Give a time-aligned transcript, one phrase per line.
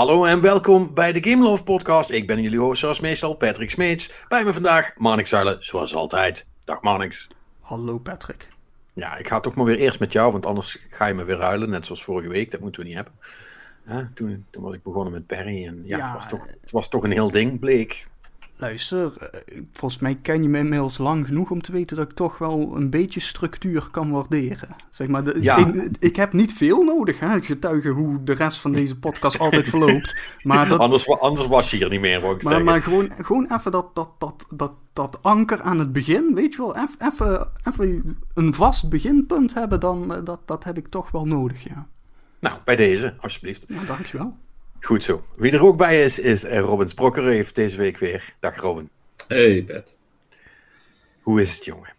[0.00, 2.10] Hallo en welkom bij de Game Love Podcast.
[2.10, 4.12] Ik ben jullie host zoals meestal, Patrick Smeets.
[4.28, 6.48] Bij me vandaag Marnix Zuilen, zoals altijd.
[6.64, 7.28] Dag Marnix.
[7.60, 8.48] Hallo Patrick.
[8.92, 11.36] Ja, ik ga toch maar weer eerst met jou, want anders ga je me weer
[11.36, 12.50] ruilen, net zoals vorige week.
[12.50, 13.12] Dat moeten we niet hebben.
[14.14, 17.02] toen, toen was ik begonnen met Perry en ja, het, was toch, het was toch
[17.04, 18.06] een heel ding, bleek.
[18.60, 22.16] Luister, eh, volgens mij ken je me inmiddels lang genoeg om te weten dat ik
[22.16, 24.76] toch wel een beetje structuur kan waarderen.
[24.90, 25.72] Zeg maar, de, ja.
[25.98, 27.36] ik, heb niet veel nodig, hè.
[27.36, 30.16] Ik getuige hoe de rest van deze podcast altijd verloopt.
[30.42, 33.52] Maar dat, anders, anders was je hier niet meer, hoor ik maar, maar gewoon, gewoon
[33.52, 38.18] even dat, dat, dat, dat, dat anker aan het begin, weet je wel, even, even
[38.34, 41.86] een vast beginpunt hebben, dan eh, dat, dat heb ik toch wel nodig, ja.
[42.38, 43.64] Nou, bij deze, alsjeblieft.
[43.68, 44.36] Ja, dankjewel.
[44.80, 45.24] Goed zo.
[45.36, 47.24] Wie er ook bij is, is Robin Sprokker.
[47.24, 48.34] Heeft deze week weer.
[48.40, 48.88] Dag Robin.
[49.28, 49.96] Hey Pet.
[51.20, 51.92] Hoe is het, jongen?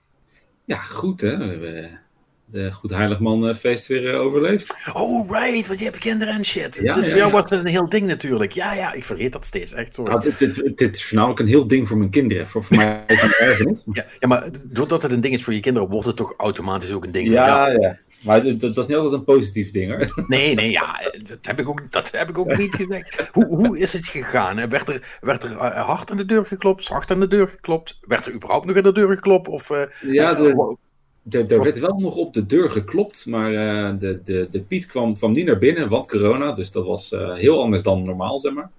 [0.66, 1.38] Ja, goed hè.
[1.38, 1.99] We hebben
[2.45, 4.91] de Goed Heiligman feest weer uh, overleefd.
[4.94, 5.67] Oh, right.
[5.67, 6.80] Want je hebt kinderen en shit.
[6.81, 8.52] Ja, dus voor jou was het een heel ding natuurlijk.
[8.52, 8.94] Ja, ja.
[8.94, 9.73] Ik vergeet dat steeds.
[9.73, 10.03] Echt zo.
[10.03, 12.48] Nou, dit, dit, dit, is voornamelijk een heel ding voor mijn kinderen.
[12.48, 13.83] Voor, voor mij is het ergernis.
[13.94, 16.92] Ja, ja, maar doordat het een ding is voor je kinderen, wordt het toch automatisch
[16.92, 17.81] ook een ding ja, voor jou?
[17.81, 20.23] Ja, maar dat, is niet altijd een positief ding hoor.
[20.27, 23.30] Nee, nee, ja, dat heb ik ook, dat heb ik ook niet gezegd.
[23.31, 24.69] Hoe, hoe is het gegaan?
[24.69, 27.99] Werd er, werd er eh, hard aan de deur geklopt, zacht aan de deur geklopt?
[28.02, 29.47] Werd er überhaupt nog aan de deur geklopt?
[29.47, 30.75] Of, uh, ja, de,
[31.22, 34.86] de, er werd wel nog op de deur geklopt, maar uh, de, de, de Piet
[34.86, 36.52] kwam, kwam niet naar binnen, want corona.
[36.52, 38.69] Dus dat was uh, heel anders dan normaal, zeg maar.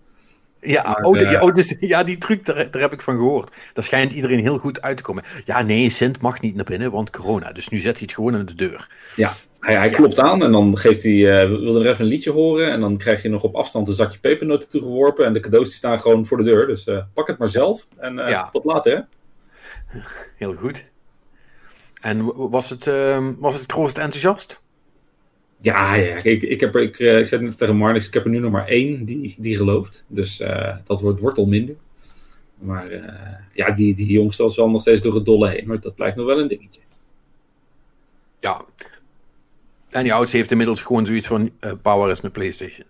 [0.64, 3.56] Ja, maar, oh, de, oh, dus, ja, die truc, daar, daar heb ik van gehoord.
[3.72, 5.22] Daar schijnt iedereen heel goed uit te komen.
[5.44, 7.52] Ja, nee, Sint mag niet naar binnen, want corona.
[7.52, 8.88] Dus nu zet hij het gewoon aan de deur.
[9.16, 12.30] Ja, hij, hij klopt aan en dan geeft hij, uh, wil er even een liedje
[12.30, 12.72] horen.
[12.72, 15.24] En dan krijg je nog op afstand een zakje pepernoten toegeworpen.
[15.26, 16.66] En de cadeaus die staan gewoon voor de deur.
[16.66, 17.86] Dus uh, pak het maar zelf.
[17.96, 18.48] En uh, ja.
[18.50, 20.00] tot later, hè.
[20.36, 20.90] Heel goed.
[22.00, 22.90] En was het,
[23.38, 24.64] was het enthousiast?
[25.62, 28.38] Ja, ja ik, ik, heb, ik, ik zei net tegen Marnix, ik heb er nu
[28.38, 30.04] nog maar één die, die gelooft.
[30.06, 30.36] Dus
[30.84, 31.74] dat wordt, wordt al minder.
[32.58, 32.90] Maar
[33.52, 35.66] ja, die, die jongste was wel nog steeds door het dolle heen.
[35.66, 36.80] Maar dat blijft nog wel een dingetje.
[38.40, 38.64] Ja,
[39.92, 42.86] en die oudste heeft inmiddels gewoon zoiets van uh, power is mijn PlayStation.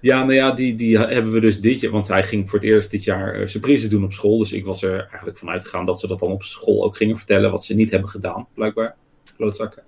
[0.00, 2.68] Ja, nou ja, die, die hebben we dus dit jaar, want hij ging voor het
[2.68, 4.38] eerst dit jaar surprises doen op school.
[4.38, 7.16] Dus ik was er eigenlijk van uitgegaan dat ze dat dan op school ook gingen
[7.16, 8.96] vertellen, wat ze niet hebben gedaan, blijkbaar.
[9.36, 9.82] Klootzakken.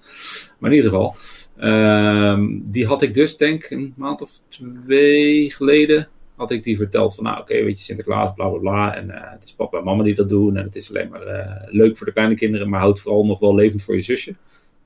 [0.59, 1.16] Maar in ieder geval,
[1.60, 7.15] uh, die had ik dus, denk een maand of twee geleden, had ik die verteld
[7.15, 8.97] van, nou oké, weet je, Sinterklaas, bla bla bla.
[8.97, 10.56] En uh, het is papa en mama die dat doen.
[10.56, 13.54] En het is alleen maar leuk voor de kleine kinderen, maar houdt vooral nog wel
[13.54, 14.34] levend voor je zusje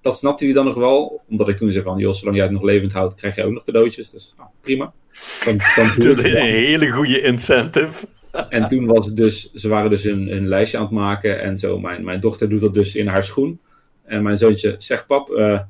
[0.04, 1.22] dat snapte hij dan nog wel.
[1.28, 3.52] Omdat ik toen zei van, joh, zolang jij het nog levend houdt, krijg je ook
[3.52, 4.10] nog cadeautjes.
[4.10, 4.92] Dus nou, prima.
[5.44, 8.06] Dan, dan dat is een hele goede incentive.
[8.48, 11.58] En toen was het dus, ze waren dus een, een lijstje aan het maken en
[11.58, 11.80] zo.
[11.80, 13.60] Mijn, mijn dochter doet dat dus in haar schoen.
[14.04, 15.60] En mijn zoontje zegt, pap, uh,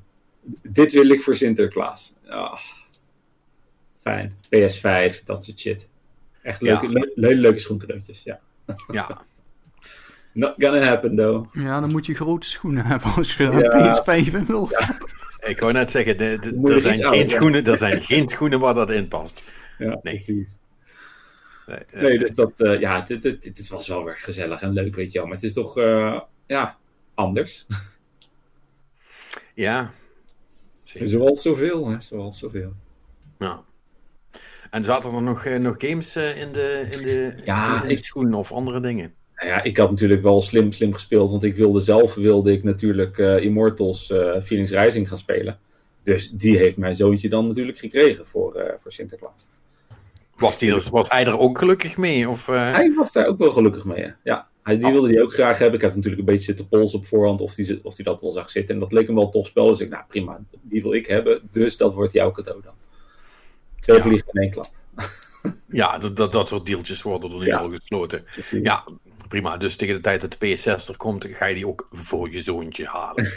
[0.62, 2.14] dit wil ik voor Sinterklaas.
[2.28, 2.56] Oh,
[4.00, 4.36] fijn.
[4.44, 5.88] PS5, dat soort shit.
[6.42, 6.92] Echt leuke, ja.
[6.92, 8.40] le le leuke schoencadeautjes, ja.
[8.92, 9.06] Ja.
[10.32, 11.54] Not gonna happen, though.
[11.54, 14.02] Ja, dan moet je grote schoenen hebben als je ja.
[14.02, 14.68] PS5 in wil
[15.44, 18.74] Ik wou net zeggen, de, de, er, zijn geen schoenen, er zijn geen schoenen waar
[18.74, 19.44] dat in past.
[19.78, 20.14] Ja, nee.
[20.24, 20.58] precies.
[21.66, 24.72] Nee, uh, nee, dus dat, uh, ja, dit, dit, dit, was wel weer gezellig en
[24.72, 25.26] leuk, weet je wel.
[25.26, 26.76] Maar het is toch, uh, ja,
[27.14, 27.66] anders.
[29.54, 29.92] Ja.
[30.94, 31.08] Zeker.
[31.08, 32.72] Zoals zoveel, hè, zoals zoveel.
[33.38, 33.62] Ja.
[34.70, 38.52] En zaten er nog, nog games in de, in de, ja, in de schoenen of
[38.52, 39.14] andere dingen?
[39.36, 42.62] Nou ja, ik had natuurlijk wel slim, slim gespeeld, want ik wilde zelf wilde ik
[42.62, 45.58] natuurlijk uh, Immortals uh, Phoenix Rising gaan spelen.
[46.02, 49.48] Dus die heeft mijn zoontje dan natuurlijk gekregen voor, uh, voor Sinterklaas.
[50.36, 52.28] Was, die, was hij er ook gelukkig mee?
[52.28, 54.48] Of, Hij was daar ook wel gelukkig mee, ja.
[54.64, 54.92] Hij, die oh.
[54.92, 55.76] wilde die ook graag hebben.
[55.76, 58.32] Ik heb natuurlijk een beetje zitten pols op voorhand of die, of die dat wel
[58.32, 58.74] zag zitten.
[58.74, 59.66] En dat leek hem wel een tof spel.
[59.66, 61.48] Dus ik, nou prima, die wil ik hebben.
[61.50, 62.74] Dus dat wordt jouw cadeau dan.
[63.80, 64.02] Twee ja.
[64.02, 64.68] vliegen in één klap.
[65.66, 67.56] ja, dat, dat, dat soort deeltjes worden er nu ja.
[67.56, 68.24] al gesloten.
[68.32, 68.62] Precies.
[68.62, 68.84] Ja,
[69.28, 69.56] prima.
[69.56, 72.40] Dus tegen de tijd dat de PS6 er komt, ga je die ook voor je
[72.40, 73.28] zoontje halen.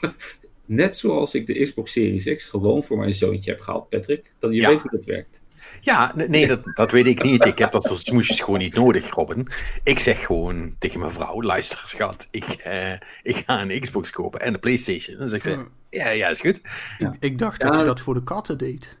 [0.64, 4.32] Net zoals ik de Xbox Series X gewoon voor mijn zoontje heb gehaald, Patrick.
[4.38, 5.39] Dat je weet hoe dat werkt.
[5.80, 7.44] Ja, nee, dat, dat weet ik niet.
[7.44, 9.48] Ik heb dat soort smoesjes gewoon niet nodig, Robin.
[9.82, 12.92] Ik zeg gewoon tegen mijn vrouw, luister schat, ik, uh,
[13.22, 15.14] ik ga een Xbox kopen en een Playstation.
[15.14, 15.68] En dan zegt ze, hmm.
[15.90, 16.60] ja, ja, is goed.
[16.98, 17.14] Ja.
[17.20, 18.98] Ik dacht dat je dat voor de katten deed.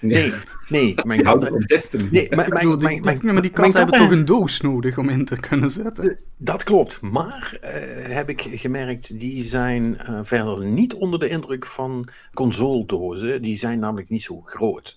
[0.00, 0.32] Nee,
[0.68, 1.64] nee, mijn katten...
[2.10, 5.24] Nee, mijn, mijn, mijn, mijn, maar die katten hebben toch een doos nodig om in
[5.24, 6.10] te kunnen zetten?
[6.10, 11.28] Eh, dat klopt, maar uh, heb ik gemerkt, die zijn uh, verder niet onder de
[11.28, 13.42] indruk van consoledozen.
[13.42, 14.96] Die zijn namelijk niet zo groot.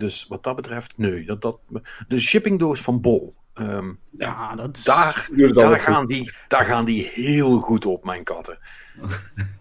[0.00, 1.24] Uh, dus wat dat betreft, nee.
[1.24, 1.60] Dat, dat,
[2.08, 3.34] de shippingdoos van Bol.
[3.54, 8.58] Um, ja, dat daar, daar, gaan die, daar gaan die heel goed op, mijn katten.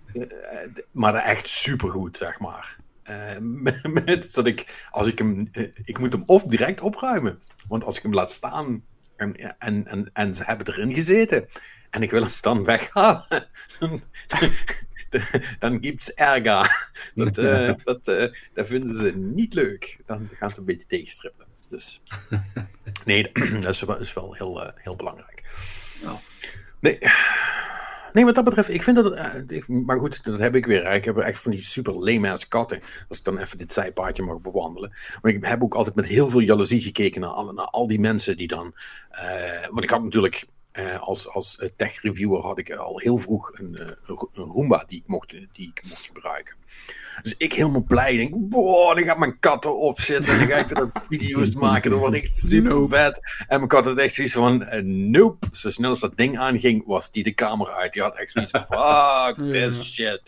[0.92, 2.78] maar echt supergoed, zeg maar.
[4.06, 5.50] met, dat ik, als ik hem,
[5.84, 7.42] ik moet hem of direct opruimen.
[7.68, 8.84] Want als ik hem laat staan
[9.16, 11.48] en, en, en, en ze hebben erin gezeten
[11.90, 13.26] en ik wil hem dan weghalen,
[13.78, 14.02] dan,
[15.60, 16.92] dan gibt's erger.
[17.16, 20.00] Dat, uh, dat, uh, dat vinden ze niet leuk.
[20.06, 21.46] Dan gaan ze een beetje tegenstrippen.
[21.68, 22.02] Dus
[23.06, 25.44] nee, dat is wel, is wel heel, uh, heel belangrijk.
[26.80, 27.00] Nee.
[28.14, 29.14] Nee, wat dat betreft, ik vind dat.
[29.50, 30.94] Uh, maar goed, dat heb ik weer.
[30.94, 32.82] Ik heb echt van die super lame katten.
[33.08, 34.94] Als ik dan even dit zijpaadje mag bewandelen.
[35.22, 38.38] Maar ik heb ook altijd met heel veel jaloezie gekeken naar, naar al die mensen
[38.38, 38.74] die dan.
[39.12, 43.80] Uh, want ik had natuurlijk uh, als als tech-reviewer had ik al heel vroeg een,
[43.80, 46.56] een, Roomba die ik, mocht, die ik mocht gebruiken.
[47.22, 48.18] Dus ik helemaal blij.
[48.18, 50.34] Denk, boah, dan gaat mijn kat erop zitten.
[50.34, 51.92] En dan ga ik er video's maken.
[51.92, 53.20] Dat wordt echt super vet.
[53.48, 55.48] En mijn kat had echt zoiets van, uh, nope.
[55.52, 57.94] Zo snel als dat ding aanging, was die de kamer uit.
[57.94, 60.22] Die had echt zoiets van, fuck this shit.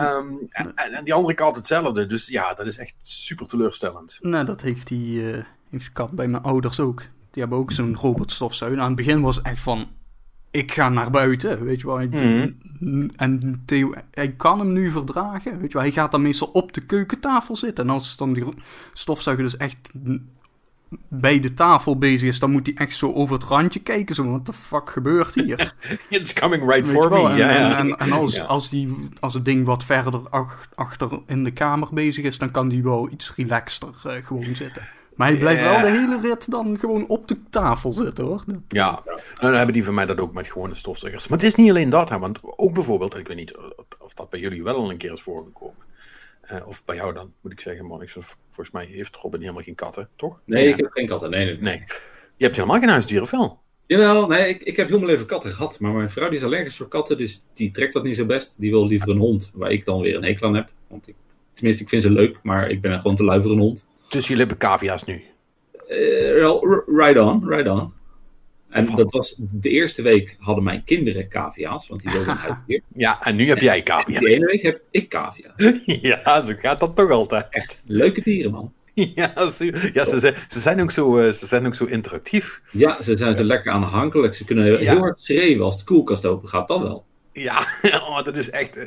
[0.00, 2.06] Um, en, en, die andere kat hetzelfde.
[2.06, 4.18] Dus ja, dat is echt super teleurstellend.
[4.20, 7.02] Nou, dat heeft die, uh, heeft kat bij mijn ouders ook.
[7.30, 8.80] Die hebben ook zo'n robotstofzuiger.
[8.80, 9.88] Aan het begin was het echt van,
[10.50, 12.06] ik ga naar buiten, weet je wel.
[12.78, 13.10] Mm.
[13.16, 15.82] En Theo, hij kan hem nu verdragen, weet je wel.
[15.82, 17.84] Hij gaat dan meestal op de keukentafel zitten.
[17.84, 18.44] En als dan die
[18.92, 19.92] stofzuiger dus echt
[21.08, 24.14] bij de tafel bezig is, dan moet hij echt zo over het randje kijken.
[24.14, 25.74] Zo, wat de fuck gebeurt hier?
[26.08, 27.42] It's coming right for me.
[27.42, 30.20] En, en, en, als, als, die, als het ding wat verder
[30.74, 34.88] achter in de kamer bezig is, dan kan die wel iets relaxter uh, gewoon zitten.
[35.20, 38.44] Maar hij blijft wel de hele rit dan gewoon op de tafel zitten, hoor.
[38.68, 41.28] Ja, nou, dan hebben die van mij dat ook met gewone stofzuigers.
[41.28, 43.56] Maar het is niet alleen dat, hè, want ook bijvoorbeeld, ik weet niet
[43.98, 45.76] of dat bij jullie wel al een keer is voorgekomen.
[46.52, 48.08] Uh, of bij jou dan, moet ik zeggen, man.
[48.08, 50.40] volgens mij heeft Robin helemaal geen katten, toch?
[50.44, 51.58] Nee, ik heb geen katten, nee, nee.
[51.60, 51.84] nee.
[52.36, 53.60] Je hebt helemaal geen huisdieren, of wel?
[53.86, 55.80] Jawel, nee, ik, ik heb helemaal even katten gehad.
[55.80, 58.54] Maar mijn vrouw die is allergisch voor katten, dus die trekt dat niet zo best.
[58.56, 60.68] Die wil liever een hond, waar ik dan weer een hekel aan heb.
[60.86, 61.14] Want ik,
[61.54, 63.88] tenminste, ik vind ze leuk, maar ik ben gewoon te lui voor een hond.
[64.10, 65.24] Dus jullie hebben cavia's nu?
[65.88, 67.92] Uh, right on, right on.
[68.68, 72.82] En dat was de eerste week hadden mijn kinderen cavia's, want die wilden een huisdier.
[72.94, 74.20] Ja, en nu heb jij cavia's.
[74.20, 75.80] De ene week heb ik cavia's.
[75.84, 77.46] ja, zo gaat dat toch altijd.
[77.50, 78.72] Echt leuke dieren, man.
[78.94, 82.62] Ja, ze, ja ze, ze, zijn ook zo, uh, ze zijn ook zo interactief.
[82.72, 84.34] Ja, ze zijn zo lekker aanhankelijk.
[84.34, 87.04] Ze kunnen heel hard schreeuwen als de koelkast open gaat, dat wel.
[87.42, 87.66] Ja,
[88.08, 88.78] oh, dat is echt.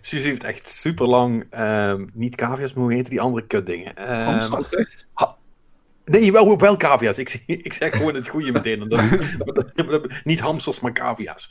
[0.00, 3.92] Suzy heeft echt super lang uh, niet cavia's, maar hoe heet die andere kutdingen?
[3.98, 4.50] Uh,
[6.08, 7.18] Nee, wel, wel cavia's.
[7.18, 8.92] Ik, ik zeg gewoon het goede meteen.
[10.24, 11.50] niet hamsters, maar cavia's.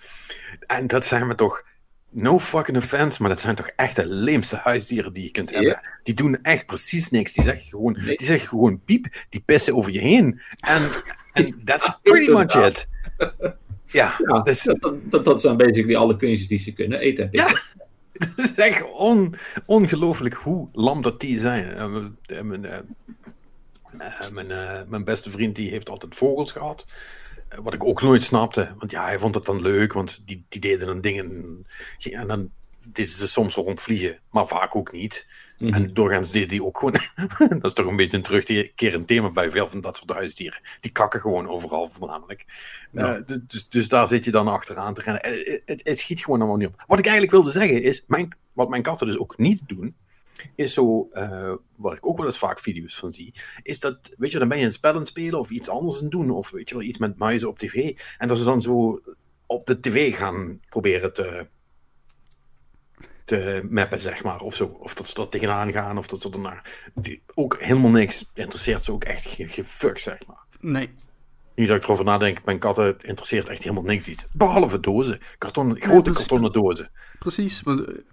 [0.67, 1.63] En dat zijn we toch.
[2.09, 5.81] No fucking offense, maar dat zijn toch echt de leemste huisdieren die je kunt hebben.
[6.03, 7.33] Die doen echt precies niks.
[7.33, 10.41] Die zeggen gewoon, die zeggen gewoon piep, die pissen over je heen.
[10.59, 10.91] En
[11.65, 12.87] that's pretty much it.
[13.87, 16.99] Ja, ja dus, dat, dat, dat, zijn basically alle kunstjes die ze kunnen.
[16.99, 17.29] Eten en.
[17.31, 17.47] Ja.
[18.35, 19.35] Dat is echt on,
[19.65, 21.77] ongelooflijk hoe lam dat die zijn.
[21.77, 22.41] Uh,
[24.31, 26.85] mijn, uh, mijn beste vriend die heeft altijd vogels gehad.
[27.53, 28.73] Uh, wat ik ook nooit snapte.
[28.77, 31.65] Want ja, hij vond het dan leuk, want die, die deden dan dingen.
[31.99, 32.49] En dan
[32.83, 35.27] deden ze soms rondvliegen, maar vaak ook niet.
[35.57, 35.83] Mm -hmm.
[35.83, 36.93] En doorgaans deden die ook gewoon.
[37.49, 40.59] dat is toch een beetje een terugkerend thema bij veel van dat soort huisdieren.
[40.79, 42.45] Die kakken gewoon overal voornamelijk.
[42.91, 43.23] Ja.
[43.47, 45.21] dus, dus daar zit je dan achteraan te rennen.
[45.25, 46.83] Het, het, het schiet gewoon allemaal niet op.
[46.87, 49.95] Wat ik eigenlijk wilde zeggen is: mijn, wat mijn katten dus ook niet doen
[50.55, 53.33] is zo, uh, waar ik ook wel eens vaak video's van zie,
[53.63, 55.95] is dat, weet je, dan ben je een spel aan het spelen of iets anders
[55.95, 58.43] aan het doen, of weet je wel, iets met muizen op tv, en dat ze
[58.43, 59.01] dan zo
[59.45, 61.47] op de tv gaan proberen te,
[63.27, 64.77] te mappen, zeg maar, of zo.
[64.79, 66.89] Of dat ze er tegenaan gaan, of dat ze er naar...
[66.93, 70.43] Die, ook helemaal niks interesseert ze ook echt geen, geen fuck, zeg maar.
[70.59, 70.89] Nee.
[71.55, 74.27] Nu dat ik erover nadenk, mijn katten interesseert echt helemaal niks iets.
[74.33, 75.19] Behalve dozen.
[75.37, 76.91] Karton, grote ja, kartonnen dozen.
[77.19, 77.63] Precies.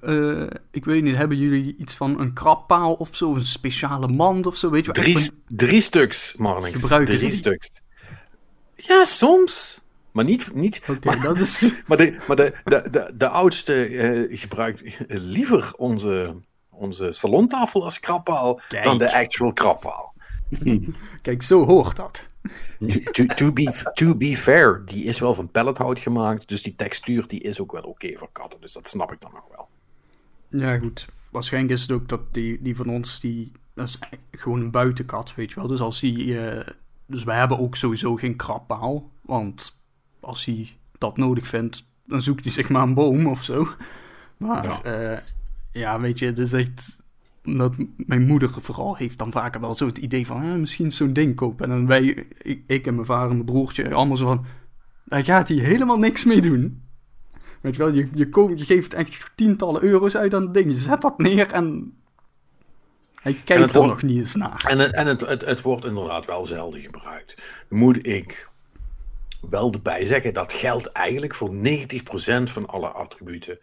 [0.02, 3.35] Uh, ik weet niet, hebben jullie iets van een krabpaal of zo?
[3.35, 4.71] Een speciale mand of zo?
[4.71, 5.30] Weet je drie, van...
[5.47, 6.80] drie stuks, Marnix.
[6.80, 7.71] Gebruiken drie stuks.
[8.76, 9.80] Ja, soms.
[10.14, 10.54] Maar niet.
[10.54, 11.75] niet Oké, okay, dat is.
[11.87, 16.35] maar de, maar de, de, de, de oudste uh, gebruikt liever onze,
[16.71, 20.14] onze salontafel als krabpaal dan de actual krabpaal.
[21.23, 22.28] Kijk, zo hoort dat.
[23.12, 27.26] To, to, be, to be fair, die is wel van pellethout gemaakt, dus die textuur
[27.26, 29.68] die is ook wel oké voor katten, dus dat snap ik dan nog wel.
[30.61, 31.09] Ja, goed.
[31.30, 33.99] Waarschijnlijk is het ook dat die, die van ons, die, dat is
[34.30, 35.68] gewoon een buitenkat, weet je wel.
[35.68, 36.66] Dus als die, uh,
[37.06, 39.83] dus wij hebben ook sowieso geen krabpaal, want
[40.24, 43.68] als hij dat nodig vindt, dan zoekt hij zich maar een boom of zo.
[44.36, 45.18] Maar ja, uh,
[45.72, 47.04] ja weet je, het is echt
[47.42, 50.42] dat mijn moeder vooral heeft dan vaker wel zo het idee van...
[50.42, 51.64] Eh, misschien zo'n ding kopen.
[51.64, 54.44] En dan wij, ik, ik, en mijn vader en mijn broertje, allemaal zo van...
[55.04, 56.82] Daar gaat hij helemaal niks mee doen.
[57.60, 60.70] Weet je wel, je, je, je geeft echt tientallen euro's uit aan het ding.
[60.70, 61.96] Je zet dat neer en...
[63.14, 64.64] Hij kijkt er nog niet eens naar.
[64.68, 67.36] En, het, en het, het, het wordt inderdaad wel zelden gebruikt.
[67.68, 68.48] moet ik
[69.50, 71.56] wel erbij zeggen, dat geldt eigenlijk voor 90%
[72.42, 73.58] van alle attributen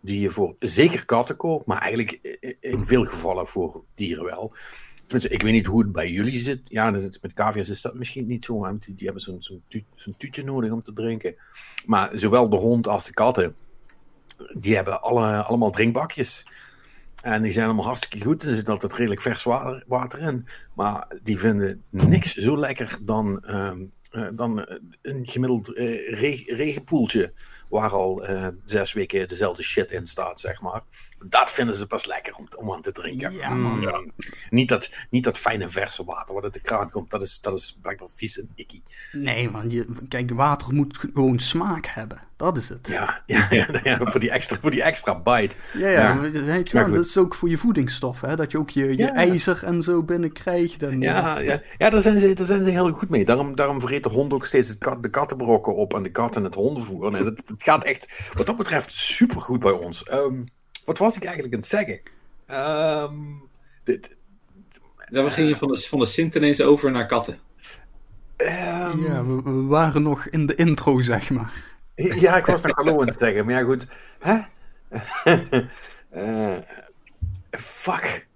[0.00, 4.54] die je voor zeker katten koopt, maar eigenlijk in veel gevallen voor dieren wel.
[5.08, 6.60] Ik weet niet hoe het bij jullie zit.
[6.64, 8.58] Ja, met cavia's is dat misschien niet zo.
[8.58, 9.84] Want die, hebben zo'n zo'n tu
[10.16, 11.34] tuutje nodig om te drinken.
[11.86, 13.54] Maar zowel de hond als de katten,
[14.58, 16.46] die hebben alle, allemaal drinkbakjes.
[17.22, 18.42] En die zijn allemaal hartstikke goed.
[18.42, 19.42] Er zit altijd redelijk vers
[19.86, 20.46] water, in.
[20.74, 23.86] Maar die vinden niks zo lekker dan, ehm, eh,
[24.34, 24.66] dan
[25.02, 27.32] een gemiddeld uh, regenpoeltje
[27.68, 28.24] waar al
[28.64, 30.82] zes weken dezelfde shit in staat, zeg maar.
[31.24, 33.32] Dat vinden ze pas lekker om, om aan te drinken.
[33.32, 33.80] Ja, man.
[33.80, 34.02] Ja.
[34.50, 37.56] Niet, dat, niet dat fijne verse water wat uit de kraan komt, dat is, dat
[37.56, 38.82] is blijkbaar vies en ikkie.
[39.12, 42.20] Nee, want je, kijk, water moet gewoon smaak hebben.
[42.36, 42.88] Dat is het.
[42.88, 45.56] Ja, ja, ja, ja voor, die extra, voor die extra bite.
[45.72, 48.36] Ja, ja, weet je wel, dat is ook voor je voedingsstof, hè?
[48.36, 50.82] Dat je ook je, je ijzer en zo binnenkrijgt.
[50.82, 51.62] En, ja, ja.
[51.78, 53.24] ja daar, zijn ze, daar zijn ze heel goed mee.
[53.24, 56.44] Daarom, daarom vreet de hond ook steeds het kat, de kattenbrokken op en de katten
[56.44, 57.10] het hondenvoer.
[57.10, 60.10] Nee, het gaat echt, wat dat betreft, super goed bij ons.
[60.12, 60.46] Um,
[60.88, 62.00] wat was ik eigenlijk aan het zeggen?
[63.10, 63.42] Um,
[63.84, 64.16] dit,
[65.10, 67.38] ja, we gingen van de, van de Sint ineens over naar katten.
[68.36, 71.76] Um, ja, we, waren nog in de intro, zeg maar.
[71.94, 73.86] Ja, ik was nog hallo aan het zeggen, maar ja, goed.
[74.18, 74.38] Hè?
[76.14, 76.58] uh,
[77.84, 78.26] fuck.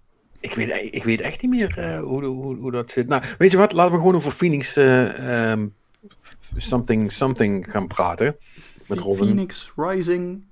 [0.40, 3.08] Ik weet, ik weet echt niet meer uh, hoe, hoe, hoe dat zit.
[3.08, 3.72] Nou, weet je wat?
[3.72, 5.74] Laten we gewoon over Phoenix uh, um,
[6.56, 8.36] something, something gaan praten.
[8.86, 9.26] Met Robin.
[9.26, 10.44] Phoenix Rising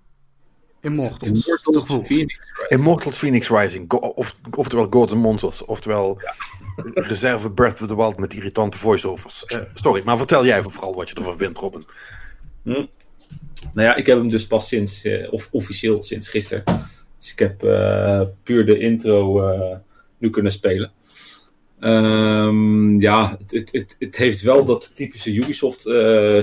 [0.80, 1.46] Immortals.
[1.46, 2.68] Immortals Phoenix Rising.
[2.68, 3.90] Immortals Phoenix Rising.
[3.92, 5.64] of, oftewel Gods and Monsters.
[5.64, 6.34] Oftewel ja.
[6.94, 9.44] reserve Breath of the Wild met irritante voiceovers.
[9.46, 11.84] Uh, sorry, maar vertel jij vooral wat je ervan vindt, Robin.
[12.62, 12.84] Hm.
[13.72, 16.64] Nou ja, ik heb hem dus pas sinds, uh, of officieel sinds gisteren.
[17.18, 19.42] Dus ik heb uh, puur de intro
[20.18, 20.92] nu kunnen spelen.
[21.80, 25.80] Um, ja, het, het, het, heeft wel dat typische Ubisoft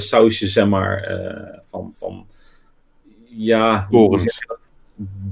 [0.01, 1.22] sausje, zeg maar,
[1.70, 2.27] van, van
[3.38, 4.27] ja, een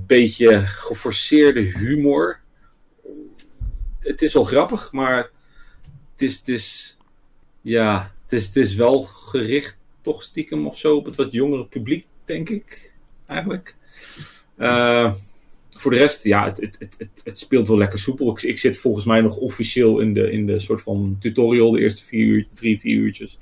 [0.08, 2.40] beetje geforceerde humor.
[4.00, 5.18] Het is wel grappig, maar
[6.12, 6.98] het is, het is,
[7.62, 11.66] ja, het is, het is wel gericht toch stiekem of zo op het wat jongere
[11.66, 12.94] publiek, denk ik,
[13.26, 13.76] eigenlijk.
[14.58, 15.14] Uh,
[15.72, 18.32] voor de rest, ja, het, het, het, het, speelt wel lekker soepel.
[18.32, 21.80] Ik, ik, zit volgens mij nog officieel in de, in de soort van tutorial, de
[21.80, 23.38] eerste vier uur, drie, vier uurtjes.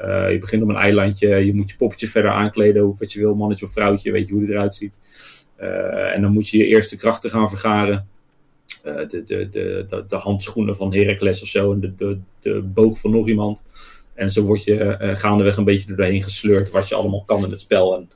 [0.00, 3.18] Uh, je begint op een eilandje, je moet je poppetje verder aankleden, of wat je
[3.18, 4.98] wil, mannetje of vrouwtje, weet je hoe het eruit ziet.
[5.60, 8.08] Uh, en dan moet je je eerste krachten gaan vergaren.
[8.84, 12.62] Uh, de, de, de, de, de, handschoenen van Heracles of zo, en de, de, de
[12.62, 13.64] boog van nog iemand.
[14.14, 17.60] En zo word je gaandeweg een beetje doorheen gesleurd wat je allemaal kan in het
[17.60, 17.96] spel.
[17.96, 18.10] En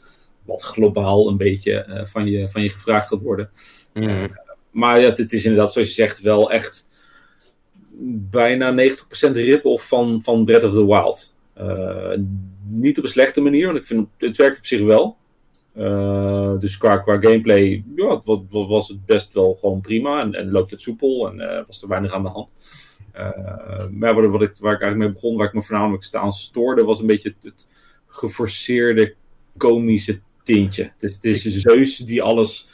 [0.45, 3.50] wat globaal een beetje van, je, van je gevraagd gaat worden.
[3.95, 4.37] Mm.
[4.71, 6.87] maar ja, het is inderdaad, zoals je zegt, wel echt
[8.30, 11.35] bijna 90% rip-off van, van Breath of the Wild.
[11.61, 12.13] Uh,
[12.69, 15.17] niet op een slechte manier, want ik vind het, werkt op zich wel.
[15.77, 20.35] Uh, dus qua, qua gameplay ja, wat, wat was het best wel gewoon prima en,
[20.35, 22.51] en loopt het soepel en uh, was er weinig aan de hand.
[23.91, 27.01] maar wat, ik, waar ik eigenlijk mee begon, waar ik me voornamelijk staan stoorde, was
[27.01, 27.67] een beetje het, het
[28.07, 29.15] geforceerde
[29.57, 30.93] komische tintje.
[30.99, 32.69] Het is Zeus die alles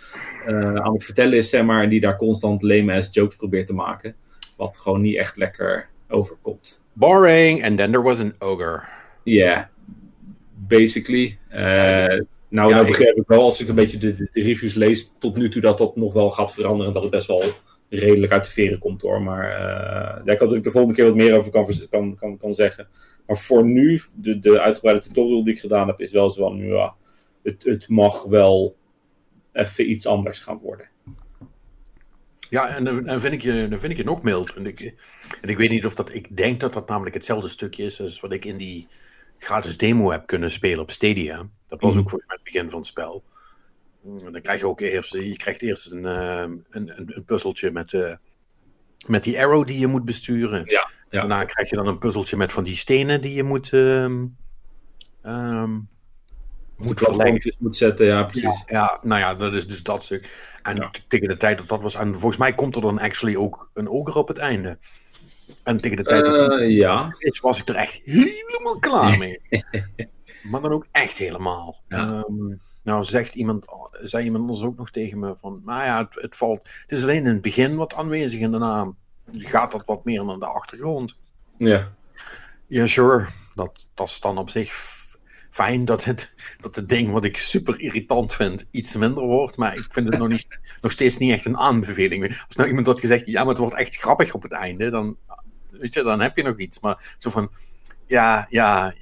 [0.45, 3.75] aan het vertellen is, zeg maar, en die daar constant lame ass jokes probeert te
[3.75, 4.15] maken.
[4.57, 6.82] Wat gewoon niet echt lekker overkomt.
[6.93, 8.83] Boring, and then there was an ogre.
[9.25, 9.65] Ja, yeah,
[10.55, 11.39] basically.
[11.51, 11.59] Uh,
[12.49, 15.37] nou, ja, nou begrijp ik wel, als ik een beetje de, de, reviews lees, tot
[15.37, 16.93] nu toe dat dat nog wel gaat veranderen.
[16.93, 17.43] Dat het best wel
[17.89, 19.23] redelijk uit de veren komt hoor.
[19.23, 22.17] Maar uh, ja, ik hoop dat ik de volgende keer wat meer over kan, kan,
[22.17, 22.89] kan, kan zeggen.
[23.27, 26.57] Maar voor nu, de, de uitgebreide tutorial die ik gedaan heb, is wel zo van,
[26.59, 26.95] ja,
[27.43, 28.77] het, het mag wel
[29.53, 30.87] even iets anders gaan worden.
[32.53, 34.55] Ja, en dan, vind ik je, dan vind ik je nog mild.
[34.55, 34.81] En ik,
[35.41, 36.15] en ik weet niet of dat.
[36.15, 38.89] Ik denk dat dat namelijk hetzelfde stukje is als wat ik in die
[39.39, 41.49] gratis demo heb kunnen spelen op Stadia.
[41.67, 42.01] Dat was mhm.
[42.01, 43.25] ook voor het begin van het spel.
[44.05, 45.13] En dan krijg je ook eerst.
[45.13, 48.15] Je krijgt eerst een, uh, een, een, een, puzzeltje met, uh,
[49.07, 50.63] met die arrow die je moet besturen.
[50.65, 51.19] Ja, ja.
[51.19, 53.73] Daarna krijg je dan een puzzeltje met van die stenen die je moet.
[53.73, 54.37] Um,
[55.23, 55.89] um,
[56.83, 57.55] moet verlengen.
[57.59, 58.65] moet zetten, ja, precies.
[58.67, 60.53] Ja, nou ja, dat is dus dat stuk.
[60.63, 63.71] En tegen de tijd dat dat was, en volgens mij komt er dan actually ook
[63.75, 64.79] een oger op het einde.
[65.65, 67.15] En tegen de tijd dat dat uh, ja.
[67.19, 69.41] is, was ik er echt helemaal klaar mee.
[70.51, 71.83] maar dan ook echt helemaal.
[71.89, 72.25] Ja.
[72.29, 76.15] Um, nou, zegt iemand, zei iemand anders ook nog tegen me van, nou ja, het,
[76.23, 78.93] het, valt, het is alleen in het begin wat aanwezig en daarna
[79.33, 81.17] gaat dat wat meer naar de achtergrond.
[81.59, 81.93] Ja.
[82.67, 83.27] Ja, sure.
[83.55, 84.73] Dat, dat is dan op zich
[85.53, 89.57] fijn dat het, dat het ding wat ik super irritant vind iets minder wordt.
[89.57, 90.47] Maar ik vind het nog, niet,
[90.81, 92.29] nog steeds niet echt een aanbeveling.
[92.47, 95.17] Als nou iemand had gezegd, ja, maar het wordt echt grappig op het einde, dan,
[95.71, 96.81] weet je, dan heb je nog iets.
[96.81, 97.51] Maar zo van,
[98.07, 98.95] ja, ja,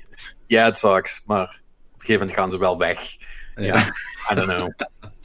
[0.47, 3.17] ja, het sucks, maar op een gegeven moment gaan ze wel weg.
[3.57, 3.95] Ja,
[4.31, 4.71] I don't know.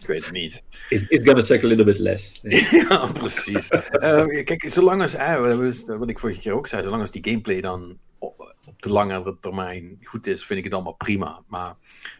[0.01, 0.63] Ik weet het niet.
[0.89, 2.39] It's, it's gonna take a little bit less.
[2.89, 3.71] ja, precies.
[3.71, 7.61] Uh, kijk, zolang als, uh, wat ik vorige keer ook zei, zolang als die gameplay
[7.61, 11.43] dan op, op, de langere termijn goed is, vind ik het allemaal prima.
[11.47, 11.75] Maar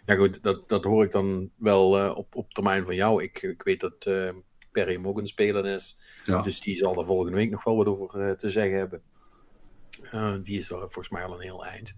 [0.06, 3.24] ja goed, dat, dat hoor ik dan wel uh, op, op termijn van jou.
[3.24, 4.30] Ik, ik weet dat uh,
[4.72, 6.00] Perry hem ook een speler is.
[6.24, 6.42] Ja.
[6.42, 9.02] Dus die zal er volgende week nog wel wat over te zeggen hebben.
[10.44, 11.96] die is er volgens mij al een heel eind.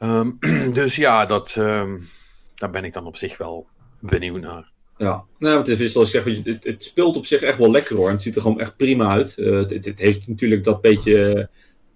[0.00, 0.38] Um,
[0.80, 2.08] dus ja, dat, um,
[2.54, 3.66] daar ben ik dan op zich wel
[4.00, 4.72] benieuwd naar.
[4.96, 7.96] Ja, nou, het is zoals ik zeg, het, het, speelt op zich echt wel lekker
[7.96, 8.10] hoor.
[8.10, 9.34] Het ziet er gewoon echt prima uit.
[9.38, 11.48] Uh, het, het, heeft natuurlijk dat beetje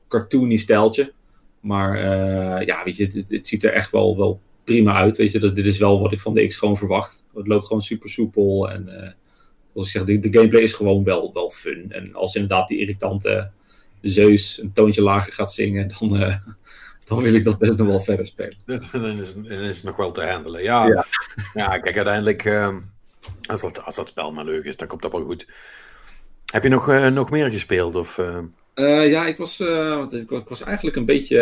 [0.09, 1.13] cartoony stijltje.
[1.61, 5.17] Maar uh, ja, weet je, het, het, ziet er echt wel, wel prima uit.
[5.17, 7.25] Weet je, dat, dit is wel wat ik van de X gewoon verwacht.
[7.35, 8.71] Het loopt gewoon super soepel.
[8.71, 9.11] En uh,
[9.73, 11.93] zoals ik zeg, de, de, gameplay is gewoon wel, wel fun.
[11.93, 13.51] En als inderdaad die irritante
[14.01, 16.41] Zeus een toontje lager gaat zingen, dan,
[17.05, 18.57] dan wil ik dat best nog wel verder spelen.
[18.93, 20.63] dan, is, is het nog wel te handelen.
[20.63, 21.05] Ja, ja.
[21.55, 22.77] ja kijk, uiteindelijk, uh,
[23.47, 25.49] als, dat, als dat spel maar leuk is, dan komt dat wel goed.
[26.47, 27.95] Heb je nog, uh, nog meer gespeeld?
[27.95, 28.21] Of,
[28.79, 29.11] uh...
[29.11, 29.61] ja, ik was,
[30.11, 31.41] ik, ik, was eigenlijk een beetje,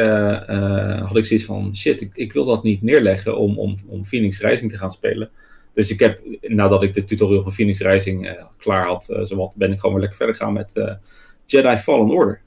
[1.06, 4.40] had ik zoiets van, shit, ik, ik wil dat niet neerleggen om, om, om Phoenix
[4.40, 5.30] Rising te gaan spelen.
[5.74, 9.78] Dus ik heb, nadat ik de tutorial van Phoenix Rising klaar had, zowat, ben ik
[9.78, 10.98] gewoon weer lekker verder gegaan met
[11.46, 12.40] Jedi Fallen Order.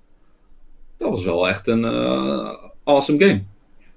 [0.98, 1.86] Dat was wel echt een
[2.84, 3.42] awesome game.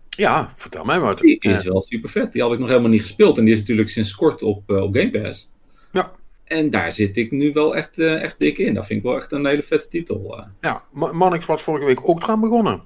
[0.09, 1.17] Ja, vertel mij maar.
[1.17, 2.33] Die is wel super vet.
[2.33, 3.39] Die had ik nog helemaal niet gespeeld.
[3.39, 5.51] En die is natuurlijk sinds kort op, op Game Pass.
[5.93, 6.13] Ja.
[6.53, 8.75] En daar zit ik nu wel echt, uh, echt dik in.
[8.75, 10.39] Dat vind ik wel echt een hele vette titel.
[10.39, 10.45] Uh.
[10.61, 10.83] Ja,
[11.13, 12.83] Mannix was vorige week ook eraan begonnen.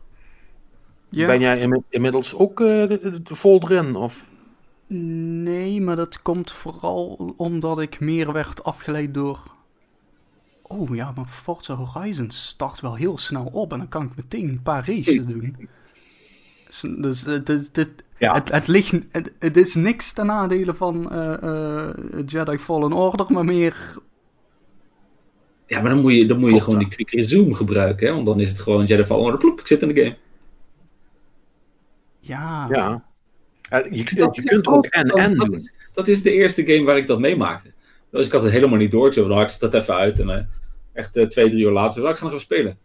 [1.09, 1.27] Ja.
[1.27, 2.63] Ben jij inmiddels ook
[3.25, 3.97] vol erin?
[3.97, 4.31] Of?
[4.87, 9.55] Nee, maar dat komt vooral omdat ik meer werd afgeleid door
[10.69, 14.49] oh ja, maar Forza Horizon start wel heel snel op en dan kan ik meteen
[14.49, 15.69] een paar races doen.
[16.99, 18.35] Dus, het, het, ja.
[18.35, 21.89] het, het, ligt, het, het, is niks ten nadele van uh, uh,
[22.27, 23.99] Jedi Fallen Order, maar meer...
[25.67, 28.13] Ja, maar dan moet je, dan moet je gewoon die quick resume gebruiken, hè?
[28.13, 30.17] want dan is het gewoon Jedi Fallen Order, ploep, ik zit in de game.
[32.19, 32.67] Ja.
[32.71, 33.05] Ja.
[33.71, 35.69] Je, je, je kunt ook en-en doen.
[35.95, 37.69] Dat is de eerste game waar ik dat meemaakte.
[38.11, 39.15] Dus ik had het helemaal niet door.
[39.15, 40.21] Dan ik dat even uit.
[40.21, 40.39] En uh,
[40.93, 42.03] echt uh, twee, drie uur later.
[42.03, 42.79] Wel, ik ga nog even spelen.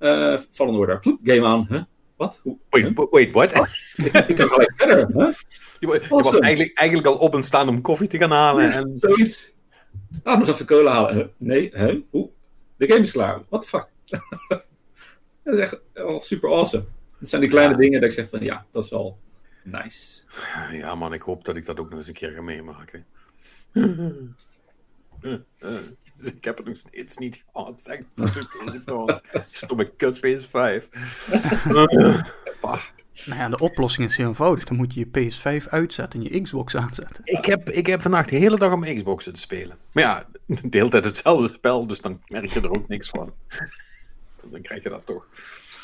[0.00, 0.98] Uh, Fallen Order.
[0.98, 1.66] Ploep, game aan.
[1.68, 1.82] Huh?
[2.22, 2.42] Wat?
[3.10, 3.58] Wait, what?
[3.58, 3.66] Oh,
[4.28, 5.06] ik kan gelijk verder.
[5.12, 5.32] Huh?
[5.78, 8.64] Je, je was eigenlijk, eigenlijk al op en staan om koffie te gaan halen.
[8.64, 8.92] Ja, en...
[8.98, 9.56] Zoiets.
[10.22, 11.32] Ah, nog even cola halen.
[11.36, 12.02] Nee, hè?
[12.76, 13.42] De game is klaar.
[13.48, 13.88] What the fuck?
[15.44, 16.84] dat is echt wel super awesome.
[17.18, 17.80] Het zijn die kleine ja.
[17.80, 19.18] dingen dat ik zeg van ja, dat is wel
[19.62, 20.22] nice.
[20.72, 23.06] Ja man, ik hoop dat ik dat ook nog eens een keer ga meemaken.
[26.36, 27.82] ik heb het nog steeds niet gehad.
[27.84, 30.88] Het is echt super Stomme kut PS5.
[33.26, 34.64] Nou ja, de oplossing is heel eenvoudig.
[34.64, 37.24] Dan moet je je PS5 uitzetten en je Xbox aanzetten.
[37.24, 39.76] Ik heb, ik heb vandaag de hele dag op mijn Xbox te spelen.
[39.92, 43.34] Maar ja, de hele tijd hetzelfde spel, dus dan merk je er ook niks van.
[44.42, 45.26] Dan krijg je dat toch.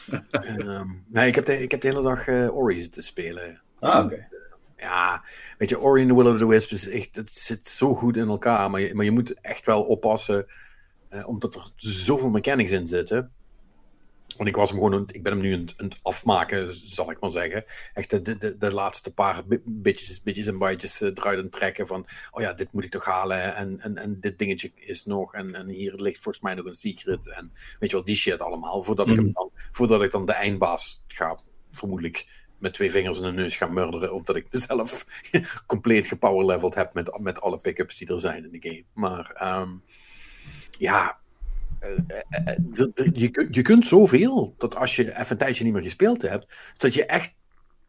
[0.59, 3.61] um, nee, ik heb, de, ik heb de hele dag uh, Ori te spelen.
[3.79, 4.15] Ah, oké.
[4.15, 4.38] Okay
[4.79, 5.25] ja,
[5.59, 8.17] weet je, Ori and the Will of the Wisp is echt, het zit zo goed
[8.17, 10.47] in elkaar, maar je, maar je moet echt wel oppassen,
[11.09, 13.33] eh, omdat er zoveel mechanics in zitten.
[14.37, 17.31] Want ik was hem gewoon, ik ben hem nu aan het afmaken, zal ik maar
[17.31, 17.65] zeggen.
[17.95, 22.07] Echt de, de, de laatste paar bitjes, bitjes en bytes uh, eruit aan trekken van,
[22.31, 25.55] oh ja, dit moet ik toch halen en, en, en dit dingetje is nog en,
[25.55, 28.83] en hier ligt volgens mij nog een secret en weet je wel, die shit allemaal,
[28.83, 29.33] voordat, ik, hem mm.
[29.33, 31.39] dan, voordat ik dan de eindbaas ga,
[31.71, 32.27] vermoedelijk
[32.59, 35.07] met twee vingers in de neus gaan murderen, omdat ik mezelf
[35.67, 38.85] compleet gepowerleveld heb met, met alle pick-ups die er zijn in de game.
[38.93, 39.83] Maar um,
[40.79, 41.19] ja,
[41.83, 45.83] uh, uh, uh, je, je kunt zoveel dat als je even een tijdje niet meer
[45.83, 47.35] gespeeld hebt, dat je echt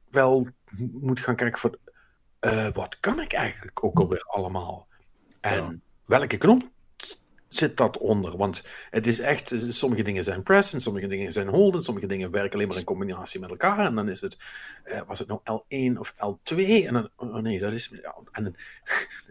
[0.09, 0.47] wel
[0.91, 1.75] moet gaan kijken van
[2.73, 4.87] wat kan ik eigenlijk ook alweer allemaal?
[5.41, 5.75] En ja.
[6.05, 6.69] welke knop
[7.49, 8.37] zit dat onder.
[8.37, 12.07] Want het is echt, sommige dingen zijn press en sommige dingen zijn hold en sommige
[12.07, 13.85] dingen werken alleen maar in combinatie met elkaar.
[13.85, 14.37] En dan is het,
[14.85, 16.55] uh, was het nou L1 of L2?
[16.57, 17.91] En dan, oh nee, dat is,
[18.31, 18.55] en,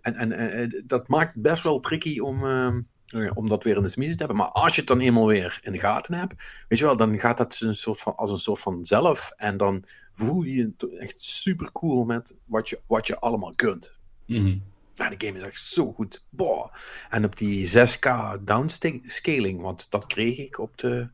[0.02, 3.88] en, en uh, dat maakt best wel tricky om, uh, om dat weer in de
[3.88, 4.37] smies te hebben.
[4.37, 6.35] Maar als je het dan eenmaal weer in de gaten hebt,
[6.68, 9.33] weet je wel, dan gaat dat een soort van, als een soort van zelf.
[9.37, 13.92] En dan voel je je echt super cool met wat je, wat je allemaal kunt.
[14.26, 14.62] -hmm.
[14.98, 16.24] Nou, de game is echt zo goed.
[16.28, 16.74] Boah.
[17.11, 18.08] En op die 6K
[18.40, 21.08] downscaling, want dat kreeg ik op de,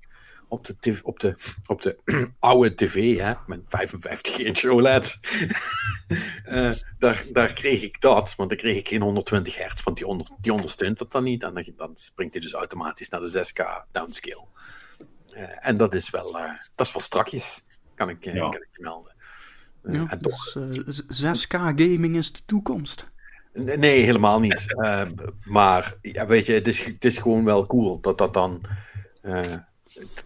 [0.48, 1.34] op de, op de,
[1.66, 1.98] op de
[2.38, 5.18] oude tv, hè, met 55 inch OLED,
[6.46, 10.06] uh, daar, daar kreeg ik dat, want dan kreeg ik geen 120 hertz, want die,
[10.06, 11.42] onder, die ondersteunt dat dan niet.
[11.42, 14.46] En dan, dan springt hij dus automatisch naar de 6K downscale.
[15.34, 18.32] Uh, en dat is wel, uh, dat is wel strakjes, kan ik, ja.
[18.32, 19.12] kan ik je melden.
[19.88, 23.12] Ja, en toch, dus, 6K gaming is de toekomst.
[23.54, 24.74] Nee, helemaal niet.
[25.44, 28.60] maar ja, weet je, het is, het is gewoon wel cool dat dat dan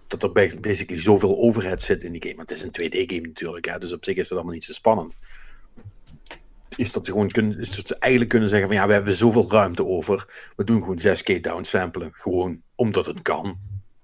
[0.06, 2.36] dat er basically zoveel overhead zit in die game.
[2.36, 4.72] Want het is een 2D-game natuurlijk, hè, dus op zich is het allemaal niet zo
[4.72, 5.18] spannend.
[6.76, 9.14] Is dat ze gewoon kunnen, is dat ze eigenlijk kunnen zeggen van ja, we hebben
[9.14, 10.50] zoveel ruimte over.
[10.56, 12.10] We doen gewoon 6K downsamplen.
[12.12, 13.58] Gewoon omdat het kan.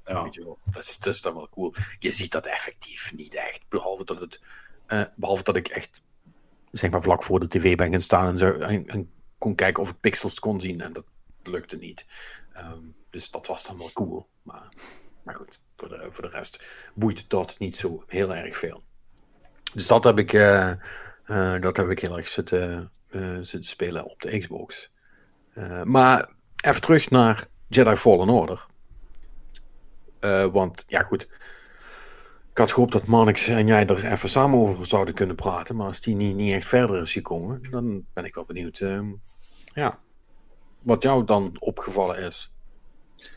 [0.04, 0.22] Ja.
[0.22, 0.58] Weet je wel.
[0.70, 1.74] Dat, is, dat is dan wel cool.
[1.98, 3.60] Je ziet dat effectief niet echt.
[3.68, 4.40] Behalve dat, het,
[4.88, 6.02] uh, behalve dat ik echt
[6.70, 9.10] zeg maar vlak voor de tv ben gaan staan en, zo, en, en
[9.44, 10.80] kon kijken of ik pixels kon zien.
[10.80, 11.04] En dat
[11.42, 12.06] lukte niet.
[12.56, 14.26] Um, dus dat was dan wel cool.
[14.42, 14.68] Maar
[15.24, 18.82] maar goed, voor de, voor de rest boeit dat niet zo heel erg veel.
[19.74, 20.72] Dus dat heb ik, uh,
[21.26, 24.90] uh, dat heb ik heel erg zitten, uh, zitten spelen op de Xbox.
[25.84, 26.28] maar
[26.64, 28.66] even terug naar Jedi Fallen Order.
[30.52, 31.22] want ja, goed.
[32.50, 35.76] Ik had gehoopt dat Marnix en jij er even samen over zouden kunnen praten.
[35.76, 38.78] Maar als die niet, niet echt verder is gekomen, dan ben ik wel benieuwd.
[39.74, 39.98] Ja,
[40.82, 42.52] wat jou dan opgevallen is.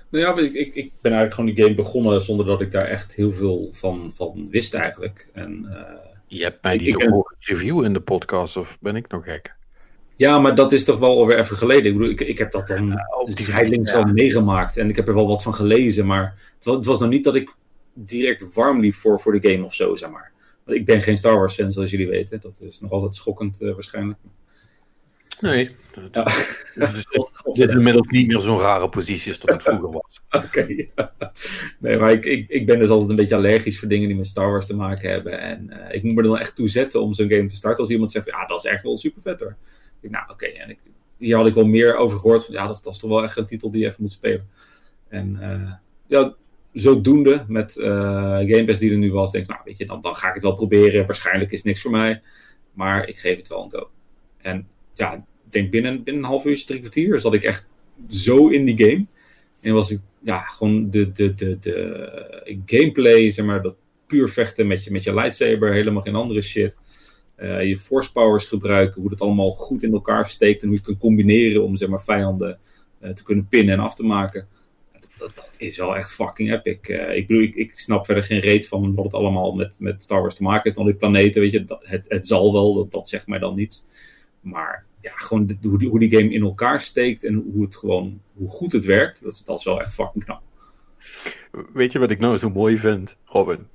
[0.10, 2.86] Nou ja, ik, ik, ik, ben eigenlijk gewoon die game begonnen zonder dat ik daar
[2.86, 5.30] echt heel veel van, van wist eigenlijk.
[5.34, 5.82] En, uh,
[6.28, 9.56] je hebt mij die toch review in de podcast, of ben ik nog gek?
[10.16, 11.86] Ja, maar dat is toch wel alweer even geleden.
[11.86, 14.06] Ik bedoel, ik, ik heb dat dan uh, die ja.
[14.06, 17.10] meegemaakt en ik heb er wel wat van gelezen, maar het was, het was nog
[17.10, 17.56] niet dat ik
[17.94, 20.32] direct warm liep voor, voor de game of zo, zeg maar.
[20.64, 22.40] Want ik ben geen Star Wars fan, zoals jullie weten.
[22.42, 24.20] Dat is nog altijd schokkend uh, waarschijnlijk.
[25.40, 25.76] Nee,
[26.12, 26.24] ja.
[26.76, 27.06] dus,
[27.54, 30.20] dit is inmiddels niet meer zo'n rare positie als dat het vroeger was.
[30.46, 30.88] Oké,
[31.80, 34.28] Nee, maar ik, ik, ik ben dus altijd een beetje allergisch voor dingen die met
[34.28, 35.40] Star Wars te maken hebben.
[35.40, 37.84] En uh, ik moet me er dan echt toe zetten om zo'n game te starten.
[37.84, 39.56] Als iemand zegt, ja, dat is echt wel super vet hoor.
[40.02, 40.46] Ik, nou, oké.
[40.46, 40.80] En ik,
[41.18, 42.46] hier had ik wel meer over gehoord.
[42.46, 44.50] Van, ja, dat, dat, is toch wel echt een titel die je even moet spelen.
[45.08, 45.72] En uh,
[46.08, 46.36] ja,
[46.74, 47.88] zodoende met uh,
[48.38, 50.34] Game Pass die er nu was, denk ik, nou, weet je, dan, dan ga ik
[50.34, 51.06] het wel proberen.
[51.06, 52.22] Waarschijnlijk is niks voor mij.
[52.74, 53.90] Maar ik geef het wel een go.
[54.38, 54.68] En
[54.98, 57.68] ja, ik denk binnen, binnen een half uurtje, drie kwartier, zat ik echt
[58.10, 59.06] zo in die game.
[59.62, 63.76] En was ik, ja, gewoon de, de, de, de gameplay, zeg maar, dat
[64.08, 66.78] puur vechten met je, met je lightsaber, helemaal geen andere shit.
[67.38, 70.82] Uh, je force powers gebruiken, hoe dat allemaal goed in elkaar steekt en hoe je
[70.82, 72.60] het kunt combineren om zeg maar, vijanden
[73.02, 74.48] uh, te kunnen pinnen en af te maken.
[75.18, 76.90] Dat, is wel echt fucking epic.
[76.90, 80.04] Uh, ik bedoel, ik, ik, snap verder geen reet van wat het allemaal met, met
[80.04, 81.64] Star Wars te maken heeft, al die planeten, weet je.
[81.80, 83.86] Het, het zal wel, dat, dat zegt mij dan niets.
[84.42, 87.76] Maar ja, gewoon de, hoe, die, hoe die game in elkaar steekt en hoe, het
[87.76, 90.42] gewoon, hoe goed het werkt, dat, dat is wel echt fucking knap.
[91.74, 93.68] Weet je wat ik nou zo mooi vind, Robin?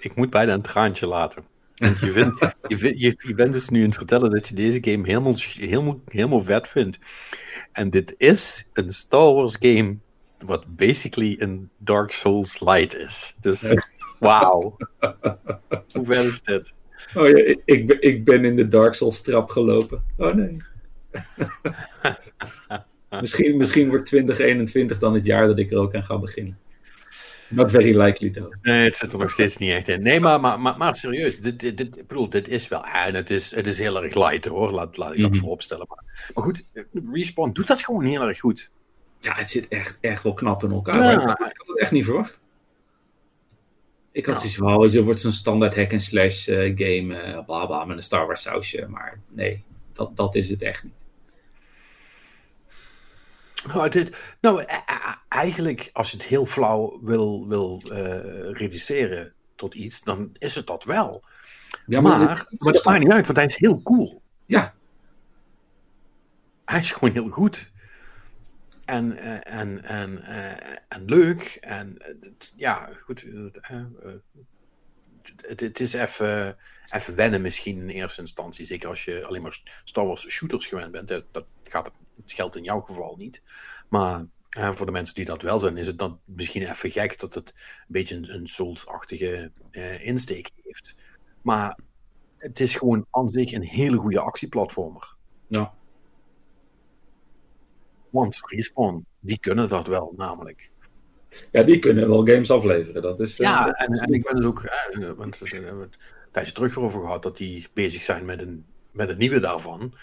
[0.00, 1.44] Ik moet bijna een traantje laten.
[1.74, 4.78] Want je, vindt, je, je, je, bent dus nu aan het vertellen dat je deze
[4.80, 6.98] game helemaal, helemaal, helemaal vet vindt.
[7.72, 9.96] En dit is een Star Wars game
[10.38, 13.36] wat basically een Dark Souls light is.
[13.40, 13.74] Dus
[14.18, 14.76] wauw.
[15.92, 16.74] Hoe vet is dit?
[17.14, 20.04] Oh ja, ik, ben, ik ben in de Dark Souls trap gelopen.
[20.16, 20.56] Oh nee.
[23.20, 26.58] misschien, misschien wordt 2021 dan het jaar dat ik er ook aan ga beginnen.
[27.48, 28.54] Not very likely though.
[28.62, 30.02] Nee, het zit er nog steeds niet echt in.
[30.02, 32.84] Nee, maar, maar, maar, maar serieus, dit, dit, dit, bedoel, dit is wel...
[32.84, 35.86] En het is, het is heel erg light hoor, laat, laat ik dat mm vooropstellen.
[35.88, 36.64] Maar, maar goed,
[37.12, 38.70] Respawn doet dat gewoon heel erg goed.
[39.20, 41.02] Ja, het zit echt, echt wel knap in elkaar.
[41.02, 41.38] Ja.
[41.38, 42.40] ik had het echt niet verwacht.
[44.18, 47.96] Ik had zoiets van, het wordt zo'n standaard hack-and-slash uh, game, uh, bla bla, met
[47.96, 48.86] een Star Wars sausje.
[48.88, 50.92] Maar nee, dat, dat is het echt niet.
[53.66, 54.64] Nou, dit, nou,
[55.28, 57.96] eigenlijk, als je het heel flauw wil, wil uh,
[58.52, 61.24] reduceren tot iets, dan is het dat wel.
[61.86, 64.22] Ja, maar, maar, het, maar dat maakt niet uit, want hij is heel cool.
[64.46, 64.74] Ja.
[66.64, 67.70] Hij is gewoon heel goed
[68.88, 71.58] en, eh, en, en, eh, en leuk.
[71.60, 71.96] En
[72.56, 73.26] ja, goed.
[73.60, 73.84] Eh,
[75.46, 76.56] het, is even,
[76.92, 78.66] even wennen misschien in eerste instantie.
[78.66, 81.08] Zeker als je alleen maar Star Wars shooters gewend bent.
[81.08, 83.42] Dat, gaat het, het geldt in jouw geval niet.
[83.88, 87.34] Maar voor de mensen die dat wel zijn, is het dan misschien even gek dat
[87.34, 89.52] het een beetje een, een Souls-achtige
[90.00, 90.96] insteek heeft.
[91.42, 91.78] Maar
[92.38, 95.14] het is gewoon aan zich een hele goede actieplatformer.
[95.46, 95.74] Ja.
[98.10, 100.70] Want Respawn, die kunnen dat wel, namelijk.
[101.50, 103.02] Ja, die kunnen wel games afleveren.
[103.02, 105.94] Dat is, ja, eh, en, en, ik ben dus ook, uh, want we hebben het
[105.94, 109.94] een tijdje terug over gehad, dat die bezig zijn met een, met het nieuwe daarvan.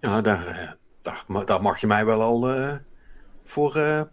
[0.00, 2.78] Ja, daar, daar, daar mag je mij wel al
[3.44, 4.06] voor,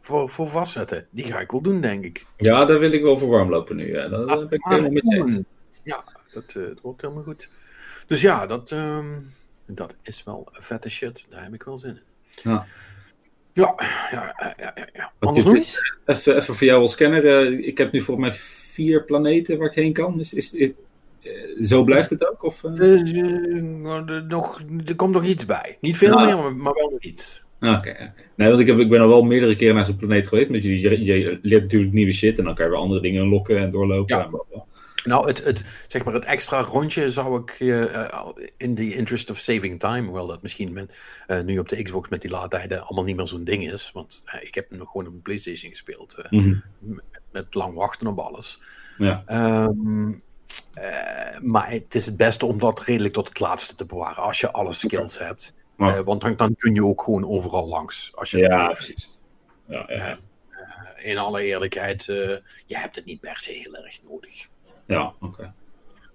[0.00, 1.06] voor, voor vastzetten.
[1.10, 2.26] Die ga ik wel doen, denk ik.
[2.36, 3.92] Ja, daar wil ik wel voor warm lopen nu.
[3.92, 4.08] Ja.
[4.08, 5.38] Dat, ben ik helemaal met eens.
[5.82, 7.50] Ja, dat, uh, wordt helemaal goed.
[8.06, 9.32] Dus ja, dat, um,
[9.66, 11.26] dat is wel vette shit.
[11.28, 12.02] Daar heb ik wel zin in.
[12.42, 12.66] Ja.
[13.52, 13.74] Ja,
[14.10, 15.12] ja, ja, ja.
[15.18, 15.94] Anders iets?
[16.06, 17.24] Even, even voor jou als kenner.
[17.24, 18.36] Uh, ik heb nu volgens mij
[18.72, 20.20] vier planeten waar ik heen kan.
[20.20, 20.70] Is, is, is
[21.22, 22.42] uh, zo blijft het ook?
[22.42, 23.02] Of, uh...
[24.28, 25.76] nog, er komt nog iets bij.
[25.80, 26.26] Niet veel nou.
[26.26, 27.44] meer, maar, maar wel nog iets.
[27.60, 28.12] Oké, okay.
[28.34, 30.50] Nee, want ik, heb, ik ben al wel meerdere keren naar zo'n planeet geweest.
[30.50, 33.22] Met je, je, je, leert natuurlijk nieuwe shit en dan kan je weer andere dingen
[33.22, 34.16] unlocken en doorlopen.
[34.16, 34.24] Ja.
[34.24, 34.62] En.
[35.04, 39.38] Nou, het, het, zeg maar het extra rondje zou ik uh, in the interest of
[39.38, 40.92] saving time, hoewel dat misschien met,
[41.28, 43.92] uh, nu op de Xbox met die laadtijden allemaal niet meer zo'n ding is.
[43.92, 46.16] Want uh, ik heb nog gewoon op een PlayStation gespeeld.
[46.30, 46.62] Mm -hmm.
[46.78, 48.62] met, met, lang wachten op alles.
[48.98, 49.24] Ja.
[49.66, 50.22] Um,
[51.40, 54.22] maar het is het beste om dat redelijk tot het laatste te bewaren.
[54.22, 55.26] Als je alle skills okay.
[55.26, 55.54] hebt.
[55.76, 56.04] Maar...
[56.04, 58.12] want dan, dan, kun je ook gewoon overal langs.
[58.14, 59.18] Als je ja, precies.
[59.66, 60.18] Ja, ja.
[60.96, 64.48] in alle eerlijkheid, je hebt het niet per se heel erg nodig.
[64.88, 65.24] Ja, oké.
[65.24, 65.52] Okay.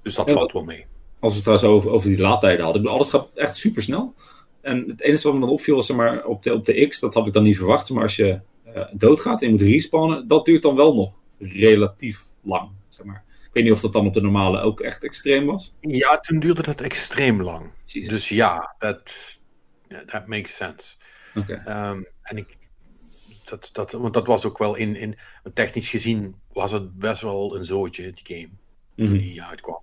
[0.01, 0.85] Dus dat valt wel mee.
[1.19, 2.87] Als we het trouwens over, over die laadtijden hadden.
[2.87, 4.13] Alles gaat echt super snel.
[4.61, 6.99] En het enige wat me dan opviel was zeg maar, op, de, op de X,
[6.99, 7.89] dat had ik dan niet verwacht.
[7.89, 8.39] Maar als je
[8.75, 12.69] uh, doodgaat en je moet respawnen, dat duurt dan wel nog relatief lang.
[12.89, 13.23] Zeg maar.
[13.27, 15.75] Ik weet niet of dat dan op de normale ook echt extreem was.
[15.79, 17.71] Ja, toen duurde dat extreem lang.
[17.83, 18.09] Jezus.
[18.09, 19.39] Dus ja, dat
[20.05, 20.95] that makes sense.
[21.35, 21.89] Okay.
[21.89, 22.57] Um, en ik,
[23.43, 25.17] dat, dat, want dat was ook wel in, in
[25.53, 28.49] technisch gezien was het best wel een zootje, die game,
[28.95, 29.81] toen die uitkwam.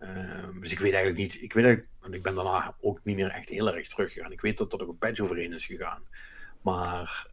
[0.00, 3.28] Um, dus ik weet eigenlijk niet, ik weet want ik ben daarna ook niet meer
[3.28, 4.32] echt heel erg teruggegaan.
[4.32, 6.02] Ik weet dat er ook een patch overheen is gegaan.
[6.62, 7.26] Maar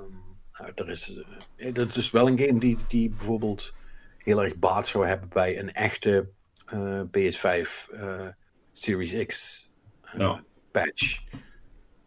[0.00, 1.22] um, er is,
[1.56, 3.74] uh, dat is wel een game die, die bijvoorbeeld
[4.18, 6.28] heel erg baat zou hebben bij een echte
[6.74, 8.28] uh, PS5 uh,
[8.72, 9.66] Series X
[10.16, 10.44] ja.
[10.70, 11.22] patch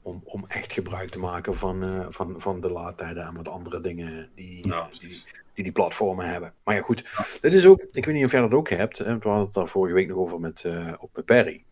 [0.02, 4.30] om, om echt gebruik te maken van, van, van de laadtijden en wat andere dingen
[4.36, 5.24] die, ja, die,
[5.56, 6.54] die, die platformen hebben.
[6.64, 7.06] Maar ja, goed,
[7.42, 9.68] dit is ook, ik weet niet of jij dat ook hebt, we hadden het daar
[9.68, 11.64] vorige week nog over met, uh, op met Perry.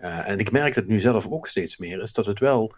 [0.00, 2.74] Uh, en ik merk het nu zelf ook steeds meer, is dat het wel,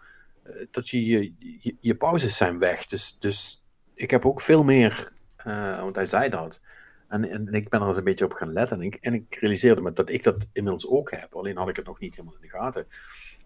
[0.71, 2.85] dat je, je, je, je, pauzes zijn weg.
[2.85, 5.11] Dus, dus ik heb ook veel meer,
[5.79, 6.59] want hij zei dat.
[7.07, 8.77] En, en, ik ben er eens een beetje op gaan letten.
[8.77, 11.35] En ik, en ik realiseerde me dat ik dat inmiddels ook heb.
[11.35, 12.85] Alleen had ik het nog niet helemaal in de gaten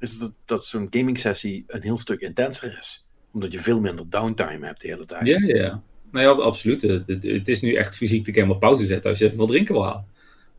[0.04, 3.10] is dat, dat zo'n gaming sessie een heel stuk intenser is.
[3.32, 5.28] Omdat je veel minder downtime hebt de hele tijd.
[5.28, 5.82] Ja, ja, ja.
[6.22, 6.82] Ja, absoluut.
[6.82, 9.86] Het, is nu echt fysiek te helemaal pauze zetten als je even wat drinken wil
[9.86, 10.06] halen.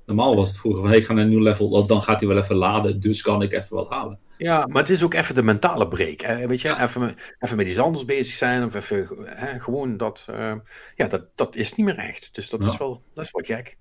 [0.07, 2.29] Normaal was het vroeger van, hey, ik ga naar een nieuw level, dan gaat hij
[2.29, 4.19] wel even laden, dus kan ik even wat halen.
[4.39, 6.21] Ja, maar het is ook even de mentale break.
[6.21, 6.47] Hè?
[6.47, 10.55] Weet je, even, even met iets anders bezig zijn, of even hè, gewoon dat, uh,
[10.97, 12.35] ja, dat, dat is niet meer echt.
[12.35, 12.67] Dus dat, ja.
[12.67, 13.77] is, wel, dat is wel gek.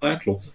[0.00, 0.54] Ja, klopt.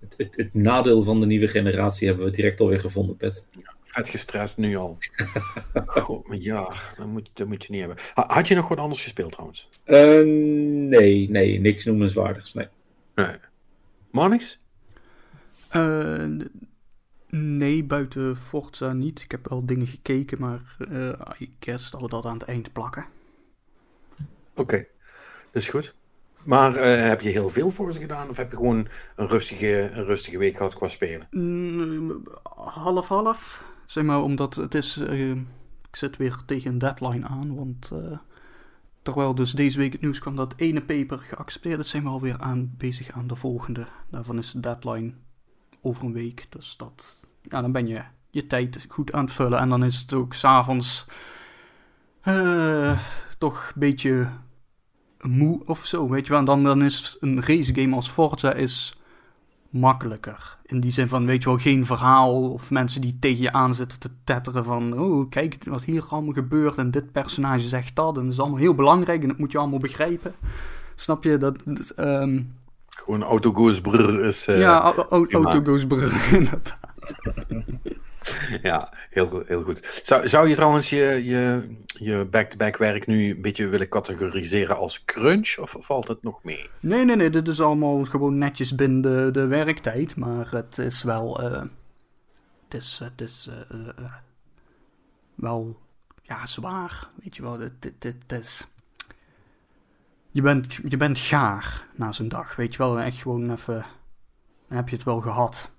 [0.00, 3.44] Het, het, het, nadeel van de nieuwe generatie hebben we direct alweer gevonden, Pet.
[3.50, 4.98] Ja, vet gestrest nu al.
[5.86, 7.98] God, maar ja, dat moet, dat moet je niet hebben.
[8.14, 9.68] Had je nog wat anders gespeeld trouwens?
[9.86, 10.24] Uh,
[10.88, 12.54] nee, nee, niks noemenswaardigs.
[12.54, 12.68] Nee.
[13.14, 13.36] nee.
[14.10, 14.58] Maar niks?
[15.76, 16.46] Uh,
[17.28, 19.22] nee, buiten Forza niet.
[19.22, 22.72] Ik heb wel dingen gekeken, maar uh, ik guess dat we dat aan het eind
[22.72, 23.04] plakken.
[24.54, 24.88] Oké, okay.
[25.52, 25.94] dat is goed.
[26.44, 28.28] Maar uh, heb je heel veel voor ze gedaan?
[28.28, 31.26] Of heb je gewoon een rustige, een rustige week gehad qua spelen?
[31.30, 32.22] Mm,
[32.64, 33.62] half half.
[33.90, 34.96] Zeg maar, omdat het is...
[34.96, 35.30] Uh,
[35.88, 37.54] ik zit weer tegen een deadline aan.
[37.54, 38.18] Want uh,
[39.02, 41.88] terwijl dus deze week het nieuws kwam dat ene paper geaccepteerd is...
[41.88, 43.86] zijn we alweer aan, bezig aan de volgende.
[44.10, 45.12] Daarvan is de deadline
[45.80, 46.46] over een week.
[46.48, 47.26] Dus dat...
[47.42, 49.58] Ja, dan ben je je tijd goed aan het vullen.
[49.58, 51.06] En dan is het ook s'avonds...
[53.38, 54.28] toch een beetje
[55.20, 56.44] moe of zo, weet je wel.
[56.44, 58.99] Dan, dan is een racegame als Forza is
[59.70, 60.58] makkelijker.
[60.66, 63.74] In die zin van, weet je wel, geen verhaal of mensen die tegen je aan
[63.74, 65.00] zitten te tetteren van...
[65.00, 68.58] Oh, kijk wat hier allemaal gebeurt en dit personage zegt dat en dat is allemaal
[68.58, 70.34] heel belangrijk en dat moet je allemaal begrijpen.
[70.94, 71.38] Snap je?
[71.38, 71.62] Dat...
[71.96, 72.54] Um...
[72.88, 74.48] Gewoon auto goes brr is...
[74.48, 76.78] Uh, ja, auto goes brr, inderdaad.
[78.62, 80.00] ja, heel, heel goed.
[80.02, 85.04] Zou, zou je trouwens je, je, je back-to-back werk nu een beetje willen categoriseren als
[85.04, 85.58] crunch?
[85.58, 86.70] Of valt het nog mee?
[86.80, 87.30] Nee, nee, nee.
[87.30, 90.16] Dit is allemaal gewoon netjes binnen de, de werktijd.
[90.16, 91.42] Maar het is wel...
[91.42, 91.62] Uh,
[92.64, 94.12] het is, het is uh, uh,
[95.34, 95.78] wel
[96.22, 97.08] ja, zwaar.
[97.22, 98.66] Weet je wel, het, het, het is...
[100.30, 102.56] Je bent, je bent gaar na zo'n dag.
[102.56, 103.84] Weet je wel, echt gewoon even...
[104.68, 105.70] Heb je het wel gehad.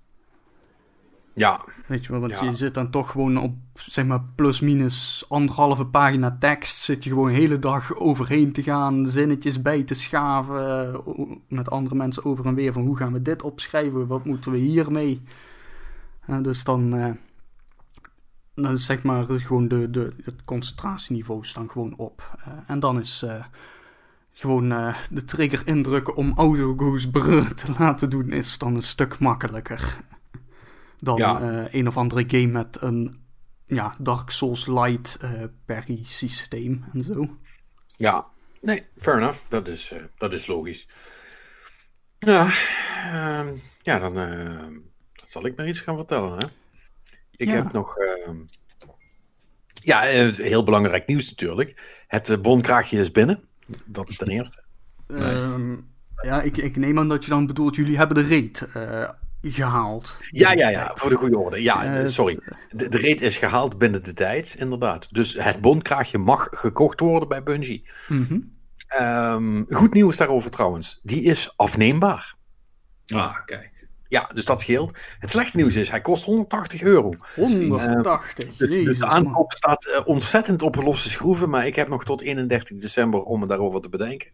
[1.34, 1.66] Ja.
[1.88, 2.44] Weet je wel, want ja.
[2.46, 6.82] je zit dan toch gewoon op, zeg maar, plus minus anderhalve pagina tekst.
[6.82, 11.02] Zit je gewoon de hele dag overheen te gaan, zinnetjes bij te schaven.
[11.48, 14.58] Met andere mensen over en weer van hoe gaan we dit opschrijven, wat moeten we
[14.58, 15.22] hiermee.
[16.30, 17.12] Uh, dus dan, uh,
[18.56, 22.38] dan zeg maar gewoon de, de, het concentratieniveau staan gewoon op.
[22.48, 23.44] Uh, en dan is uh,
[24.34, 24.70] gewoon
[25.10, 30.00] de trigger indrukken om autogoes brrr te laten doen is dan een stuk makkelijker.
[31.04, 31.68] Dan ja.
[31.72, 33.16] een of andere game met een
[33.66, 35.20] ja, Dark Souls light
[35.66, 37.38] parry systeem en zo.
[37.98, 38.28] Ja,
[38.62, 39.40] nee, fair enough.
[39.48, 40.88] Dat is, dat is logisch.
[42.20, 42.50] Ja,
[43.12, 44.16] ehm, ja dan
[45.26, 46.38] zal ik maar iets gaan vertellen.
[46.38, 46.46] Hè?
[47.42, 47.98] Ik heb nog.
[47.98, 48.30] Uh,
[49.74, 52.04] ja, heel belangrijk nieuws natuurlijk.
[52.08, 53.44] Het uh, bonkraagje is binnen.
[53.86, 54.64] Dat ten eerste.
[55.08, 55.76] Ehm,
[56.22, 59.10] ja, ik, ik neem aan dat je dan bedoelt, jullie hebben de reet uh,
[59.42, 60.18] gehaald.
[60.30, 61.62] Ja, ja, ja, voor de goede orde.
[61.62, 62.40] Ja, uh, sorry.
[62.70, 65.08] De, de reet is gehaald binnen de tijd, inderdaad.
[65.12, 67.90] Dus het bonkraagje mag gekocht worden bij Bungie.
[68.08, 68.60] Mm
[69.00, 71.00] um, goed nieuws daarover trouwens.
[71.04, 72.36] Die is afneembaar.
[73.08, 73.70] Ah, kijk.
[74.08, 74.98] Ja, dus dat scheelt.
[75.20, 77.14] Het slechte nieuws is, hij kost 180 euro.
[77.36, 78.46] 180?
[78.46, 82.04] Uh, dus, dus, de aankoop staat uh, ontzettend op losse schroeven, maar ik heb nog
[82.04, 84.32] tot 31 december om me daarover te bedenken.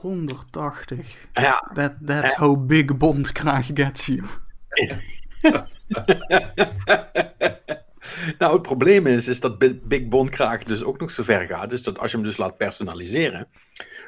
[0.00, 1.26] 180?
[1.32, 1.70] Ja.
[1.74, 4.22] That, that's how big Bond krijg gets you.
[8.38, 9.58] nou, het probleem is, is dat
[9.88, 11.70] Big Bond kraag dus ook nog zo ver gaat.
[11.70, 13.48] Dus dat als je hem dus laat personaliseren,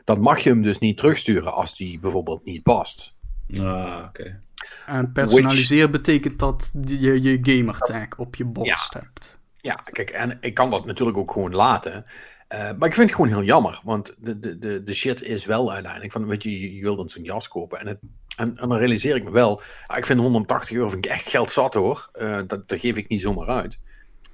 [0.04, 3.14] dan mag je hem dus niet terugsturen als die bijvoorbeeld niet past.
[3.54, 4.38] Ah, oké.
[4.86, 9.38] En personaliseer betekent dat je je gamertag op je borst hebt.
[9.56, 12.04] Ja, kijk, en ik kan dat natuurlijk ook gewoon laten.
[12.54, 15.44] Uh, maar ik vind het gewoon heel jammer, want de, de, de, de shit is
[15.44, 17.80] wel uiteindelijk van, je, je wil dan zo'n jas kopen.
[17.80, 17.98] En, en,
[18.36, 19.62] en, dan realiseer ik me wel,
[19.96, 22.10] ik vind 180 euro vind ik echt geld zat hoor.
[22.20, 23.78] Uh, dat, dat geef ik niet zomaar uit.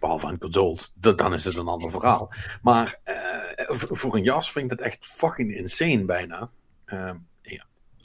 [0.00, 2.32] Behalve aan consoles, dan is het een ander verhaal.
[2.62, 6.50] Maar uh, voor een jas vind ik dat echt fucking insane bijna.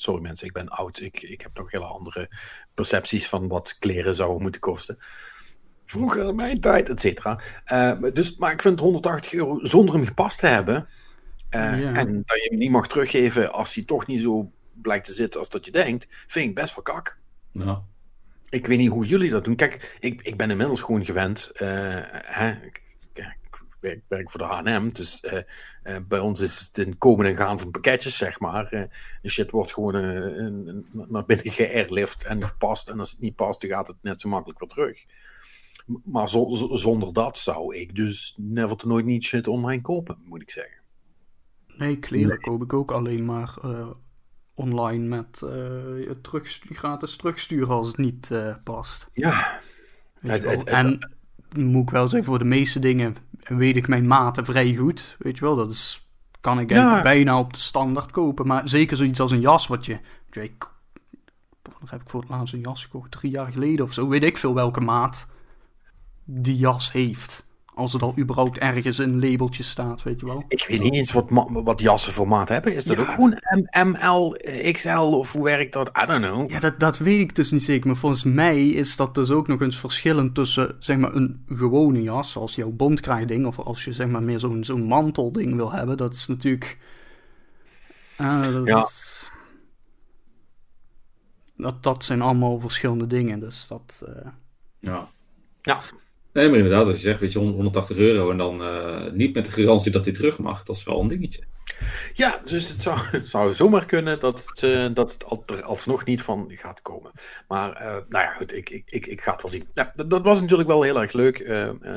[0.02, 1.00] Sorry mensen, ik ben oud.
[1.00, 2.30] Ik, ik heb nog hele andere
[2.74, 4.98] percepties van wat kleren zouden moeten kosten.
[5.92, 7.40] Vroeger in mijn tijd, et cetera.
[7.72, 10.88] Uh, dus, maar ik vind 180 euro zonder hem gepast te hebben.
[11.50, 15.14] Uh, En dat je hem niet mag teruggeven als hij toch niet zo blijkt te
[15.14, 16.08] zitten als dat je denkt.
[16.28, 17.18] Vind ik best wel kak.
[17.52, 17.84] Ja.
[18.50, 19.56] Ik weet niet hoe jullie dat doen.
[19.56, 21.52] Kijk, ik, ik ben inmiddels gewoon gewend.
[21.54, 21.60] Uh,
[22.12, 22.54] hè,
[23.80, 25.26] werk, werk voor de H&M, dus
[26.08, 28.90] bij ons is het een komen en gaan van pakketjes, zeg maar.
[29.22, 29.94] De shit wordt gewoon
[30.92, 32.90] naar binnen geairlift en gepast.
[32.90, 35.06] En als het niet past, dan gaat het net zo makkelijk weer terug.
[36.04, 40.42] Maar zo, zonder dat zou ik dus never to nooit niet shit online kopen, moet
[40.42, 40.82] ik zeggen.
[41.78, 42.38] Nee, kleren nee.
[42.38, 43.54] koop ik ook alleen maar
[44.54, 45.38] online met
[46.22, 48.32] terug, gratis terugsturen als het niet
[48.64, 49.10] past.
[49.14, 49.60] Ja.
[50.20, 51.12] Het, het, en
[51.58, 55.16] moet ik wel zeggen, voor de meeste dingen weet ik mijn maten vrij goed.
[55.20, 56.10] Weet je wel, dat is,
[56.42, 57.02] kan ik ja.
[57.02, 58.48] bijna op de standaard kopen.
[58.48, 60.00] Maar zeker zoiets als een jas, wat je.
[60.32, 60.70] Ik,
[61.86, 64.08] heb ik voor het laatst een jas gekocht, drie jaar geleden of zo.
[64.08, 65.28] Weet ik veel welke maat
[66.34, 67.46] die jas heeft.
[67.74, 70.44] Als het al überhaupt ergens in een labeltje staat, weet je wel.
[70.48, 72.76] Ik weet niet eens wat, wat jassen hebben.
[72.76, 73.02] Is dat ja.
[73.02, 73.40] ook gewoon
[73.86, 74.38] ML,
[74.72, 75.88] XL of hoe werkt dat?
[76.04, 76.50] I don't know.
[76.50, 77.88] Ja, dat, dat weet ik dus niet zeker.
[77.88, 82.02] Maar volgens mij is dat dus ook nog eens verschillend tussen zeg maar een gewone
[82.02, 85.98] jas, zoals jouw bondkraaiding, of als je zeg maar meer zo'n zo'n mantelding wil hebben.
[85.98, 86.78] Dat is natuurlijk...
[88.18, 88.88] Uh, dat, ja.
[91.56, 94.04] dat, dat zijn allemaal verschillende dingen, dus dat...
[94.08, 94.28] Uh...
[94.80, 95.08] Ja.
[95.62, 95.80] Ja.
[96.34, 99.46] Nee, maar inderdaad, als je zegt, weet je, 180 euro en dan uh, niet met
[99.46, 101.44] de garantie dat dit terug mag, dat is wel een dingetje.
[102.14, 106.22] Ja, dus het zou, zou zomaar kunnen dat het, uh, dat het er alsnog niet
[106.22, 107.12] van gaat komen.
[107.48, 109.68] Maar, uh, nou ja, goed, ik, ik, ik, ik ga het wel zien.
[109.74, 111.38] Ja, dat, was natuurlijk wel heel erg leuk.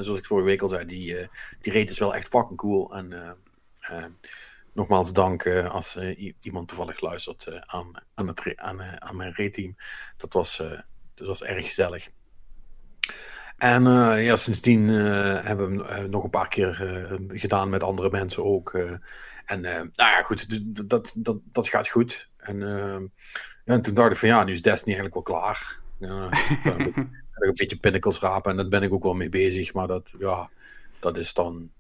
[0.01, 1.17] zoals ik vorige week al zei, die,
[1.61, 2.95] die rate is wel echt fucking cool.
[2.95, 3.37] En
[4.73, 5.99] nogmaals dank als
[6.41, 9.77] iemand toevallig luistert aan, aan, het, aan, aan mijn rate-team.
[10.17, 10.57] Dat, was,
[11.15, 12.11] dat was erg gezellig.
[13.57, 16.75] En uh, ja, sindsdien uh, hebben we hem uh, nog een paar keer
[17.29, 18.75] gedaan met andere mensen ook.
[19.45, 22.29] en nou ja, goed, dat, dat, dat gaat goed.
[22.37, 22.59] En,
[23.65, 25.79] ja, en toen dacht ik van ja, nu is Destiny eigenlijk wel klaar.
[25.99, 26.29] Ja,
[27.35, 29.73] een beetje pinnacles rapen en daar ben ik ook wel mee bezig.
[29.73, 30.51] Maar dat, ja,
[31.01, 31.71] dat is dan,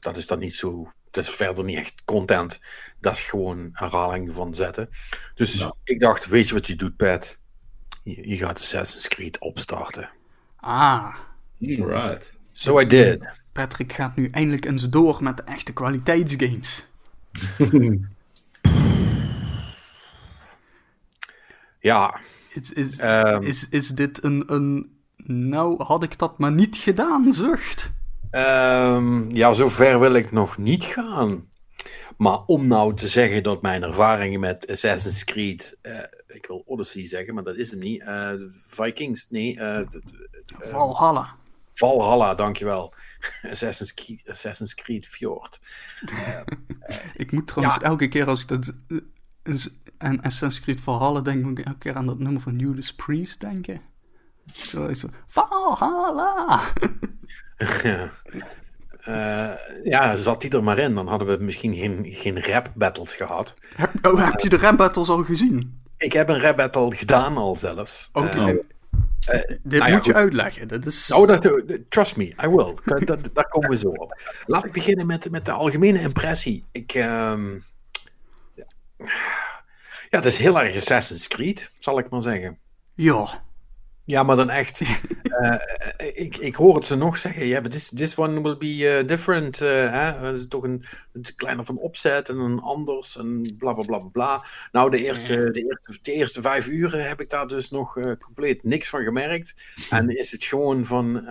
[0.00, 0.92] dat is dan niet zo.
[1.06, 2.60] Het is verder niet echt content.
[3.00, 4.88] Dat is gewoon herhaling van zetten.
[5.34, 7.40] Dus ik dacht, weet je wat je doet, Pat?
[8.02, 10.10] Je, je gaat Assassin's Creed opstarten.
[10.66, 11.14] Ah.
[11.60, 12.32] Right.
[12.52, 13.28] So I did.
[13.52, 16.86] Patrick gaat nu eindelijk eens door met de echte kwaliteitsgames.
[21.80, 22.20] ja.
[22.52, 24.94] Is, is, um, is, is dit een, een.
[25.16, 27.92] Nou, had ik dat maar niet gedaan, zucht?
[28.30, 31.44] Um, ja, zover wil ik nog niet gaan.
[32.16, 35.78] Maar om nou te zeggen dat mijn ervaringen met Assassin's Creed.
[35.82, 38.00] Uh, ik wil Odyssey zeggen, maar dat is het niet.
[38.00, 38.32] Uh,
[38.66, 39.54] Vikings, nee.
[39.54, 39.80] Uh,
[40.46, 41.34] Valhalla.
[41.74, 42.94] Valhalla, dankjewel.
[43.50, 45.60] Assassin's Creed, Assassin's Creed Fjord.
[47.16, 48.74] ik moet trouwens elke keer als ik dat
[49.98, 53.40] en Assassin's Creed Valhalla denk, moet ik elke keer aan dat nummer van Judas Priest
[53.40, 53.80] denken.
[54.52, 56.60] Zo, zo Valhalla!
[57.82, 58.10] ja.
[59.08, 59.50] Uh,
[59.84, 63.54] ja, zat die er maar in, dan hadden we misschien geen, geen rap battles gehad.
[63.74, 65.80] Heb, oh, heb je de rap battles al gezien?
[65.96, 68.10] Ik heb een rap battle gedaan al zelfs.
[68.12, 68.26] Oké.
[68.26, 68.52] Okay.
[68.52, 68.58] Uh,
[69.34, 70.68] uh, Dit nou moet je uitleggen.
[70.68, 71.12] Dat is...
[71.12, 71.50] Oh, dat,
[71.88, 72.76] trust me, I will.
[73.04, 74.20] dat, daar komen we zo op.
[74.46, 76.64] Laat ik beginnen met, met de algemene impressie.
[76.72, 77.64] Ik, um,
[80.10, 82.58] ja, het is heel erg Assassin's Creed, zal ik maar zeggen.
[82.94, 83.44] Ja.
[84.06, 84.80] Ja, maar dan echt.
[84.80, 85.54] uh,
[86.24, 87.46] ik, ik hoor het ze nog zeggen.
[87.46, 89.60] Yeah, but this, this one will be uh, different.
[89.60, 90.32] Uh, hè?
[90.32, 94.44] Is toch een, een kleiner van opzet en een anders en bla bla bla bla.
[94.72, 98.64] Nou, de eerste, de, eerste, de eerste vijf uren heb ik daar dus nog compleet
[98.64, 99.54] niks van gemerkt.
[99.90, 101.24] En is het gewoon van,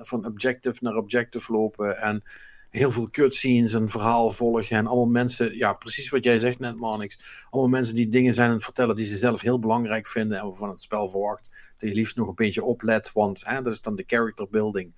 [0.00, 2.22] van objective naar objective lopen en
[2.70, 4.76] heel veel cutscenes en verhaal volgen.
[4.76, 7.18] En allemaal mensen, ja, precies wat jij zegt net, Marnix.
[7.50, 10.44] Allemaal mensen die dingen zijn aan het vertellen die ze zelf heel belangrijk vinden en
[10.44, 11.48] waarvan het spel verwacht
[11.88, 14.92] je liefst nog een beetje oplet, want hè, dat is dan de character building.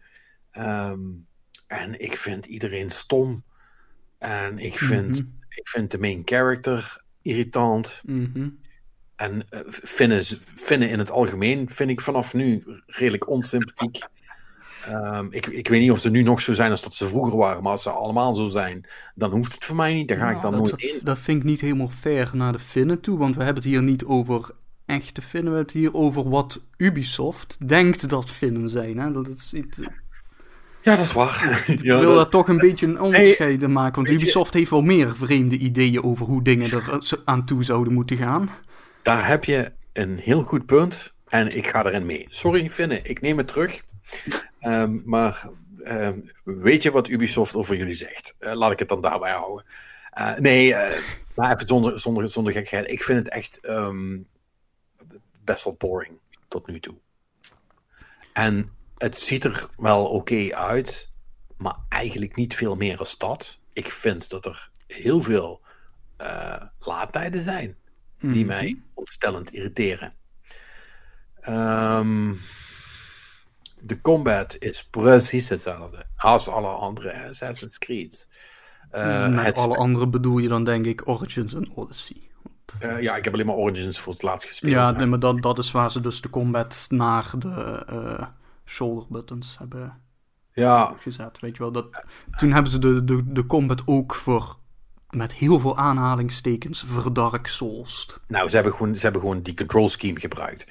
[0.50, 1.00] Ehm,
[1.66, 3.44] en ik vind iedereen stom.
[4.18, 5.30] En ik vind, mhm.
[5.48, 8.00] ik vind de main character irritant.
[8.04, 8.48] Mhm.
[9.16, 9.60] En uh,
[10.54, 13.98] Finnen, in het algemeen vind ik vanaf nu redelijk onsympathiek.
[14.88, 17.36] Um, ik, ik weet niet of ze nu nog zo zijn als dat ze vroeger
[17.36, 20.08] waren, maar als ze allemaal zo zijn, dan hoeft het voor mij niet.
[20.08, 21.00] Daar ga ik dan nou, nooit in.
[21.02, 23.82] Dat vind ik niet helemaal fair naar de Finnen toe, want we hebben het hier
[23.82, 24.50] niet over
[24.92, 25.52] echte Finnen.
[25.52, 28.98] We hebben het hier over wat Ubisoft denkt dat Finnen zijn.
[28.98, 29.12] Hè?
[29.12, 29.80] Dat is iets...
[30.82, 31.64] Ja, dat is waar.
[31.66, 32.16] Ik wil dat...
[32.16, 34.02] daar toch een beetje een onderscheid maken.
[34.02, 38.16] Want Ubisoft heeft wel meer vreemde ideeën over hoe dingen er aan toe zouden moeten
[38.16, 38.50] gaan.
[39.02, 41.12] Daar heb je een heel goed punt.
[41.28, 42.26] En ik ga erin mee.
[42.28, 43.82] Sorry, Finnen, ik neem het terug.
[44.60, 45.48] Ehm, maar
[45.84, 48.34] ehm, weet je wat Ubisoft over jullie zegt?
[48.40, 49.64] Uh, laat ik het dan daarbij houden.
[50.18, 50.90] Uh, nee, uh,
[51.34, 52.90] maar even zonder, zonder, zonder gekheid.
[52.90, 54.26] Ik vind het echt um,
[55.44, 56.18] best wel boring
[56.48, 56.94] tot nu toe.
[58.32, 61.12] En het ziet er wel oké uit,
[61.56, 63.60] maar eigenlijk niet veel meer als dat.
[63.72, 65.60] Ik vind dat er heel veel
[66.20, 67.76] uh, laadtijden zijn
[68.20, 68.46] die mhm.
[68.46, 70.14] mij ontstellend irriteren.
[71.48, 72.40] Um,
[73.80, 78.28] de combat is precies hetzelfde als alle andere Assassin's Creed.
[78.92, 82.30] Uh, Met alle andere bedoel je dan denk ik Origins en Odyssey.
[82.82, 84.72] Uh, ja, ik heb alleen maar Origins voor het laatst gespeeld.
[84.72, 88.26] Ja, nee, maar dat, dat is waar ze dus de combat naar de uh,
[88.64, 90.00] shoulder buttons hebben
[90.52, 90.94] ja.
[90.98, 91.40] gezet.
[91.40, 92.02] Weet je wel, dat,
[92.36, 94.56] toen hebben ze de, de, de combat ook voor
[95.16, 98.18] met heel veel aanhalingstekens verdark Souls.
[98.28, 100.66] Nou, ze hebben, gewoon, ze hebben gewoon die control scheme gebruikt.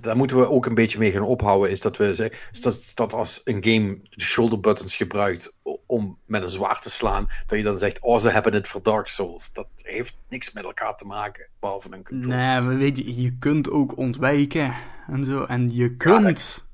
[0.00, 1.70] daar moeten we ook een beetje mee gaan ophouden.
[1.70, 5.56] Is dat we dat, dat als een game de shoulder buttons gebruikt
[5.86, 8.82] om met een zwaard te slaan, dat je dan zegt: Oh, ze hebben het voor
[8.82, 9.52] Dark Souls.
[9.52, 12.32] Dat heeft niks met elkaar te maken, behalve een control.
[12.32, 14.74] Nee, maar weet je, je kunt ook ontwijken
[15.06, 15.44] en zo.
[15.44, 16.66] En je kunt,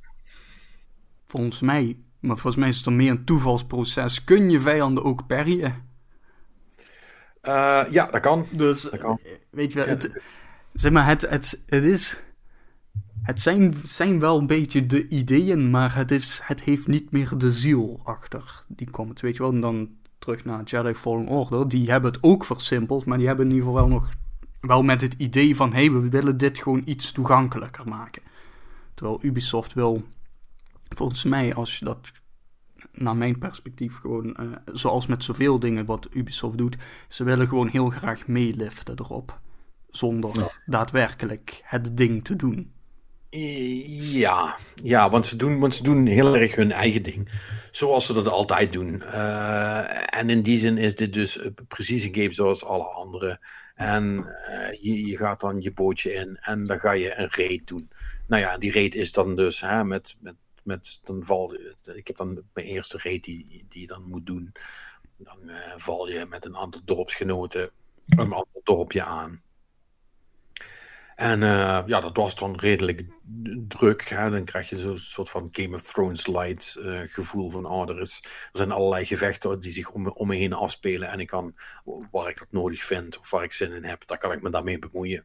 [1.27, 5.27] volgens mij, maar volgens mij is het dan meer een toevalsproces, kun je vijanden ook
[5.27, 5.91] parryen.
[7.49, 8.47] Uh, ja, dat kan.
[8.51, 9.19] Dus, dat kan.
[9.51, 10.21] weet je wel, het,
[10.73, 12.23] zeg maar, het, het, het is...
[13.23, 17.39] Het zijn, zijn wel een beetje de ideeën, maar het, is, het heeft niet meer
[17.39, 19.21] de ziel achter die komt.
[19.21, 21.69] Weet je wel, en dan terug naar Jedi Fallen Order.
[21.69, 24.11] Die hebben het ook versimpeld, maar die hebben in ieder geval wel nog...
[24.61, 28.23] Wel met het idee van, hé, hey, we willen dit gewoon iets toegankelijker maken.
[28.95, 30.05] Terwijl Ubisoft wil,
[30.89, 32.11] volgens mij, als je dat
[32.93, 36.77] naar mijn perspectief gewoon, uh, zoals met zoveel dingen wat Ubisoft doet,
[37.09, 39.41] ze willen gewoon heel graag meeliften erop.
[39.91, 42.73] Zonder daadwerkelijk het ding te doen.
[43.31, 47.29] Ja, ja want, ze doen, want ze doen heel erg hun eigen ding.
[47.71, 49.03] Zoals ze dat altijd doen.
[49.03, 53.41] Uh, en in die zin is dit dus precies een game zoals alle andere.
[53.75, 57.67] En uh, je, je, gaat dan je bootje in en dan ga je een raid
[57.67, 57.91] doen.
[58.27, 61.55] Nou ja, die raid is dan dus hè, met, met met, dan val,
[61.95, 64.53] ik heb dan mijn eerste raid die, die je dan moet doen.
[65.17, 67.71] Dan uh, val je met een aantal dorpsgenoten
[68.07, 69.43] een ander dorpje aan.
[71.17, 73.07] En uh, ja, dat was dan redelijk
[73.69, 74.09] druk.
[74.09, 74.31] Hè?
[74.31, 78.21] Dan krijg je zo'n soort van Game of Thrones light uh, gevoel van, oh, er,
[78.53, 81.09] zijn allerlei gevechten die zich om, om me heen afspelen.
[81.09, 81.55] En ik kan,
[82.11, 84.51] waar ik dat nodig vind of waar ik zin in heb, daar kan ik me
[84.51, 85.25] daarmee bemoeien.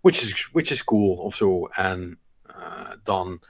[0.00, 1.66] Which is, which is cool of zo.
[1.66, 2.18] En
[3.02, 3.42] dan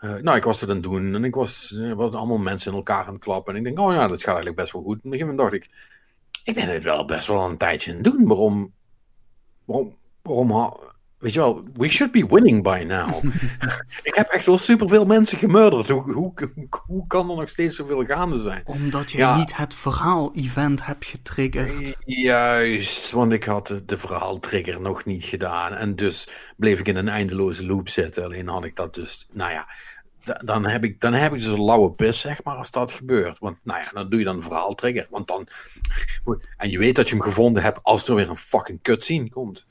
[0.00, 2.70] uh, nou, ik was het aan het doen en ik was uh, wat allemaal mensen
[2.70, 3.52] in elkaar aan het klappen.
[3.52, 4.92] En ik denk, oh ja, dat gaat eigenlijk best wel goed.
[4.92, 5.70] En op een gegeven moment dacht ik,
[6.44, 8.26] ik ben het wel best wel een tijdje aan het doen.
[8.26, 8.72] Waarom,
[9.64, 10.50] waarom, waarom
[11.20, 13.24] weet je wel, we should be winning by now.
[14.02, 15.88] ik heb echt wel superveel mensen gemurderd.
[15.88, 16.32] Hoe, hoe,
[16.86, 18.62] hoe, kan er nog steeds zoveel gaande zijn?
[18.64, 21.96] Omdat je niet het verhaal-event hebt getriggerd.
[22.04, 25.72] Juist, want ik had de, de verhaal-trigger nog niet gedaan.
[25.72, 28.24] En dus bleef ik in een eindeloze loop zitten.
[28.24, 29.68] Alleen had ik dat dus, nou ja,
[30.44, 33.38] dan heb, ik, dan heb ik dus een lauwe pis, zeg maar, als dat gebeurt.
[33.38, 35.06] Want, nou ja, dan doe je dan een verhaal-trigger.
[35.10, 35.48] Want dan...
[36.56, 39.66] En je weet dat je hem gevonden hebt als er weer een fucking cutscene komt.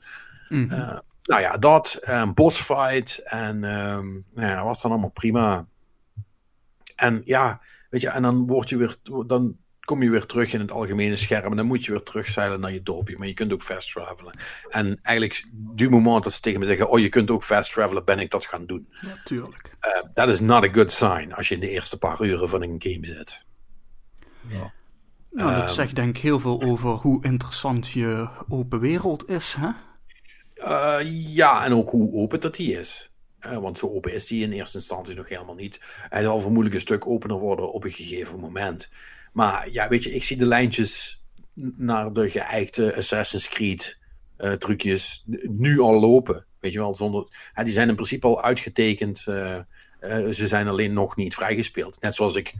[0.48, 5.66] Mm nou ja, dat, een bossfight en um, nou ja, was dan allemaal prima.
[6.96, 8.96] En ja, weet je, en dan word je weer,
[9.26, 9.56] dan
[9.90, 12.72] kom je weer terug in het algemene scherm en dan moet je weer terugzeilen naar
[12.72, 13.18] je dorpje.
[13.18, 14.38] Maar je kunt ook fast travelen.
[14.68, 18.04] En eigenlijk, du moment dat ze tegen me zeggen, oh je kunt ook fast travelen,
[18.04, 18.88] ben ik dat gaan doen.
[19.00, 19.76] Natuurlijk.
[19.80, 22.62] Uh, dat is not a good sign als je in de eerste paar uren van
[22.62, 23.44] een game zit.
[24.48, 24.72] Ja.
[25.30, 29.56] Nou, dat um, zegt denk ik heel veel over hoe interessant je open wereld is,
[29.58, 29.70] hè?
[30.56, 33.12] Uh, ja, en ook hoe open dat die is.
[33.46, 35.80] Uh, want zo open is die in eerste instantie nog helemaal niet.
[36.08, 38.90] Hij zal vermoedelijk een stuk opener worden op een gegeven moment.
[39.32, 41.22] Maar ja, weet je, ik zie de lijntjes
[41.76, 43.98] naar de geëikte Assassin's Creed
[44.38, 46.46] uh, trucjes nu al lopen.
[46.60, 47.50] Weet je wel, zonder.
[47.64, 49.18] die zijn in principe al uitgetekend.
[49.18, 49.66] ze
[50.30, 52.00] zijn alleen nog niet vrijgespeeld.
[52.00, 52.54] Net zoals ik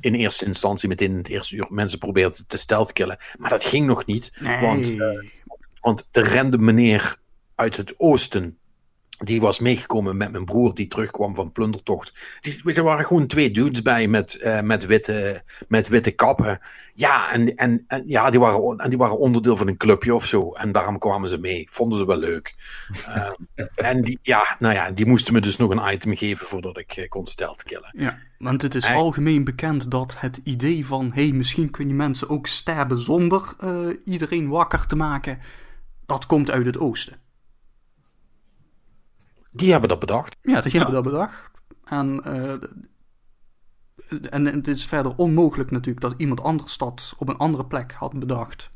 [0.00, 3.18] in eerste instantie meteen in het eerste uur mensen probeerde te stealth killen.
[3.38, 4.32] Maar dat ging nog niet.
[4.40, 4.60] Nee.
[4.60, 4.94] Want,
[5.80, 7.16] want de rende meneer
[7.54, 8.58] uit het oosten.
[9.24, 12.14] Die was meegekomen met mijn broer die terugkwam van plundertocht.
[12.40, 16.60] Die, er waren gewoon twee dudes bij met, uh, met, witte, met witte kappen.
[16.94, 20.24] Ja, en, en, en, ja die, waren, en die waren onderdeel van een clubje of
[20.24, 20.52] zo.
[20.52, 21.66] En daarom kwamen ze mee.
[21.70, 22.54] Vonden ze wel leuk.
[23.08, 23.30] uh,
[23.90, 26.96] en die, ja, nou ja, die moesten me dus nog een item geven voordat ik
[26.96, 27.94] uh, kon stelt killen.
[27.96, 31.10] Ja, want het is algemeen bekend dat het idee van...
[31.14, 33.56] hey, misschien kun je mensen ook sterben zonder
[34.04, 35.38] iedereen wakker te maken...
[36.06, 37.19] dat komt uit het oosten.
[39.50, 40.36] Die hebben dat bedacht.
[40.42, 41.50] Ja, die hebben dat bedacht.
[41.84, 42.52] En, uh,
[44.30, 48.18] en, het is verder onmogelijk natuurlijk dat iemand anders dat op een andere plek had
[48.18, 48.70] bedacht.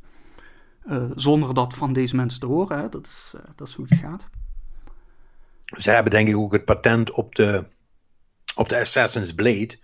[0.87, 2.79] Uh, zonder dat van deze mensen te horen.
[2.79, 2.89] Hè?
[2.89, 4.29] Dat, is, uh, dat is hoe het gaat.
[5.64, 7.64] Zij hebben denk ik ook het patent op de,
[8.55, 9.79] op de Assassin's Blade.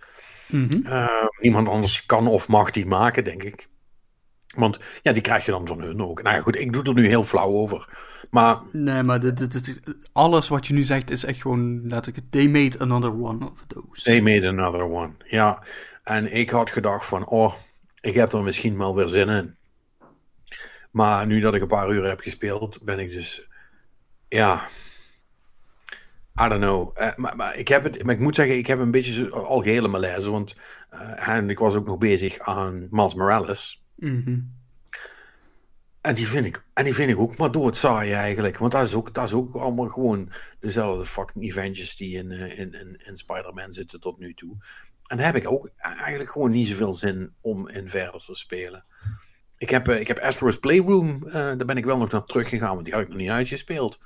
[0.47, 1.09] Mm -hmm.
[1.39, 3.69] niemand anders kan of mag die maken, denk ik.
[4.55, 6.21] Want ja, die krijg je dan van hun ook.
[6.21, 7.87] Nou ja, goed, ik doe er nu heel flauw over.
[8.29, 8.59] Maar...
[8.71, 9.81] Nee, maar dit, dit, dit,
[10.11, 14.03] alles wat je nu zegt is echt gewoon, het, they made another one of those.
[14.03, 15.63] They made another one, ja.
[16.03, 17.53] En ik had gedacht van, oh,
[18.01, 19.55] ik heb er misschien wel weer zin in.
[20.91, 23.47] Maar nu dat ik een paar uur heb gespeeld, ben ik dus,
[24.27, 24.69] ja,
[26.39, 26.97] I don't know.
[27.01, 29.87] Uh, maar, maar, ik heb het, maar ik moet zeggen, ik heb een beetje algehele
[29.87, 30.55] malaise, want
[30.93, 33.80] uh, en ik was ook nog bezig aan Miles Morales.
[34.01, 34.59] Mm
[36.01, 38.57] en die vind ik, en die vind ik ook maar doodsaai eigenlijk.
[38.57, 42.59] Want dat is ook, dat is ook allemaal gewoon dezelfde fucking eventjes die in, uh,
[42.59, 44.55] in, in, Spider-Man zitten tot nu toe.
[45.07, 48.83] En daar heb ik ook eigenlijk gewoon niet zoveel zin om in verder te spelen.
[49.57, 52.73] Ik heb, uh, ik heb Astro's Playroom, uh, daar ben ik wel nog naar teruggegaan,
[52.73, 53.99] want die had ik nog niet uitgespeeld.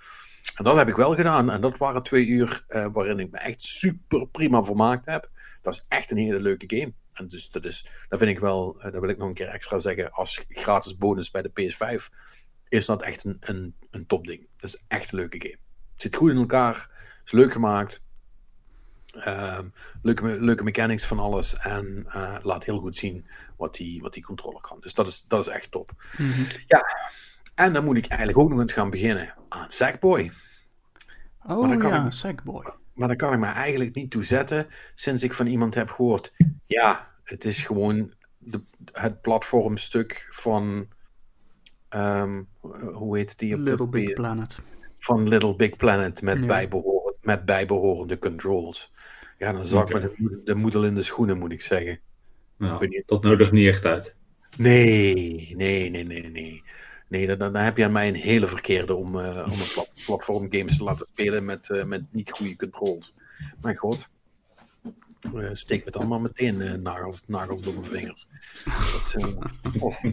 [0.56, 1.52] En dat heb ik wel gedaan.
[1.52, 5.30] En dat waren twee uur waarin ik me echt super prima vermaakt heb.
[5.62, 6.94] Dat is echt een hele leuke game.
[7.16, 9.48] En dus dat is, dat vind ik wel, uh, dat wil ik nog een keer
[9.48, 12.14] extra zeggen, als gratis bonus bij de PS5,
[12.70, 14.48] is dat echt een, een, een topding.
[14.58, 15.58] Dat is echt een leuke game.
[15.94, 16.90] Het zit goed in elkaar,
[17.26, 18.02] is leuk gemaakt,
[19.16, 19.60] uh,
[20.02, 24.24] leuke, leuke mechanics van alles en uh, laat heel goed zien wat die, wat die
[24.24, 24.80] controller kan.
[24.80, 25.92] Dus dat is, dat is echt top.
[26.18, 26.46] Mm -hmm.
[26.68, 26.86] Ja,
[27.56, 30.32] en dan moet ik eigenlijk ook nog eens gaan beginnen aan Sackboy.
[31.46, 32.12] Oh ja, ik...
[32.12, 32.66] Sackboy.
[32.96, 36.34] Maar daar kan ik me eigenlijk niet toe zetten sinds ik van iemand heb gehoord.
[36.66, 40.88] Ja, het is gewoon de, het platformstuk van.
[41.90, 42.48] Um,
[42.94, 43.56] hoe heet die?
[43.56, 44.60] Op Little Big Planet.
[44.98, 46.46] Van Little Big Planet met, ja.
[46.46, 48.94] bijbehorend, met bijbehorende controls.
[49.38, 50.02] Ja, dan zak okay.
[50.02, 52.00] me de, de moedel in de schoenen, moet ik zeggen.
[52.58, 54.16] Nou, dat nodigt niet echt uit.
[54.58, 56.64] Nee, nee, nee, nee, nee.
[57.08, 59.92] Nee, dan, dan heb je aan mij een hele verkeerde om, uh, om een plat
[60.06, 63.14] platform games te laten spelen met, uh, met niet goede controls.
[63.62, 64.10] Mijn god.
[65.36, 68.28] Uh, steek me dan maar meteen nagels, nagels door mijn vingers.
[68.64, 69.24] Dat
[69.80, 70.04] oh,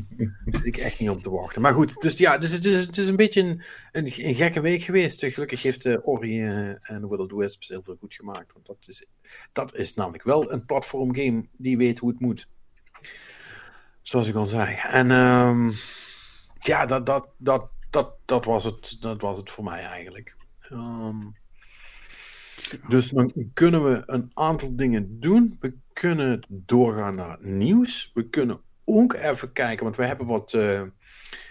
[0.45, 1.62] zit ik echt niet op te wachten.
[1.62, 3.62] Maar goed, dus ja, dus het, is, het is een beetje een,
[3.93, 5.24] een, een gekke week geweest.
[5.24, 8.53] Gelukkig heeft Ori en Will of Wisps heel veel goed gemaakt.
[8.53, 9.07] Want dat is,
[9.53, 12.49] dat is namelijk wel een platform game die weet hoe het moet.
[14.03, 14.74] Zoals ik al zei.
[14.74, 15.74] En um,
[16.66, 20.34] ja, dat, dat, dat, dat, dat, was het, dat was het voor mij eigenlijk.
[20.70, 21.34] Um,
[22.88, 25.56] dus dan kunnen we een aantal dingen doen.
[25.60, 28.10] We kunnen doorgaan naar nieuws.
[28.14, 30.82] We kunnen ook even kijken, want we hebben wat uh,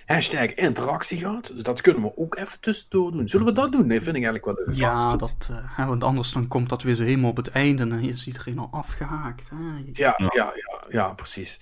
[0.05, 1.51] hashtag interactie gehad.
[1.53, 3.29] Dus dat kunnen we ook even tussendoor doen.
[3.29, 3.87] Zullen we dat doen?
[3.87, 4.75] Nee, vind ik eigenlijk wel leuk.
[4.75, 7.89] Ja, dat, uh, want anders dan komt dat weer zo helemaal op het einde en
[7.89, 9.49] dan is iedereen al afgehaakt.
[9.49, 9.55] Hè?
[9.91, 10.53] Ja, ja, ja,
[10.89, 11.59] ja, precies.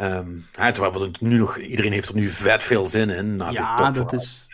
[0.00, 3.36] Um, terwijl we nu nog, iedereen heeft er nu vet veel zin in.
[3.36, 4.48] Nou, ja, dat is.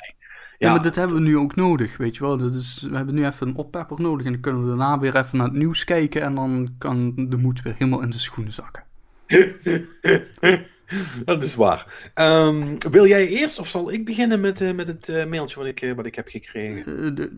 [0.59, 2.39] Ja, maar dat hebben we nu ook nodig, weet je wel.
[2.39, 5.17] Dat is, we hebben nu even een oppepper nodig en dan kunnen we daarna weer
[5.17, 8.53] even naar het nieuws kijken en dan kan de moed weer helemaal in de schoenen
[8.53, 8.85] zakken.
[11.25, 12.11] dat is waar.
[12.15, 15.67] Um, wil jij eerst of zal ik beginnen met, uh, met het uh, mailtje wat
[15.67, 17.15] ik, uh, wat ik heb gekregen?
[17.15, 17.37] De...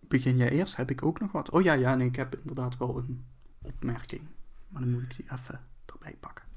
[0.00, 0.76] Begin jij eerst?
[0.76, 1.50] Heb ik ook nog wat?
[1.50, 3.24] Oh ja, ja, nee, ik heb inderdaad wel een
[3.62, 4.22] opmerking.
[4.68, 6.47] Maar dan moet ik die even erbij pakken.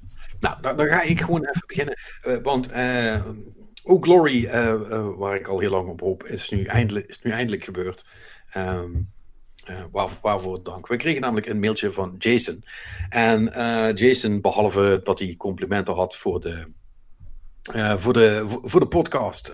[0.42, 1.98] Nou, dan, ga ik gewoon even beginnen.
[2.42, 2.68] want
[3.84, 4.50] ook Glory,
[5.16, 8.06] waar ik al heel lang op hoop, is nu eindelijk, is nu eindelijk gebeurd.
[9.90, 10.86] Waar, waarvoor dank.
[10.86, 12.64] We kregen namelijk een mailtje van Jason.
[13.08, 13.44] En
[13.94, 16.66] Jason, behalve dat hij complimenten had voor de,
[17.96, 19.52] voor de, voor de podcast,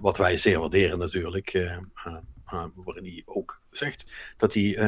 [0.00, 1.52] wat wij zeer waarderen natuurlijk,
[2.74, 4.78] waarin hij ook zegt dat hij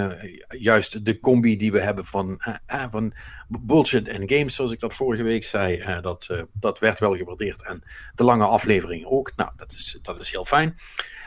[0.48, 2.42] juist de combi die we hebben van,
[2.90, 3.14] van
[3.48, 7.62] bullshit en games, zoals ik dat vorige week zei, dat, dat werd wel gewaardeerd.
[7.62, 7.82] En
[8.14, 9.32] de lange aflevering ook.
[9.36, 10.76] Nou, dat is, dat is heel fijn.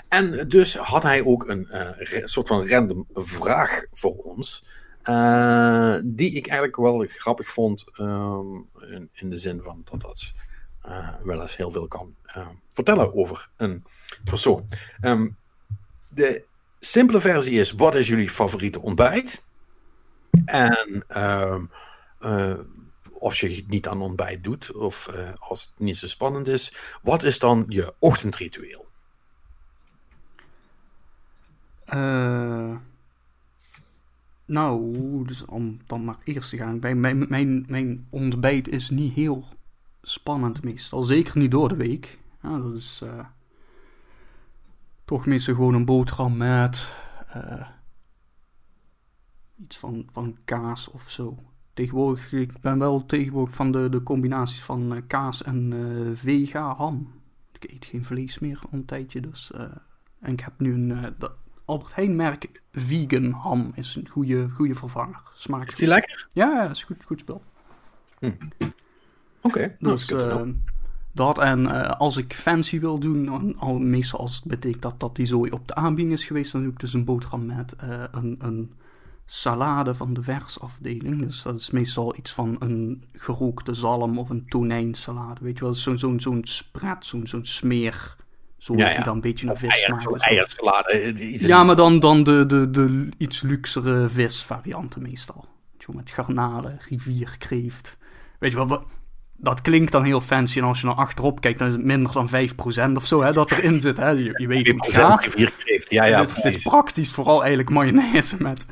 [0.10, 1.68] En dus had hij ook een
[2.24, 4.66] soort van random vraag voor ons.
[6.04, 7.86] Die ik eigenlijk wel grappig vond.
[8.00, 10.34] Um, in, in, de zin van dat dat
[11.24, 12.16] wel eens heel veel kan
[12.72, 13.84] vertellen over een
[14.24, 14.66] persoon.
[15.02, 15.38] Um,
[16.16, 16.44] de
[16.80, 19.44] simpele versie is: wat is jullie favoriete ontbijt?
[20.46, 21.70] En um,
[23.20, 27.24] als je het niet aan ontbijt doet, of als het niet zo spannend is, wat
[27.24, 28.86] is dan je ochtendritueel?
[31.94, 32.76] Uh,
[34.46, 36.80] nou, dus om dan maar eerst te gaan.
[36.80, 39.46] Mijn, mijn, mijn, mijn ontbijt is niet heel
[40.02, 41.04] spannend meestal.
[41.04, 42.20] Zeker niet door de week.
[42.42, 43.26] Dat is uh,
[45.06, 46.90] toch meestal gewoon een boterham met
[47.36, 47.68] uh,
[49.58, 51.38] iets van, van kaas of zo.
[51.74, 55.74] Tegenwoordig, ik ben wel tegenwoordig van de, de combinaties van kaas en
[56.16, 57.22] vega ham.
[57.52, 59.52] Ik eet geen vlees meer al een tijdje, dus...
[60.20, 61.16] en ik heb nu een...
[61.66, 65.22] Albert Heijn merk vegan ham is een goede, goede vervanger.
[65.34, 66.28] Smaakt is die lekker?
[66.32, 67.44] Ja, is goed, goed spel.
[68.20, 68.32] Hm.
[69.42, 70.42] Oké, nou, dus uh,
[71.16, 75.16] dat en uh, als ik fancy wil doen, al, meestal als het betekent dat, dat
[75.16, 78.04] die zooi op de aanbieding is geweest, dan doe ik dus een boterham met uh,
[78.12, 78.74] een, een
[79.26, 81.20] salade van de versafdeling.
[81.20, 85.44] Dus dat is meestal iets van een gerookte zalm of een tonijnsalade.
[85.44, 88.16] Weet je wel, zo'n zo'n zo'n spread, zo'n zo'n smeer
[88.58, 89.04] zo ja, ja.
[89.04, 90.22] dan een beetje een vis smaakt.
[90.22, 90.90] Eiersalade.
[90.90, 95.46] Eh, ja, maar dan, dan de, de, de iets luxere visvarianten meestal.
[95.88, 97.98] Met garnalen, rivierkreeft.
[98.40, 98.86] Weet je wel,
[99.38, 100.58] dat klinkt dan heel fancy.
[100.58, 103.32] En als je naar achterop kijkt, dan is het minder dan 5% of zo hè,
[103.32, 103.98] dat erin zit.
[103.98, 104.10] Hè.
[104.10, 105.34] Je, je weet hoe het gaat.
[105.90, 108.66] Ja, ja, het, is, het is praktisch vooral eigenlijk mayonaise met,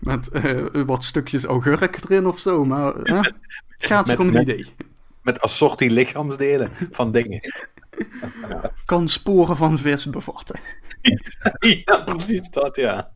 [0.00, 2.64] met uh, wat stukjes augurk erin of zo.
[2.64, 3.22] Maar uh,
[3.68, 4.66] het gaat met, om het idee.
[5.22, 7.40] Met assortie lichaamsdelen van dingen.
[8.84, 10.60] Kan sporen van vis bevatten.
[11.84, 13.10] ja, precies dat, ja.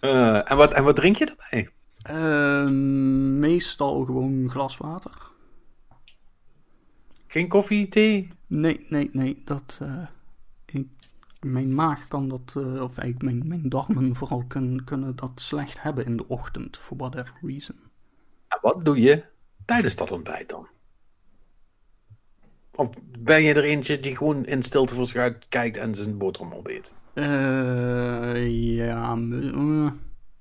[0.00, 1.68] Uh, en, wat, en wat drink je erbij?
[2.10, 2.68] Uh,
[3.38, 5.30] meestal gewoon glas water.
[7.26, 8.28] Geen koffie, thee?
[8.46, 9.42] Nee, nee, nee.
[9.44, 10.06] Dat, uh,
[10.64, 10.86] ik,
[11.40, 15.82] mijn maag kan dat, uh, of eigenlijk mijn, mijn darmen vooral kunnen, kunnen dat slecht
[15.82, 17.76] hebben in de ochtend, for whatever reason.
[18.48, 19.24] En wat doe je
[19.64, 20.66] tijdens dat ontbijt dan?
[22.74, 22.88] Of
[23.18, 26.94] ben je er eentje die gewoon in stilte voor zich kijkt en zijn boterham opbeet?
[27.14, 29.90] Uh, ja, uh,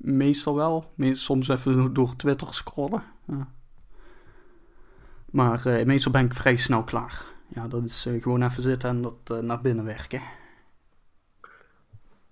[0.01, 0.93] meestal wel.
[0.97, 3.03] Soms even door Twitter scrollen.
[5.31, 7.23] Maar uh, meestal ben ik vrij snel klaar.
[7.47, 10.21] Ja, dat is gewoon even zitten en dat naar binnen werken.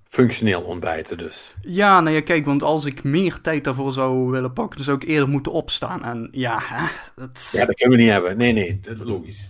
[0.10, 1.56] Functioneel ontbijten dus.
[1.62, 5.08] Ja, nou ja, kijk, want als ik meer tijd daarvoor zou willen pakken, zou ik
[5.08, 6.04] eerder moeten opstaan.
[6.04, 7.50] En ja, hè, dat...
[7.52, 8.38] Ja, dat kunnen we niet hebben.
[8.38, 9.50] Nee, nee, dat is logisch.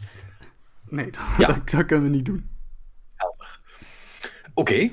[0.89, 1.61] Nee, dat, ja.
[1.65, 2.49] dat, kunnen we niet doen.
[3.15, 3.59] Helder.
[4.53, 4.89] Oké.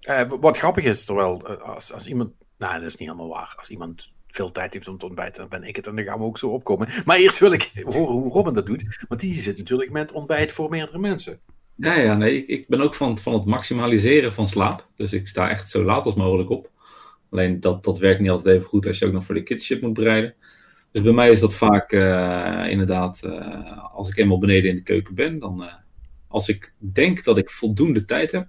[0.00, 0.26] Okay.
[0.40, 2.32] Wat grappig is, terwijl als, als iemand...
[2.64, 3.54] Nou, dat is niet helemaal waar.
[3.56, 6.18] Als iemand veel tijd heeft om te ontbijten, dan ben ik het en dan gaan
[6.18, 6.88] we ook zo opkomen.
[7.04, 10.52] Maar eerst wil ik horen hoe Robin dat doet, want die zit natuurlijk met ontbijt
[10.52, 11.40] voor meerdere mensen.
[11.74, 14.86] Ja, ja, nee, ik, ik ben ook van, van het maximaliseren van slaap.
[14.96, 16.70] Dus ik sta echt zo laat als mogelijk op.
[17.30, 19.64] Alleen dat, dat werkt niet altijd even goed als je ook nog voor de kids
[19.64, 20.34] shit moet bereiden.
[20.90, 24.82] Dus bij mij is dat vaak uh, inderdaad, uh, als ik eenmaal beneden in de
[24.82, 25.72] keuken ben, dan uh,
[26.28, 28.48] als ik denk dat ik voldoende tijd heb,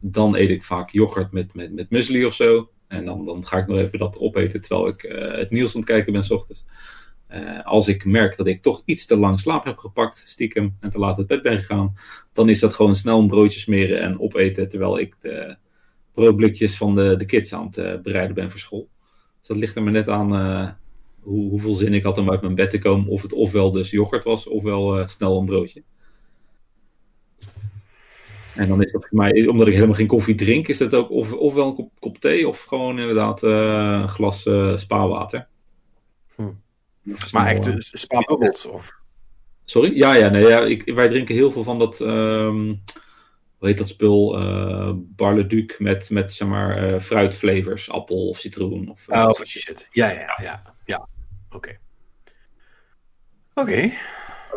[0.00, 2.68] dan eet ik vaak yoghurt met, met, met muesli of zo.
[2.90, 5.02] En dan, dan ga ik nog even dat opeten terwijl ik
[5.38, 6.64] het nieuws aan het kijken ben s ochtends.
[7.32, 10.90] Uh, als ik merk dat ik toch iets te lang slaap heb gepakt, stiekem, en
[10.90, 11.94] te laat het bed ben gegaan,
[12.32, 15.56] dan is dat gewoon snel een broodje smeren en opeten terwijl ik de
[16.14, 18.88] broodblikjes van de, de kids aan het uh, bereiden ben voor school.
[19.38, 20.30] Dus dat ligt er maar net aan
[21.20, 23.08] hoe, hoeveel zin ik had om uit mijn bed te komen.
[23.08, 25.82] Of het ofwel dus yoghurt was, ofwel snel een broodje.
[28.60, 31.10] En dan is dat voor mij, omdat ik helemaal geen koffie drink, is dat ook
[31.10, 34.42] of, ofwel een kop, kop thee of gewoon inderdaad een glas
[34.74, 35.48] spaarwater.
[36.34, 36.50] Hm.
[37.32, 38.66] Maar echt uh, spaarbubbels?
[38.66, 38.92] Of...
[39.64, 39.96] Sorry?
[39.96, 42.82] Ja, ja, nee, ja ik, wij drinken heel veel van dat, um,
[43.58, 44.42] hoe heet dat spul?
[44.42, 48.90] Uh, Barleduc met, met zeg maar, uh, fruitflavors, appel of citroen.
[48.90, 49.88] Of, oh, wat shit.
[49.90, 50.74] Ja, ja, ja.
[50.84, 51.08] ja.
[51.50, 51.56] Oké.
[51.56, 51.78] Okay.
[53.54, 53.70] Oké.
[53.70, 53.92] Okay.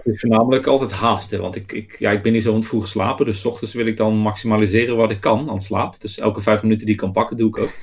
[0.04, 2.88] Het is voornamelijk altijd haasten, want ik, ik, ja, ik ben niet zo aan vroeg
[2.88, 6.02] slapen, dus ochtends wil ik dan maximaliseren wat ik kan aan slaap.
[6.02, 7.72] Dus elke vijf minuten die ik kan pakken, doe ik ook.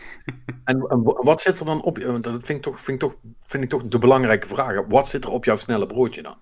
[0.64, 3.16] En, en wat zit er dan op, want dat vind ik, toch, vind, ik toch,
[3.46, 4.84] vind ik toch de belangrijke vraag.
[4.88, 6.36] Wat zit er op jouw snelle broodje dan?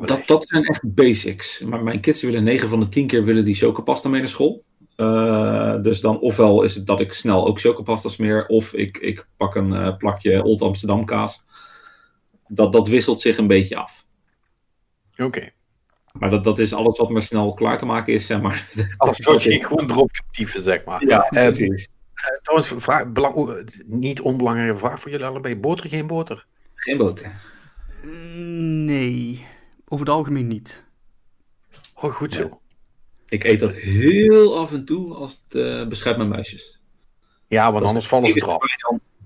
[0.00, 1.60] Dat, dat zijn echt basics.
[1.60, 4.64] Maar mijn kids willen 9 van de 10 keer willen die chocopasta mee naar school.
[4.96, 9.26] Uh, dus dan ofwel is het dat ik snel ook chocopasta smeer, of ik, ik
[9.36, 11.44] pak een uh, plakje Old Amsterdam kaas.
[12.48, 14.01] Dat, dat wisselt zich een beetje af.
[15.16, 15.50] Oké.
[16.12, 18.68] Maar dat, dat is alles wat maar snel klaar te maken is, zeg maar.
[18.96, 21.06] Alles wat je gewoon erop kunt zeg maar.
[21.06, 21.88] Ja, uh, precies.
[22.14, 25.56] Uh, trouwens, vraag, belang, niet onbelangrijke vraag voor jullie allebei.
[25.56, 26.46] Boter, geen boter?
[26.74, 27.32] Geen boter.
[28.84, 29.46] Nee,
[29.88, 30.84] over het algemeen niet.
[31.94, 32.60] Oh, goed zo.
[33.28, 36.80] Ik eet dat heel af en toe als het uh, beschermt mijn muisjes.
[37.46, 38.62] Ja, want anders vallen ze eraf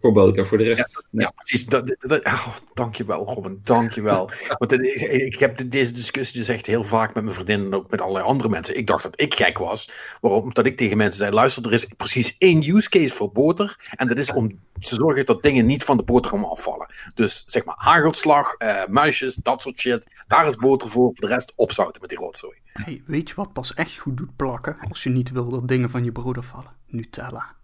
[0.07, 0.46] voor boter.
[0.46, 1.07] Voor de rest.
[1.11, 1.66] Ja, ja precies.
[1.66, 3.61] Dat, dat, oh, dankjewel, Robin.
[3.64, 4.30] Dankjewel.
[4.59, 7.90] Want ik, ik heb deze discussie dus echt heel vaak met mijn vriendinnen en ook
[7.90, 8.76] met allerlei andere mensen.
[8.76, 9.90] Ik dacht dat ik gek was.
[10.20, 10.54] Waarom?
[10.54, 13.76] Dat ik tegen mensen zei: luister, er is precies één use case voor boter.
[13.90, 16.94] En dat is om te zorgen dat dingen niet van de boterham afvallen.
[17.14, 20.07] Dus zeg maar hagelslag, uh, muisjes, dat soort shit.
[20.26, 21.04] Daar is boter voor.
[21.07, 22.57] Voor de rest opzouten met die rotzooi.
[22.72, 24.76] Hey, weet je wat pas echt goed doet plakken?
[24.88, 26.70] Als je niet wil dat dingen van je brood afvallen?
[26.86, 27.54] Nutella.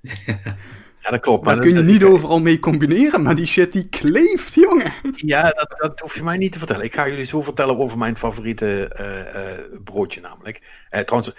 [1.04, 1.44] Ja, dat klopt.
[1.44, 4.92] Maar Daar kun je niet overal mee combineren, maar die shit die kleeft, jongen.
[5.16, 6.84] Ja, dat, dat hoef je mij niet te vertellen.
[6.84, 10.86] Ik ga jullie zo vertellen over mijn favoriete uh, uh, broodje namelijk.
[10.90, 11.34] Uh, trouwens,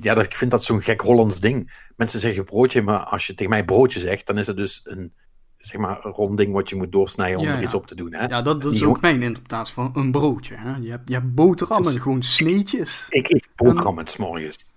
[0.00, 1.86] ja, ik vind dat zo'n gek Hollands ding.
[1.96, 5.12] Mensen zeggen broodje, maar als je tegen mij broodje zegt, dan is het dus een,
[5.58, 8.14] zeg maar, rond ding wat je moet doorsnijden om er iets op te doen.
[8.14, 8.26] Hè?
[8.26, 10.54] Ja, dat, dat is ook mijn interpretatie van een broodje.
[10.56, 10.76] Hè?
[10.76, 13.06] Je, hebt, je hebt boterhammen, dus, gewoon sneetjes.
[13.08, 14.71] Ik eet boterham met s'morgens.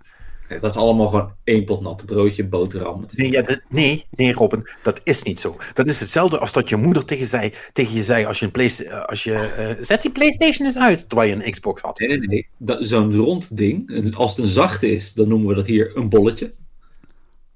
[0.50, 3.06] Nee, dat is allemaal gewoon één pot natte broodje, boterham.
[3.12, 5.58] Nee, ja, dat, nee, nee, Robin, dat is niet zo.
[5.74, 8.70] Dat is hetzelfde als dat je moeder tegen, zei, tegen je zei als je een.
[8.86, 12.00] Eh, als je, uh, zet die PlayStation eens uit terwijl je een Xbox had.
[12.00, 12.78] Nee, nee, nee.
[12.80, 16.54] Zo'n rond ding, als het een zachte is, dan noemen we dat hier een bolletje.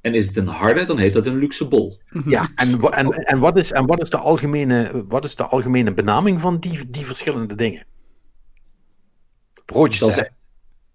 [0.02, 1.98] En is het een harde, dan heet dat een luxe bol.
[2.26, 5.94] Ja, en, en, en, wat, is, en wat, is de algemene, wat is de algemene
[5.94, 7.86] benaming van die, die verschillende dingen?
[9.66, 10.14] Broodjes.
[10.14, 10.34] Zijn...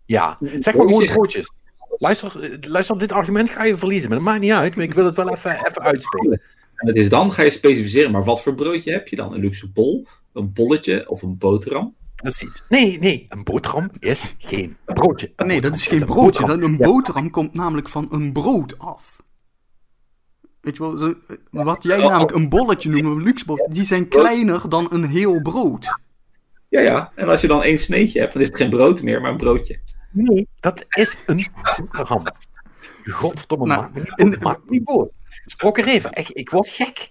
[0.04, 1.52] Ja, zeg maar gewoon broodjes.
[1.98, 4.76] Luister, luister op dit argument ga je verliezen, maar dat maakt niet uit.
[4.76, 6.40] Maar ik wil het wel even, even uitspelen.
[6.74, 9.34] En het is dan, ga je specificeren, maar wat voor broodje heb je dan?
[9.34, 11.94] Een luxe bol, een bolletje of een boterham?
[12.14, 12.62] Precies.
[12.68, 15.32] Nee, nee, een boterham is geen broodje.
[15.36, 16.44] nee, dat is geen broodje.
[16.44, 19.22] Een, een boterham komt namelijk van een brood af.
[20.60, 21.14] Weet je wel, zo,
[21.50, 25.42] wat jij namelijk een bolletje noemt, een luxe bol, die zijn kleiner dan een heel
[25.42, 25.98] brood.
[26.68, 27.12] Ja, ja.
[27.14, 29.36] En als je dan één sneetje hebt, dan is het geen brood meer, maar een
[29.36, 29.80] broodje.
[30.14, 31.46] Nee, dat is een
[31.76, 32.22] boterham.
[33.04, 35.12] Godverdomme, nou, maak me niet, maak me niet boos.
[35.44, 37.08] Sprokken even, echt, ik word gek.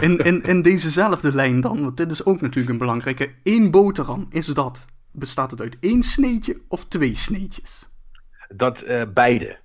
[0.00, 3.34] In, in, in dezezelfde lijn dan, want dit is ook natuurlijk een belangrijke.
[3.42, 7.90] Eén boterham, is dat, bestaat het uit één sneetje of twee sneetjes?
[8.48, 9.58] Dat uh, beide.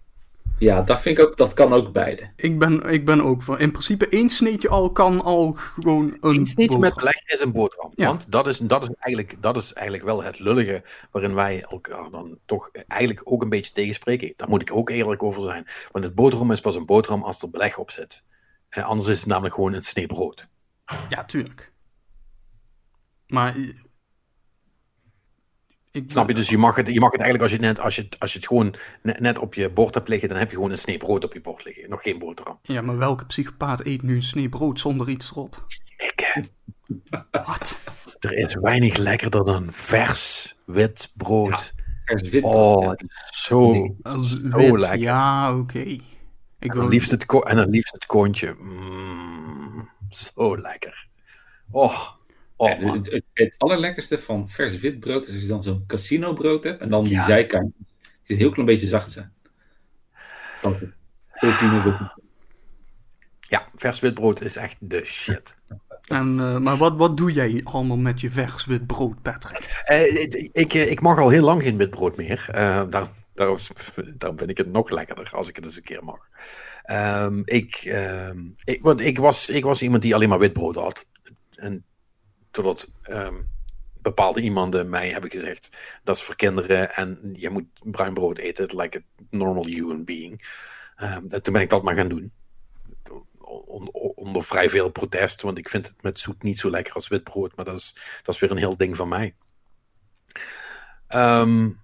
[0.60, 2.30] Ja, dat vind ik ook, dat kan ook beide.
[2.36, 6.36] Ik ben, ik ben ook van, in principe één sneetje al kan al gewoon een
[6.36, 7.92] Eén sneetje met beleg is een boterham.
[7.96, 12.10] Want dat is, dat, is eigenlijk, dat is eigenlijk wel het lullige waarin wij elkaar
[12.12, 14.34] dan toch eigenlijk ook een beetje tegenspreken.
[14.36, 15.68] Daar moet ik ook eerlijk over zijn.
[15.92, 18.24] Want het boterham is pas een boterham als er beleg op zit.
[18.70, 20.48] En anders is het namelijk gewoon een snee brood.
[21.10, 21.72] Ja, tuurlijk.
[23.28, 23.56] Maar
[26.06, 26.34] Snap je?
[26.34, 28.38] Dus je mag, het, je mag het eigenlijk als je, net, als je, als je
[28.38, 30.98] het gewoon net, net, op je bord hebt liggen, dan heb je gewoon een snee
[30.98, 31.90] brood op je bord liggen.
[31.90, 32.60] Nog geen boterham.
[32.62, 35.66] Ja, maar welke psychopaat eet nu een snee brood zonder iets erop?
[35.98, 36.44] Ik,
[37.32, 37.80] Wat?
[38.20, 41.74] Er is weinig lekkerder dan vers wit brood.
[41.76, 43.04] Ja, vers wit brood.
[43.04, 43.96] Oh, zo,
[44.50, 45.00] zo lekker.
[45.00, 45.60] Ja, oké.
[45.60, 46.02] Okay.
[46.60, 48.56] En, dan liefst het en dan liefst het koontje.
[48.60, 51.08] Mm, zo lekker.
[51.72, 52.17] Oh,
[52.58, 56.82] Oh, het, het, allerlekkerste van vers witbrood is als je dan zo'n casino brood hebt
[56.82, 57.26] en dan die ja.
[57.26, 57.74] zijkant.
[58.02, 59.34] Het is een heel klein beetje zacht zijn.
[63.40, 65.56] Ja, vers witbrood is echt de shit.
[66.08, 69.84] En, uh, maar wat, wat doe jij allemaal met je vers wit brood, Patrick?
[69.92, 72.50] Uh, ik, ik mag al heel lang geen wit brood meer.
[72.50, 72.56] Uh,
[72.90, 73.58] daar, daarom,
[74.18, 76.20] daarom vind ik het nog lekkerder als ik het eens een keer mag.
[76.92, 80.76] Um, ik, um, ik, want ik, was, ik was iemand die alleen maar wit brood
[80.76, 81.08] had.
[81.56, 81.84] En
[82.52, 83.50] totdat um,
[84.02, 88.76] bepaalde iemanden mij hebben gezegd: dat is voor kinderen en je moet bruin brood eten,
[88.76, 90.48] like a normal human being.
[90.96, 92.32] en toen ben ik dat maar gaan doen
[94.16, 97.24] onder vrij veel protest, want ik vind het met zoet niet zo lekker als wit
[97.24, 99.36] brood, maar dat is, dat is weer een heel ding van mij.
[101.16, 101.80] Um,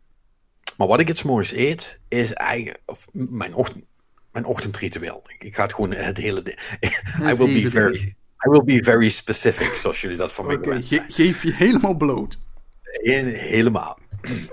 [0.77, 3.85] maar wat ik het s'morgens eet, is eigenlijk of mijn, ochtend,
[4.31, 5.23] mijn ochtendritueel.
[5.37, 6.43] Ik, ga het gewoon het hele.
[7.29, 8.15] I will be very,
[8.45, 11.11] I will be very specific, zoals jullie dat van mij okay, gewend zijn.
[11.11, 12.37] geef je helemaal bloot.
[13.01, 13.99] helemaal.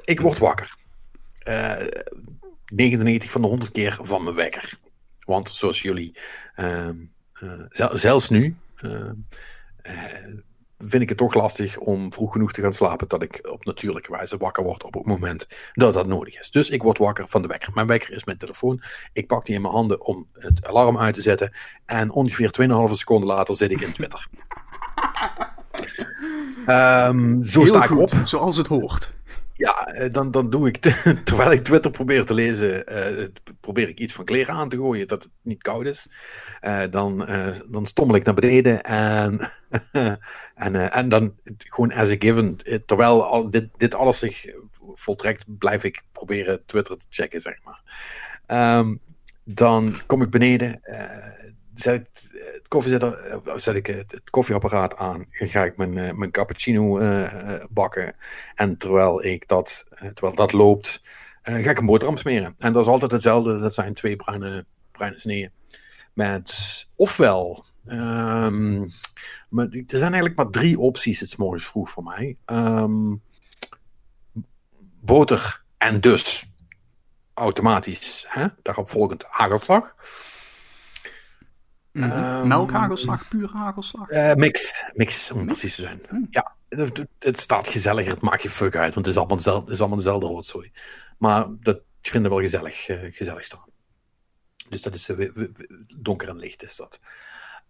[0.05, 0.75] ik word wakker.
[1.49, 1.87] Uh,
[2.67, 4.79] 99 van de 100 keer van mijn wekker.
[5.25, 6.17] Want zoals jullie,
[6.57, 6.89] uh,
[7.41, 9.11] uh, zelfs nu, uh,
[10.87, 14.13] vind ik het toch lastig om vroeg genoeg te gaan slapen dat ik op natuurlijke
[14.13, 16.51] wijze wakker word op het moment dat dat nodig is.
[16.51, 17.71] Dus ik word wakker van de wekker.
[17.75, 18.83] Mijn wekker is mijn telefoon.
[19.13, 21.53] Ik pak die in mijn handen om het alarm uit te zetten.
[21.87, 22.51] En ongeveer
[22.89, 24.27] 2,5 seconden later zit ik in Twitter.
[26.67, 28.13] um, zo Heel sta ik goed, op.
[28.25, 29.13] Zoals het hoort.
[29.61, 30.77] Ja, eh, dan, dan doe ik,
[31.25, 33.27] terwijl ik Twitter probeer te lezen, uh,
[33.61, 36.09] probeer ik iets van kleren aan te gooien, dat het niet koud is.
[36.63, 37.29] Uh, dan,
[37.69, 39.53] dan stommel ik naar beneden en,
[40.55, 42.57] en, en dan gewoon as a given,
[42.87, 44.47] terwijl dit, dit alles zich
[44.95, 47.83] voltrekt, blijf ik proberen Twitter te checken, zeg maar.
[48.79, 49.01] Um,
[49.45, 50.81] dan kom ik beneden,
[51.75, 52.07] zet ik
[52.73, 56.99] het, zet ik het, koffieapparaat aan, ga ik mijn, uh, mijn cappuccino
[57.71, 58.17] bakken.
[58.55, 61.03] En terwijl, ik dat, terwijl dat loopt,
[61.43, 62.55] ga ik een boterham smeren.
[62.59, 65.51] En dat is altijd hetzelfde, dat zijn twee bruine, bruine sneeën.
[66.13, 68.93] Met ofwel, um,
[69.49, 72.37] maar, er zijn eigenlijk maar drie opties het morgens vroeg voor mij.
[72.47, 73.23] Um,
[75.01, 76.53] boter en dus
[77.35, 79.95] automatisch, hè, daarop volgend hagelslag.
[81.93, 82.41] Mm -hmm.
[82.41, 84.11] um, Melkhagelslag, puur hagelslag?
[84.11, 86.03] Uh, mix, mix, om precies te zijn.
[86.11, 86.27] Mm.
[86.31, 89.65] Ja, het, het, staat gezelliger, het maakt je fuck uit, want het is allemaal dezelfde,
[89.65, 90.73] het is allemaal dezelfde roodzooi.
[91.19, 93.65] Maar dat, ik vind het wel gezellig, uh, gezellig staan.
[94.69, 95.49] Dus dat is uh,
[95.99, 97.01] donker en licht is dat.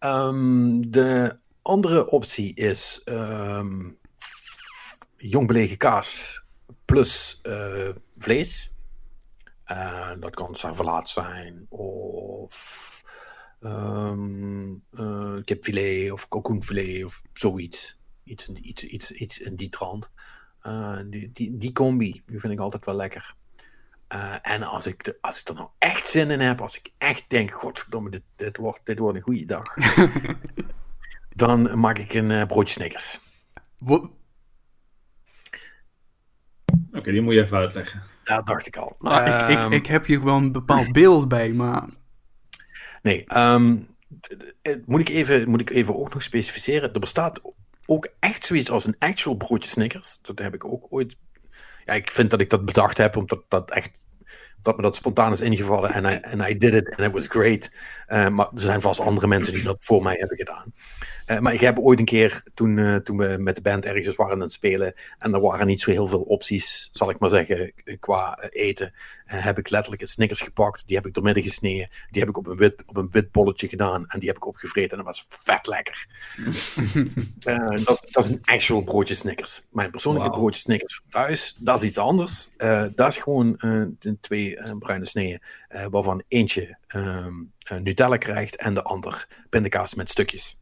[0.01, 3.99] Um, de andere optie is um,
[5.17, 6.43] jong belegen kaas
[6.85, 7.41] plus
[8.19, 8.73] vlees.
[10.19, 13.00] dat kan servalaat zijn of
[13.61, 17.99] um, uh, kipfilet of kalkoenfilet of zoiets.
[18.25, 20.11] Iets, iets, iets, iets in die trant.
[20.67, 23.35] Uh, die, die, die combi, die vind ik altijd wel lekker.
[24.15, 26.93] Uh, en als ik, de, als ik er nou echt zin in heb, als ik
[26.99, 29.75] echt denk, godverdomme, dit, dit, wordt, dit wordt een goede dag.
[31.35, 33.21] dan maak ik een uh, broodje Snickers.
[33.87, 34.09] Oké,
[36.93, 38.03] okay, die moet je even uitleggen.
[38.25, 38.97] Dat dacht ik al.
[38.99, 41.89] Nou, ik, ik, ik heb hier gewoon een bepaald beeld bij, maar
[43.03, 43.89] Nee, um,
[44.87, 46.93] moet, ik even, moet ik even ook nog specificeren.
[46.93, 47.41] Er bestaat
[47.87, 50.19] ook echt zoiets als een actual broodje Snickers.
[50.23, 51.17] Dat heb ik ook ooit.
[51.85, 53.91] Ja, ik vind dat ik dat bedacht heb, omdat dat echt.
[54.63, 57.27] Dat me dat spontaan is ingevallen en I, and I did it and it was
[57.27, 57.73] great.
[58.09, 60.73] Uh, maar er zijn vast andere mensen die dat voor mij hebben gedaan.
[61.31, 64.17] Uh, maar ik heb ooit een keer, toen, uh, toen we met de band ergens
[64.17, 67.31] waren aan het spelen, en er waren niet zo heel veel opties, zal ik maar
[67.31, 68.93] zeggen, qua eten,
[69.27, 72.37] uh, heb ik letterlijk het Snickers gepakt, die heb ik doormidden gesneden, die heb ik
[72.37, 75.07] op een wit, op een wit bolletje gedaan, en die heb ik opgevreten, en dat
[75.07, 76.07] was vet lekker.
[77.85, 79.63] dat, dat, is een actual broodje Snickers.
[79.71, 80.39] Mijn persoonlijke wow.
[80.39, 82.51] broodje Snickers thuis, dat is iets anders.
[82.95, 83.61] dat is gewoon
[84.21, 85.41] twee bruine sneden,
[85.91, 90.59] waarvan eentje um, Nutella krijgt, en de ander pindakaas met stukjes.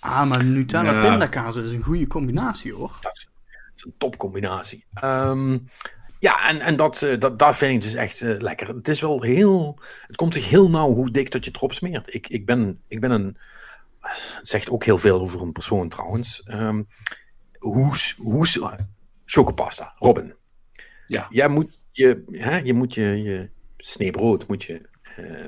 [0.00, 1.00] Ah, maar Nutella ja.
[1.00, 2.98] pindakaas is een goede combinatie hoor.
[3.00, 4.84] Dat is, dat is een topcombinatie.
[5.04, 5.68] Um,
[6.18, 8.68] ja, en, en dat, uh, dat, dat vind ik dus echt uh, lekker.
[8.68, 9.78] Het is wel heel.
[10.06, 12.14] Het komt zich heel nauw hoe dik dat je het erop smeert.
[12.14, 13.36] Ik, ik, ben, ik ben een.
[14.00, 16.42] Het zegt ook heel veel over een persoon trouwens.
[16.50, 16.88] Um,
[17.58, 18.46] hoe, hoe,
[19.24, 20.34] chocopasta, Robin.
[21.06, 21.26] Ja.
[21.30, 24.80] Jij moet je, hè, je, moet je, je sneebrood moet je uh,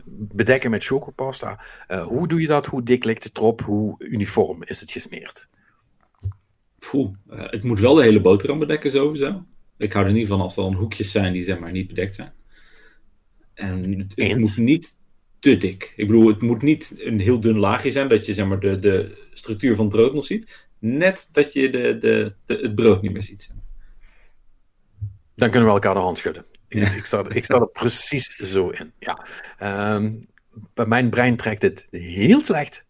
[0.07, 1.65] bedekken met chocopasta.
[1.89, 2.67] Uh, hoe doe je dat?
[2.67, 3.61] Hoe dik ligt het erop?
[3.61, 5.49] Hoe uniform is het gesmeerd?
[6.91, 9.45] Poeh, het moet wel de hele boterham bedekken sowieso.
[9.77, 12.15] Ik hou er niet van als er dan hoekjes zijn die zeg maar niet bedekt
[12.15, 12.33] zijn.
[13.55, 14.97] En het, het moet niet
[15.39, 15.93] te dik.
[15.97, 18.79] Ik bedoel, het moet niet een heel dun laagje zijn dat je zeg maar de,
[18.79, 20.69] de structuur van het brood nog ziet.
[20.79, 23.51] Net dat je de, de, de het brood niet meer ziet.
[25.35, 26.45] Dan kunnen we elkaar de hand schudden.
[26.73, 28.93] Ja, ik, sta, ik sta er precies zo in.
[28.99, 29.27] Ja.
[29.95, 30.27] Um,
[30.75, 32.85] bij mijn brein trekt het heel slecht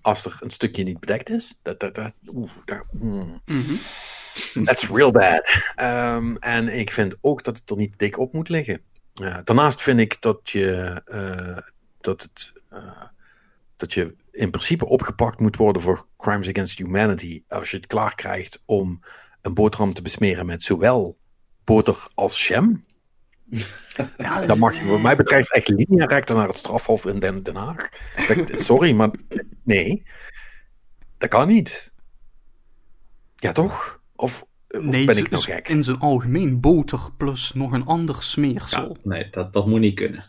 [0.00, 1.58] als er een stukje niet bedekt is.
[1.62, 3.42] Dat, dat, dat, oeh, dat, mm.
[3.44, 3.74] Mhm.
[4.64, 5.48] That's real bad.
[5.74, 8.80] Ehm, en ik vind ook dat het er niet dik op moet liggen.
[9.20, 11.58] Uh, daarnaast vind ik dat je, uh,
[12.00, 13.02] dat, het, uh,
[13.76, 18.14] dat je in principe opgepakt moet worden voor crimes against humanity als je het klaar
[18.14, 19.00] krijgt om
[19.40, 21.18] een boterham te besmeren met zowel
[21.64, 22.84] boter als jam.
[24.16, 27.18] Ja, dus, dan mag je, voor mij betreft, echt linea recta naar het strafhof in
[27.18, 27.88] Den, Den Haag.
[28.54, 29.10] Sorry, maar
[29.62, 30.02] nee,
[31.18, 31.92] dat kan niet.
[33.36, 34.00] Ja, toch?
[34.16, 35.68] Of, of nee, ben ik nog gek?
[35.68, 38.88] In zijn algemeen boter plus nog een ander smeersel.
[38.88, 40.24] Ja, nee, dat, dat moet niet kunnen.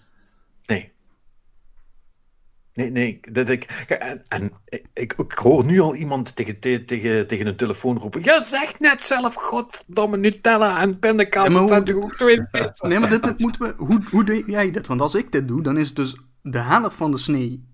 [2.74, 2.92] Nee.
[2.92, 3.34] Nee, nee.
[3.34, 4.52] Dat ik, en, en
[4.94, 8.24] ik, hoor nu al iemand tegen, tegen, tegen een telefoon roepen.
[8.24, 11.54] Je zegt net zelf, godverdomme, Nutella en pindakaas.
[11.54, 12.38] Dat zijn toch ook twee
[12.76, 13.74] Nee, maar dit, dit moeten we...
[13.78, 14.88] Hoe, hoe deed jij dit?
[14.88, 17.68] Want als ik dit doe, dan is het dus de helft van de snee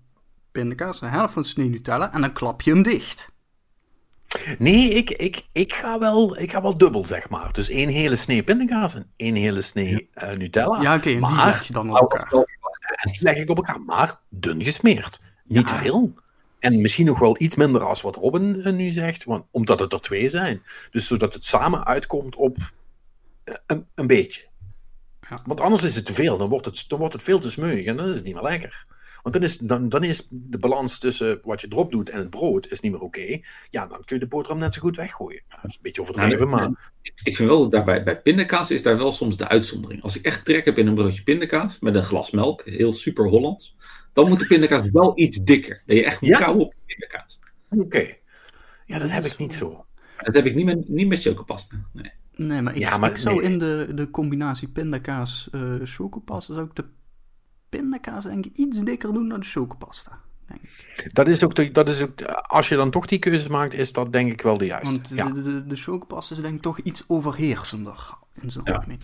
[0.52, 3.32] pindakaas, de helft van de snee Nutella, en dan klap je hem dicht.
[4.58, 7.52] Nee, ik, ik, ik, ga wel, ik ga wel dubbel, zeg maar.
[7.52, 10.80] Dus één hele snee pindakaas en één hele snee uh, Nutella.
[10.80, 12.46] Ja, oké, okay, die leg je dan op elkaar.
[12.90, 15.20] En die leg ik op elkaar, maar dun gesmeerd.
[15.44, 15.74] Niet ja.
[15.74, 16.14] veel.
[16.58, 19.92] En misschien nog wel iets minder als wat Robin uh, nu zegt, want, omdat het
[19.92, 20.62] er twee zijn.
[20.90, 22.56] Dus zodat het samen uitkomt op
[23.44, 24.48] uh, een, een beetje.
[25.28, 25.42] Ja.
[25.46, 27.86] Want anders is het te veel, dan wordt het, dan wordt het veel te smeuig
[27.86, 28.86] en dan is het niet meer lekker.
[29.22, 32.30] Want dan is, dan, dan is de balans tussen wat je erop doet en het
[32.30, 33.20] brood is niet meer oké.
[33.20, 33.44] Okay.
[33.70, 35.42] Ja, dan kun je de boterham net zo goed weggooien.
[35.48, 36.92] Dat is een beetje overdreven, maar...
[37.02, 40.02] Ik vind wel, daarbij, bij pindakaas is daar wel soms de uitzondering.
[40.02, 43.28] Als ik echt trek heb in een broodje pindakaas met een glas melk, heel super
[43.28, 43.76] Hollands,
[44.12, 45.82] dan moet de pindakaas wel iets dikker.
[45.86, 46.38] Dat je echt moet ja?
[46.38, 47.38] kauwen op de pindakaas.
[47.70, 47.82] Oké.
[47.82, 48.20] Okay.
[48.86, 49.84] Ja, dat heb ik niet zo.
[50.16, 51.76] Dat heb ik niet met, niet met chocopasta.
[51.92, 52.12] Nee.
[52.34, 53.44] Nee, maar ik, ja, maar, ik zou nee.
[53.44, 56.84] in de, de combinatie pindakaas uh, chocopasta zou ik de
[57.70, 60.18] pindakaas denk ik iets dikker doen dan de chocopasta.
[60.46, 61.14] Denk ik.
[61.14, 63.92] Dat is ook, de, dat is ook, als je dan toch die keuze maakt, is
[63.92, 64.94] dat denk ik wel de juiste.
[64.94, 65.30] Want ja.
[65.30, 68.72] de, de, de chocopasta is denk ik toch iets overheersender in zijn ja.
[68.72, 69.00] algemeen.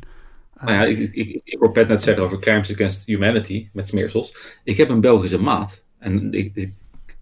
[0.61, 4.37] Nou ja, ik, ik, ik hoor Pat net zeggen over Crimes Against Humanity met smeersels.
[4.65, 6.73] Ik heb een Belgische maat en ik, ik,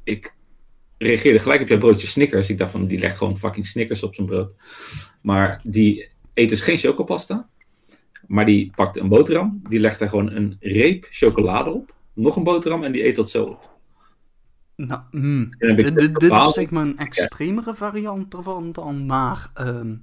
[0.05, 0.35] ik
[0.99, 2.51] reageerde gelijk op jouw broodje Snickers.
[2.51, 4.53] Ik dacht van, die legt gewoon fucking Snickers op zijn brood.
[5.21, 7.49] Maar die eet dus geen chocopasta.
[8.27, 12.45] Maar die pakt een boterham, die legt daar gewoon een reep chocolade op, nog een
[12.45, 13.73] boterham en die eet dat zo op.
[14.77, 19.51] Nou, mm, dit, is zeg maar een extremere variant ervan dan, maar...
[19.61, 20.03] Um,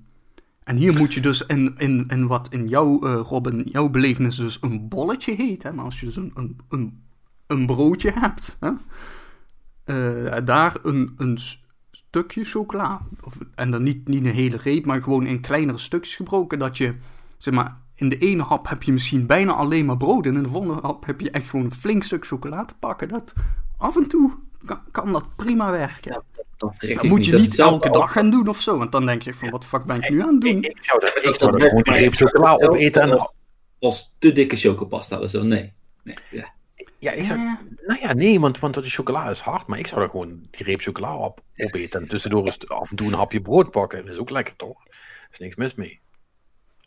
[0.63, 4.36] en hier moet je dus in, in, in wat in jouw, uh, Robin, jouw belevenis
[4.36, 5.74] dus een bolletje heet, hè?
[5.74, 7.03] maar als je dus een, een, een,
[7.47, 8.72] een broodje hebt, hè?
[9.86, 11.38] Uh, daar een, een
[11.91, 16.15] stukje chocola, of, en dan niet, niet een hele reep, maar gewoon in kleinere stukjes
[16.15, 16.95] gebroken, dat je,
[17.38, 20.26] zeg maar, in de ene hap heb je misschien bijna alleen maar brood.
[20.26, 23.08] En in de volgende hap heb je echt gewoon een flink stuk chocola te pakken.
[23.08, 23.34] Dat,
[23.78, 24.32] af en toe
[24.66, 26.12] kan, kan dat prima werken.
[26.12, 26.22] Ja,
[26.58, 28.78] dat, dat moet je niet, niet elke dag gaan doen of zo.
[28.78, 30.56] Want dan denk je van, wat fuck ben ik nu aan het doen?
[30.56, 33.02] Ik, ik zou dat, ik zou dat gewoon een reep chocola opeten.
[33.02, 33.32] En...
[33.80, 35.16] Als te dikke chocopasta.
[35.16, 35.74] Dat is wel, nee.
[36.04, 36.52] nee ja.
[36.99, 37.86] Ja, ik zou, ja, ja.
[37.86, 40.66] nou ja, nee, want, want de chocola is hard, maar ik zou er gewoon die
[40.66, 44.06] reep chocola op, opeten en tussendoor eens af en toe een hapje brood pakken.
[44.06, 44.86] Dat is ook lekker, toch?
[44.86, 45.99] Er is niks mis mee.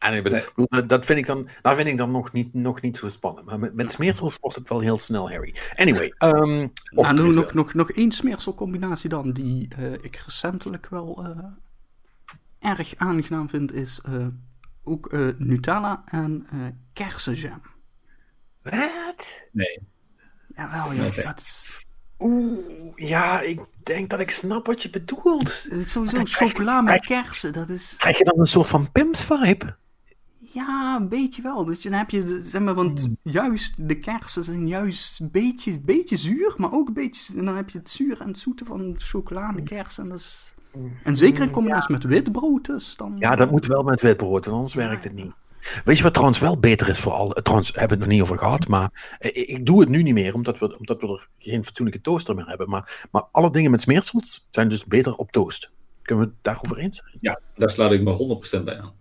[0.04, 3.08] En bedoel, dat vind ik dan, dat vind ik dan nog, niet, nog niet zo
[3.08, 3.46] spannend.
[3.46, 5.54] Maar met, met smeersels wordt het wel heel snel, Harry.
[5.74, 6.14] Anyway.
[6.18, 11.44] Um, nou, nog, nog, nog, nog één smeerselcombinatie dan, die uh, ik recentelijk wel uh,
[12.58, 14.26] erg aangenaam vind, is uh,
[14.82, 16.46] ook Nutella en
[16.92, 17.62] kersenjam.
[18.62, 19.42] Wat?
[19.52, 19.78] Nee.
[20.56, 21.24] Jawel, ja, okay.
[21.24, 21.86] dat is...
[22.18, 22.58] Oeh,
[22.94, 25.66] ja, ik denk dat ik snap wat je bedoelt.
[25.78, 27.94] Sowieso chocola met kersen, dat is...
[27.98, 29.76] Krijg je dan een soort van Pims-vibe?
[30.54, 31.64] Ja, een beetje wel.
[31.64, 36.16] Dus dan heb je, zeg maar, want juist de kersen zijn juist een beetje, beetje
[36.16, 38.94] zuur, maar ook een beetje, en dan heb je het zuur en het zoete van
[38.98, 40.02] chocolade kersen.
[40.02, 40.54] En, dat is,
[41.02, 41.98] en zeker in combinatie ja.
[41.98, 42.96] met witbrood dus.
[42.96, 43.16] Dan...
[43.18, 45.32] Ja, dat moet wel met witbrood, anders werkt het niet.
[45.84, 47.28] Weet je wat trouwens wel beter is voor al?
[47.28, 50.14] Trouwens, hebben we het nog niet over gehad, maar ik, ik doe het nu niet
[50.14, 52.68] meer, omdat we, omdat we er geen fatsoenlijke toaster meer hebben.
[52.68, 55.70] Maar, maar alle dingen met smeersels zijn dus beter op toast.
[56.02, 57.18] Kunnen we het daarover eens zijn?
[57.20, 58.92] Ja, daar sluit ik me 100% bij aan.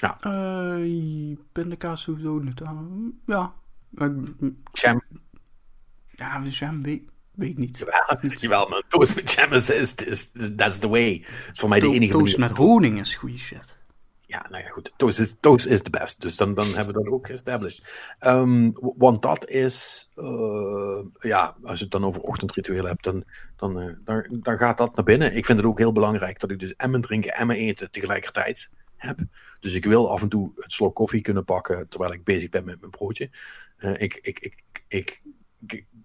[0.00, 0.18] Ja.
[0.26, 3.12] Uh, pindakaas sowieso niet aan.
[3.26, 3.52] Ja.
[4.72, 5.02] Jam.
[6.08, 7.78] Ja, jam weet, weet ik niet.
[7.78, 11.24] Jawel, jawel maar toast met jam is, is, is, that's the way.
[11.52, 13.78] is voor mij de enige Toast met honing is goede shit.
[14.26, 14.92] Ja, nou ja, goed.
[14.96, 16.20] Toast is, toast is the best.
[16.20, 18.14] Dus dan, dan hebben we dat ook established.
[18.20, 23.24] Um, want dat is, uh, ja, als je het dan over ochtendritueel hebt, dan,
[23.56, 25.36] dan, uh, dan, dan gaat dat naar binnen.
[25.36, 28.70] Ik vind het ook heel belangrijk dat ik dus emmen drinken, emmen eten tegelijkertijd
[29.00, 29.18] heb.
[29.60, 32.64] Dus ik wil af en toe een slok koffie kunnen pakken terwijl ik bezig ben
[32.64, 33.30] met mijn broodje.
[33.78, 35.20] Uh, ik, ik, ik, ik,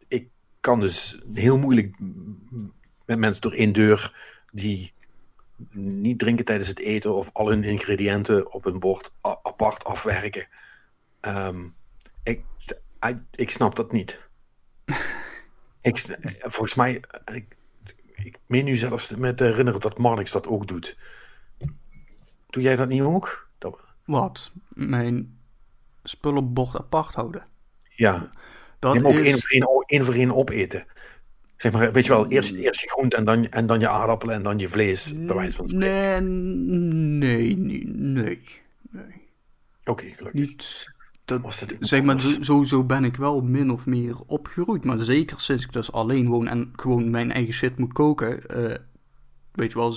[0.07, 0.27] ik,
[0.59, 1.95] kan dus heel moeilijk
[3.05, 4.15] met mensen door één deur
[4.53, 4.93] die
[5.71, 10.47] niet drinken tijdens het eten of al hun ingrediënten op hun bord apart afwerken.
[11.21, 11.75] Um,
[12.23, 12.43] ik,
[13.31, 14.19] ik snap dat niet.
[15.81, 17.01] ik, volgens mij,
[17.33, 17.55] ik,
[18.15, 20.97] ik meen nu zelfs met herinneren dat Marnix dat ook doet.
[22.55, 23.49] Doe jij dat niet ook?
[23.57, 23.79] Dat...
[24.05, 24.51] Wat?
[24.69, 25.37] Mijn
[26.03, 27.45] spullenbord apart houden?
[27.89, 28.29] Ja.
[28.79, 29.03] Dat is...
[29.03, 30.85] ook één voor één, voor één opeten.
[31.57, 32.57] Zeg maar, weet je wel, eerst, mm.
[32.57, 35.55] eerst je groente en dan, en dan je aardappelen en dan je vlees, bij wijze
[35.55, 38.41] van Nee, nee, nee, nee.
[38.91, 40.41] Oké, okay, gelukkig.
[40.41, 40.91] Niet,
[41.25, 44.85] dat, zeg maar, sowieso ben ik wel min of meer opgegroeid.
[44.85, 48.39] Maar zeker sinds ik dus alleen woon en gewoon mijn eigen shit moet koken.
[48.57, 48.75] Uh,
[49.51, 49.95] weet je wel,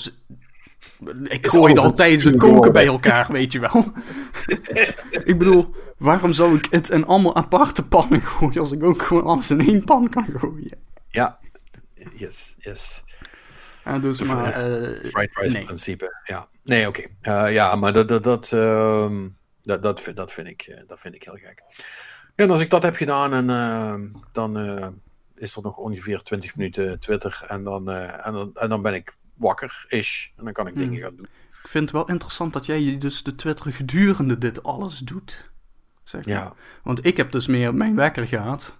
[1.25, 3.93] ik gooi al tijdens het koken bij elkaar, weet je wel.
[5.31, 9.25] ik bedoel, waarom zou ik het in allemaal aparte pannen gooien als ik ook gewoon
[9.25, 10.79] alles in één pan kan gooien?
[11.09, 11.39] Ja,
[12.15, 13.05] yes, yes.
[13.85, 14.71] Ja, dus maar...
[14.71, 15.65] Uh, fried rice nee.
[15.65, 16.49] principe, ja.
[16.65, 17.05] Nee, oké.
[17.21, 17.47] Okay.
[17.47, 18.09] Uh, ja, maar dat...
[18.09, 19.11] dat, dat uh,
[19.63, 21.63] dat, dat, dat, vind ik, eh, dat vind ik heel gek.
[22.35, 24.57] en als ik dat heb gedaan, en, uh, dan
[25.35, 27.45] is er nog ongeveer 20 minuten Twitter.
[27.49, 30.33] En dan, en dan, en dan ben ik wakker, is.
[30.37, 30.83] En dan kan ik hmm.
[30.83, 31.29] dingen gaan doen.
[31.63, 35.51] Ik vind het wel interessant dat jij dus de Twitter gedurende dit alles doet.
[36.03, 36.35] Zeg maar.
[36.35, 36.55] Ja.
[36.83, 38.77] Want ik heb dus meer mijn wekker gehad.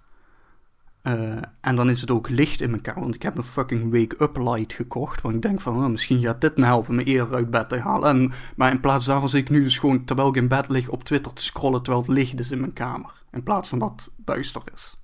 [1.03, 3.01] Uh, en dan is het ook licht in mijn kamer.
[3.01, 5.21] Want ik heb een fucking wake-up light gekocht.
[5.21, 7.79] Want ik denk van, oh, misschien gaat dit me helpen me eerder uit bed te
[7.79, 8.09] halen.
[8.09, 10.89] En, maar in plaats daarvan zit ik nu dus gewoon, terwijl ik in bed lig,
[10.89, 11.81] op Twitter te scrollen.
[11.83, 13.11] Terwijl het licht is in mijn kamer.
[13.31, 14.95] In plaats van dat het duister is.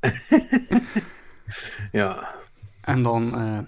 [1.92, 2.34] ja.
[2.80, 3.58] En dan uh,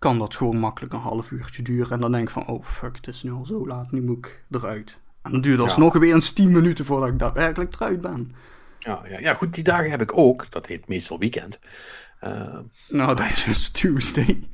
[0.00, 1.90] kan dat gewoon makkelijk een half uurtje duren.
[1.90, 3.92] En dan denk ik van, oh fuck, het is nu al zo laat.
[3.92, 4.98] Nu moet ik eruit.
[5.22, 8.32] En dan duurt alsnog weer eens 10 minuten voordat ik daadwerkelijk eruit ben.
[8.78, 10.50] Ja, ja, ja, goed, die dagen heb ik ook.
[10.50, 11.58] Dat heet meestal weekend.
[12.24, 14.48] Uh, nou, dat is dus Tuesday.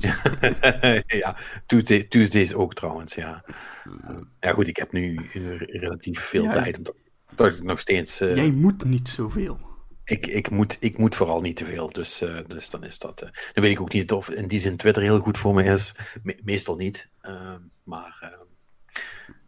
[1.06, 3.44] ja, Tuesday, Tuesday is ook trouwens, ja.
[3.86, 5.28] Uh, ja, goed, ik heb nu
[5.66, 6.78] relatief veel tijd.
[6.78, 6.94] Omdat,
[7.34, 8.20] dat ik nog steeds...
[8.20, 9.69] Uh, Jij moet niet zoveel.
[10.10, 11.92] Ik, ik, moet, ik moet vooral niet te veel.
[11.92, 13.18] Dus, uh, dus dan is dat.
[13.18, 15.94] dan weet ik ook niet of in die zin Twitter heel goed voor me is.
[16.22, 17.10] Me meestal niet.
[17.82, 18.38] maar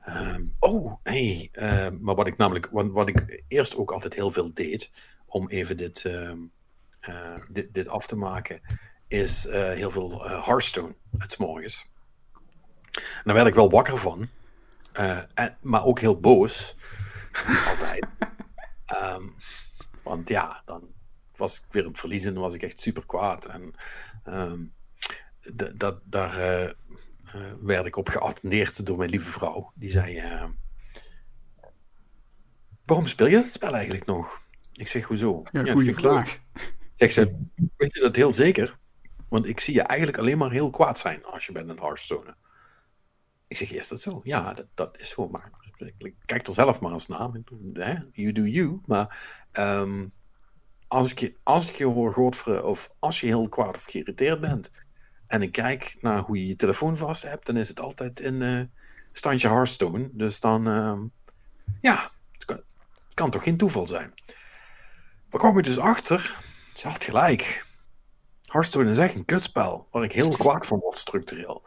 [0.05, 1.49] Ehm, oh, hey.
[1.53, 4.91] Ehm, maar wat ik namelijk, wat, wat, ik eerst ook altijd heel veel deed,
[5.27, 6.39] om even dit, ehm,
[7.01, 8.61] eh, dit, dit, af te maken,
[9.09, 11.91] is heel veel Hearthstone het morgens.
[12.93, 14.29] En daar werd ik wel wakker van,
[14.93, 16.77] en, maar ook heel boos.
[17.71, 18.07] altijd.
[20.03, 20.89] Want ja, dan
[21.37, 23.47] was ik weer aan het verliezen en was ik echt super kwaad.
[23.47, 23.75] En
[25.75, 26.39] dat, daar
[27.35, 29.73] uh, werd ik op geattendeerd door mijn lieve vrouw.
[29.75, 30.45] Die zei: uh,
[32.85, 34.41] Waarom speel je dat spel eigenlijk nog?
[34.73, 35.43] Ik zeg: Hoezo?
[35.53, 36.39] Ja, ja goede vraag.
[36.95, 37.47] Zeg ze:
[37.77, 38.79] Weet je dat heel zeker?
[39.29, 42.35] Want ik zie je eigenlijk alleen maar heel kwaad zijn als je bent een Hearthstone.
[43.47, 44.21] Ik zeg: Is dat zo?
[44.25, 45.29] Ja, dat, dat is zo.
[45.29, 45.51] Maar
[46.27, 47.31] kijk er zelf maar eens naar.
[48.13, 48.81] You do you.
[48.87, 50.13] Maar um,
[50.89, 52.15] als, ik je, als ik je hoor
[52.63, 54.71] of als je heel kwaad of geïrriteerd bent
[55.33, 58.41] en ik kijk naar hoe je je telefoon vast hebt, dan is het altijd in
[58.41, 58.63] uh,
[59.13, 60.09] standje Hearthstone.
[60.13, 60.99] Dus dan, uh,
[61.81, 62.65] ja, het
[63.15, 64.15] kan, toch geen toeval zijn.
[65.29, 66.43] Daar kwam ik dus achter,
[66.75, 67.67] ze had gelijk.
[68.45, 71.63] Hearthstone is echt een kutspel, waar ik heel kwaad van word structureel.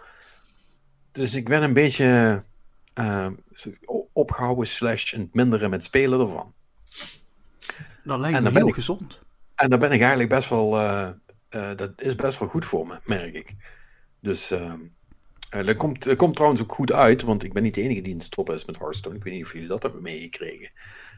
[1.12, 2.44] Dus ik ben een beetje
[2.96, 3.28] uh,
[4.14, 6.54] opgehouden slash het minderen met spelen ervan.
[8.06, 9.22] Dat lijkt me heel gezond.
[9.56, 11.10] En daar ben ik eigenlijk best wel uh,
[11.50, 13.56] uh, dat is best wel goed voor me, merk ik.
[14.20, 14.74] Dus uh,
[15.50, 18.12] dat, komt, dat komt trouwens ook goed uit, want ik ben niet de enige die
[18.12, 19.16] in het stoppen is met Hearthstone.
[19.16, 20.72] Ik weet niet of jullie dat hebben meegekregen.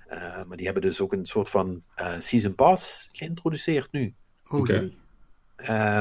[0.10, 1.84] Uh, maar die hebben dus ook een soort van
[2.20, 4.14] Season Pass geïntroduceerd nu.
[4.48, 4.92] Oké.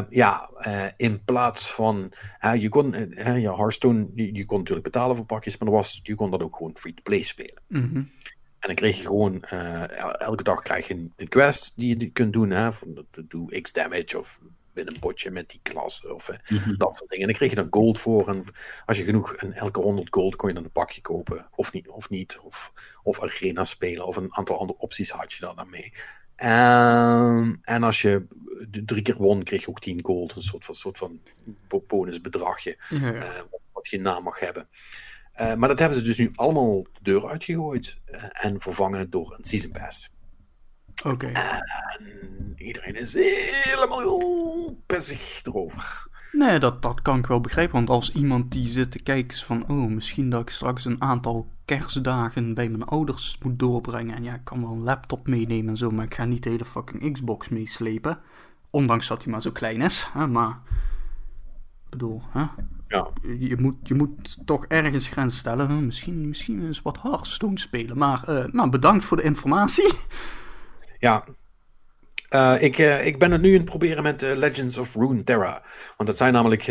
[0.09, 0.51] ja,
[0.97, 2.13] in plaats van.
[2.59, 6.31] je kon, ja, Hearthstone, je, je, kon natuurlijk betalen voor pakjes, maar was, je kon
[6.31, 7.63] dat ook gewoon free-to-play spelen.
[7.69, 8.09] Mm
[8.67, 12.33] en dan kreeg je gewoon, uh, elke dag krijg je een, quest die je kunt
[12.33, 12.51] doen.
[12.51, 14.41] Hè, van, doe x damage of
[14.73, 16.37] win een potje met die klas of uh,
[16.79, 17.25] dat soort dingen.
[17.25, 18.29] En dan kreeg je dan gold voor.
[18.29, 18.45] En
[18.87, 21.47] als je genoeg, en elke 100 gold kon je dan een pakje kopen.
[21.55, 22.39] Of niet, of niet.
[22.43, 22.73] Of,
[23.03, 24.07] of arena spelen.
[24.07, 25.93] Of een aantal andere opties had je daar dan mee.
[26.37, 28.27] En, en als je
[28.85, 30.37] drie keer won, kreeg je ook 10 gold.
[30.37, 31.21] Een soort van, soort van
[31.87, 32.77] bonusbedragje.
[32.89, 33.15] Ja, ja.
[33.15, 33.29] Uh,
[33.73, 34.69] wat je naam mag hebben.
[35.41, 39.35] Uh, maar dat hebben ze dus nu allemaal de deur uitgegooid uh, en vervangen door
[39.39, 40.15] een Season Pass.
[41.05, 41.27] Oké.
[41.27, 46.09] En iedereen is helemaal pissig erover.
[46.33, 47.75] Nee, dat, dat kan ik wel begrijpen.
[47.75, 49.69] Want als iemand die zit te kijken is van...
[49.69, 54.17] Oh, misschien dat ik straks een aantal kerstdagen bij mijn ouders moet doorbrengen.
[54.17, 55.91] En ja, ik kan wel een laptop meenemen en zo.
[55.91, 58.19] Maar ik ga niet de hele fucking Xbox meeslepen.
[58.71, 60.09] Ondanks dat hij maar zo klein is.
[60.13, 60.27] Hè?
[60.27, 60.59] Maar,
[61.85, 62.45] ik bedoel, hè?
[62.89, 63.09] Ja.
[63.39, 65.85] Je, moet, je moet toch ergens grens stellen.
[65.87, 67.99] Misschien, misschien eens wat Hearthstone spelen.
[67.99, 69.93] Maar uh, nou, bedankt voor de informatie.
[70.99, 71.25] Ja,
[72.31, 75.63] uh, ik, uh, ik ben het nu aan het proberen met Legends of Runeterra.
[75.97, 76.67] Want dat zijn namelijk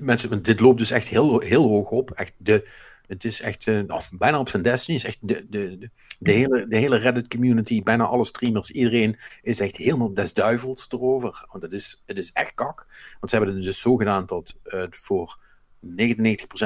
[0.00, 0.42] mensen.
[0.42, 2.10] Dit loopt dus echt heel, heel hoog op.
[2.10, 2.68] Echt de,
[3.06, 4.96] het is echt oh, bijna op zijn Destiny.
[4.96, 9.18] Is echt de, de, de, de, hele, de hele Reddit community, bijna alle streamers, iedereen
[9.42, 11.46] is echt helemaal des duivels erover.
[11.50, 12.86] Want het is, het is echt kak.
[13.20, 14.56] Want ze hebben het dus zo gedaan dat
[14.90, 15.38] voor
[15.84, 15.86] 99%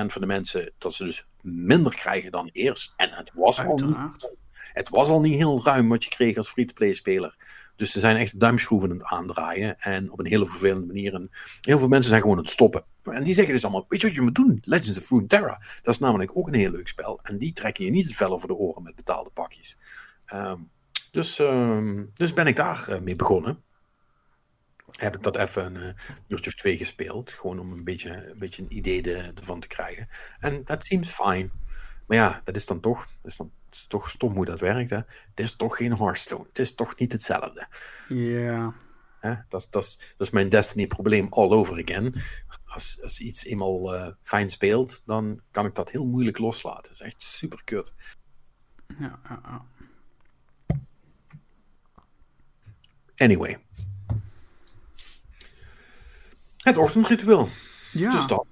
[0.07, 2.95] van de mensen dat ze dus minder krijgen dan eerst.
[2.97, 4.31] En het was, al niet,
[4.73, 7.37] het was al niet heel ruim wat je kreeg als free-to-play speler.
[7.79, 9.81] Dus ze zijn echt duimschroeven aan het aandraaien.
[9.81, 11.15] En op een hele vervelende manier.
[11.15, 11.31] En
[11.61, 12.85] heel veel mensen zijn gewoon aan het stoppen.
[13.03, 14.59] En die zeggen dus allemaal: Weet je wat je moet doen?
[14.65, 15.63] Legends of Runeterra.
[15.83, 17.21] Dat is namelijk ook een heel leuk spel.
[17.23, 19.79] En die trekken je niet het vel over de oren met betaalde pakjes.
[20.35, 20.71] Um,
[21.11, 23.63] dus, um, dus ben ik daar uh, mee begonnen.
[24.91, 25.95] Heb ik dat even een
[26.29, 27.31] uh, of twee gespeeld.
[27.31, 30.09] Gewoon om een beetje een, beetje een idee de, ervan te krijgen.
[30.41, 31.49] En dat seems fine.
[32.09, 34.61] Maar ja, dat is dan toch, dat is dan het is toch stom hoe dat
[34.61, 34.91] werkt.
[34.91, 34.97] Hè?
[34.97, 36.45] Het is toch geen Hearthstone.
[36.49, 37.67] Het is toch niet hetzelfde.
[38.09, 38.75] Ja.
[39.21, 39.39] Yeah.
[39.49, 42.15] Dat, dat, dat is mijn Destiny-probleem all over again.
[42.65, 46.83] Als, als iets eenmaal uh, fijn speelt, dan kan ik dat heel moeilijk loslaten.
[46.83, 47.95] Dat is echt super kut.
[48.99, 49.65] Ja, ja, ja.
[53.17, 53.59] Anyway.
[56.57, 57.49] Het ochtendritueel.
[57.93, 58.11] Ja.
[58.11, 58.47] Dus dat.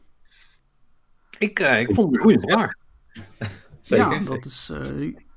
[1.38, 2.72] Ik, uh, ik vond het een goede vraag.
[3.80, 4.70] Zeker, ja, dat is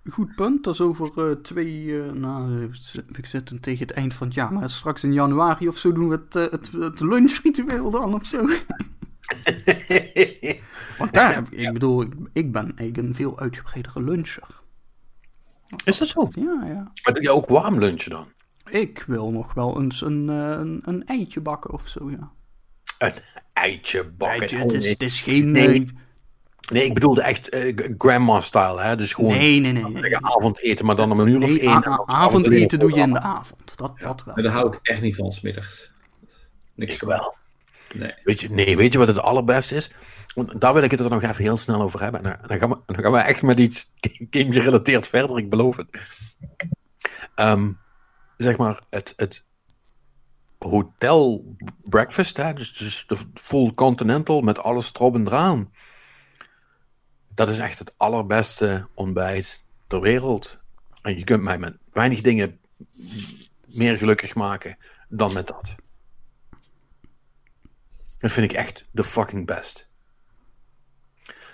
[0.04, 0.64] een goed punt.
[0.64, 2.64] Dat is over uh, twee, uh, nou,
[3.16, 6.10] ik zit tegen het eind van het jaar, maar straks in januari of zo doen
[6.10, 8.48] we het, het, het lunchritueel dan of zo.
[10.98, 14.48] Want daar heb ik, ik bedoel, ik, ik ben eigenlijk een veel uitgebreidere luncher.
[15.86, 16.30] Is dat zo?
[16.32, 16.92] Ja, ja.
[17.04, 18.28] Maar doe je ook warm lunchen dan?
[18.70, 22.32] Ik wil nog wel eens een, een, een eitje bakken of zo, ja.
[22.98, 23.14] Een
[23.54, 24.40] eitje bakken?
[24.40, 25.52] Eitje, het, is, het is geen...
[25.52, 25.86] Nee.
[26.70, 28.96] Nee, ik bedoelde echt uh, grandma-style, hè?
[28.96, 30.18] Dus gewoon nee, nee, nee, nee.
[30.18, 32.06] avondeten, maar dan om een uur nee, of één.
[32.06, 34.34] avondeten doe je in de avond, dat, dat wel.
[34.34, 35.92] Maar daar hou ik echt niet van, smiddags.
[36.76, 37.36] Niks ik wel.
[37.94, 38.14] Nee.
[38.24, 39.92] Weet je, nee, weet je wat het allerbeste is?
[40.36, 42.24] Want daar wil ik het er nog even heel snel over hebben.
[42.24, 43.94] En dan gaan we, dan gaan we echt met iets
[44.30, 45.88] game-gerelateerd verder, ik beloof het.
[47.36, 47.78] Um,
[48.38, 49.44] zeg maar, het, het
[50.58, 52.54] hotel breakfast, hè?
[52.54, 55.72] Dus, dus de full continental met alles erop en eraan
[57.40, 60.60] dat is echt het allerbeste ontbijt ter wereld.
[61.02, 62.60] En je kunt mij met weinig dingen
[63.68, 64.78] meer gelukkig maken
[65.10, 65.76] dan met dat.
[68.18, 69.90] Dat vind ik echt de fucking best.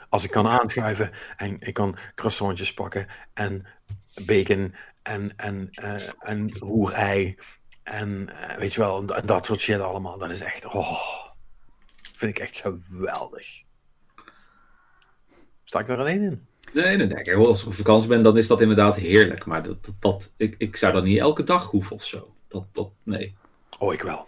[0.09, 3.65] Als ik kan aanschuiven en ik kan croissantjes pakken en
[4.25, 7.37] bacon en, en, uh, en roerei
[7.83, 10.17] en uh, weet je wel, dat soort shit allemaal.
[10.17, 11.25] Dat is echt, oh,
[12.15, 13.64] vind ik echt geweldig.
[15.65, 16.45] Sta ik daar alleen in?
[16.73, 17.35] Nee, nee, nee.
[17.35, 19.45] Als ik op vakantie ben, dan is dat inderdaad heerlijk.
[19.45, 22.35] Maar dat, dat, dat ik, ik zou dat niet elke dag hoeven of zo.
[22.47, 23.35] Dat, dat, nee.
[23.79, 24.27] Oh, ik wel.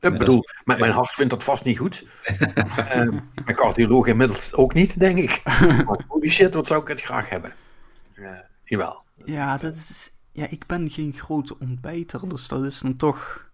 [0.00, 0.60] Ik nee, bedoel, is...
[0.64, 2.04] mijn, mijn hart vindt dat vast niet goed.
[2.40, 2.90] uh,
[3.44, 5.42] mijn cardioloog inmiddels ook niet, denk ik.
[5.86, 7.54] Maar holy shit, wat zou ik het graag hebben.
[8.14, 9.04] Uh, jawel.
[9.24, 13.50] Ja, dat is, ja, ik ben geen grote ontbijter, dus dat is dan toch...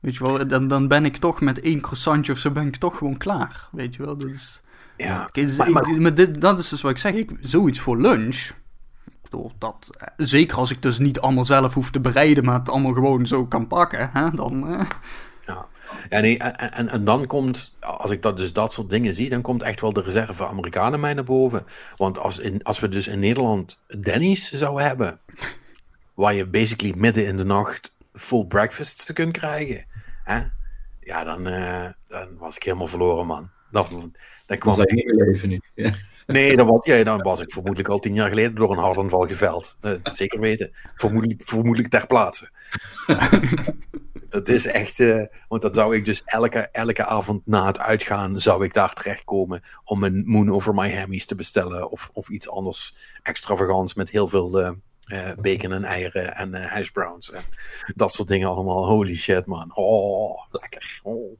[0.00, 2.76] Weet je wel, dan, dan ben ik toch met één croissantje of zo ben ik
[2.76, 3.68] toch gewoon klaar.
[3.72, 4.62] Weet je wel, dat is...
[4.98, 7.12] Ja, dus maar, maar, ik, maar dit, dat is dus wat ik zeg.
[7.14, 8.50] Ik, zoiets voor lunch.
[9.58, 13.26] Dat, zeker als ik dus niet allemaal zelf hoef te bereiden, maar het allemaal gewoon
[13.26, 14.68] zo kan pakken, hè, dan.
[14.68, 14.86] Eh.
[15.46, 15.66] Ja.
[16.08, 19.28] ja, nee, en, en, en dan komt, als ik dat, dus dat soort dingen zie,
[19.28, 21.66] dan komt echt wel de reserve Amerikanen mij naar boven.
[21.96, 25.20] Want als, in, als we dus in Nederland Denny's zouden hebben,
[26.14, 29.84] waar je basically midden in de nacht full breakfast kunt krijgen,
[30.24, 30.42] hè,
[31.00, 33.50] ja, dan, uh, dan was ik helemaal verloren, man.
[33.70, 33.90] Dat,
[34.48, 34.76] dat kwam...
[34.78, 35.60] niet meer leven nu.
[35.74, 35.90] Ja.
[36.26, 39.26] Nee, dan was, ja, dan was ik vermoedelijk al tien jaar geleden door een hartaanval
[39.26, 39.76] geveld.
[39.80, 40.70] Dat zeker weten.
[40.94, 42.50] Vermoedelijk, vermoedelijk ter plaatse.
[44.28, 44.98] dat is echt...
[44.98, 48.40] Uh, want dat zou ik dus elke, elke avond na het uitgaan...
[48.40, 51.90] zou ik daar terechtkomen om een Moon Over My Hammies te bestellen.
[51.90, 54.60] Of, of iets anders extravagants met heel veel...
[54.60, 54.70] Uh,
[55.06, 57.42] uh, bacon en eieren en uh, hash browns en
[57.94, 58.86] dat soort dingen allemaal.
[58.86, 59.70] Holy shit, man.
[59.74, 61.00] Oh, lekker.
[61.02, 61.38] Oh.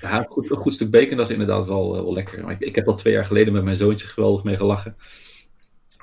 [0.00, 2.44] Ja, goed, een goed stuk bacon, dat is inderdaad wel, wel lekker.
[2.44, 4.96] Maar ik, ik, heb al twee jaar geleden met mijn zoontje geweldig mee gelachen.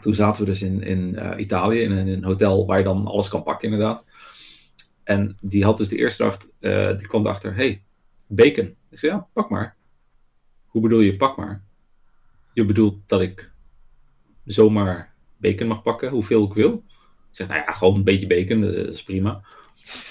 [0.02, 3.28] Toen zaten we dus in, in uh, Italië, in, een hotel waar je dan alles
[3.28, 4.06] kan pakken, inderdaad.
[5.04, 7.84] En die had dus de eerste dag, uh, die kwam erachter, hey,
[8.28, 8.76] bacon.
[8.90, 9.76] Ik zei, ja, pak maar.
[10.66, 11.64] Hoe bedoel je, pak maar?
[12.54, 13.52] Je bedoelt dat ik
[14.46, 16.84] zomaar bacon mag pakken, hoeveel ik wil?
[17.30, 19.44] Ik zeg, nou ja, gewoon een beetje bacon, dat is prima.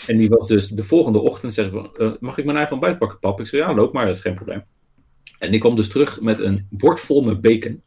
[0.07, 2.99] En die was dus de volgende ochtend, zeg ik, uh, mag ik mijn eigen ontbijt
[2.99, 3.41] pakken, pap?
[3.41, 4.65] Ik zei, ja, loop maar, dat is geen probleem.
[5.39, 7.83] En die kwam dus terug met een bord vol met bacon.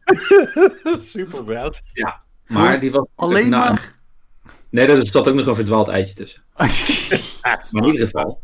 [0.97, 1.81] Super wild.
[1.93, 3.05] Ja, maar die was...
[3.15, 3.95] Alleen nou, maar...
[4.69, 6.43] Nee, er zat ook nog een verdwaald eitje tussen.
[7.71, 8.41] maar in ieder geval,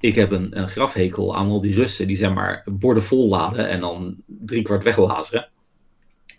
[0.00, 3.68] ik heb een, een grafhekel aan al die Russen die zeg maar borden vol laden
[3.68, 5.48] en dan driekwart weglazeren.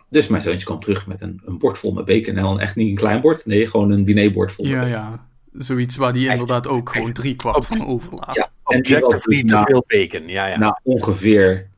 [0.08, 2.36] Dus mijn zoontje kwam terug met een, een bord vol met bacon.
[2.36, 4.66] En dan echt niet een klein bord, nee, gewoon een dinerbord vol.
[4.66, 5.28] Ja, ja.
[5.52, 8.34] Zoiets waar die inderdaad ook gewoon driekwart van overlaat.
[8.34, 8.50] Ja,
[8.80, 10.28] dus Objectively te na, veel bacon.
[10.28, 10.58] Ja, ja.
[10.58, 11.68] na ongeveer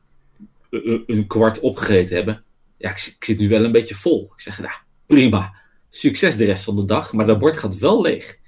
[1.07, 2.43] een kwart opgegeten hebben.
[2.77, 4.31] Ja, ik, ik zit nu wel een beetje vol.
[4.35, 4.73] Ik zeg, nou,
[5.05, 5.53] prima.
[5.89, 8.39] Succes de rest van de dag, maar dat bord gaat wel leeg.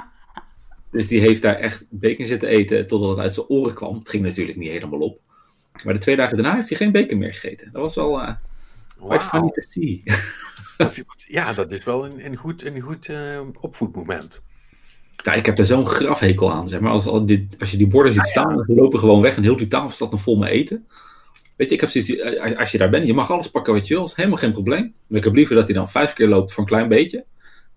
[0.92, 3.98] dus die heeft daar echt bacon zitten eten totdat het uit zijn oren kwam.
[3.98, 5.20] Het ging natuurlijk niet helemaal op.
[5.84, 7.72] Maar de twee dagen daarna heeft hij geen bacon meer gegeten.
[7.72, 8.34] Dat was wel eh
[8.98, 9.28] quite Wauw.
[9.28, 10.02] funny to see.
[11.28, 14.42] Ja, dat is wel een, een goed, een goed eh, opvoedmoment.
[15.22, 16.92] Ja, ik heb er zo'n grafhekel aan, zeg maar.
[16.92, 19.56] Als, als, dit, als je die borden ziet staan, dan lopen gewoon weg en heel
[19.56, 20.86] die tafel staat nog vol met eten.
[21.56, 23.88] Weet je, ik heb zoiets, eh, als je daar bent, je mag alles pakken wat
[23.88, 24.94] je wil, is helemaal geen probleem.
[25.06, 27.24] Maar ik heb liever dat hij dan vijf keer loopt voor een klein beetje,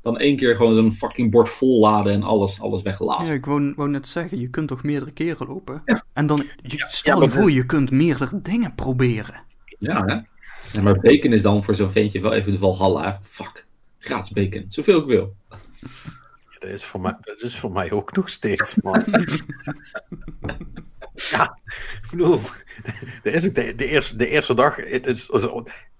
[0.02, 3.26] dan één keer gewoon zo'n fucking bord vol laden en alles, alles weggelazen.
[3.26, 5.82] Ja, ik wou, wou net zeggen, je kunt toch meerdere keren lopen?
[5.86, 6.04] Ja.
[6.14, 9.44] En dan, je, stel je voor, je kunt meerdere dingen proberen.
[9.80, 10.14] Ja, hè?
[10.72, 13.20] Ja, maar bacon is dan voor zo'n ventje wel even de Valhalla.
[13.24, 13.66] Fuck,
[14.00, 15.36] gratis bacon, zoveel ik wil.
[16.62, 19.06] Dat is voor mij, dat is voor mij ook nog steeds, man.
[21.32, 21.60] ja,
[22.02, 22.40] ik bedoel,
[23.24, 24.76] dat is ook de, de, eerste, de eerste dag.
[24.76, 25.30] Het is,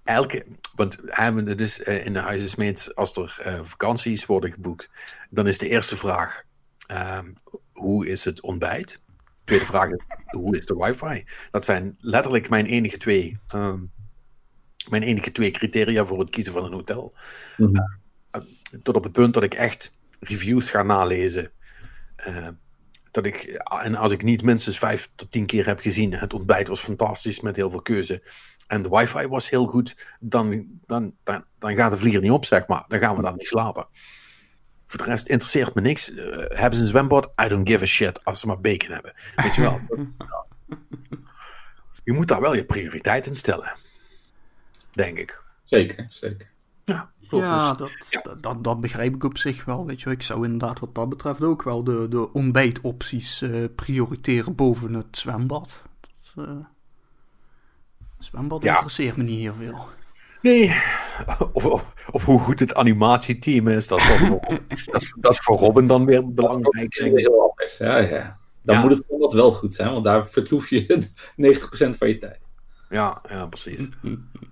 [0.02, 0.98] elke, want
[1.46, 4.90] het is eh, in de als er eh, vakanties worden geboekt,
[5.30, 6.42] dan is de eerste vraag:
[6.86, 7.32] ehm,
[7.72, 9.02] hoe is het ontbijt?
[9.44, 11.24] Tweede vraag is: hoe is de wifi?
[11.50, 13.38] Dat zijn letterlijk mijn enige twee.
[13.48, 13.80] ehm,
[14.88, 17.14] mijn enige twee criteria voor het kiezen van een hotel.
[17.56, 17.80] Mhm.
[18.82, 21.52] Tot op het punt dat ik echt reviews ga nalezen.
[22.16, 22.48] Eh,
[23.10, 23.42] dat ik,
[23.82, 27.40] en als ik niet minstens vijf tot tien keer heb gezien, het ontbijt was fantastisch
[27.40, 28.22] met heel veel keuze.
[28.66, 32.44] En de wifi was heel goed, dan, dan, dan, dan gaat de vlieger niet op,
[32.44, 32.84] zeg maar.
[32.88, 33.86] Dan gaan we dan niet slapen.
[34.86, 36.14] Voor de rest interesseert me niks.
[36.14, 37.32] Eh, hebben ze een zwembad?
[37.44, 39.12] I don't give a shit als ze maar bacon hebben.
[39.36, 39.80] Weet je wel.
[42.04, 43.76] Je moet daar wel je prioriteit in stellen.
[44.92, 45.42] Denk ik.
[45.64, 46.50] Zeker, zeker.
[46.84, 47.46] Ja, klopt.
[47.46, 48.20] Ja, Dus- dat, ja.
[48.22, 49.86] Dat, dat, dat begrijp ik op zich wel.
[49.86, 50.14] Weet je, wel.
[50.14, 55.18] ik zou inderdaad wat dat betreft ook wel de, de ontbijtopties eh, prioriteren boven het
[55.18, 55.82] zwembad.
[56.34, 56.54] Dat, eh,
[58.18, 58.70] zwembad Ja.
[58.70, 59.78] interesseert me niet heel veel.
[60.42, 60.74] Nee,
[61.52, 64.28] of, of, of hoe goed het animatieteam is, dat is,
[64.86, 66.98] dat is, dat is voor Robin dan weer belangrijk.
[66.98, 67.76] Dat is heel anders.
[67.78, 68.38] Ja, ja.
[68.62, 68.80] Dan Ja.
[68.82, 72.40] moet het wel wel goed zijn, want daar vertoef je 90% van je tijd.
[72.90, 73.88] Ja, ja, precies.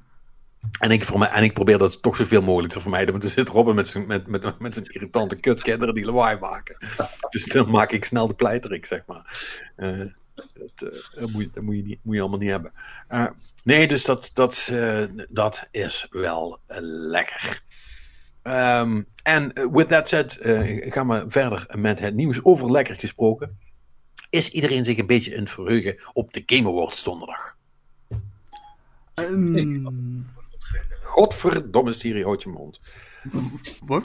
[0.78, 3.30] En ik, voor mij, en ik probeer dat toch zoveel mogelijk te vermijden, want er
[3.30, 6.76] zit Robin met zijn, met, met, met zijn irritante kutkinderen die lawaai maken.
[7.30, 9.50] Dus dan maak ik snel de pleiterik, zeg maar.
[9.76, 9.98] Eh,
[10.34, 12.72] dat, eh, dat, moet, je- dat moet, je niet, moet je allemaal niet hebben.
[13.08, 13.26] Eh,
[13.64, 16.58] nee, dus dat, dat, eh, dat is wel
[17.10, 17.62] lekker.
[18.42, 20.38] Ehm, En with that said,
[20.92, 23.58] gaan we verder met het nieuws over lekker gesproken.
[24.30, 27.56] Is iedereen zich een beetje in het verheugen op de Game Awards donderdag?
[29.14, 30.20] Ehm,
[31.02, 32.80] Godverdomme, Siri, houd je mond.
[33.84, 34.04] wat?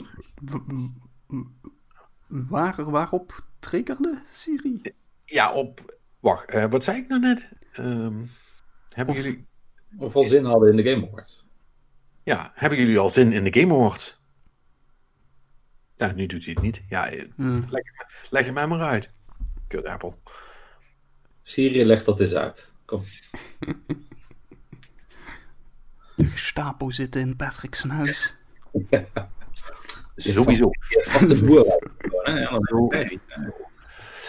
[2.28, 4.80] Waar, waarop triggerde Siri?
[5.24, 5.94] Ja, op...
[6.20, 7.48] Wacht, eh, wat zei ik nou net?
[7.72, 8.24] Ehm,
[8.88, 9.46] hebben, Of- jullie,
[9.98, 11.44] Of wel zin hadden in de Game Awards.
[12.22, 14.20] ja, hebben jullie al zin in de Game Awards?
[15.96, 16.82] Ja, nu doet hij het niet.
[16.88, 17.28] Ja, eh,
[17.68, 17.82] leg,
[18.30, 19.10] leg het mij maar uit.
[19.66, 20.14] Kut Apple.
[21.42, 22.72] Syrië legt dat eens uit.
[22.84, 23.02] Kom.
[26.16, 28.34] De Gestapo zitten in Patrick's huis.
[30.16, 30.70] Sowieso.
[32.24, 32.60] Ja.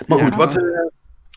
[0.07, 0.35] Maar goed, Ja.
[0.37, 0.57] wat...
[0.57, 0.63] eh,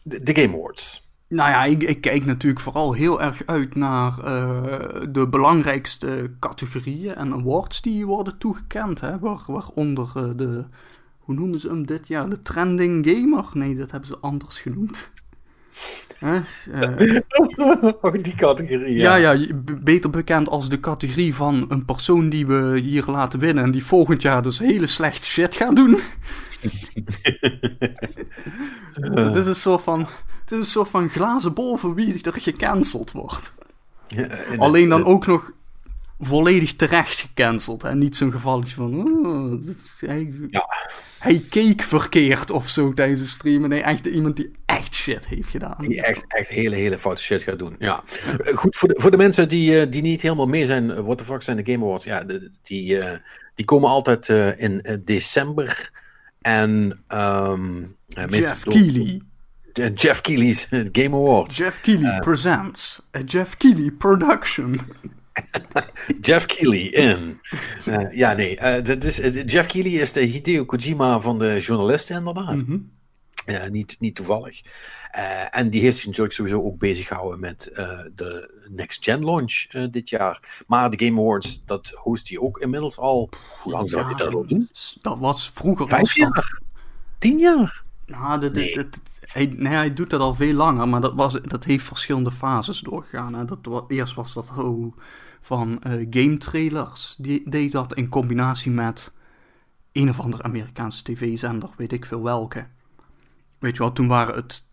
[0.02, 1.09] de, de Game Awards.
[1.28, 7.14] Nou ja, ik, ik kijk natuurlijk vooral heel erg uit naar eh, de belangrijkste categorieën
[7.14, 9.01] en awards die worden toegekend.
[9.01, 10.64] Hè, waar, waaronder eh, de,
[11.18, 12.28] hoe noemen ze hem dit jaar?
[12.31, 13.44] De trending gamer?
[13.52, 15.10] Nee, dat hebben ze anders genoemd.
[16.19, 16.40] Hè,
[16.73, 17.20] eh,
[18.02, 22.78] Oh, die categorie, ja, ja, beter bekend als de categorie van een persoon die we
[22.78, 26.01] hier laten winnen en die volgend jaar dus hele slechte shit gaat doen.
[29.01, 30.01] Het is een soort van,
[30.40, 33.55] het is een soort van glazen bol voor wie er gecanceld wordt.
[34.07, 35.52] Ja, Alleen dan ook nog
[36.20, 37.84] volledig terecht gecanceld.
[37.84, 38.94] En niet zo'n gevalletje van.
[39.26, 39.60] Oh,
[40.01, 40.66] hij, Ja.
[41.18, 43.68] hij keek verkeerd of zo tijdens de stream.
[43.68, 45.76] Nee, echt iemand die echt shit heeft gedaan.
[45.78, 47.74] Die echt, echt hele, hele foute shit gaat doen.
[47.78, 48.02] Ja.
[48.38, 51.01] Eh, Goed, voor de, voor de mensen die, eh, die niet helemaal mee zijn, eh,
[51.01, 52.05] what the fuck zijn de Game Awards?
[52.05, 53.18] Ja, de- die, eh,
[53.55, 55.90] die komen altijd eh, in december.
[56.40, 57.97] En um,
[58.28, 59.20] Jeff Keighley.
[59.94, 61.56] Jeff Keighley's Game Awards.
[61.56, 64.80] Jeff Keighley presents a Jeff Keighley production.
[66.20, 67.40] Jeff Keighley in.
[67.88, 68.56] Uh, ja, nee.
[68.56, 69.16] Uh, dat is,
[69.52, 72.56] Jeff Keighley is de Hideo Kojima van de journalisten, inderdaad.
[72.56, 72.90] Mm -hmm.
[73.46, 74.60] uh, niet, niet toevallig.
[75.50, 77.70] en die heeft zich natuurlijk sowieso ook bezig gehouden met
[78.14, 80.64] de Next Gen launch dit jaar.
[80.66, 83.30] Maar de Game Awards, dat host hij ook inmiddels al.
[83.60, 84.68] Hoe lang zou hij dat al doen?
[85.00, 85.88] Dat was vroeger.
[85.88, 86.60] Vijf jaar?
[87.18, 87.82] Tien jaar?
[88.10, 88.74] Nou, dat, nee.
[88.74, 92.30] dat, hij, nee, hij doet dat al veel langer, maar dat, was, dat heeft verschillende
[92.30, 93.34] fases doorgegaan.
[93.34, 93.44] Hè.
[93.44, 94.96] Dat, eerst was dat oh,
[95.40, 97.14] van uh, game trailers.
[97.18, 99.12] Die deed dat in combinatie met
[99.92, 102.66] een of andere Amerikaanse tv-zender, weet ik veel welke.
[103.58, 104.68] Weet je wel, toen waren het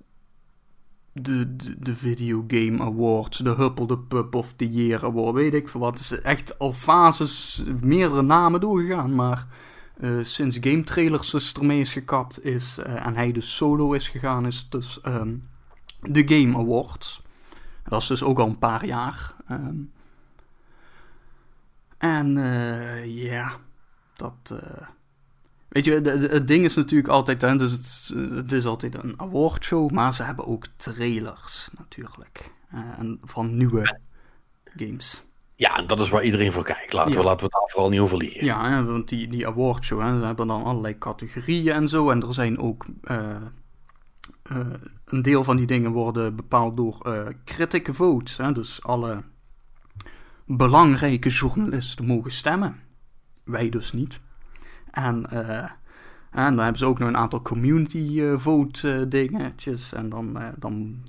[1.11, 5.53] de, de, de Video Game Awards, de Huppel de Pub of the Year Award, weet
[5.53, 5.94] ik veel wat.
[5.94, 9.48] Het is echt al fases, meerdere namen doorgegaan, maar
[9.99, 14.45] uh, sinds game trailers ermee is gekapt is uh, en hij dus solo is gegaan,
[14.45, 15.48] is dus um,
[16.02, 17.22] de Game Awards.
[17.84, 19.35] Dat is dus ook al een paar jaar.
[19.52, 19.91] Um,
[21.98, 23.52] en uh, ja,
[24.15, 24.61] dat.
[25.68, 29.03] weet je, de, de, het ding is natuurlijk altijd, hè, dus het, het, is altijd
[29.03, 32.53] een awardshow, maar ze hebben ook trailers natuurlijk.
[32.98, 33.99] en van nieuwe
[34.76, 35.26] games.
[35.57, 36.94] Ja, en dat is waar iedereen voor kijkt.
[36.94, 38.45] Laten, we, laten we daar vooral niet over liegen.
[38.45, 42.10] Ja, want die, die awardshow, hè, ze hebben dan allerlei categorieën en zo.
[42.10, 42.86] En er zijn ook...
[43.03, 43.36] Uh,
[44.52, 44.57] uh,
[45.06, 48.38] een deel van die dingen worden bepaald door uh, critic votes.
[48.38, 49.24] Hè, dus alle
[50.48, 52.80] belangrijke journalisten mogen stemmen.
[53.44, 54.19] Wij dus niet.
[54.91, 55.30] En,
[56.32, 59.94] en dan hebben ze ook nog een aantal community vote dingetjes.
[59.94, 60.40] En dan...
[60.57, 61.03] dan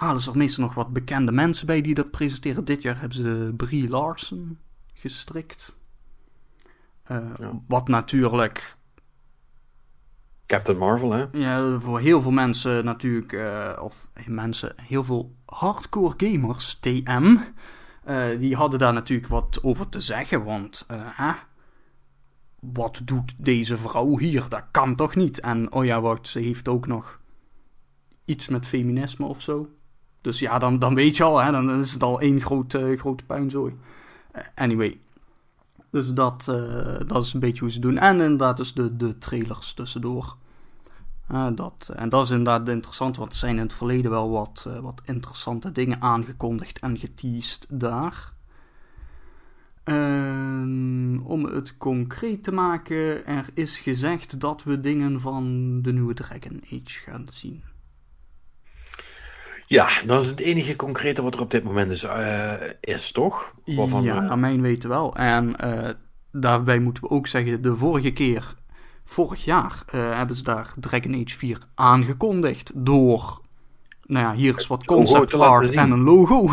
[0.00, 2.64] halen ze er meestal nog wat bekende mensen bij die dat presenteren.
[2.64, 4.58] Dit jaar hebben ze Brie Larson
[4.94, 5.74] gestrikt.
[7.66, 8.76] Wat natuurlijk.
[10.46, 11.26] Captain Marvel, hè?
[11.32, 13.32] Ja, voor heel veel mensen natuurlijk.
[13.32, 17.36] Uh, of mensen, heel veel hardcore gamers, TM.
[18.10, 20.44] Uh, die hadden daar natuurlijk wat over te zeggen.
[20.44, 21.32] Want, hè?
[22.60, 24.46] Wat doet deze vrouw hier?
[24.48, 25.40] Dat kan toch niet?
[25.40, 27.20] En oh ja, ze heeft ook nog
[28.24, 29.68] iets met feminisme of zo.
[30.20, 33.24] Dus ja, dan, dan weet je al, hè, dan is het al één groot, grote
[33.24, 33.74] puinzooi.
[34.36, 35.00] Uh, anyway.
[35.90, 36.44] Dus dat,
[37.06, 37.98] dat is een beetje hoe ze doen.
[37.98, 40.36] En inderdaad dus de, de trailers tussendoor.
[41.54, 45.00] Dat, en dat is inderdaad interessant, want er zijn in het verleden wel wat, wat
[45.04, 48.32] interessante dingen aangekondigd en geteased daar.
[51.24, 56.62] om het concreet te maken, er is gezegd dat we dingen van de nieuwe Dragon
[56.64, 57.62] Age gaan zien.
[59.66, 63.54] Ja, dat is het enige concrete wat er op dit moment is, uh, is toch?
[63.64, 65.16] Waarvan ja, naar mijn weten wel.
[65.16, 65.56] En
[66.32, 68.54] daarbij moeten we ook zeggen, de vorige keer,
[69.10, 73.40] vorig jaar, uh, hebben ze daar Dragon Age 4 aangekondigd door,
[74.02, 76.48] nou ja, hier is wat concept art en een logo.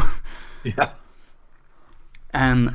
[0.63, 0.95] Ja.
[2.27, 2.73] En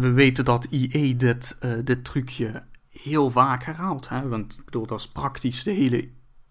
[0.00, 2.62] we weten dat EA dit, dit trucje
[3.02, 4.08] heel vaak herhaalt.
[4.08, 4.28] Hè?
[4.28, 6.08] Want ik bedoel, dat is praktisch de hele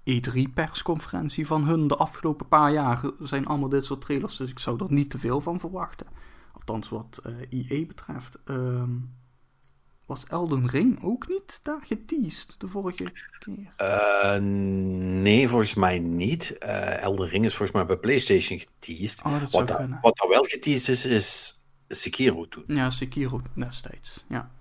[0.08, 4.38] E3-persconferentie van hun de afgelopen paar jaar zijn allemaal dit soort trailers.
[4.38, 6.08] Dus ik zou er niet te veel van verwachten.
[6.54, 8.40] Althans, wat uh, eh, EA betreft.
[8.46, 9.16] Um,
[10.08, 13.30] was Elden Ring ook niet daar geteased de vorige keer?
[13.82, 14.36] Uh,
[15.22, 16.56] nee, volgens mij niet.
[16.64, 19.22] Uh, Elden Ring is volgens mij bij PlayStation geteased.
[19.24, 22.64] Oh, wat, da wat er wel geteased is, is Sekiro toen.
[22.68, 24.26] Ja, Sekiro destijds.
[24.30, 24.52] Ja.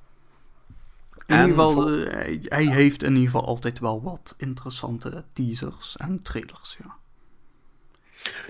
[1.26, 6.22] In ieder geval, uh, hij, heeft in ieder geval altijd wel wat interessante teasers en
[6.22, 6.96] trailers, ja.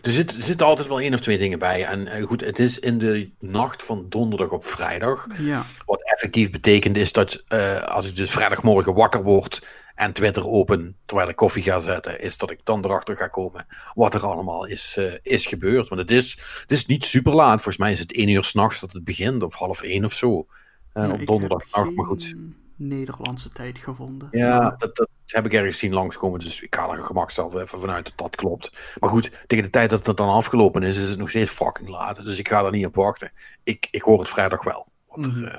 [0.03, 1.85] Er zitten zit altijd wel één of twee dingen bij.
[1.85, 5.27] En uh, goed, het is in de nacht van donderdag op vrijdag.
[5.39, 5.66] Ja.
[5.86, 10.97] Wat effectief betekent is dat uh, als ik dus vrijdagmorgen wakker word en Twitter open
[11.05, 14.66] terwijl ik koffie ga zetten, is dat ik dan erachter ga komen wat er allemaal
[14.66, 15.89] is, uh, is gebeurd.
[15.89, 17.55] Want het is, het is niet super laat.
[17.55, 20.47] Volgens mij is het één uur s'nachts dat het begint, of half één of zo.
[20.94, 21.70] Ja, op donderdag.
[21.70, 22.35] Maar goed.
[22.77, 24.28] Nederlandse tijd gevonden.
[24.31, 26.40] Ja, dat, dat heb ik ergens zien langskomen.
[26.40, 28.73] Dus ik ga er gemakshalve even vanuit dat dat klopt.
[29.01, 31.89] Maar goed, tegen de tijd dat het dan afgelopen is, is het nog steeds fucking
[31.89, 32.24] laat.
[32.24, 33.32] Dus ik ga er niet op wachten.
[33.62, 34.86] Ik, ik hoor het vrijdag wel.
[35.09, 35.44] Wat er, mm -hmm.
[35.44, 35.55] uh,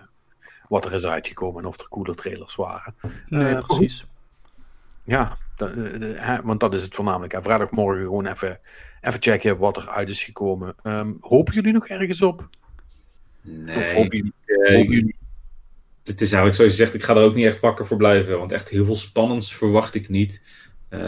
[0.69, 2.95] wat er is uitgekomen en of er coole trailers waren.
[3.27, 4.05] Nee, uh, precies.
[5.03, 7.31] Ja, dat, uh, want dat is het voornamelijk.
[7.31, 7.41] Hè.
[7.41, 8.59] Vrijdagmorgen gewoon even,
[9.01, 10.75] even checken wat er uit is gekomen.
[10.83, 12.49] Um, hopen jullie nog ergens op?
[13.41, 13.83] Nee.
[13.83, 15.15] Of hopen jullie, hopen jullie
[16.07, 18.37] het is eigenlijk zoals je zegt, ik ga er ook niet echt wakker voor blijven.
[18.37, 20.41] Want echt heel veel spannends verwacht ik niet.
[20.89, 20.99] Uh,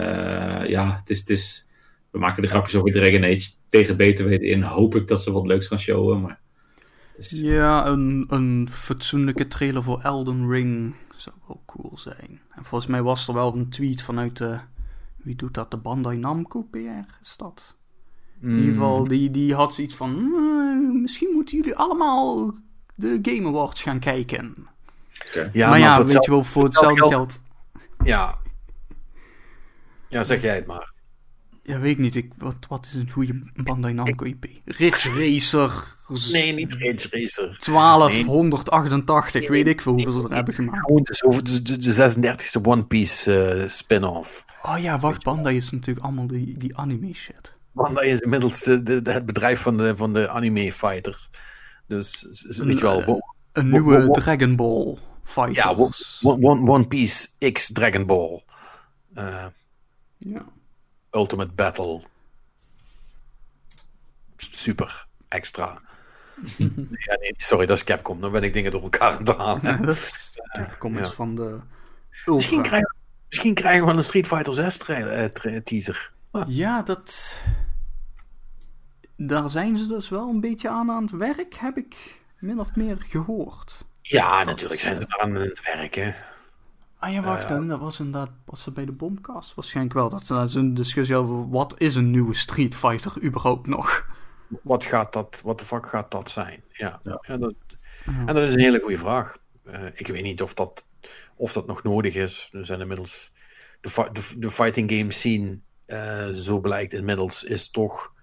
[0.67, 1.67] ja, het is, het is,
[2.11, 4.61] we maken de grapjes over Dragon Age tegen beter weten in.
[4.61, 6.21] Hoop ik dat ze wat leuks gaan showen.
[6.21, 6.39] Maar
[7.19, 7.29] is...
[7.29, 12.41] Ja, een, een fatsoenlijke trailer voor Elden Ring zou wel cool zijn.
[12.51, 14.59] En volgens mij was er wel een tweet vanuit de...
[15.17, 15.71] Wie doet dat?
[15.71, 17.77] De Bandai Namco PR is dat?
[18.41, 20.09] In ieder geval, die, die had zoiets van...
[20.09, 22.57] "Hmm, misschien moeten jullie allemaal
[22.95, 24.67] de Game Awards gaan kijken.
[25.53, 27.41] Ja, maar ja, voor weet je wel, voor hetzelfde geld- geld...
[28.03, 28.37] Ja.
[30.07, 30.91] Ja, zeg jij het maar.
[31.63, 32.15] Ja, weet ik niet.
[32.15, 34.45] Ik, wat, wat is een goede Bandai Namco IP?
[34.65, 35.97] Ridge Racer...
[36.31, 37.55] Nee, niet Ridge Racer.
[37.65, 40.79] 1288, weet ik veel hoeveel ze er hebben gemaakt.
[40.85, 41.93] Gewoon de, de, de, de
[42.57, 44.45] 36e One Piece eh, spin-off.
[44.63, 47.55] Oh ja, wacht, Bandai is natuurlijk allemaal die, die anime shit.
[47.71, 51.29] Want dat is inmiddels de, de, de- het bedrijf van de, van de anime fighters.
[51.87, 52.25] Dus,
[52.57, 54.97] weet je wel, Eh, Een Wo- nieuwe Dragon Ball
[55.51, 55.75] ja.
[56.21, 58.43] One, One, One Piece X Dragon Ball.
[59.13, 59.45] Eh,
[60.17, 60.45] Ja.
[61.11, 62.01] Ultimate Battle.
[64.37, 65.07] Super.
[65.27, 65.81] Extra.
[66.57, 68.21] ja, nee, sorry, dat is Capcom.
[68.21, 69.61] Dan ben ik dingen door elkaar aan het halen.
[69.61, 71.13] Ja, is Capcom is ja.
[71.13, 71.59] van de
[72.25, 72.95] Misschien, krijgen,
[73.29, 76.11] misschien krijgen we wel een Street Fighter 6 tra- eh, teaser.
[76.47, 77.37] Ja, dat...
[79.15, 82.75] Daar zijn ze dus wel een beetje aan aan het werk, heb ik min of
[82.75, 83.85] meer gehoord.
[84.09, 86.15] Ja, natuurlijk zijn ze daar aan het werken.
[86.97, 90.09] Ah ja, wacht, Eh, dan, dat was inderdaad was dat bij de Bombcast waarschijnlijk wel.
[90.09, 94.07] Dat is een discussie over wat is een nieuwe Street Fighter überhaupt nog.
[94.61, 96.63] Wat gaat dat, wat de fuck gaat dat zijn?
[96.71, 97.23] Ja, Ja.
[97.27, 97.53] ja, dat,
[98.05, 99.37] en dat is een hele goede vraag.
[99.63, 100.87] Eh, ik weet niet of dat,
[101.35, 102.49] of dat nog nodig is.
[102.51, 103.33] Er zijn inmiddels
[103.81, 108.13] de, de, de fighting game scene, eh, zo blijkt inmiddels, is toch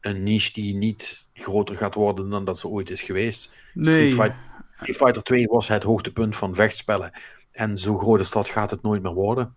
[0.00, 3.52] een niche die niet groter gaat worden dan dat ze ooit is geweest.
[3.74, 4.49] Nee, Street, Fight-
[4.80, 7.12] Street Fighter 2 was het hoogtepunt van vechtspellen.
[7.50, 9.54] En zo groot als dat gaat het nooit meer worden.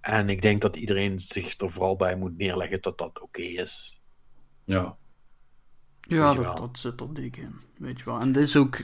[0.00, 4.00] En ik denk dat iedereen zich er vooral bij moet neerleggen dat dat oké is.
[4.64, 4.96] Ja.
[6.00, 8.20] ja, dat, dat zit er dik in, weet je wel.
[8.20, 8.78] En dit is ook...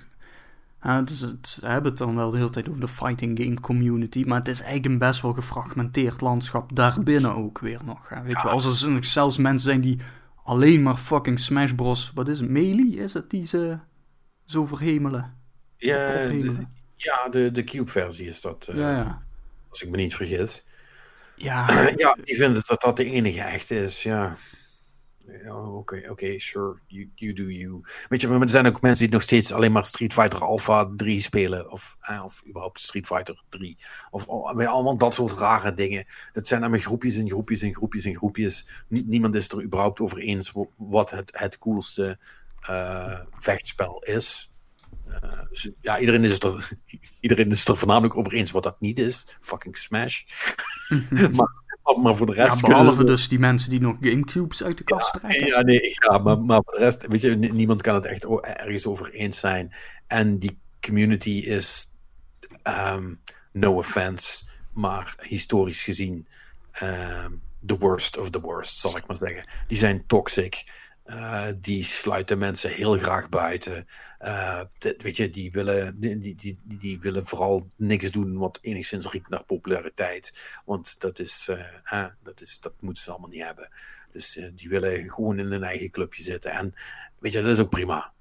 [0.82, 3.38] Ja, het is het, ze hebben het dan wel de hele tijd over de fighting
[3.38, 8.08] game community, maar het is eigenlijk een best wel gefragmenteerd landschap daarbinnen ook weer nog.
[8.08, 8.22] Hè.
[8.22, 10.00] Weet je wel, als er zelfs mensen zijn die
[10.42, 12.12] alleen maar fucking Smash Bros.
[12.14, 12.50] Wat is het?
[12.50, 13.78] Melee is het die ze
[14.44, 15.43] zo verhemelen?
[15.86, 16.66] Ja, de,
[16.96, 19.22] ja, de, de Cube-versie is dat, eh, ja, ja.
[19.68, 20.66] als ik me niet vergis.
[21.36, 21.66] Ja,
[21.96, 24.36] ja, die vinden dat dat de enige echte is, ja.
[25.44, 27.80] Ja, Oké, oké, sure, you, you do you.
[28.08, 30.90] Weet je, maar er zijn ook mensen die nog steeds alleen maar Street Fighter Alpha
[30.96, 33.76] 3 spelen, of, eh, of überhaupt Street Fighter 3.
[34.10, 34.24] Of
[34.58, 36.04] je, allemaal dat soort rare dingen.
[36.32, 38.68] Dat zijn allemaal groepjes en groepjes en groepjes en groepjes.
[38.88, 42.18] Nie- niemand is er überhaupt over eens wa- wat het, het coolste
[42.60, 44.50] eh, vechtspel is.
[45.20, 46.68] Eh, ja, iedereen is, het er,
[47.20, 49.26] iedereen is het er voornamelijk over eens wat dat niet is.
[49.40, 50.22] Fucking Smash.
[51.36, 52.60] maar, maar voor de rest.
[52.60, 55.46] ja, behalve ze- dus die mensen die nog Gamecubes uit de kast trekken.
[55.46, 58.86] ja, nee, ja maar, maar voor de rest, weet je, niemand kan het echt ergens
[58.86, 59.74] over eens zijn.
[60.06, 61.96] En die community is,
[62.62, 63.12] ehm,
[63.52, 66.26] no offense, maar historisch gezien,
[66.72, 67.30] ehm,
[67.66, 69.48] the worst of the worst, zal ik maar zeggen.
[69.66, 70.64] Die zijn toxic.
[71.04, 73.86] Eh, die sluiten mensen heel graag buiten.
[74.78, 79.28] Dit- weet je, die willen, die, die, die, willen vooral niks doen wat enigszins riekt
[79.28, 80.34] naar populariteit.
[80.64, 81.48] Want dat is,
[81.84, 83.68] eh, dat is, dat moeten ze allemaal niet hebben.
[84.12, 86.50] Dus eh, die willen gewoon in hun eigen clubje zitten.
[86.50, 86.74] En
[87.18, 88.12] weet je, dat is ook prima.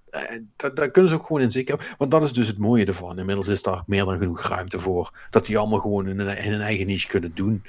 [0.74, 1.96] Daar kunnen ze ook gewoon in zeker.
[1.98, 3.20] Want dat is dus het mooie ervan.
[3.20, 5.28] Inmiddels is daar meer dan genoeg ruimte voor.
[5.30, 7.64] Dat die allemaal gewoon in hun, in eigen niche kunnen doen.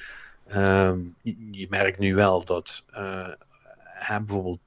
[0.46, 2.84] Ehm, je, je merkt nu wel dat
[4.08, 4.60] bijvoorbeeld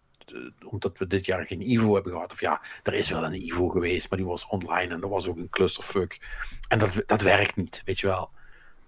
[0.66, 2.32] omdat we dit jaar geen Ivo hebben gehad.
[2.32, 5.28] Of ja, er is wel een Ivo geweest, maar die was online en dat was
[5.28, 6.20] ook een clusterfuck.
[6.68, 8.30] En dat, dat werkt niet, weet je wel.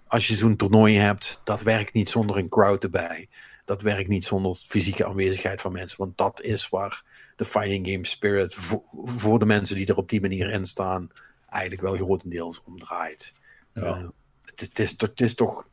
[0.08, 3.30] Als je zo'n toernooi hebt, dat werkt niet zonder een crowd erbij.
[3.66, 5.98] Dat werkt niet zonder fysieke aanwezigheid van mensen.
[5.98, 7.04] Want dat is waar
[7.36, 11.10] de fighting game spirit voor, voor de mensen die er op die manier in staan,
[11.50, 13.34] eigenlijk wel grotendeels om draait.
[13.74, 13.82] Ja.
[13.82, 14.08] Eh,
[14.46, 15.68] het, het is, het is toch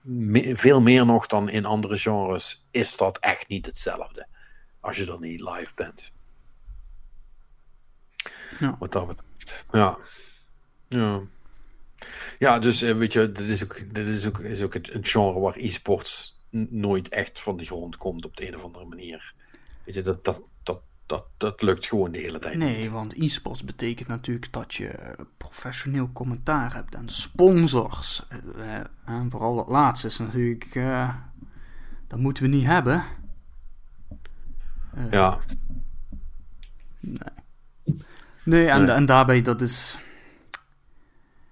[0.00, 4.26] me- veel meer nog dan in andere genres, is dat echt niet hetzelfde.
[4.80, 6.12] Als je er niet live bent.
[8.58, 8.76] Ja.
[8.78, 9.64] Wat dat betreft.
[9.70, 9.98] Ja.
[10.88, 11.20] Ja.
[12.38, 15.04] Ja, dus eh, weet je, dit is ook, dit is ook, is ook het, een
[15.04, 19.34] genre waar e-sports nooit echt van de grond komt op de een of andere manier.
[19.84, 22.68] Weet je, dat, dat, dat, dat, dat lukt gewoon de hele tijd niet.
[22.68, 28.22] Nee, want e-sports betekent natuurlijk dat je professioneel commentaar hebt en sponsors.
[28.28, 30.74] Eh, eh, En vooral dat laatste is natuurlijk,
[32.08, 33.04] dat moeten we niet hebben.
[34.94, 35.38] Eh, Ja,
[38.44, 38.94] Nee, en, Nee.
[38.94, 39.98] en daarbij dat is.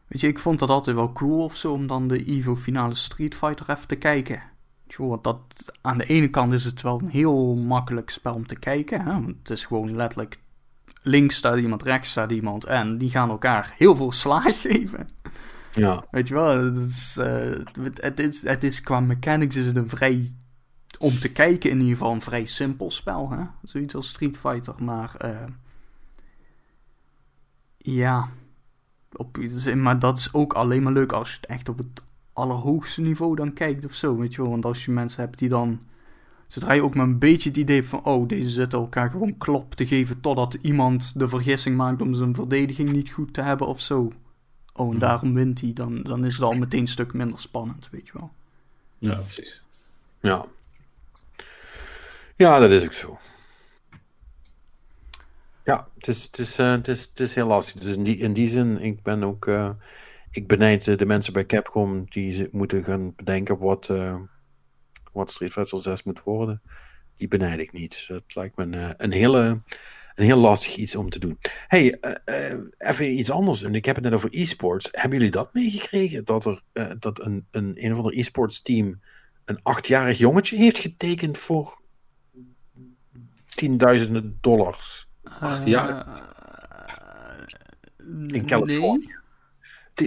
[0.07, 2.95] Weet je, ik vond dat altijd wel cool of zo om dan de Evo finale
[2.95, 4.43] Street Fighter even te kijken.
[4.97, 8.59] Want dat, aan de ene kant is het wel een heel makkelijk spel om te
[8.59, 9.01] kijken.
[9.01, 9.13] Hè?
[9.13, 10.39] Want het is gewoon letterlijk
[11.03, 12.65] links staat iemand, rechts staat iemand.
[12.65, 15.05] En die gaan elkaar heel veel slaag geven.
[15.73, 16.05] Ja.
[16.11, 17.65] Weet je wel, het is, uh,
[18.01, 20.35] het, is, het is qua mechanics is het een vrij,
[20.99, 23.31] om te kijken in ieder geval, een vrij simpel spel.
[23.31, 23.45] Hè?
[23.63, 25.45] Zoiets als Street Fighter, maar uh,
[27.79, 28.29] ja,
[29.13, 29.39] op,
[29.75, 33.37] maar dat is ook alleen maar leuk als je het echt op het allerhoogste niveau
[33.37, 34.51] dan kijkt of zo, weet je wel.
[34.51, 35.81] Want als je mensen hebt die dan,
[36.47, 39.39] zodra je ook maar een beetje het idee hebt van, oh, deze zitten elkaar gewoon
[39.39, 43.67] klop te geven totdat iemand de vergissing maakt om zijn verdediging niet goed te hebben
[43.67, 44.13] of zo.
[44.73, 45.01] Oh, en mhm.
[45.01, 48.13] daarom wint hij, dan, dan is het al meteen een stuk minder spannend, weet je
[48.13, 48.31] wel.
[48.99, 49.63] Ja, precies.
[50.21, 50.47] Ja.
[52.39, 53.19] Ja, dat is ook zo.
[55.65, 57.81] Ja, het is, het is, uh, het is, het is heel lastig.
[57.81, 59.47] Dus in die, in die zin, ik ben ook.
[59.47, 59.71] Uh,
[60.31, 64.17] ik benijd de mensen bij Capcom die moeten gaan bedenken wat, uh,
[65.13, 66.63] wat Street Fighter 6 moet worden.
[67.17, 68.05] Die benijd ik niet.
[68.09, 69.63] Het lijkt me een, een, hele,
[70.15, 71.39] een heel lastig iets om te doen.
[71.67, 72.01] hey,
[72.79, 73.63] even iets anders.
[73.63, 74.89] En ik heb het net over e-sports.
[74.93, 76.25] Hebben jullie dat meegekregen?
[76.25, 76.63] Dat er
[76.99, 79.01] dat een, een, een of ander e-sports team
[79.45, 81.78] een achtjarig jongetje heeft getekend voor
[83.55, 85.09] tienduizenden dollars?
[85.23, 86.07] Acht jaar?
[87.99, 89.07] Uh, in Californië.
[89.07, 89.17] Nee.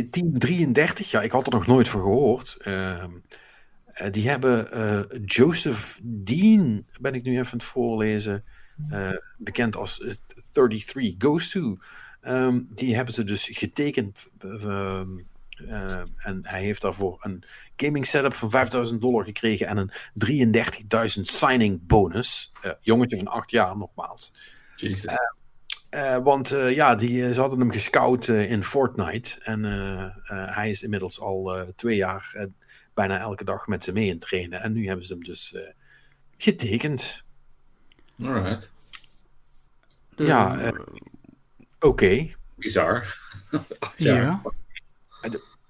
[0.10, 2.58] 1033, ja, ik had er nog nooit van gehoord.
[2.64, 3.04] Uh,
[4.12, 8.44] die hebben uh, Joseph Dean, ben ik nu even aan het voorlezen,
[8.92, 10.22] uh, bekend als
[10.54, 11.78] 33 Goes To.
[12.28, 14.28] Um, die hebben ze dus getekend.
[15.68, 17.44] Uh, en hij heeft daarvoor een
[17.76, 19.92] gaming setup van 5000 dollar gekregen en een
[21.16, 22.52] 33.000 signing bonus.
[22.82, 24.34] jongetje van 8 jaar nogmaals.
[24.82, 24.96] Uh,
[25.92, 29.40] uh, want uh, ja, die, ze hadden hem gescout in Fortnite.
[29.44, 29.64] En
[30.26, 32.48] hij is inmiddels al twee jaar
[32.94, 34.62] bijna elke dag met ze mee in trainen.
[34.62, 35.56] En nu hebben ze hem dus
[36.38, 37.24] getekend.
[38.24, 38.72] Alright.
[40.16, 40.72] Ja,
[41.80, 41.88] oké.
[41.88, 42.36] Okay.
[42.56, 43.18] Bizar.
[43.98, 44.42] ja.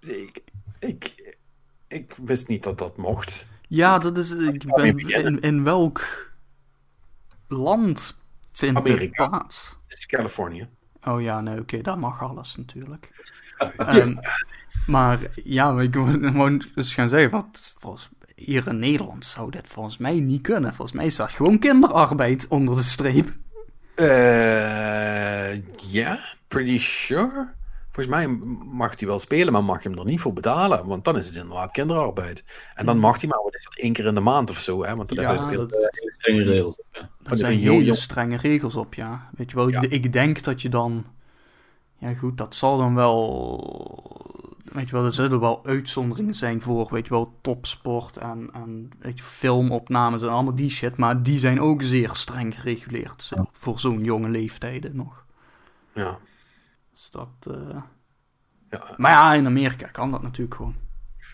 [0.01, 0.41] Ik,
[0.79, 1.35] ik,
[1.87, 3.47] ik wist niet dat dat mocht.
[3.67, 4.31] Ja, dat is.
[4.31, 6.31] Ik ben, in, in welk
[7.47, 8.21] land
[8.51, 9.27] vindt Amerika.
[9.27, 9.79] plaats?
[9.87, 10.67] Het is Californië.
[11.03, 13.25] Oh ja, nee, oké, dat mag alles natuurlijk.
[13.77, 14.19] um,
[14.87, 15.95] maar ja, ik
[16.33, 20.73] moet dus gaan zeggen, wat volgens, hier in Nederland zou dit volgens mij niet kunnen.
[20.73, 23.33] Volgens mij is dat gewoon kinderarbeid onder de streep.
[23.95, 25.55] Eh,
[25.91, 27.53] ja, pretty sure.
[27.91, 28.27] Volgens mij
[28.71, 30.85] mag hij wel spelen, maar mag je hem er niet voor betalen.
[30.85, 32.43] Want dan is het inderdaad kinderarbeid.
[32.75, 34.83] En dan mag hij maar, wat is dat, één keer in de maand of zo.
[34.83, 34.95] Hè?
[34.95, 36.85] Want dat ja, veel dat, strenge regels op.
[36.91, 37.09] Ja.
[37.23, 39.29] Er zijn hele strenge regels op, ja.
[39.37, 41.05] Weet je wel, ik denk dat je dan...
[41.97, 44.59] Ja goed, dat zal dan wel...
[44.63, 48.89] Weet je wel, er zullen wel uitzonderingen zijn voor, weet je wel, topsport en, en
[48.99, 50.97] weet je, filmopnames en allemaal die shit.
[50.97, 53.29] Maar die zijn ook zeer streng gereguleerd.
[53.51, 55.25] Voor zo'n jonge leeftijden nog.
[55.93, 56.17] Ja.
[56.91, 57.29] Dus dat.
[57.47, 57.81] Uh...
[58.69, 58.93] Ja.
[58.97, 60.75] Maar ja, in Amerika kan dat natuurlijk gewoon.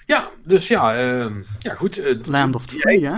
[0.06, 1.98] Ja, dus ja, uh, ja goed.
[1.98, 3.18] Uh, Land of the free, hè?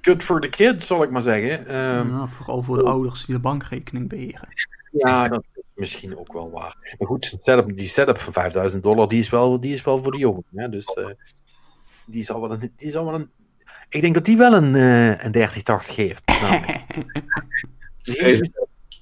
[0.00, 1.76] Good for the kids, zal ik maar zeggen.
[1.76, 4.48] Um, ja, vooral voor de ouders die de bankrekening beheren.
[4.90, 6.94] Ja, dat is misschien ook wel waar.
[6.98, 10.12] Maar goed, setup, die setup van 5000 dollar, die is wel, die is wel voor
[10.12, 10.44] de jongen.
[10.54, 10.68] Hè?
[10.68, 11.06] Dus uh,
[12.06, 13.30] die, zal wel een, die zal wel een.
[13.88, 14.74] Ik denk dat die wel een,
[15.24, 16.22] een 3080 geeft.
[18.04, 18.52] misschien,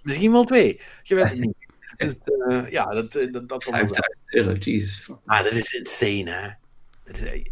[0.02, 0.80] misschien wel twee.
[1.02, 1.64] Je weet het niet.
[2.04, 2.16] Dus
[2.48, 5.08] uh, ja, dat, eh, dat, dat 5000 euro, Jesus.
[5.24, 6.48] Maar dat is insane, hè?
[7.04, 7.44] Dat is, eh,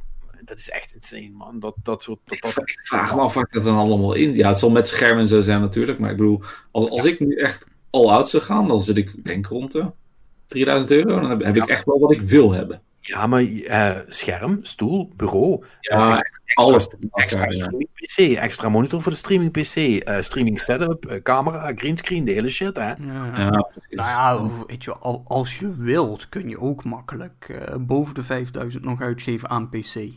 [0.45, 1.61] dat is echt insane, man.
[1.61, 2.19] Dat, dat soort.
[2.25, 2.69] Dat, dat...
[2.69, 4.35] Ik vraag me af waar dat dan allemaal in.
[4.35, 5.99] Ja, het zal met schermen zo zijn, natuurlijk.
[5.99, 9.25] Maar ik bedoel, als, als ik nu echt al out zou gaan, dan zit ik,
[9.25, 9.91] denk rond de
[10.47, 11.21] 3000 euro.
[11.21, 12.83] Dan heb, heb ik echt wel wat ik wil hebben.
[13.05, 15.65] Ja, maar uh, scherm, stoel, bureau.
[15.81, 16.89] Ja, extra, alles.
[17.11, 22.25] Extra, streaming PC, extra monitor voor de streaming PC, uh, streaming setup, uh, camera, greenscreen,
[22.25, 22.83] de hele shit, hè.
[22.83, 22.97] Ja,
[23.37, 23.51] ja
[23.91, 29.01] Nou ja, weet je, als je wilt, kun je ook makkelijk boven de 5000 nog
[29.01, 30.11] uitgeven aan PC.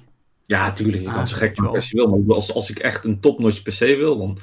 [0.43, 1.03] Ja, tuurlijk.
[1.03, 2.07] Je kan zo gek maken als je wil.
[2.07, 4.37] Maar als, als ik echt een topnotch PC wil, dan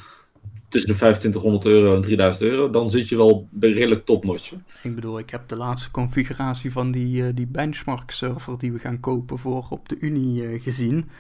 [0.73, 4.53] tussen de 2500 euro en 3000 euro, dan zit je wel redelijk topnotch.
[4.83, 8.79] Ik bedoel, ik heb de laatste configuratie van die, uh, die benchmark server die we
[8.79, 11.11] gaan kopen voor op de Unie uh, gezien.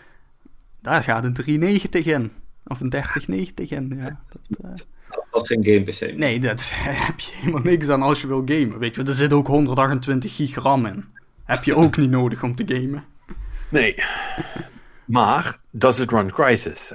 [0.82, 2.30] Daar gaat een 390 in.
[2.66, 4.20] Of een 3090 in, ja.
[4.28, 4.70] Dat, uh...
[5.30, 6.18] dat is geen game PC.
[6.18, 6.70] Nee, dat
[7.06, 8.78] heb je helemaal niks aan als je wil gamen.
[8.78, 11.04] Weet je, er zit ook 128 gigram in.
[11.44, 13.04] Heb je ook niet nodig om te gamen.
[13.68, 13.94] Nee.
[15.04, 16.92] Maar, does it run Crisis?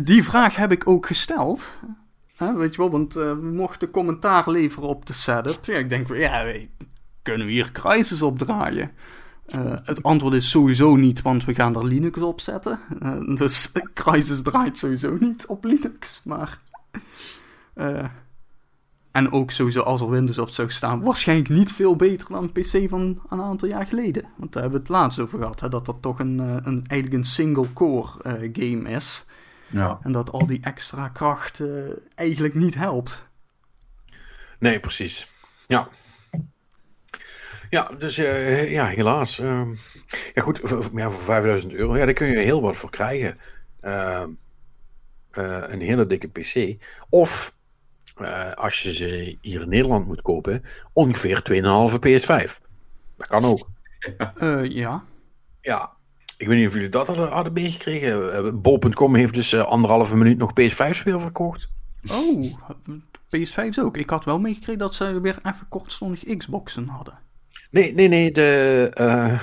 [0.00, 1.78] Die vraag heb ik ook gesteld.
[2.36, 5.64] weet je wel, want uh, we mochten commentaar leveren op de setup.
[5.64, 6.52] Ja, ik denk, ja,
[7.22, 8.90] kunnen we hier Crisis opdraaien?
[9.56, 12.78] Uh, het antwoord is sowieso niet, want we gaan er Linux op zetten.
[13.02, 16.60] Uh, dus Crisis draait sowieso niet op Linux, maar...
[19.12, 22.52] en ook sowieso als er Windows op zou staan, waarschijnlijk niet veel beter dan een
[22.52, 24.24] PC van een aantal jaar geleden.
[24.36, 27.12] Want daar hebben we het laatst over gehad, hè, dat dat toch een, een, eigenlijk
[27.12, 29.24] een single-core game is.
[29.70, 29.98] Ja.
[30.02, 31.62] En dat al die extra kracht
[32.14, 33.28] eigenlijk niet helpt.
[34.58, 35.30] Nee, precies.
[35.66, 35.88] Ja.
[37.72, 39.38] Ja, dus uh, ja, helaas.
[39.38, 39.62] Uh,
[40.34, 43.38] ja, goed, voor, ja, voor 5000 euro, ja, daar kun je heel wat voor krijgen.
[43.82, 44.22] Uh,
[45.30, 46.82] een hele dikke PC.
[47.08, 47.54] Of,
[48.54, 51.42] als je ze hier in Nederland moet kopen, ongeveer
[51.90, 52.60] 2,5 PS5.
[53.16, 53.68] Dat kan ook.
[54.68, 55.04] ja.
[55.60, 55.92] Ja,
[56.36, 58.60] ik weet niet of jullie dat hadden, hadden meegekregen.
[58.60, 61.68] Bol.com heeft dus anderhalve minuut nog PS5's weer verkocht.
[62.10, 62.44] Oh,
[63.36, 63.96] PS5's ook.
[63.96, 67.18] Ik had wel meegekregen dat ze weer even kortstondig Xboxen hadden.
[67.70, 68.32] Nee, nee, nee.
[68.32, 69.40] De, uh,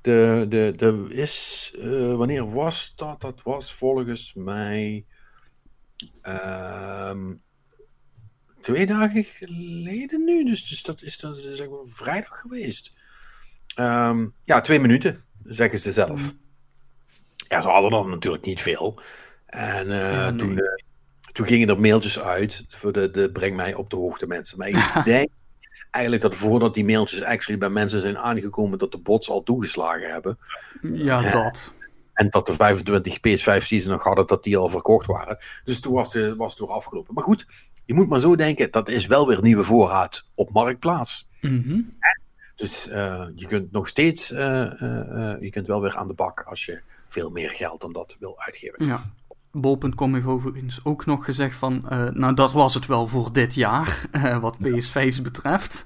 [0.00, 1.72] de, de, de is.
[1.78, 3.20] Uh, wanneer was dat?
[3.20, 5.04] Dat was volgens mij.
[6.22, 7.10] Uh,
[8.72, 10.44] twee dagen geleden nu.
[10.44, 12.96] Dus, dus dat is dan zeg maar vrijdag geweest.
[13.76, 16.22] Um, ja, twee minuten, zeggen ze zelf.
[16.22, 16.38] Mm.
[17.48, 19.00] Ja, ze hadden dan natuurlijk niet veel.
[19.46, 20.38] En ja, nee.
[20.38, 20.60] toen,
[21.32, 24.58] toen gingen er mailtjes uit voor de, de breng mij op de hoogte mensen.
[24.58, 25.28] Maar ik denk
[25.90, 30.10] eigenlijk dat voordat die mailtjes actually bij mensen zijn aangekomen, dat de bots al toegeslagen
[30.10, 30.38] hebben.
[30.82, 31.72] Ja, dat.
[32.18, 35.38] En dat de 25 PS5's die ze nog hadden, dat die al verkocht waren.
[35.64, 37.14] Dus toen was, de, was het door afgelopen.
[37.14, 37.46] Maar goed,
[37.84, 41.28] je moet maar zo denken, dat is wel weer nieuwe voorraad op Marktplaats.
[41.40, 41.90] Mm -hmm.
[42.56, 46.40] Dus uh, je kunt nog steeds, uh, uh, je kunt wel weer aan de bak
[46.40, 48.86] als je veel meer geld dan dat wil uitgeven.
[48.86, 49.02] Ja.
[49.52, 54.06] Bol.com heeft overigens ook nog gezegd van, nou dat was het wel voor dit jaar,
[54.40, 55.84] wat PS5's betreft.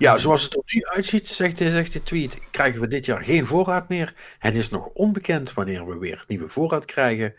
[0.00, 3.46] Ja, zoals het er nu uitziet, zegt, zegt de tweet, krijgen we dit jaar geen
[3.46, 4.14] voorraad meer.
[4.38, 7.34] Het is nog onbekend wanneer we weer nieuwe voorraad krijgen.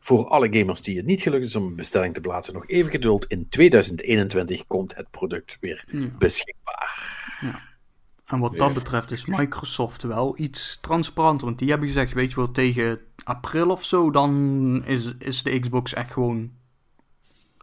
[0.00, 2.90] Voor alle gamers die het niet gelukt is om een bestelling te plaatsen, nog even
[2.90, 3.24] geduld.
[3.26, 6.06] In 2021 komt het product weer ja.
[6.18, 6.98] beschikbaar.
[7.40, 7.68] Ja.
[8.26, 11.46] En wat dat betreft is Microsoft wel iets transparanter.
[11.46, 15.58] Want die hebben gezegd, weet je wel, tegen april of zo, dan is, is de
[15.58, 16.50] Xbox echt gewoon,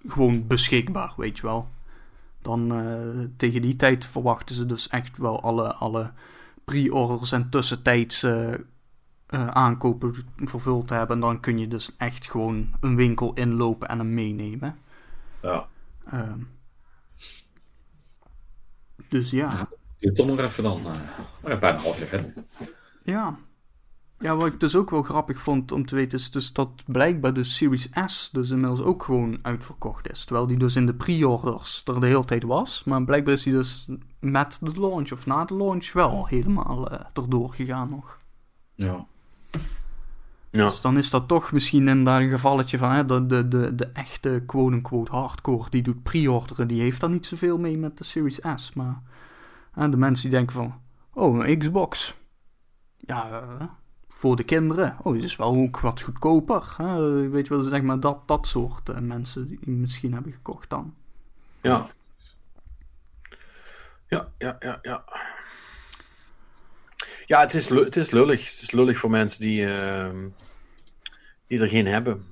[0.06, 1.69] gewoon beschikbaar, weet je wel.
[2.48, 6.11] Dan uh, tegen die tijd verwachten ze dus echt wel alle, alle
[6.64, 8.53] pre-orders en tussentijds uh,
[9.30, 11.15] uh, aankopen vervuld te hebben.
[11.15, 14.78] En dan kun je dus echt gewoon een winkel inlopen en hem meenemen.
[15.41, 15.68] Ja.
[16.11, 16.40] Ehm.
[19.07, 19.52] dus ja.
[19.52, 19.69] ja.
[19.99, 20.82] Duurt toch nog even dan.
[21.41, 22.34] Bijna een half jaar verder.
[23.03, 23.38] Ja.
[24.19, 27.34] Ja, wat ik dus ook wel grappig vond om te weten is dus dat blijkbaar
[27.34, 30.26] de Series S dus inmiddels ook gewoon uitverkocht is.
[30.26, 32.84] Terwijl die dus in de pre-orders er de hele tijd was.
[32.84, 33.88] Maar blijkbaar is die dus
[34.19, 38.19] met de launch of na de launch wel helemaal uh, erdoor gegaan nog.
[38.73, 39.06] Ja.
[40.52, 40.64] Ja.
[40.64, 43.85] Dus dan is dat toch misschien inderdaad een gevalletje van hè, de, de, de, de
[43.85, 46.68] echte quote-unquote hardcore die doet pre-orderen.
[46.68, 48.73] Die heeft daar niet zoveel mee met de Series S.
[48.73, 49.02] Maar
[49.73, 50.76] de mensen die denken van,
[51.14, 52.15] oh, een Xbox.
[52.98, 53.68] Ja, uh,
[54.18, 54.98] voor de kinderen.
[55.03, 56.73] Oh, die is wel ook wat goedkoper.
[56.77, 57.30] Hè?
[57.30, 60.95] Weet je wel, zeg maar dat, dat soort uh, mensen die misschien hebben gekocht dan.
[61.61, 61.89] Ja.
[64.07, 65.03] Ja, ja, ja, ja.
[67.26, 68.52] Ja, het is, het is lullig.
[68.52, 70.10] Het is lullig voor mensen die, uh,
[71.48, 72.26] die er geen hebben.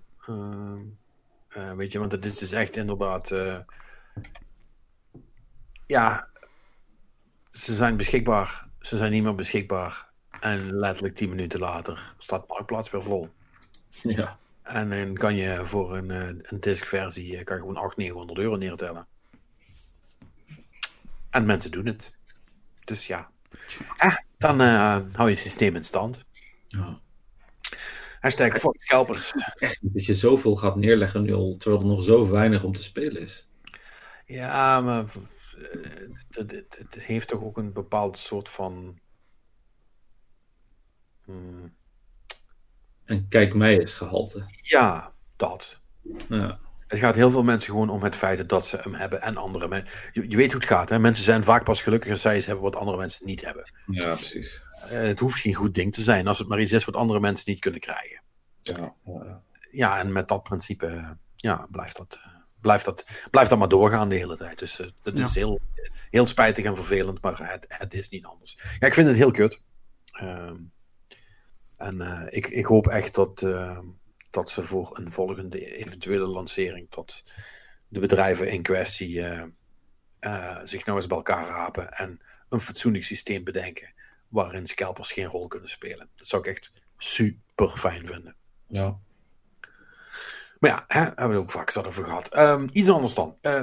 [1.76, 3.36] weet je, want het is dus echt inderdaad...
[5.86, 6.28] ja,
[7.50, 8.68] ze zijn beschikbaar.
[8.80, 10.05] Ze zijn niet meer beschikbaar.
[10.40, 13.30] En letterlijk 10 minuten later staat Marktplaats weer vol.
[13.90, 14.38] Ja.
[14.62, 19.08] En dan kan je voor een, een diskversie kan je gewoon 800, 900 euro neertellen.
[21.30, 22.16] En mensen doen het.
[22.80, 23.30] Dus ja.
[23.98, 26.26] Eh, dan uh, hou je systeem in stand.
[26.68, 27.00] Ja.
[28.20, 29.34] Hashtag fuck scalpers.
[29.56, 32.74] Echt niet dat je zoveel gaat neerleggen nu al, terwijl er nog zo weinig om
[32.74, 33.48] te spelen is.
[34.26, 35.06] Ja, maar
[36.30, 39.00] het, het, het, heeft toch ook een bepaald soort van.
[41.26, 41.76] Hmm.
[43.06, 44.46] En kijk mij eens gehalte.
[44.56, 45.82] Ja, dat.
[46.30, 46.60] Ja.
[46.88, 49.68] Het gaat heel veel mensen gewoon om het feit dat ze hem hebben en andere
[49.68, 49.90] mensen.
[50.12, 51.00] Je, je, weet hoe het gaat, hè?
[51.00, 53.72] Mensen zijn vaak pas gelukkig als zij iets hebben wat andere mensen niet hebben.
[53.88, 54.64] Ja, precies.
[54.84, 57.20] Uh, het hoeft geen goed ding te zijn als het maar iets is wat andere
[57.20, 58.22] mensen niet kunnen krijgen.
[58.62, 59.42] Ja, ja.
[59.72, 62.20] ja en met dat principe ja, blijft dat.
[62.26, 64.60] Uh, blijft dat, blijft dat maar doorgaan de hele tijd.
[64.60, 65.60] Dus uh, dat is heel,
[66.10, 68.60] heel spijtig en vervelend, maar het, het is niet anders.
[68.80, 69.62] Ja, ik vind het heel kut.
[70.22, 70.52] Uh,
[71.78, 73.80] en uh, ik, ik hoop echt dat, uh,
[74.30, 77.24] dat ze voor een volgende eventuele lancering, dat
[77.88, 79.24] de bedrijven in kwestie
[80.64, 83.94] zich nou eens bij elkaar rapen en een fatsoenlijk systeem bedenken
[84.28, 86.10] waarin scalpers geen rol kunnen spelen.
[86.16, 88.36] Dat zou ik echt super fijn vinden.
[88.68, 88.98] Ja.
[90.60, 92.28] Maar ja, hè, hebben we het ook vaak zat over gehad.
[92.28, 93.38] Ehm, iets anders dan.
[93.42, 93.62] Uh,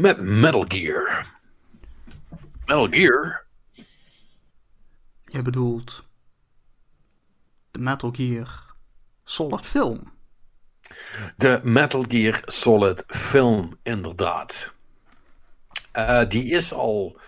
[0.00, 1.26] met Metal Gear.
[2.60, 3.46] Metal Gear?
[5.24, 6.08] Je bedoelt
[7.72, 8.74] de Metal Gear
[9.24, 10.12] Solid film.
[11.36, 14.74] De Metal Gear Solid film, inderdaad.
[15.96, 17.20] Uh, die is al.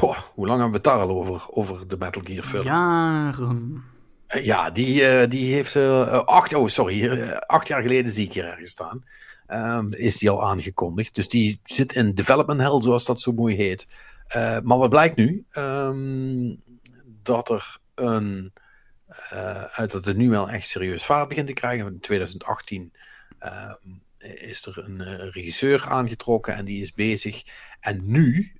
[0.00, 2.64] Oh, hoe lang hebben we het daar al over, over de Metal Gear film?
[2.64, 3.84] Jaren.
[4.28, 5.76] Uh, ja, die, uh, die heeft
[6.26, 9.04] acht, oh, sorry, acht jaar geleden zie ik hier ergens staan.
[9.48, 11.14] Um, is die al aangekondigd.
[11.14, 13.88] Dus die zit in development hell, zoals dat zo mooi heet.
[14.62, 15.44] maar wat blijkt nu?
[15.52, 16.62] Um,
[17.22, 18.52] dat er een.
[19.72, 21.86] Uit dat het nu wel echt serieus vaart begint te krijgen.
[21.86, 22.92] In 2018
[23.40, 27.42] um, is er een uh, regisseur aangetrokken en die is bezig.
[27.80, 28.52] En nu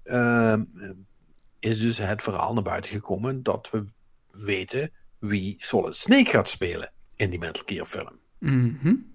[1.61, 3.85] is dus het verhaal naar buiten gekomen dat we
[4.31, 8.19] weten wie Solid Snake gaat spelen in die Metal Gear film.
[8.39, 9.15] Mm -hmm.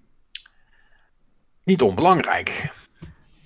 [1.64, 2.72] Niet onbelangrijk.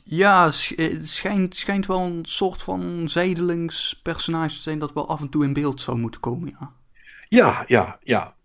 [0.03, 0.45] Ja,
[0.76, 5.30] het schijnt, schijnt wel een soort van zijdelings personage te zijn dat wel af en
[5.30, 6.73] toe in beeld zou moeten komen, ja.
[7.36, 8.36] Ja, ja, ja.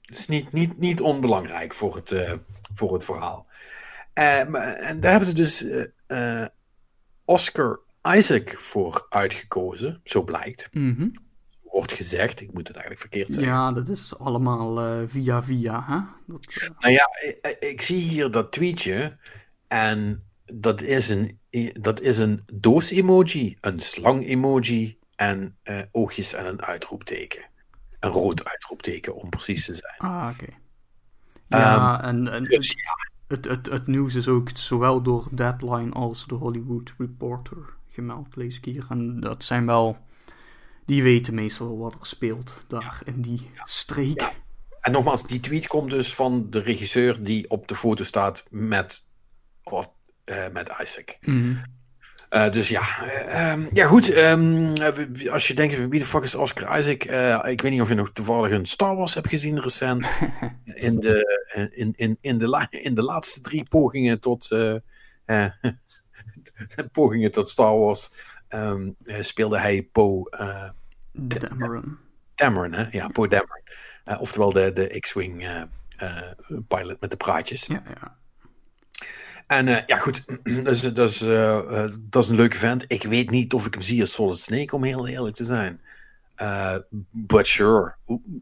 [0.00, 2.32] Het is niet, niet, niet onbelangrijk voor het, uh,
[2.72, 3.46] voor het verhaal.
[4.14, 4.38] Uh,
[4.88, 5.64] en daar hebben ze dus
[6.08, 6.46] uh,
[7.24, 10.68] Oscar Isaac voor uitgekozen, zo blijkt.
[10.72, 11.12] Mm -hmm.
[11.62, 13.52] Wordt gezegd, ik moet het eigenlijk verkeerd zeggen.
[13.52, 15.84] Ja, dat is allemaal via via.
[15.86, 15.98] Hè?
[16.26, 19.16] Dat, Nou ja, ik, ik, zie hier dat tweetje
[19.68, 21.38] en dat is een,
[21.80, 25.56] dat is een doos-emoji, een slang-emoji en
[25.90, 27.52] oogjes en een uitroepteken.
[28.04, 29.98] Een rood uitroepteken, om precies te zijn.
[29.98, 30.44] Ah, oké.
[30.44, 30.56] Okay.
[31.48, 32.42] Ja, um, en, en...
[32.42, 37.74] Dus ja, het, het, het nieuws is ook zowel door Deadline als de Hollywood Reporter
[37.88, 38.86] gemeld, lees ik hier.
[38.88, 39.98] En dat zijn wel.
[40.86, 44.20] Die weten meestal wat er speelt daar in die streek.
[44.20, 44.32] Ja.
[44.80, 49.06] En nogmaals, die tweet komt dus van de regisseur die op de foto staat met,
[50.24, 51.18] uh, met Isaac.
[51.20, 51.62] Mm -hmm.
[52.34, 52.82] Uh, dus ja,
[53.52, 54.16] um, ja goed.
[54.16, 54.72] Um,
[55.30, 57.04] als je denkt, wie de fuck is Oscar Isaac?
[57.04, 60.06] Uh, ik weet niet of je nog toevallig een Star Wars hebt gezien recent.
[60.64, 64.80] in, de, in, in, in, de la in de laatste drie pogingen tot, uh,
[66.92, 68.12] pogingen tot Star Wars
[68.48, 70.30] um, speelde hij Poe
[71.12, 71.98] Dameron.
[72.34, 72.86] Dameron, hè?
[72.90, 73.62] Ja, Poe Dameron.
[74.18, 75.66] oftewel de, de X-Wing
[76.68, 77.66] pilot met de praatjes.
[77.66, 78.16] Ja, ja.
[79.46, 80.24] En uh, ja, goed,
[80.64, 81.28] dat is, dat, is, uh,
[81.70, 82.84] uh, dat is een leuke vent.
[82.88, 85.80] Ik weet niet of ik hem zie als Solid Snake, om heel eerlijk te zijn.
[87.10, 87.94] but sure,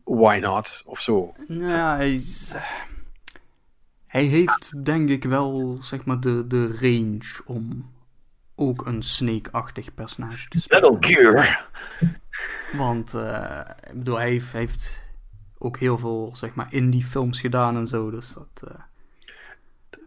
[0.05, 0.83] why not?
[0.87, 1.33] Of zo.
[1.49, 2.55] Ja, hij, is,
[4.07, 7.91] hij heeft denk ik wel, zeg maar, de, de range om
[8.55, 10.93] ook een Snake-achtig personage te spelen.
[10.93, 11.69] Metal Gear!
[12.73, 13.15] Want,
[13.91, 15.03] ik bedoel, hij heeft, hij heeft,
[15.59, 18.71] ook heel veel, zeg maar, indie films gedaan en zo, dus dat...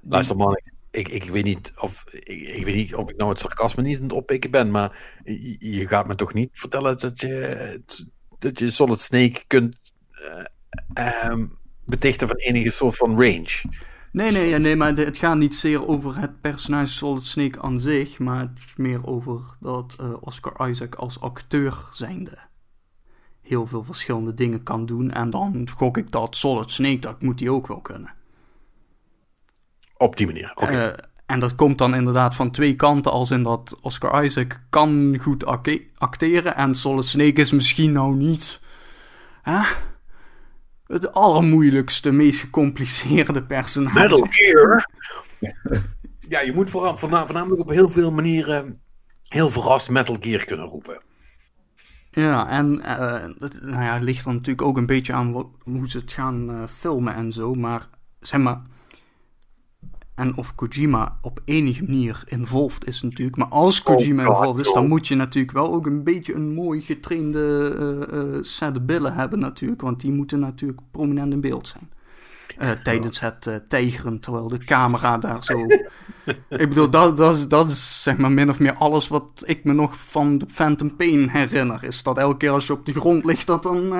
[0.01, 0.61] Luister man,
[0.95, 4.03] ik, ik, weet niet of ik, weet niet of ik nou het sarcasme niet aan
[4.03, 5.19] het oppikken ben, maar
[5.59, 7.81] je, gaat me toch niet vertellen dat je,
[8.39, 9.77] dat je Solid Snake kunt
[10.97, 13.61] uh, um, betichten van enige soort van range.
[14.11, 18.19] Nee, nee, nee, maar het gaat niet zeer over het personage Solid Snake aan zich,
[18.19, 22.37] maar het meer over dat uh, Oscar Isaac als acteur zijnde
[23.45, 25.11] heel veel verschillende dingen kan doen.
[25.11, 28.13] En dan gok ik dat Solid Snake, dat moet hij ook wel kunnen.
[29.97, 30.63] Op die manier, oké.
[30.63, 30.87] Okay.
[30.87, 30.93] Uh,
[31.25, 35.45] en dat komt dan inderdaad van twee kanten, als in dat Oscar Isaac kan goed
[35.95, 38.59] acteren en Solid Snake is misschien nou niet
[39.41, 39.61] hè,
[40.87, 43.99] het allermoeilijkste, meest gecompliceerde personage.
[43.99, 44.89] Metal Gear!
[46.29, 48.81] ja, je moet vooral, voornamelijk op heel veel manieren
[49.27, 51.01] heel verrast Metal Gear kunnen roepen.
[52.11, 55.89] Ja, en uh, dat nou ja, ligt er natuurlijk ook een beetje aan wat, hoe
[55.89, 57.89] ze het gaan uh, filmen en zo, maar
[58.19, 58.61] zeg maar
[60.15, 63.37] en of Kojima op enige manier involved is natuurlijk.
[63.37, 66.53] Maar als Kojima oh, involved is, dan moet je natuurlijk wel ook een beetje een
[66.53, 67.75] mooi getrainde
[68.11, 69.81] uh, uh, set billen hebben natuurlijk.
[69.81, 71.89] Want die moeten natuurlijk prominent in beeld zijn.
[72.59, 75.65] Uh, tijdens het uh, tijgeren, terwijl de camera daar zo...
[76.49, 79.63] ik bedoel, dat, dat, is, dat is zeg maar min of meer alles wat ik
[79.63, 81.83] me nog van de Phantom Pain herinner.
[81.83, 83.93] Is dat elke keer als je op de grond ligt, dat dan...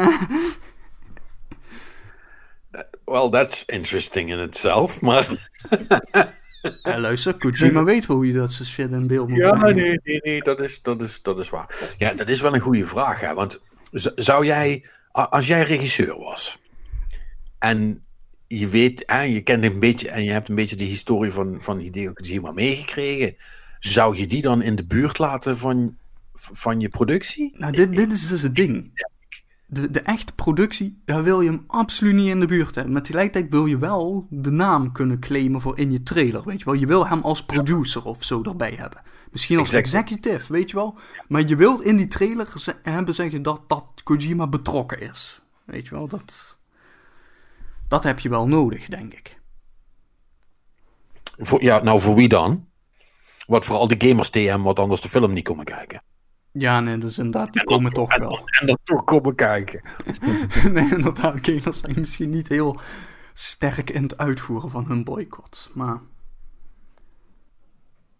[3.06, 5.27] Well, that's interesting in itself, maar...
[6.84, 9.76] ja, luister, Kojima weet hoe je dat soort shit in beeld moet Ja, brengen.
[9.76, 11.94] nee, nee, nee, dat is, dat, is, dat is waar.
[11.98, 13.34] Ja, dat is wel een goede vraag, hè.
[13.34, 13.61] Want
[14.15, 16.60] zou jij, als jij regisseur was...
[17.60, 18.03] en
[18.48, 20.10] je weet, hè, je kent een beetje...
[20.10, 23.36] en je hebt een beetje de historie van, van Hideo Kojima meegekregen...
[23.80, 25.98] zou je die dan in de buurt laten van,
[26.34, 27.56] van je productie?
[27.57, 28.91] Nou, dit, dit is dus het ding.
[29.66, 32.94] De, de echte productie, daar wil je hem absoluut niet in de buurt hebben.
[32.94, 36.66] Maar tegelijkertijd wil je wel de naam kunnen claimen voor in je trailer, weet je
[36.66, 36.74] wel.
[36.74, 39.02] Je wil hem als producer of zo erbij hebben.
[39.32, 40.98] Misschien als executive, weet je wel.
[41.28, 45.42] Maar je wilt in die trailer hebben zeggen dat, dat Kojima betrokken is.
[45.66, 46.58] Weet je wel, dat,
[47.88, 49.40] dat heb je wel nodig, denk ik.
[51.38, 52.68] Voor, ja, nou voor wie dan?
[53.48, 56.02] Wat vooral de gamers TM, wat anders de film niet komen kijken.
[56.57, 58.40] Ja, nee, dus inderdaad, die komen toch wel.
[58.60, 59.82] En dat toch komen kijken.
[60.73, 62.80] nee, inderdaad, gamers zijn misschien niet heel
[63.34, 65.69] sterk in het uitvoeren van hun boycott.
[65.73, 66.02] Maar.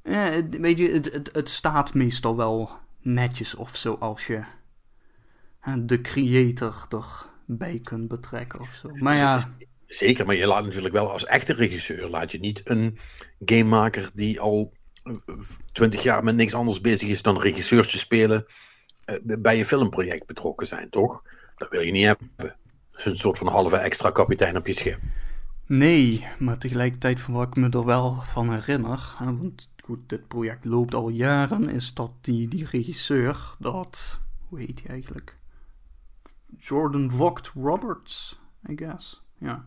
[0.04, 2.70] Ja, weet je, het, het, het staat meestal wel
[3.02, 4.44] netjes of zo als je
[5.78, 6.88] de creator
[7.48, 8.90] erbij kunt betrekken of zo.
[8.94, 9.44] Maar ja.
[9.86, 12.98] Zeker, maar je laat natuurlijk wel als echte regisseur, laat je niet een
[13.46, 14.74] gamemaker die al
[15.76, 18.46] twintig jaar met niks anders bezig is dan regisseurtje spelen,
[19.06, 21.24] eh, bij je filmproject betrokken zijn, toch?
[21.56, 22.30] Dat wil je niet hebben.
[22.36, 22.56] Dat
[22.96, 25.00] is een soort van halve extra kapitein op je schip.
[25.66, 30.66] Nee, maar tegelijkertijd van wat ik me er wel van herinner, want goed, dit project
[30.66, 35.38] loopt al jaren, is dat die, die regisseur, dat, hoe heet hij eigenlijk?
[36.60, 38.40] Jordan Vogt Roberts,
[38.70, 39.24] I guess.
[39.38, 39.66] Ja.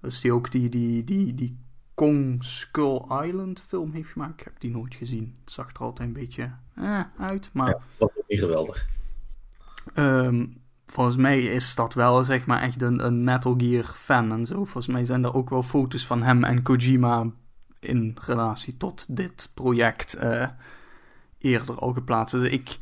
[0.00, 1.58] Dat is die ook die, die, die, die
[1.96, 4.40] Kong Skull Island film heeft gemaakt.
[4.40, 5.36] Ik heb die nooit gezien.
[5.44, 7.68] Het zag er altijd een beetje eh, uit, maar...
[7.68, 8.86] Ja, dat is niet geweldig.
[9.94, 14.46] Um, volgens mij is dat wel zeg maar echt een, een Metal Gear fan en
[14.46, 14.54] zo.
[14.54, 17.30] Volgens mij zijn er ook wel foto's van hem en Kojima
[17.80, 20.46] in relatie tot dit project uh,
[21.38, 22.34] eerder al geplaatst.
[22.34, 22.78] Dus ik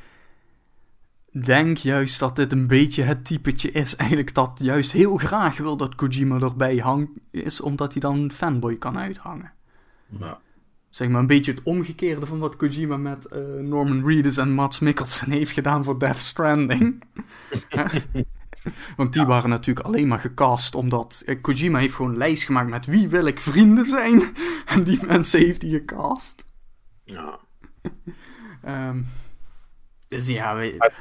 [1.42, 5.76] denk juist dat dit een beetje het typetje is eigenlijk dat juist heel graag wil
[5.76, 9.52] dat Kojima erbij hangt, is omdat hij dan fanboy kan uithangen.
[10.06, 10.36] Nou.
[10.88, 14.78] Zeg maar een beetje het omgekeerde van wat Kojima met uh, Norman Reedus en Mats
[14.78, 17.02] Mikkelsen heeft gedaan voor Death Stranding.
[18.96, 22.70] Want die waren natuurlijk alleen maar gecast omdat eh, Kojima heeft gewoon een lijst gemaakt
[22.70, 24.22] met wie wil ik vrienden zijn.
[24.66, 26.46] en die mensen heeft hij gecast.
[27.04, 27.38] Ja.
[28.88, 29.06] um,
[30.08, 30.92] dus ja, we,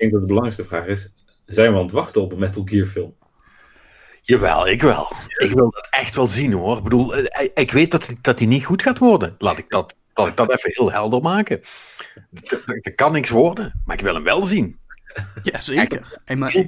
[0.00, 1.14] denk dat de belangrijkste vraag is:
[1.46, 3.14] zijn we aan het wachten op een Metal Gear film?
[4.22, 5.12] Jawel, ik wel.
[5.28, 6.76] Ik wil dat echt wel zien hoor.
[6.76, 9.34] Ik bedoel, eh, ik weet dat, dat die niet goed gaat worden.
[9.38, 11.60] Laat ik dat, laat ik dat even heel helder maken.
[12.64, 14.78] Er kan niks worden, maar ik wil hem wel zien.
[15.42, 16.20] Ja, zeker.
[16.24, 16.66] Hey, maar,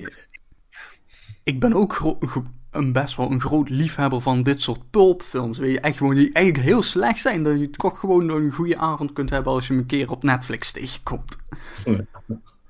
[1.42, 2.16] ik ben ook
[2.70, 5.58] een best wel een groot liefhebber van dit soort pulpfilms.
[5.58, 7.42] Weet je, echt gewoon die eigenlijk heel slecht zijn.
[7.42, 10.22] Dat je toch gewoon een goede avond kunt hebben als je hem een keer op
[10.22, 11.36] Netflix tegenkomt.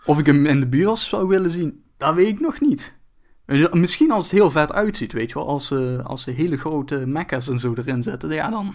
[0.05, 3.01] Of ik hem in de bios zou willen zien, dat weet ik nog niet.
[3.73, 5.49] Misschien als het heel vet uitziet, weet je wel.
[5.49, 8.75] Als ze, als ze hele grote mechas en zo erin zetten, ja dan...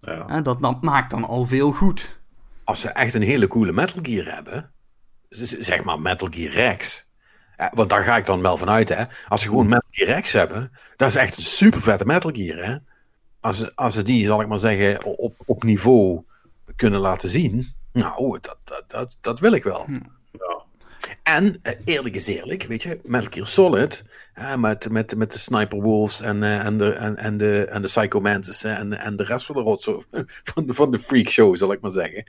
[0.00, 0.24] Ja.
[0.26, 2.20] Hè, dat, dat maakt dan al veel goed.
[2.64, 4.70] Als ze echt een hele coole Metal Gear hebben,
[5.28, 7.08] zeg maar Metal Gear Rex...
[7.74, 9.04] Want daar ga ik dan wel vanuit, hè.
[9.28, 12.64] Als ze gewoon Metal Gear Rex hebben, dat is echt een super vette Metal Gear,
[12.64, 12.76] hè.
[13.40, 16.24] Als ze, als ze die, zal ik maar zeggen, op, op niveau
[16.76, 17.74] kunnen laten zien...
[17.92, 19.84] Nou, dat, dat, dat, dat wil ik wel.
[19.84, 19.98] Hm.
[21.34, 24.04] En eh, eerlijk is eerlijk, weet je, Metal Gear Solid,
[24.38, 27.82] uh, met, met, met de Sniper Wolves en, uh, en, de, en, en, de, en
[27.82, 30.04] de Psycho Mantis en, en de rest van de rotzooi,
[30.54, 32.24] van, de, van de freak show, zal ik maar zeggen.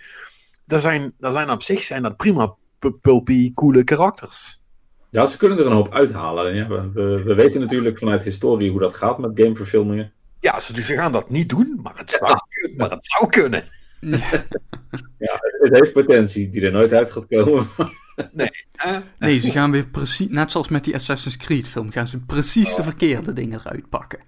[0.66, 2.56] Dat zijn, dat zijn op zich zijn dat prima
[3.02, 4.64] pulpy, coole karakters.
[5.10, 6.56] Ja, ze kunnen er een hoop uithalen.
[6.56, 10.12] Ja, we, we, weten natuurlijk vanuit historie hoe dat gaat met gameverfilmingen.
[10.40, 12.36] Ja, ze, ze gaan dat niet doen, maar het zou,
[12.78, 13.64] maar het zou kunnen.
[14.00, 17.68] ja, het heeft potentie die er nooit uit gaat komen.
[18.32, 18.52] nee.
[19.20, 22.76] nee, ze gaan weer precies, net zoals met die Assassin's Creed film, gaan ze precies
[22.76, 22.88] de oh.
[22.88, 24.20] verkeerde dingen eruit pakken.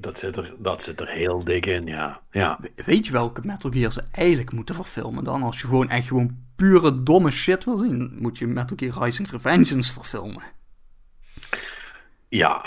[0.00, 2.20] Dat zit, er, dat zit er heel dik in, ja.
[2.30, 2.60] ja.
[2.84, 5.42] Weet je welke Metal Gear ze eigenlijk moeten verfilmen dan?
[5.42, 9.30] Als je gewoon echt gewoon pure domme shit wil zien, moet je Metal Gear Rising
[9.30, 10.42] Revengeance verfilmen.
[12.28, 12.64] Ja.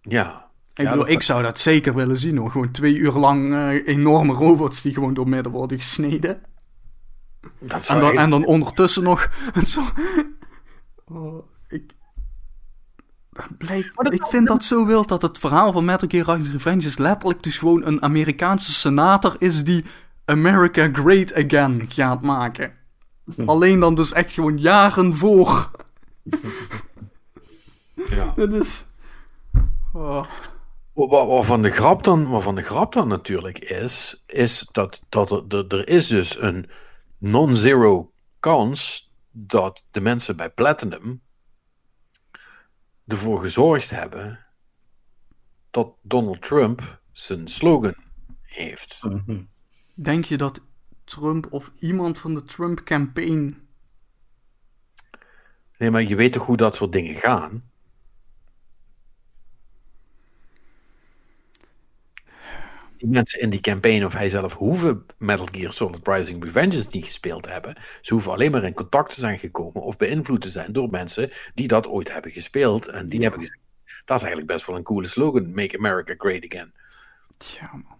[0.00, 0.50] Ja.
[0.74, 2.50] Ik, bedoel, ik zou dat zeker willen zien hoor.
[2.50, 6.42] Gewoon twee uur lang uh, enorme robots die gewoon door midden worden gesneden.
[7.58, 9.30] Dat en, dan, en dan ondertussen nog
[9.66, 9.82] zo.
[11.04, 11.92] Oh, ik.
[13.58, 17.42] Blijf, ik vind dat zo wild dat het verhaal van Metal Gear Rising Revenge letterlijk
[17.42, 19.84] dus gewoon een Amerikaanse senator is die
[20.24, 22.72] America Great Again gaat maken.
[23.34, 23.48] Hm.
[23.48, 25.70] Alleen dan dus echt gewoon jaren voor.
[27.94, 28.32] Ja.
[28.36, 28.84] Dit is...
[29.92, 30.24] Oh.
[30.94, 35.88] Waarvan de grap dan, waarvan de grap dan natuurlijk is, is dat, dat er, er
[35.88, 36.70] is dus een
[37.30, 41.22] non-zero kans dat de mensen bij Platinum
[43.06, 44.46] ervoor gezorgd hebben
[45.70, 47.94] dat Donald Trump zijn slogan
[48.42, 49.02] heeft.
[49.02, 49.42] Mhm.
[49.94, 50.60] Denk je dat
[51.04, 53.64] Trump of iemand van de Trump-campaign
[55.78, 57.70] Nee, maar je weet toch hoe dat soort dingen gaan?
[63.04, 67.04] Die mensen in die campaign of hij zelf hoeven Metal Gear Solid Rising Revengeance niet
[67.04, 67.76] gespeeld te hebben.
[68.00, 71.30] Ze hoeven alleen maar in contact te zijn gekomen of beïnvloed te zijn door mensen
[71.54, 72.86] die dat ooit hebben gespeeld.
[72.86, 73.58] En die hebben gezegd,
[74.04, 76.72] dat is eigenlijk best wel een coole slogan, Make America Great Again.
[77.36, 77.96] Tja, man.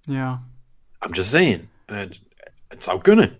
[0.00, 0.42] Ja.
[1.06, 1.68] I'm just saying.
[1.86, 2.22] Het,
[2.68, 3.38] het zou kunnen.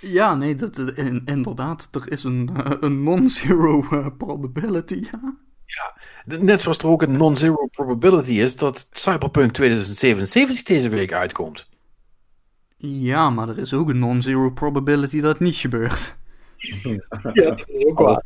[0.00, 1.88] Ja, nee, dat, in, inderdaad.
[1.92, 3.80] Er is een, uh, een non-zero
[4.18, 5.36] probability, ja.
[5.74, 5.94] Ja,
[6.38, 11.68] net zoals er ook een non-zero probability is dat Cyberpunk 2077 deze week uitkomt.
[12.76, 16.16] Ja, maar er is ook een non-zero probability dat het niet gebeurt.
[17.32, 18.22] ja, dat is ook waar.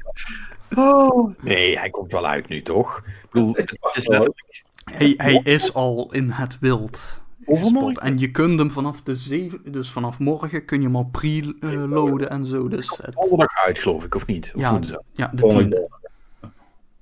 [0.75, 1.35] Oh.
[1.41, 2.99] Nee, hij komt wel uit nu, toch?
[2.99, 4.65] Ik bedoel, het is letterlijk...
[4.85, 7.21] Hij, hij is al in het wild.
[7.45, 8.03] Overmorgen?
[8.03, 12.31] En je kunt hem vanaf de zeven, dus vanaf morgen kun je hem al pre-loaden
[12.31, 12.69] en zo.
[12.69, 13.15] Dus het...
[13.15, 14.53] Donderdag uit, geloof ik, of niet?
[14.55, 14.81] Of ja,
[15.13, 15.89] ja, de tiende.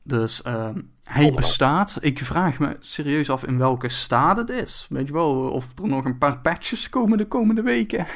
[0.06, 0.68] Dus uh,
[1.04, 1.98] hij bestaat.
[2.00, 4.86] Ik vraag me serieus af in welke staat het is.
[4.88, 8.06] Weet je wel, of er nog een paar patches komen de komende weken.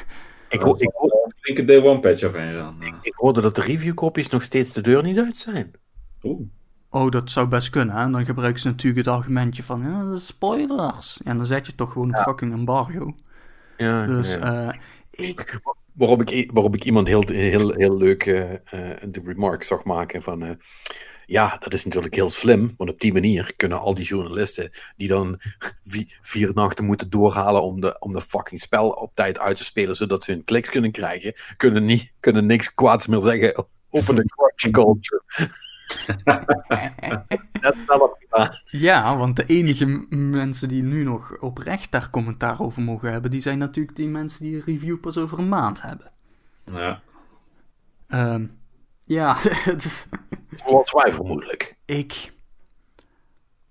[0.49, 2.75] Ik, hoor, ik, hoor, day one patch overheen gaan.
[2.79, 5.71] Ik, ik hoorde dat de reviewcopies nog steeds de deur niet uit zijn.
[6.23, 6.41] Oeh.
[6.89, 7.95] Oh, dat zou best kunnen.
[7.95, 8.09] Hè?
[8.09, 11.19] Dan gebruiken ze natuurlijk het argumentje van ja, spoilers.
[11.23, 13.15] En dan zet je toch gewoon een fucking embargo.
[13.77, 14.67] Ja, dus ja.
[14.67, 14.73] Uh,
[15.11, 15.59] ik...
[15.93, 18.57] Waarom ik, waarom ik iemand heel, heel, heel leuk uh, uh,
[19.07, 20.57] de remark zag maken van...
[21.29, 25.07] ja, dat is natuurlijk heel slim, want op die manier kunnen al die journalisten die
[25.07, 25.41] dan
[26.21, 29.95] vier nachten moeten doorhalen om de, om de fucking spel op tijd uit te spelen,
[29.95, 34.25] zodat ze hun kliks kunnen krijgen, kunnen, niet, kunnen niks kwaads meer zeggen over de
[34.25, 35.21] crunch culture.
[38.29, 38.63] dat.
[38.65, 43.41] Ja, want de enige mensen die nu nog oprecht daar commentaar over mogen hebben, die
[43.41, 46.11] zijn natuurlijk die mensen die een review pas over een maand hebben.
[46.71, 47.01] Ja.
[48.07, 48.58] Um,
[49.09, 49.37] ja,
[50.65, 51.75] Zoals wij vermoedelijk.
[51.85, 52.31] Ik.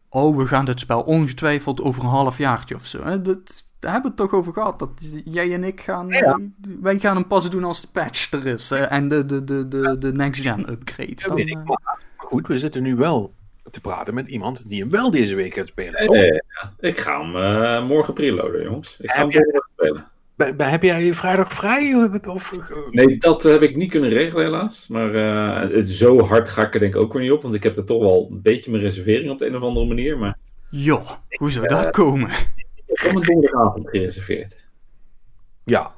[0.09, 3.05] Oh, we gaan dit spel ongetwijfeld over een halfjaartje of zo.
[3.05, 3.23] Hè?
[3.23, 4.79] Dat, daar hebben we het toch over gehad.
[4.79, 4.91] Dat
[5.25, 6.09] jij en ik gaan.
[6.09, 6.41] Ja.
[6.81, 8.71] Wij gaan hem pas doen als de patch er is.
[8.71, 8.85] Hè?
[8.85, 11.15] En de, de, de, de, de next-gen upgrade.
[11.15, 11.65] Dat weet ik.
[11.65, 13.35] Maar goed, we zitten nu wel
[13.71, 16.09] te praten met iemand die hem wel deze week gaat spelen.
[16.09, 16.41] Oh.
[16.79, 18.97] Ik ga hem uh, morgen preloaden, jongens.
[19.01, 20.07] Ik ga heb hem morgen spelen.
[20.57, 22.11] Heb jij vrijdag vrij?
[22.27, 22.53] Of,
[22.91, 24.87] nee, dat heb ik niet kunnen regelen, helaas.
[24.89, 25.15] Maar
[25.71, 27.43] uh, zo hard ga ik er denk ik ook weer niet op.
[27.43, 29.87] Want ik heb er toch wel een beetje mijn reservering op de een of andere
[29.87, 30.19] manier.
[30.19, 30.39] Maar...
[30.71, 32.31] Joh, hoe zou dat komen?
[32.87, 34.67] Ik heb een donderdagavond gereserveerd.
[35.65, 35.95] Ja.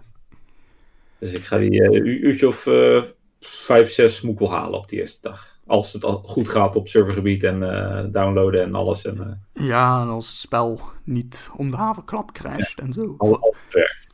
[1.19, 3.03] Dus ik ga die uh, uurtje of uh,
[3.41, 5.59] vijf, zes moet ik wel halen op die eerste dag.
[5.71, 9.05] Als het al goed gaat op servergebied en uh, downloaden en alles.
[9.05, 12.85] En, ja, en als het spel niet om de havenklap crasht ja.
[12.85, 13.15] en zo.
[13.19, 13.55] Al, al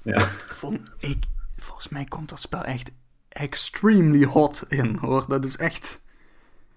[0.03, 0.29] ja.
[0.99, 1.25] Ik,
[1.57, 2.91] volgens mij komt dat spel echt
[3.29, 5.25] extremely hot in, hoor.
[5.29, 6.03] Dat is echt...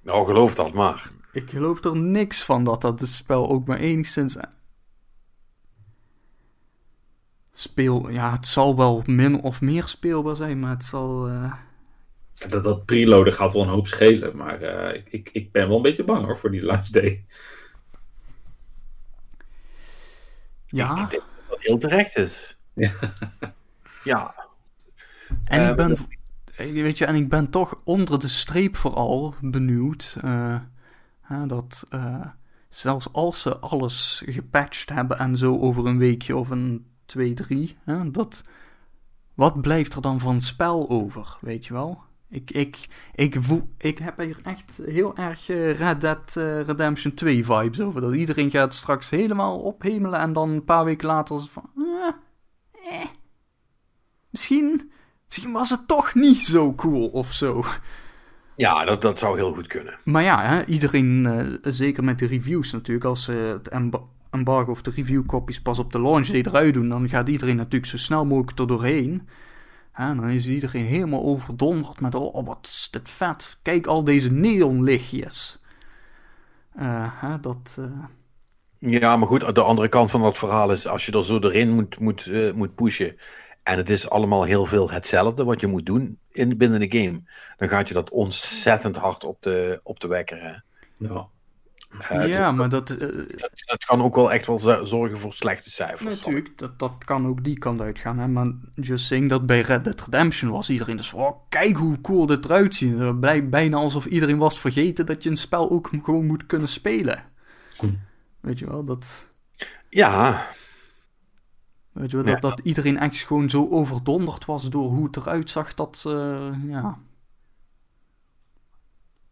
[0.01, 1.11] Nou, geloof dat maar.
[1.31, 4.37] Ik geloof er niks van dat dat spel ook maar enigszins
[7.51, 8.09] speel.
[8.09, 11.29] Ja, het zal wel min of meer speelbaar zijn, maar het zal.
[11.29, 11.53] Uh...
[12.47, 15.75] Dat, dat preloaden gaat wel een hoop schelen, maar uh, ik, ik, ik ben wel
[15.75, 17.25] een beetje bang hoor voor die last day.
[20.65, 20.95] Ja.
[20.95, 22.57] Ik, ik denk dat dat heel terecht is.
[22.73, 22.91] Ja.
[24.03, 24.35] ja.
[25.43, 25.97] En uh, ik ben.
[26.55, 30.17] Weet je, en ik ben toch onder de streep vooral benieuwd.
[31.47, 31.87] dat
[32.69, 37.77] zelfs als ze alles gepatcht hebben en zo over een weekje of een 2, 3.
[37.83, 38.43] Hè, dat,
[39.33, 42.01] wat blijft er dan van spel over, weet je wel?
[42.29, 46.33] Ik, ik, ik, voel, ik heb hier echt heel erg Red Dead
[46.65, 48.01] Redemption 2 vibes over.
[48.01, 51.69] Dat iedereen gaat straks helemaal ophemelen en dan een paar weken later van...
[51.75, 53.07] Eh, eh,
[54.29, 54.91] misschien,
[55.25, 57.63] misschien was het toch niet zo cool of zo.
[58.55, 59.99] Ja, dat, dat zou heel goed kunnen.
[60.03, 63.67] Maar ja, hè, iedereen, uh, zeker met de reviews natuurlijk, als ze uh, het
[64.29, 67.91] embargo of de reviewcopies pas op de launch day eruit doen, dan gaat iedereen natuurlijk
[67.91, 69.27] zo snel mogelijk er doorheen.
[69.93, 73.57] En dan is iedereen helemaal overdonderd met, oh, wat is dit vet.
[73.61, 75.61] Kijk al deze neonlichtjes.
[76.79, 77.77] Uh, hè, dat...
[77.79, 77.85] Uh...
[78.79, 81.69] Ja, maar goed, de andere kant van dat verhaal is, als je er zo doorheen
[81.69, 83.17] moet, moet, uh, moet pushen,
[83.63, 87.21] en het is allemaal heel veel hetzelfde wat je moet doen in, binnen de game,
[87.57, 90.41] dan gaat je dat ontzettend hard op de, op de wekker.
[90.41, 90.53] Hè?
[91.07, 91.27] Ja.
[91.93, 93.85] Uh, ja, dat, maar dat, uh, dat, dat...
[93.85, 96.15] kan ook wel echt wel zorgen voor slechte cijfers.
[96.15, 98.19] Natuurlijk, dat, dat kan ook die kant uitgaan.
[98.19, 98.27] Hè?
[98.27, 101.13] Maar just saying dat bij Red Dead Redemption was iedereen dus.
[101.13, 102.99] Oh, kijk hoe cool dit eruit ziet.
[102.99, 106.67] Het blijkt bijna alsof iedereen was vergeten dat je een spel ook gewoon moet kunnen
[106.67, 107.23] spelen.
[107.79, 107.89] Hm.
[108.39, 109.27] Weet je wel, dat...
[109.89, 110.47] Ja.
[111.91, 112.49] Weet je wel, dat, ja.
[112.49, 116.03] dat iedereen echt gewoon zo overdonderd was door hoe het eruit zag dat...
[116.07, 116.97] Uh, ja...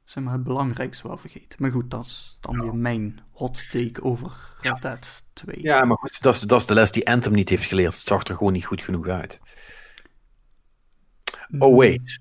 [0.08, 1.58] zeg maar, het belangrijkste wel vergeten.
[1.62, 4.32] Maar goed, dat is dan weer mijn hot take over
[4.62, 5.62] Red Dead 2.
[5.62, 7.94] Ja, maar goed, dat is, dat is de les die Anthem niet heeft geleerd.
[7.94, 9.40] Het zag er gewoon niet goed genoeg uit.
[11.60, 12.20] Oh, wait.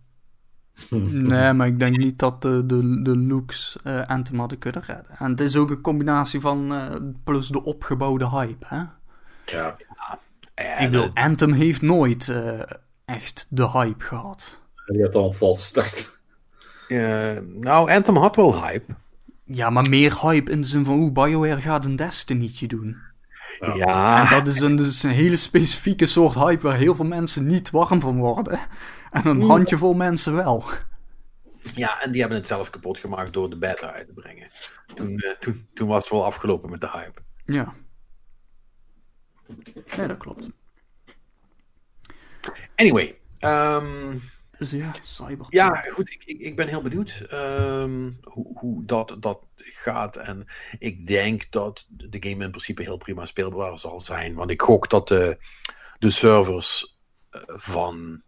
[1.30, 5.16] Nee, maar ik denk niet dat de, de, de looks uh, Anthem hadden kunnen redden.
[5.18, 6.94] En het is ook een combinatie van uh,
[7.24, 8.76] plus de opgebouwde hype, hè?
[8.76, 9.76] Ja.
[10.54, 12.60] ja ik bedoel, Anthem heeft nooit uh,
[13.04, 14.60] echt de hype gehad.
[14.74, 16.15] Hij had al een valse start.
[17.60, 18.94] Nou, Anthem had wel hype.
[19.44, 22.96] Ja, maar meer hype in de zin van hoe BioWare gaat een Destiny'tje doen.
[23.60, 23.74] Ja.
[23.74, 24.22] ja.
[24.22, 27.70] En dat is een, dus een hele specifieke soort hype waar heel veel mensen niet
[27.70, 28.58] warm van worden.
[29.10, 30.64] En een handjevol mensen wel.
[31.74, 34.50] Ja, en die hebben het zelf kapot gemaakt door de beta uit te brengen.
[34.94, 37.20] Toen, uh, toen, toen was het wel afgelopen met de hype.
[37.44, 37.74] Ja.
[39.96, 40.48] Nee, dat klopt.
[42.76, 43.18] Anyway.
[43.40, 44.22] Um,
[44.58, 45.46] dus ja, cyber.
[45.48, 46.10] Ja, goed.
[46.12, 50.16] Ik, ik, ik ben heel benieuwd um, hoe, hoe dat, dat gaat.
[50.16, 50.46] En
[50.78, 54.34] ik denk dat de game in principe heel prima speelbaar zal zijn.
[54.34, 55.38] Want ik gok dat de,
[55.98, 56.98] de servers
[57.30, 58.22] uh, van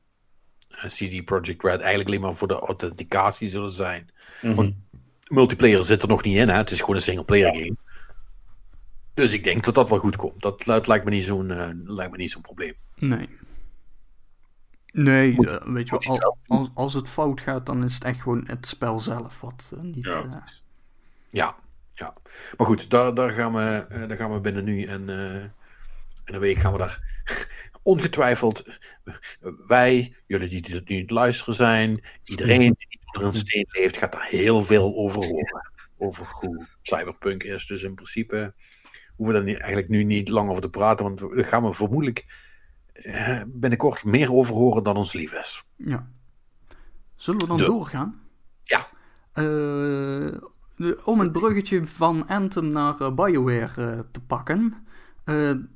[0.87, 4.11] CD Projekt Red eigenlijk alleen maar voor de authenticatie zullen zijn.
[4.43, 4.55] Mm -hmm.
[4.55, 4.75] Want
[5.27, 6.57] multiplayer zit er nog niet in, hè?
[6.57, 7.77] het is gewoon een single-player game.
[9.15, 10.43] Dus ik denk dat dat wel goed komt.
[10.43, 12.75] Dat, dat lijkt me niet zo'n uh, lijkt me niet zo'n probleem.
[12.95, 13.29] Nee.
[14.93, 18.05] Nee, moet, uh, weet je wel, al, als, als het fout gaat, dan is het
[18.05, 20.05] echt gewoon het spel zelf wat uh, niet...
[20.05, 20.45] Ja.
[21.31, 21.57] ja.
[21.93, 22.15] ja,
[22.57, 25.09] Maar goed, daar, daar, gaan, we, daar gaan we binnen nu en
[26.25, 27.23] in een week gaan we daar
[27.83, 28.79] ongetwijfeld,
[29.67, 34.27] wij, jullie die dit nu luisteren zijn, iedereen die onder een steen leeft, gaat daar
[34.27, 35.71] heel veel over horen.
[35.99, 37.67] Over hoe cyberpunk is.
[37.67, 38.55] Dus in principe
[39.17, 42.19] hoeven we daar eigenlijk nu niet lang over te praten, want daar gaan we vermoedelijk
[42.19, 42.35] eh,
[43.47, 45.65] binnenkort meer over horen dan ons lief is.
[45.77, 46.09] Ja.
[47.15, 47.65] Zullen we dan De.
[47.65, 48.21] doorgaan?
[48.63, 48.87] Ja.
[49.35, 50.37] Uh,
[51.05, 54.87] om het bruggetje van Anthem naar uh, BioWare uh, te pakken.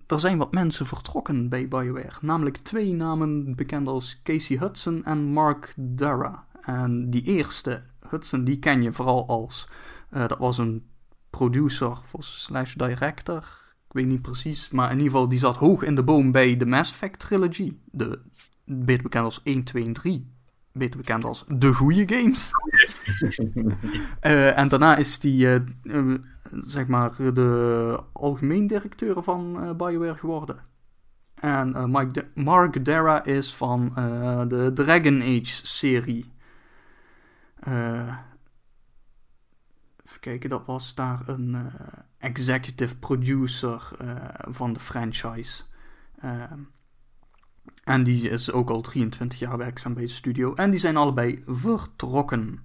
[0.07, 2.19] Er zijn wat mensen vertrokken bij BioWare.
[2.21, 6.47] Namelijk twee namen bekend als Casey Hudson en Mark Dara.
[6.61, 9.69] En die eerste, Hudson, die ken je vooral als...
[10.11, 10.87] Dat was een
[11.31, 13.62] producer slash director.
[13.93, 14.71] Ik weet niet precies.
[14.71, 17.77] Maar in ieder geval, die zat hoog in de boom bij de Mass Effect trilogy.
[17.85, 18.21] De,
[18.65, 20.31] beter bekend als 1, 2 en 3.
[20.73, 22.51] Beter bekend als de goede games.
[24.23, 25.49] uh, en daarna is die
[26.51, 30.57] zeg maar, de algemeen directeur van BioWare geworden.
[31.35, 33.93] En Mike De Mark Dara is van
[34.49, 36.33] de Dragon Age serie.
[37.65, 38.32] even
[40.23, 41.73] kijken, dat was daar een
[42.19, 43.89] executive producer
[44.49, 45.63] van de franchise.
[47.85, 50.55] en die is ook al 23 jaar werkzaam bij de studio.
[50.55, 52.63] En die zijn allebei vertrokken.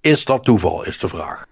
[0.00, 1.46] Is dat toeval, is de vraag.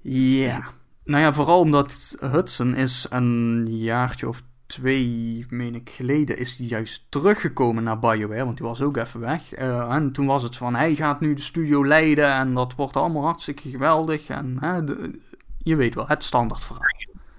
[0.00, 0.70] Ja.
[1.04, 6.66] Nou ja, vooral omdat Hudson is een jaartje of twee, meen ik, geleden is hij
[6.66, 9.58] juist teruggekomen naar BioWare, want die was ook even weg.
[9.58, 12.96] Uh, en toen was het van, hij gaat nu de studio leiden en dat wordt
[12.96, 14.28] allemaal hartstikke geweldig.
[14.28, 15.20] En uh, de,
[15.58, 16.84] je weet wel, het standaard verhaal.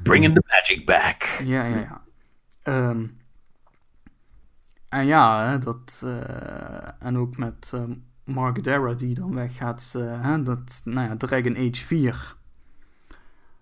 [0.03, 1.23] Bringing the magic back.
[1.43, 2.01] Ja, ja, ja.
[2.89, 3.17] Um,
[4.89, 9.95] en ja, dat, uh, en ook met um, Mark Dara die dan weggaat.
[9.97, 12.35] Hè, dat, nou ja, Dragon Age 4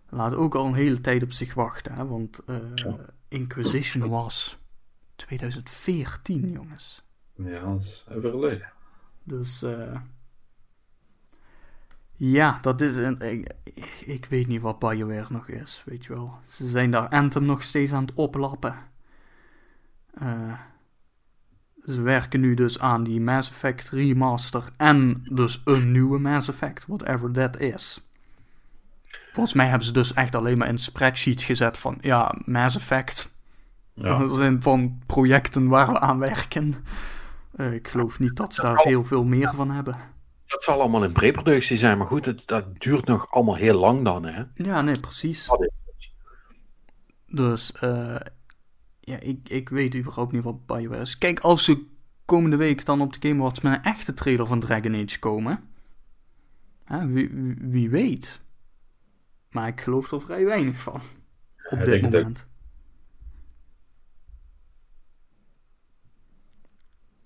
[0.10, 1.94] laat ook al een hele tijd op zich wachten.
[1.94, 2.96] Hè, want uh, ja.
[3.28, 4.58] Inquisition was
[5.16, 7.06] 2014, jongens.
[7.36, 8.72] Ja, dat is even geleden.
[9.24, 10.00] Dus uh,
[12.12, 13.22] ja, dat is een.
[13.22, 13.56] Ik,
[14.06, 16.40] ik, weet niet wat BioWare nog is, weet je wel.
[16.44, 18.76] Ze zijn daar Anthem nog steeds aan het oplappen.
[20.22, 20.60] Uh,
[21.84, 26.86] ze werken nu dus aan die Mass Effect remaster en dus een nieuwe Mass Effect,
[26.86, 28.07] whatever that is.
[29.32, 33.36] Volgens mij hebben ze dus echt alleen maar een spreadsheet gezet van, ja, Mass Effect.
[33.94, 34.18] Ja.
[34.18, 36.76] Dat zijn van projecten waar we aan werken.
[37.56, 39.98] Uh, ik geloof niet dat ze daar heel veel meer van hebben.
[40.46, 44.04] Dat zal allemaal in preproductie zijn, maar goed, het, dat duurt nog allemaal heel lang
[44.04, 44.44] dan, hè?
[44.56, 45.50] Ja, nee, precies.
[47.28, 48.16] Dus, uh,
[49.00, 51.18] ja, ik, ik weet überhaupt niet wat BioWare is.
[51.18, 51.86] Kijk, als ze
[52.26, 55.64] komende week dan op de Game Awards met een echte trailer van Dragon Age komen.
[56.86, 58.42] Hè, wie, wie, weet.
[59.58, 61.02] Maar ik geloof er vrij weinig van.
[61.70, 62.36] Op ja, dit moment.
[62.36, 62.48] Dat...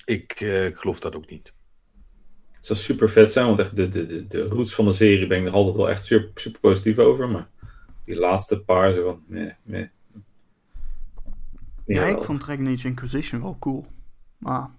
[0.06, 1.54] Ik uh, geloof dat ook niet.
[2.52, 5.28] Het zou super vet zijn, want echt de, de, de, de roots van de serie
[5.28, 7.30] ben ik er altijd wel echt super, super positief over.
[7.30, 7.50] Maar
[8.06, 9.90] die laatste paar, zo van, nee, nee.
[11.86, 13.86] Ja, ik vond Dragon Age Inquisition wel cool.
[14.38, 14.70] Maar...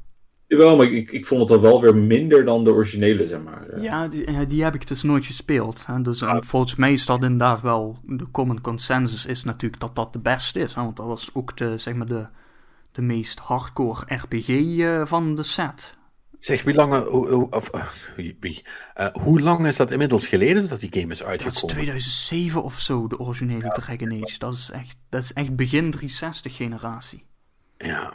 [0.53, 3.81] Jawel, maar ik, ik vond het al wel weer minder dan de originele, zeg maar.
[3.81, 5.87] Ja, die, die heb ik dus nooit gespeeld.
[5.87, 6.03] Hè.
[6.03, 6.41] Dus ja.
[6.41, 7.97] volgens mij is dat inderdaad wel...
[8.05, 10.75] De common consensus is natuurlijk dat dat de beste is.
[10.75, 10.83] Hè.
[10.83, 12.27] Want dat was ook de, zeg maar de,
[12.93, 15.95] de meest hardcore RPG uh, van de set.
[16.39, 17.71] Zeg, wie lang, hoe, of,
[18.17, 18.63] wie,
[19.01, 21.61] uh, hoe lang is dat inmiddels geleden dat die game is uitgekomen?
[21.61, 24.39] Dat is 2007 of zo, de originele ja, Dragon Age.
[24.39, 27.27] Dat is echt, dat is echt begin 360 generatie.
[27.79, 28.13] Ja.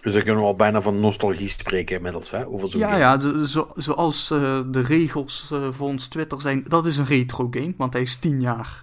[0.00, 2.46] Dus dan kunnen we al bijna van nostalgie spreken inmiddels, hè?
[2.46, 2.98] Over ja, game.
[2.98, 7.06] ja, de, zo, zoals uh, de regels uh, voor ons Twitter zijn, dat is een
[7.06, 8.78] retro game, want hij is 10 jaar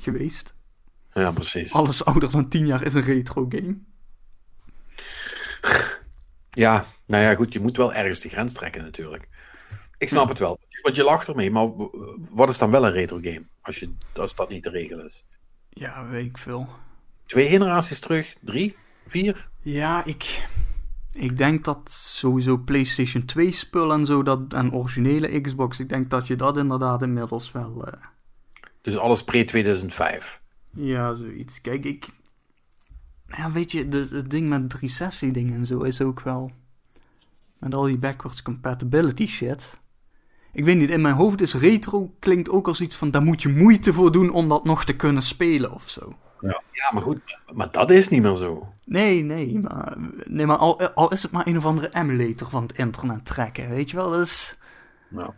[0.00, 0.54] geweest.
[1.12, 1.72] Ja, precies.
[1.72, 3.76] Alles ouder dan 10 jaar is een retro game.
[6.50, 9.28] Ja, nou ja, goed, je moet wel ergens de grens trekken natuurlijk.
[9.98, 10.28] Ik snap ja.
[10.28, 11.68] het wel, want je lacht ermee, maar
[12.30, 13.42] wat is dan wel een retro game?
[13.62, 15.26] Als, je, als dat niet de regel is.
[15.68, 16.68] Ja, weet ik veel.
[17.26, 18.36] Twee generaties terug?
[18.40, 18.76] Drie?
[19.06, 19.48] Vier?
[19.70, 20.48] Ja, ik,
[21.12, 26.10] ik denk dat sowieso PlayStation 2 spul en zo, dat, en originele Xbox, ik denk
[26.10, 27.86] dat je dat inderdaad inmiddels wel...
[27.86, 27.92] Uh...
[28.82, 30.40] Dus alles pre-2005?
[30.70, 31.60] Ja, zoiets.
[31.60, 32.08] Kijk, ik,
[33.26, 36.50] ja, weet je, de, het ding met 360 dingen en zo is ook wel.
[37.58, 39.78] Met al die backwards compatibility shit.
[40.52, 43.42] Ik weet niet, in mijn hoofd is retro klinkt ook als iets van daar moet
[43.42, 46.16] je moeite voor doen om dat nog te kunnen spelen of zo.
[46.40, 47.18] Ja, ja maar goed,
[47.52, 48.72] maar dat is niet meer zo.
[48.84, 52.62] Nee, nee, maar, nee, maar al, al is het maar een of andere emulator van
[52.62, 54.56] het internet trekken, weet je wel, dat is...
[55.08, 55.32] Nou.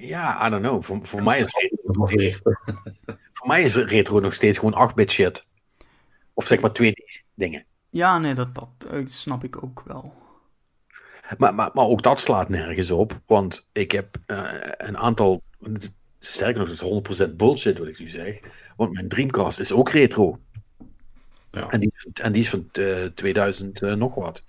[0.00, 0.82] Ja, I don't know.
[0.82, 2.06] Voor, voor, mij is retro,
[3.32, 5.46] voor mij is retro nog steeds gewoon 8-bit shit.
[6.34, 6.94] Of zeg maar twee
[7.34, 7.64] dingen.
[7.90, 8.68] Ja, nee, dat, dat
[9.04, 10.14] snap ik ook wel.
[11.38, 13.20] Maar, maar, maar ook dat slaat nergens op.
[13.26, 15.42] Want ik heb uh, een aantal.
[16.18, 18.40] Sterker nog, het is 100% bullshit wat ik nu zeg.
[18.76, 20.38] Want mijn Dreamcast is ook retro.
[21.50, 21.68] Ja.
[21.68, 24.42] En, die, en die is van uh, 2000 uh, nog wat.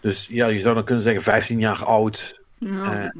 [0.00, 2.40] Dus ja, je zou dan kunnen zeggen 15 jaar oud.
[2.58, 3.12] Ja.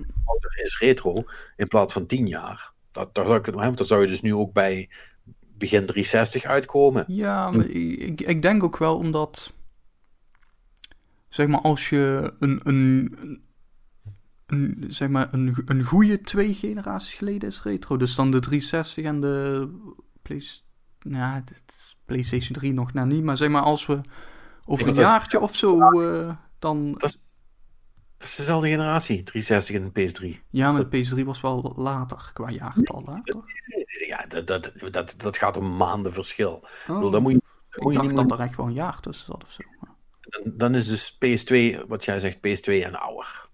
[0.62, 1.24] is retro.
[1.56, 2.72] In plaats van 10 jaar.
[2.92, 4.88] Dat, daar zou ik, want dan zou je dus nu ook bij
[5.60, 7.04] begin 360 uitkomen.
[7.06, 9.52] Ja, maar ik, ik denk ook wel omdat.
[11.28, 12.60] Zeg maar, als je een.
[12.64, 13.14] een,
[14.46, 17.96] een zeg maar, een, een goede twee generaties geleden is retro.
[17.96, 19.68] Dus dan de 360 en de.
[20.30, 20.42] Play,
[21.18, 21.42] nou,
[22.04, 23.22] PlayStation 3 nog nou niet.
[23.22, 24.00] Maar zeg maar, als we
[24.66, 26.00] over een jaartje is, of zo.
[26.02, 26.92] Uh, dan.
[26.92, 27.18] Dat is,
[28.18, 30.40] dat is dezelfde generatie, 360 en PS3.
[30.50, 33.24] Ja, maar de PS3 was wel later qua jaartal, hè?
[33.24, 33.44] Toch?
[34.06, 36.52] ja, dat, dat, dat, dat gaat om maanden verschil.
[36.52, 36.62] Oh.
[36.62, 39.00] Ik, bedoel, dan moet je, dan moet je niet dat er echt wel een jaar
[39.00, 39.62] tussen zat of zo.
[40.20, 43.48] Dan, dan is dus PS2, wat jij zegt, PS2 en ouder.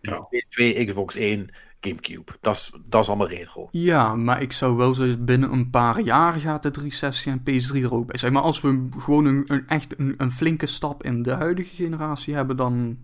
[0.00, 0.28] Ja.
[0.28, 1.50] PS2, Xbox 1,
[1.88, 2.32] Gamecube.
[2.40, 3.68] Dat is, dat is allemaal retro.
[3.70, 7.82] Ja, maar ik zou wel zeggen, binnen een paar jaar gaat de 360 en PS3
[7.82, 8.32] er ook bij zijn.
[8.32, 12.34] Maar als we gewoon een, een echt een, een, flinke stap in de huidige generatie
[12.34, 12.98] hebben, dan...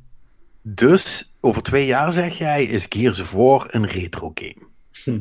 [0.62, 4.66] Dus, over twee jaar zeg jij, is Gears of War een retro game.
[5.04, 5.20] Hm.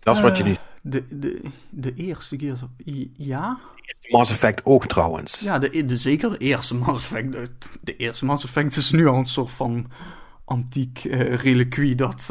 [0.00, 0.54] Dat is wat je nu...
[0.80, 2.68] De, de, de eerste Gears of...
[3.16, 3.58] Ja?
[4.10, 5.40] Mass Effect ook trouwens.
[5.40, 7.32] Ja, de, de, zeker de eerste Mass Effect.
[7.32, 7.46] De,
[7.80, 9.86] de, eerste Mass Effect is nu al een soort van
[10.52, 12.28] antiek uh, reliquie dat...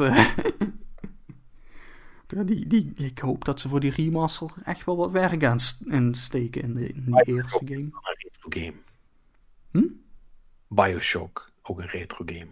[2.34, 5.60] Uh, die, die, ik hoop dat ze voor die remaster echt wel wat werk aan
[6.14, 7.80] steken in, de, in die eerste game.
[7.80, 8.72] Een retro game.
[9.70, 9.86] Hm?
[10.68, 12.48] Bioshock, ook een retro game.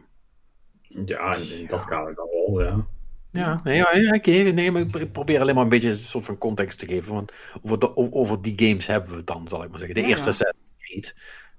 [1.06, 2.86] Ja, in dat kader dan wel, ja.
[3.30, 6.38] Ja, nee, ja, okay, nee, maar ik probeer alleen maar een beetje een soort van
[6.38, 7.14] context te geven.
[7.14, 7.32] Want
[7.62, 9.96] over, de, over die games hebben we het dan, zal ik maar zeggen.
[9.96, 10.60] De ja, eerste set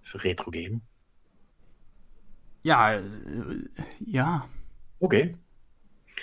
[0.01, 0.79] is een retro game.
[2.61, 3.01] Ja, uh,
[4.05, 4.45] ja.
[4.97, 5.15] Oké.
[5.15, 5.35] Okay.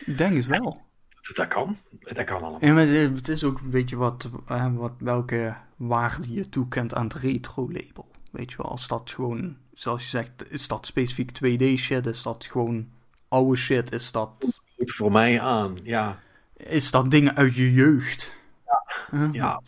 [0.04, 0.86] Ik denk het wel.
[1.20, 1.76] Dat, dat, kan.
[2.00, 2.74] Dat kan allemaal.
[2.74, 7.14] Maar het is ook een beetje wat, uh, wat, welke waarde je toekent aan het
[7.14, 8.10] retro-label.
[8.30, 12.22] Weet je wel, als dat gewoon, zoals je zegt, is dat specifiek 2D shit, is
[12.22, 12.88] dat gewoon
[13.28, 16.18] oude shit, is dat goed voor mij aan, ja.
[16.56, 18.36] Is dat dingen uit je jeugd?
[19.10, 19.62] Ja, ja.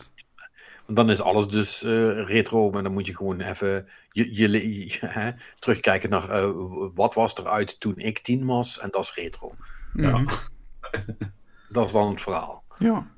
[0.93, 5.31] Dan is alles dus uh, retro, maar dan moet je gewoon even je, je, hè,
[5.59, 6.51] terugkijken naar uh,
[6.93, 9.55] wat was er uit toen ik tien was, en dat is retro.
[9.93, 10.23] Ja.
[11.69, 12.63] dat is dan het verhaal.
[12.77, 13.11] Ja.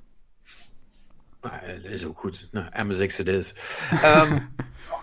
[1.41, 2.48] Nou, dat is ook goed.
[2.52, 3.54] Nou, MSX het is.
[4.06, 4.54] Um,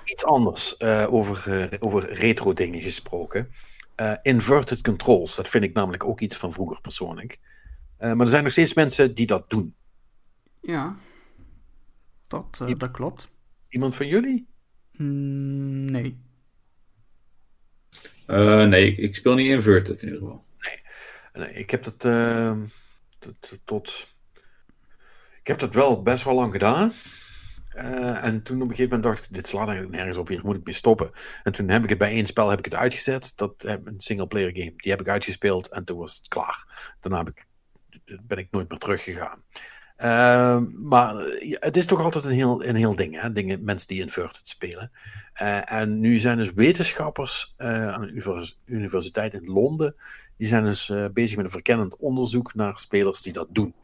[0.05, 3.53] iets anders uh, over, over retro dingen gesproken.
[3.97, 7.39] Uh, inverted controls, dat vind ik namelijk ook iets van vroeger persoonlijk.
[8.01, 9.75] Uh, maar er zijn nog steeds mensen die dat doen.
[10.61, 10.97] Ja,
[12.31, 13.29] dat, uh, dat klopt.
[13.69, 14.49] Iemand van jullie?
[14.93, 16.19] Mm, nee.
[18.27, 20.45] nee, ik, ik, speel niet inverted in ieder geval.
[20.61, 20.81] Nee,
[21.33, 21.99] nee ik heb dat
[23.19, 24.09] tot, tot,
[25.41, 26.93] Ik heb dat wel best wel lang gedaan.
[27.77, 30.41] Uh, en toen op een gegeven moment dacht ik, dit slaat eigenlijk nergens op, hier
[30.45, 31.11] moet ik mee stoppen.
[31.43, 34.27] En toen heb ik het bij één spel heb ik het uitgezet, dat een single
[34.27, 34.73] player game.
[34.77, 36.95] Die heb ik uitgespeeld en toen was het klaar.
[37.01, 37.47] Daarna heb ik,
[38.23, 39.43] ben ik nooit meer teruggegaan.
[40.03, 41.15] Uh, maar
[41.51, 43.33] het is toch altijd een heel, een heel ding, hè?
[43.33, 44.91] Dingen, mensen die Inverted spelen.
[45.43, 49.95] Uh, en nu zijn dus wetenschappers aan de universiteit in Londen,
[50.37, 53.75] die zijn dus bezig met een verkennend onderzoek naar spelers die dat doen.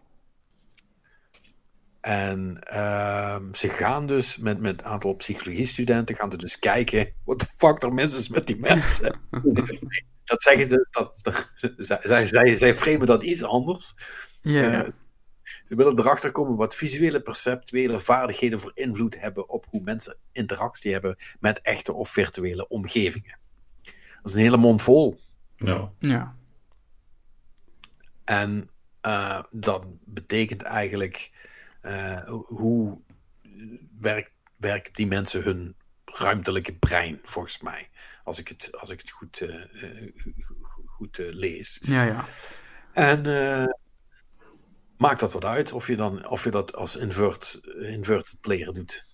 [2.06, 7.40] En uh, ze gaan dus met, met een aantal psychologiestudenten gaan ze dus kijken wat
[7.40, 9.20] de fuck er mis is met die mensen.
[10.24, 13.94] dat zeggen ze, dat, dat, zij, zij, zij framen dat iets anders.
[14.40, 14.88] Yeah.
[15.66, 20.92] Ze willen erachter komen wat visuele perceptuele vaardigheden voor invloed hebben op hoe mensen interactie
[20.92, 23.38] hebben met echte of virtuele omgevingen.
[24.22, 25.20] Dat is een hele mond vol.
[25.56, 25.92] Ja.
[25.98, 26.36] ja.
[28.24, 28.70] En
[29.06, 31.30] uh, dat betekent eigenlijk
[31.82, 32.98] uh, hoe
[33.98, 35.74] werkt, werken die mensen hun
[36.04, 37.88] ruimtelijke brein, volgens mij.
[38.24, 39.64] Als ik het, als ik het goed, uh,
[40.86, 41.78] goed lees.
[41.82, 42.24] Ja, ja.
[42.92, 43.22] En
[44.96, 49.04] maakt dat wat uit of je, dan, of je dat als invert, inverted player doet?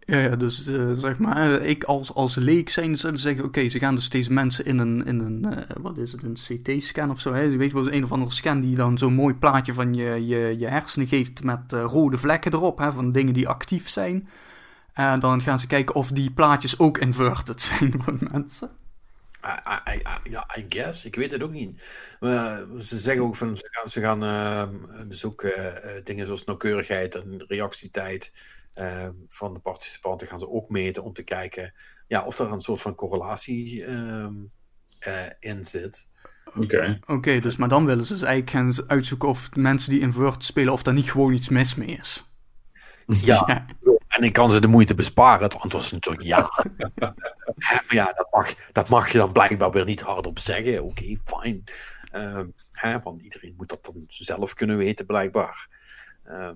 [0.00, 3.78] Ja, ja dus uh, zeg maar, ik als, als leek zijn ze zeggen, oké, ze
[3.78, 7.20] gaan dus steeds mensen in een, in een uh, wat is het, een CT-scan of
[7.20, 7.40] zo, hè?
[7.40, 10.56] Je weet wel, een of andere scan die dan zo'n mooi plaatje van je, je,
[10.58, 14.28] je hersenen geeft met rode vlekken erop, hè, van dingen die actief zijn.
[14.92, 18.70] En dan gaan ze kijken of die plaatjes ook inverted zijn voor mensen.
[19.44, 21.04] I, I, I, ja, I guess.
[21.04, 21.82] Ik weet het ook niet.
[22.20, 25.46] Maar ze zeggen ook van, ze gaan, ze gaan dus ook
[26.04, 28.32] dingen zoals nauwkeurigheid en reactietijd
[28.78, 31.74] Ehm, van de participanten gaan ze ook meten om te kijken
[32.06, 34.26] ja, of er een soort van correlatie uh,
[35.40, 36.10] in zit.
[36.56, 36.98] Oké.
[37.06, 40.72] Oké, dus maar dan willen ze dus eigenlijk gaan uitzoeken of mensen die invert spelen,
[40.72, 42.30] of daar niet gewoon iets mis mee is.
[43.06, 43.44] Ja,
[43.80, 43.97] ja.
[44.18, 45.42] En ik kan ze de moeite besparen.
[45.42, 46.50] Het antwoord is natuurlijk ja.
[47.66, 50.82] maar ja, dat mag, dat mag je dan blijkbaar weer niet hardop zeggen.
[50.82, 51.64] Oké, okay, fijn.
[52.82, 55.68] Uh, want iedereen moet dat dan zelf kunnen weten, blijkbaar.
[56.26, 56.50] Uh,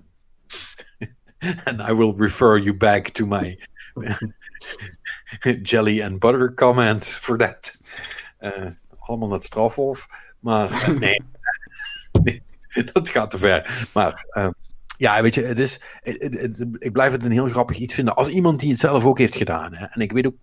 [1.63, 3.59] and I will refer you back to my
[5.61, 7.77] jelly and butter comment for that.
[8.39, 10.07] Uh, allemaal net strafhof.
[10.39, 11.23] Maar uh, nee,
[12.23, 12.43] nee,
[12.93, 13.87] dat gaat te ver.
[13.93, 14.25] Maar
[15.03, 18.15] ja, weet je, het is, het, ik blijf het een heel grappig iets vinden.
[18.15, 19.73] Als iemand die het zelf ook heeft gedaan.
[19.73, 20.35] Hè, en ik weet ook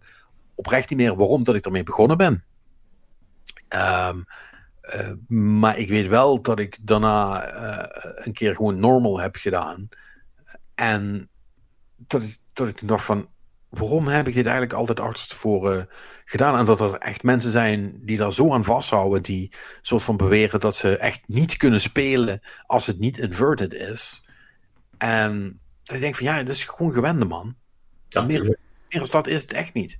[0.55, 2.45] oprecht niet meer waarom dat ik ermee begonnen ben.
[3.69, 4.25] Um,
[5.59, 7.45] maar ik weet wel dat ik daarna
[8.25, 9.89] een keer gewoon normal heb gedaan.
[10.75, 11.29] En
[11.97, 13.29] dat ik, dat ik dacht van,
[13.69, 15.89] waarom heb ik dit eigenlijk altijd achterstevoren
[16.25, 16.59] gedaan?
[16.59, 20.61] En dat er echt mensen zijn die daar zo aan vasthouden, die soort van beweren
[20.61, 24.29] dat ze echt niet kunnen spelen als het niet inverted is.
[25.01, 27.55] En dat ik denk van, ja, dat is gewoon gewende, man.
[28.09, 28.59] Ja, meer,
[28.89, 29.99] meer dat is het echt niet.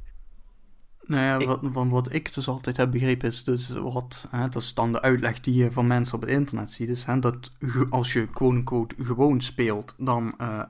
[1.07, 4.63] Nou ja, wat, van wat ik dus altijd heb begrepen is dus wat, hè, dat
[4.63, 7.53] is dan de uitleg die je van mensen op het internet ziet, is hè, dat
[7.91, 10.63] als je quote-unquote gewoon speelt, dan, uh,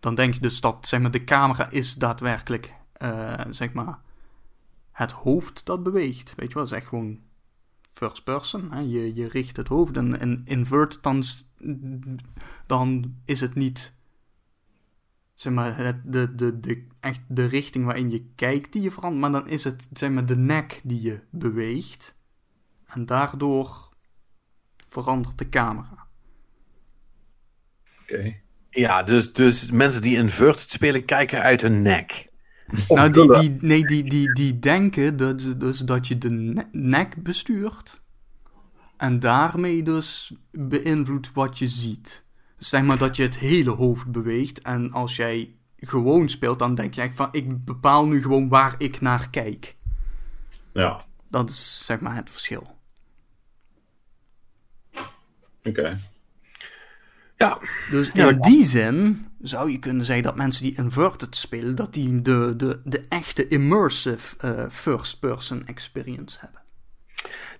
[0.00, 3.98] dan denk je dus dat zeg maar, de camera is daadwerkelijk, uh, zeg maar,
[4.92, 6.34] het hoofd dat beweegt.
[6.36, 7.18] Weet je wel, dat is echt gewoon
[7.98, 8.72] first person.
[8.72, 8.80] Hè?
[8.80, 11.22] Je, je richt het hoofd en, invert dan,
[12.66, 13.96] dan is het niet
[15.34, 19.20] zeg maar, het, de, de, de, echt de richting waarin je kijkt die je verandert,
[19.20, 22.16] maar dan is het zeg maar, de nek die je beweegt.
[22.86, 23.88] En daardoor
[24.86, 26.06] verandert de camera.
[28.02, 28.40] Oké.
[28.70, 32.27] Ja, dus, dus mensen die inverted spelen kijken uit hun nek.
[32.88, 38.02] Nou, die, die, nee, die, die, die denken dat, dus dat je de nek bestuurt.
[38.96, 42.26] En daarmee dus beïnvloedt wat je ziet
[42.58, 44.62] zeg maar dat je het hele hoofd beweegt.
[44.62, 49.00] En als jij gewoon speelt, dan denk je van ik bepaal nu gewoon waar ik
[49.00, 49.76] naar kijk.
[50.72, 51.04] Ja.
[51.28, 52.76] Dat is zeg maar het verschil.
[55.64, 55.98] Oké.
[57.38, 57.58] Ja.
[57.90, 62.22] Dus in die zin zou je kunnen zeggen dat mensen die inverted spelen, dat die
[62.22, 66.60] de, de, de echte immersive uh, first-person experience hebben.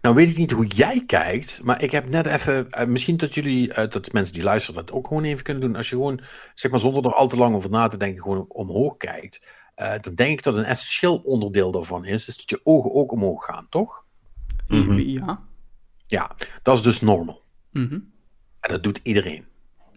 [0.00, 3.34] Nou weet ik niet hoe jij kijkt, maar ik heb net even, uh, misschien dat
[3.34, 5.76] jullie, uh, dat mensen die luisteren dat ook gewoon even kunnen doen.
[5.76, 6.20] Als je gewoon,
[6.54, 9.40] zeg maar zonder er al te lang over na te denken, gewoon omhoog kijkt.
[9.76, 13.12] Uh, dan denk ik dat een essentieel onderdeel daarvan is, is dat je ogen ook
[13.12, 14.04] omhoog gaan, toch?
[14.66, 14.98] Mm -hmm.
[14.98, 15.42] Ja.
[16.06, 17.42] Ja, dat is dus normal.
[17.70, 18.12] Mm -hmm.
[18.60, 19.46] En dat doet iedereen.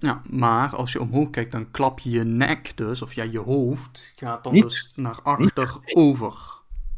[0.01, 3.39] Ja, maar als je omhoog kijkt, dan klap je je nek dus, of ja, je
[3.39, 6.33] hoofd gaat dan niet, dus naar achter over.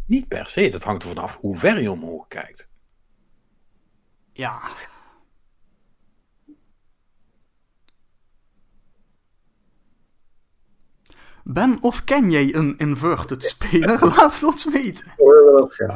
[0.05, 2.69] Niet per se, dat hangt er vanaf hoe ver je omhoog kijkt.
[4.34, 4.61] Ja.
[11.43, 14.05] Ben of ken jij een inverted speler?
[14.15, 15.05] Laat het ons weten.
[15.15, 15.95] Hé,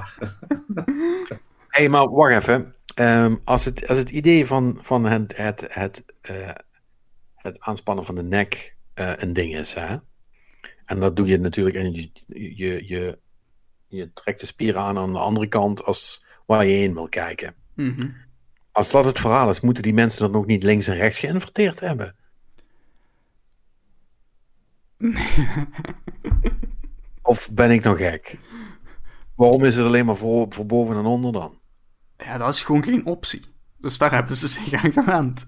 [1.80, 2.76] hey, maar wacht even.
[2.96, 6.50] Ehm, als, het, als het idee van, van het, het, het, uh,
[7.48, 9.98] het aanspannen van de nek uh, een ding is, hè?
[10.86, 12.12] En dat doe je natuurlijk, en je,
[12.56, 13.20] je, je,
[13.88, 17.56] je trekt de spieren aan aan de andere kant als waar je heen wil kijken.
[17.74, 18.16] Mm -hmm.
[18.72, 21.80] Als dat het verhaal is, moeten die mensen dan ook niet links en rechts geïnverteerd
[21.80, 22.16] hebben?
[27.22, 28.38] of ben ik nog gek?
[29.36, 31.60] Waarom is het alleen maar voor, voor boven en onder dan?
[32.18, 33.42] Ja, dat is gewoon geen optie.
[33.78, 35.48] Dus daar hebben ze zich aan gewend.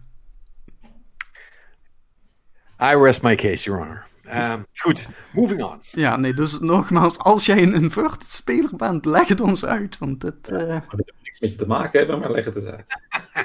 [2.81, 4.05] I rest my case, Your Honor.
[4.33, 5.81] Um, goed, moving on.
[5.91, 10.21] Ja, nee, dus nogmaals, als jij een inverted speler bent, leg het ons uit, want
[10.21, 10.49] het...
[10.51, 10.67] Uh...
[10.67, 10.85] Ja,
[11.21, 12.85] niks met je te maken hebben, maar leg het eens uit.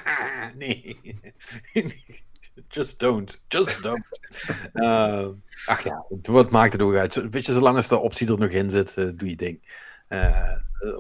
[0.59, 0.99] nee.
[2.69, 3.41] Just don't.
[3.49, 4.05] Just don't.
[4.75, 5.29] uh,
[5.67, 7.31] ach ja, wat maakt het ook uit?
[7.31, 9.83] Weet je, zolang als de optie er nog in zit, uh, doe je ding.
[10.09, 10.53] Uh,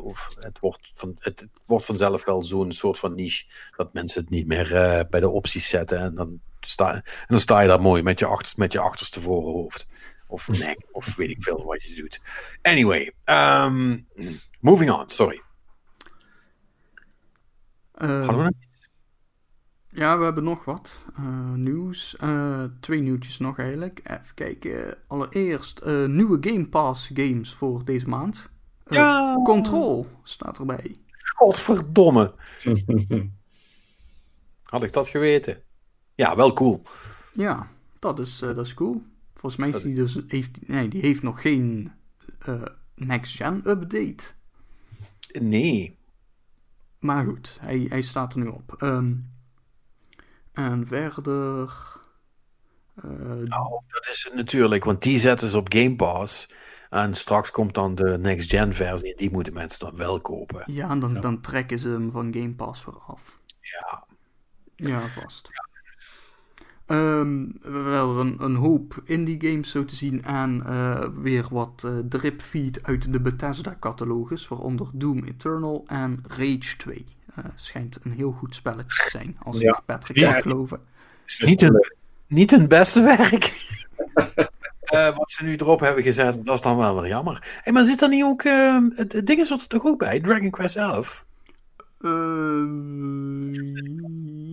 [0.02, 3.44] of het, wordt van, het, het, wordt vanzelf wel zo'n soort van niche
[3.76, 4.68] dat mensen het niet meer
[5.10, 6.40] bij de opties zetten en dan
[6.70, 9.88] sta, en dan sta je daar mooi met je, achter, met je achterste voorhoofd.
[10.26, 12.20] Of nek, of weet ik veel wat je doet.
[12.62, 14.08] Anyway, um,
[14.60, 15.42] moving on, sorry.
[17.92, 18.88] Hadden we nog iets?
[19.94, 22.16] Ja, we hebben nog wat uh, nieuws.
[22.22, 24.00] Uh, twee nieuwtjes nog eigenlijk.
[24.04, 24.98] Even kijken.
[25.06, 28.50] Allereerst uh, nieuwe Game Pass games voor deze maand.
[28.86, 29.40] ja!
[29.44, 30.96] Control staat erbij.
[31.36, 32.34] Godverdomme.
[34.62, 35.62] Had ik dat geweten?
[36.14, 36.82] Ja, wel cool.
[37.32, 37.68] Ja,
[37.98, 39.02] dat is, uh, dat is cool.
[39.32, 41.92] Volgens mij is die dus, heeft, nee, die heeft nog geen
[42.48, 42.62] uh,
[42.94, 44.24] next-gen update.
[45.40, 45.98] Nee.
[46.98, 48.76] Maar goed, hij, hij staat er nu op.
[48.82, 49.32] Um,
[50.52, 51.72] en verder...
[53.04, 56.50] Uh, nou, dat is het natuurlijk, want die zetten ze op Game Pass.
[56.90, 60.62] En straks komt dan de next-gen versie en die moeten mensen dan wel kopen.
[60.66, 61.20] Ja, en dan, ja.
[61.20, 63.38] dan trekken ze hem van Game Pass weer af.
[63.60, 64.06] Ja.
[64.76, 65.48] Ja, vast.
[65.52, 65.73] Ja.
[66.86, 71.98] Um, wel een, een hoop indie games zo te zien en uh, weer wat uh,
[72.08, 77.04] dripfeed uit de Bethesda-catalogus, waaronder Doom Eternal en Rage 2.
[77.38, 79.76] Uh, schijnt een heel goed spelletje te zijn, als ja.
[79.76, 80.32] ik Patrick ja.
[80.32, 80.80] mag geloven.
[81.26, 81.90] Is niet hun,
[82.26, 83.52] niet hun beste werk.
[85.16, 87.60] wat ze nu erop hebben gezet, dat is dan wel weer jammer.
[87.62, 88.42] Hey, maar zit er niet ook,
[88.94, 91.24] het ding is er toch ook bij, Dragon Quest 11?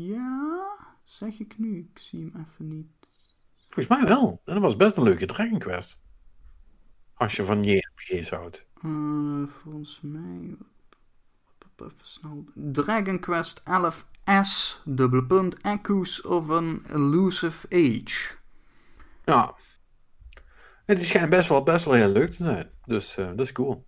[0.07, 0.70] ja...
[1.21, 1.77] Zeg ik nu?
[1.77, 2.87] Ik zie hem even niet.
[3.69, 4.41] Volgens mij wel.
[4.45, 6.03] En dat was best een leuke Dragon Quest.
[7.13, 8.65] Als je van JRPG's houdt.
[8.83, 10.55] Uh, volgens mij.
[11.77, 12.45] Even snel.
[12.53, 18.35] Dragon Quest 11S, dubbele punt, Echoes of an Elusive Age.
[19.25, 19.55] Ja.
[20.85, 22.69] En die schijnt best wel, best wel heel leuk te zijn.
[22.85, 23.85] Dus uh, dat is cool.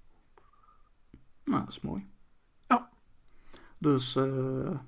[1.43, 2.07] Nou, dat is mooi.
[2.68, 2.89] Ja.
[3.77, 4.23] Dus, eh.
[4.23, 4.80] Uh,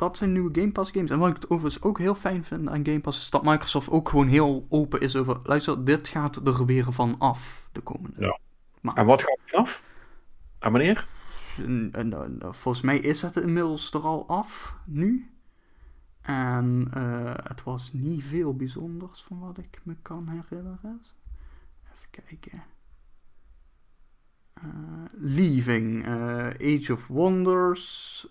[0.00, 1.10] dat zijn nieuwe Game Pass games.
[1.10, 4.08] En wat ik overigens ook heel fijn vind aan Game Pass is dat Microsoft ook
[4.08, 5.40] gewoon heel open is over.
[5.42, 8.20] Luister, dit gaat er weer van af de komende.
[8.20, 8.38] Ja.
[8.80, 9.84] Maar, en wat gaat er vanaf?
[10.58, 11.06] En wanneer?
[11.56, 15.30] En, en, volgens mij is het inmiddels er al af nu.
[16.20, 21.00] En uh, het was niet veel bijzonders van wat ik me kan herinneren.
[21.92, 22.62] Even kijken.
[24.64, 28.26] Uh, Leaving, uh, Age of Wonders,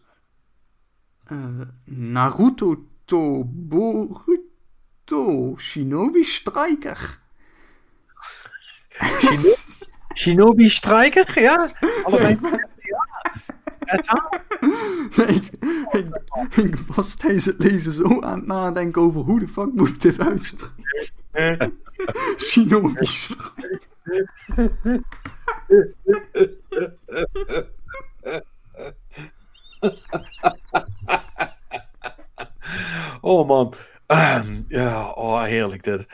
[1.31, 4.37] uh, Naruto to Boruto
[5.57, 7.19] Shinobi Striker.
[8.99, 9.55] Shino
[10.15, 11.69] Shinobi Striker, ja?
[12.03, 12.39] Allebei.
[12.89, 13.05] ja.
[15.27, 15.49] ik,
[15.91, 16.07] ik,
[16.55, 20.01] ik was tijdens het lezen zo aan het nadenken over hoe de fuck moet ik
[20.01, 20.87] dit uitspreken.
[22.47, 23.87] Shinobi Striker.
[33.21, 33.73] oh man.
[34.07, 36.07] Um, ja, oh heerlijk dit.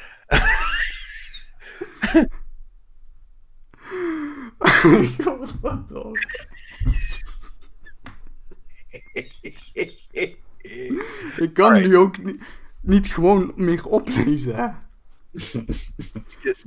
[11.38, 12.42] Ik kan nu ook niet,
[12.82, 14.68] niet gewoon meer oplezen, hè?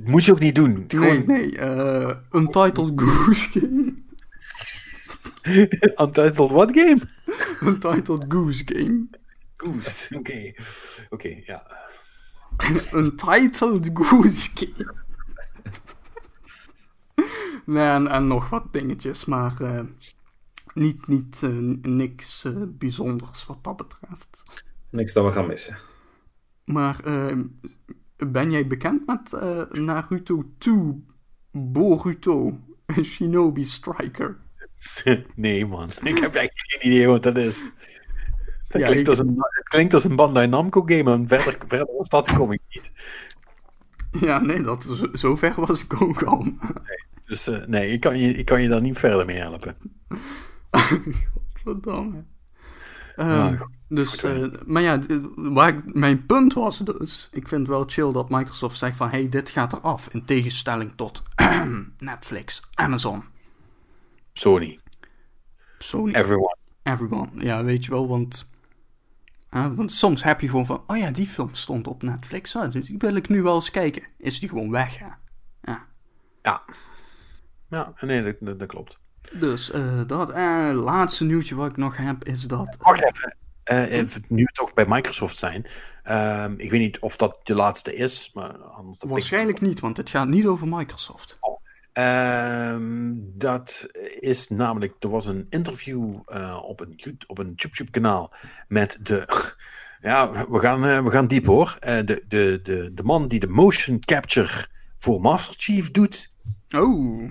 [0.01, 0.85] Moet je ook niet doen.
[0.87, 1.25] Gewoon...
[1.25, 1.57] Nee, nee.
[1.57, 4.07] Uh, Untitled Goose Game.
[6.01, 7.01] Untitled what game?
[7.61, 9.07] Untitled Goose Game.
[9.57, 10.31] Goose, oké.
[10.31, 10.55] Okay.
[11.09, 11.63] Oké, okay, ja.
[12.99, 14.93] Untitled Goose Game.
[17.65, 19.81] nee, en, en, nog wat dingetjes, maar uh,
[20.73, 24.63] niet, niet uh, niks uh, bijzonders wat dat betreft.
[24.89, 25.77] Niks dat we gaan missen.
[26.65, 27.01] Maar
[28.17, 31.05] ben jij bekend met uh, Naruto 2
[31.51, 32.59] Boruto
[33.03, 34.39] Shinobi Striker?
[35.35, 35.89] nee, man.
[36.03, 37.71] Ik heb eigenlijk geen idee wat dat is.
[38.67, 42.09] Dat klinkt, als een, het klinkt als een Bandai Namco game en verder, verder als
[42.09, 42.91] dat kom ik niet.
[44.21, 46.43] Ja, nee, dat, zo ver was ik ook al.
[46.43, 49.75] Nee, dus uh, nee, ik kan, je, ik kan je daar niet verder mee helpen.
[51.63, 52.23] Godverdamme.
[53.17, 54.99] Uh, dus, uh, maar ja,
[55.35, 59.09] waar ik, mijn punt was dus, ik vind het wel chill dat Microsoft zegt van,
[59.09, 61.23] hey, dit gaat eraf, in tegenstelling tot
[61.97, 63.23] Netflix, Amazon.
[64.39, 64.79] Sony.
[65.77, 66.13] Sony.
[66.13, 66.55] Everyone.
[66.83, 68.47] Everyone, ja, weet je wel, want
[69.49, 72.87] want soms heb je gewoon van, oh ja, die film stond op Netflix, oh, dus
[72.87, 74.03] die wil ik nu wel eens kijken.
[74.17, 75.17] Is die gewoon weg, ja.
[75.61, 75.85] Ja.
[76.41, 76.63] Ja,
[77.69, 78.99] ja nee, dat, dat, klopt.
[79.31, 82.77] Dus uh, dat uh, laatste nieuwtje wat ik nog heb is dat.
[82.79, 83.37] Wacht even.
[83.71, 85.67] Uh, nu we toch bij Microsoft zijn.
[86.03, 89.03] Ehm, ik weet niet of dat de laatste is, maar anders.
[89.07, 91.37] Waarschijnlijk niet, want het gaat niet over Microsoft.
[91.39, 91.58] Oh.
[91.99, 93.89] Ehm, dat
[94.19, 98.33] is namelijk, er was een interview uh, op een, op een YouTube-kanaal
[98.67, 99.25] met de.
[100.01, 101.77] Ja, we gaan, uh, we gaan diep hoor.
[101.87, 104.67] Uh, de, de, de, de man die de motion capture
[104.97, 106.29] voor Master Chief doet.
[106.75, 107.29] Oh.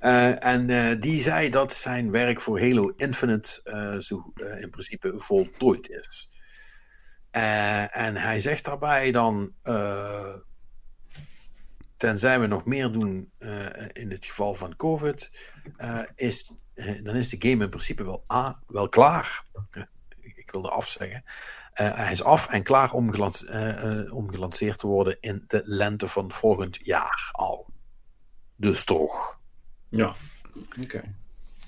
[0.52, 3.60] en die zei dat zijn werk voor Halo Infinite
[4.00, 6.32] zo in principe voltooid is.
[7.30, 9.52] en hij zegt daarbij dan
[12.04, 15.32] tenzij we nog meer doen uh, in het geval van COVID,
[15.78, 19.44] uh, is, uh, dan is de game in principe wel, A, wel klaar.
[20.20, 21.24] ik wilde afzeggen.
[21.72, 26.32] hij is af en klaar om, gelance om, gelanceerd te worden in de lente van
[26.32, 27.66] volgend jaar al.
[28.56, 29.40] Dus toch.
[29.88, 30.14] Ja,
[30.80, 31.14] oké.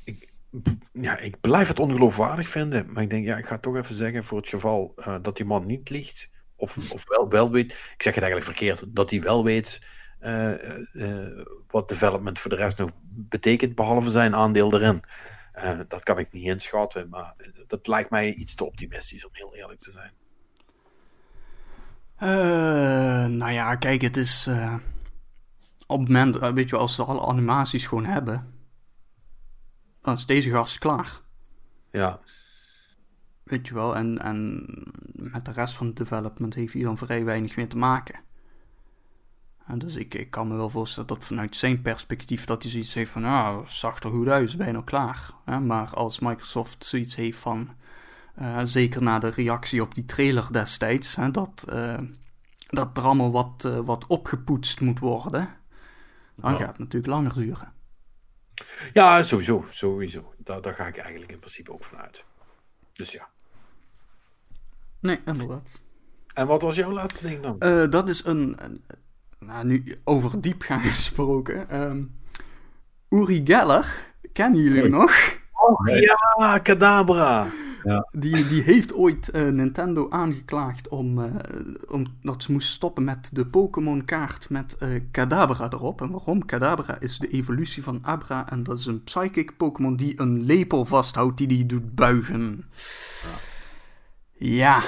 [0.04, 0.28] Ik,
[0.92, 4.24] ja, ik blijf het ongeloofwaardig vinden, maar ik denk, ja, ik ga toch even zeggen
[4.24, 8.14] voor het geval dat die man niet liegt, of, of wel, wel weet, ik zeg
[8.14, 9.95] het eigenlijk verkeerd, dat hij wel weet eh, eh,
[11.66, 15.02] wat development voor de rest nog betekent, behalve zijn aandeel erin.
[15.52, 17.34] Eh, dat kan ik niet inschatten, maar
[17.66, 20.12] dat lijkt mij iets te optimistisch om heel eerlijk te zijn.
[23.38, 24.48] nou ja, kijk, het is.
[25.86, 28.54] op het moment, weet je, als ze alle animaties gewoon hebben,
[30.02, 31.20] dan is deze gast klaar.
[31.90, 32.20] Ja.
[33.42, 34.66] Weet je wel, en, en
[35.12, 38.20] met de rest van het development heeft hij dan vrij weinig meer te maken.
[39.66, 42.94] En dus ik, ik kan me wel voorstellen dat vanuit zijn perspectief dat hij zoiets
[42.94, 45.30] heeft van, nou, zag er goed uit, je nou klaar.
[45.62, 47.74] Maar als Microsoft zoiets heeft van,
[48.40, 51.98] uh, zeker na de reactie op die trailer destijds, hè, dat, uh,
[52.66, 55.48] dat er allemaal wat, uh, wat opgepoetst moet worden,
[56.34, 56.58] dan ja.
[56.58, 57.72] gaat het natuurlijk langer duren.
[58.92, 60.34] Ja, sowieso, sowieso.
[60.38, 62.24] Daar, daar ga ik eigenlijk in principe ook vanuit.
[62.92, 63.28] Dus ja.
[65.00, 65.80] Nee, inderdaad.
[66.34, 67.90] En wat was jouw laatste ding dan?
[67.90, 68.84] dat is een, een
[69.38, 71.82] nou, nu over diepgang gesproken.
[71.82, 72.14] Um,
[73.08, 75.38] Uri Geller, kennen jullie hem nog?
[75.52, 77.46] Oh, ja, Kadabra.
[77.86, 78.08] Ja.
[78.12, 81.34] Die, die heeft ooit uh, Nintendo aangeklaagd om, uh,
[81.88, 86.00] omdat ze moest stoppen met de Pokémon kaart met uh, Kadabra erop.
[86.00, 86.44] En waarom?
[86.44, 90.84] Kadabra is de evolutie van Abra en dat is een psychic Pokémon die een lepel
[90.84, 92.64] vasthoudt die die doet buigen.
[94.38, 94.82] Ja, ja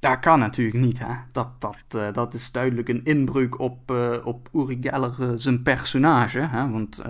[0.00, 1.14] dat kan natuurlijk niet, hè.
[1.32, 5.62] Dat, dat, uh, dat is duidelijk een inbreuk op, uh, op Uri Geller uh, zijn
[5.62, 6.70] personage, hè.
[6.70, 7.02] Want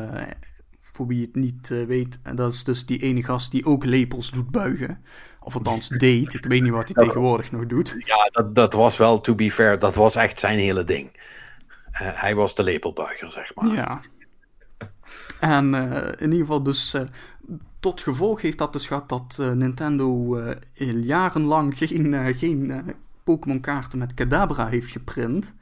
[0.80, 4.50] voor wie het niet weet, dat is dus die ene gast die ook lepels doet
[4.50, 5.04] buigen.
[5.40, 6.34] Of althans deed.
[6.34, 7.94] Ik weet niet wat hij tegenwoordig nog doet.
[7.98, 11.10] Ja, dat, dat was wel, to be fair, dat was echt zijn hele ding.
[11.92, 13.74] hij was de lepelbuiger, zeg maar.
[13.74, 14.00] Ja.
[15.40, 15.74] En
[16.18, 16.96] in ieder geval dus
[17.80, 22.82] tot gevolg heeft dat dus gehad dat uh, Nintendo uh, jarenlang geen, uh, geen
[23.24, 25.54] Pokémon kaarten met Kadabra heeft geprint.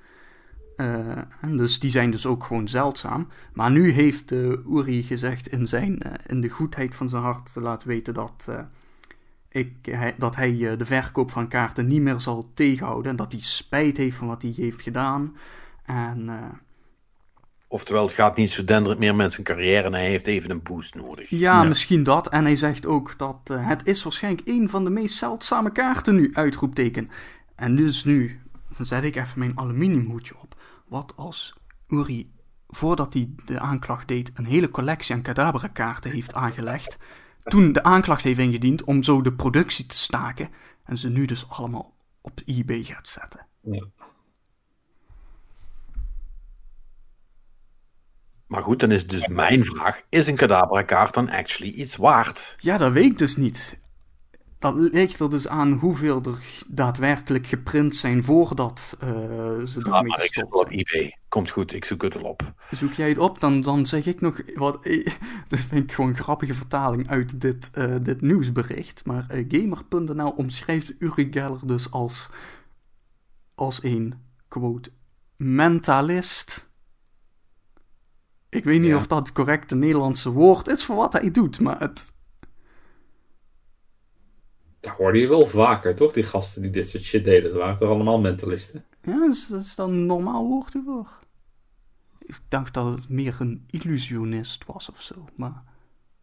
[0.76, 3.28] en dus die zijn dus ook gewoon zeldzaam.
[3.52, 7.88] Maar nu heeft Uri gezegd in, zijn, in de goedheid van zijn hart te laten
[7.88, 8.48] weten dat,
[9.48, 13.10] ik, dat hij de verkoop van kaarten niet meer zal tegenhouden.
[13.10, 15.36] En dat hij spijt heeft van wat hij heeft gedaan.
[15.84, 16.28] En
[17.70, 20.62] Oftewel, het gaat niet zo denderend meer met zijn carrière en hij heeft even een
[20.62, 21.30] boost nodig.
[21.30, 22.28] Ja, misschien dat.
[22.28, 26.14] En hij zegt ook dat uh, het is waarschijnlijk een van de meest zeldzame kaarten
[26.14, 27.10] nu, uitroepteken.
[27.54, 28.40] En dus nu,
[28.76, 30.56] dan zet ik even mijn aluminiumhoedje op.
[30.86, 31.56] Wat als
[31.88, 32.30] Uri,
[32.68, 36.96] voordat hij de aanklacht deed, een hele collectie aan Kadabra kaarten heeft aangelegd.
[37.42, 40.48] Toen de aanklacht heeft ingediend om zo de productie te staken.
[40.84, 43.46] En ze nu dus allemaal op eBay gaat zetten.
[43.62, 43.86] Ja.
[48.48, 52.56] Maar goed, dan is dus mijn vraag: is een Kadabra-kaart dan actually iets waard?
[52.58, 53.78] Ja, dat weet ik dus niet.
[54.58, 59.08] dat ligt er dus aan hoeveel er daadwerkelijk geprint zijn voordat uh,
[59.64, 61.16] ze ja, maar ik zoek op eBay.
[61.28, 62.52] Komt goed, ik zoek het wel op.
[62.70, 64.78] Zoek jij het op, dan, dan zeg ik nog wat...
[65.48, 69.04] Dat vind ik gewoon een grappige vertaling uit dit, uh, dit nieuwsbericht.
[69.04, 72.30] Maar uh, Gamer.nl omschrijft Uri Geller dus als,
[73.54, 74.14] als een,
[74.48, 74.90] quote,
[75.36, 76.67] mentalist.
[78.50, 78.96] Ik weet niet ja.
[78.96, 82.12] of dat het correcte Nederlandse woord is voor wat hij doet, maar het
[84.80, 86.12] dat hoorde je wel vaker, toch?
[86.12, 87.50] Die gasten die dit soort shit deden.
[87.50, 88.84] Dat waren toch allemaal mentalisten?
[89.02, 91.08] Ja, dat is, dat is dan een normaal woord ervoor.
[92.18, 95.62] Ik dacht dat het meer een illusionist was of zo, maar...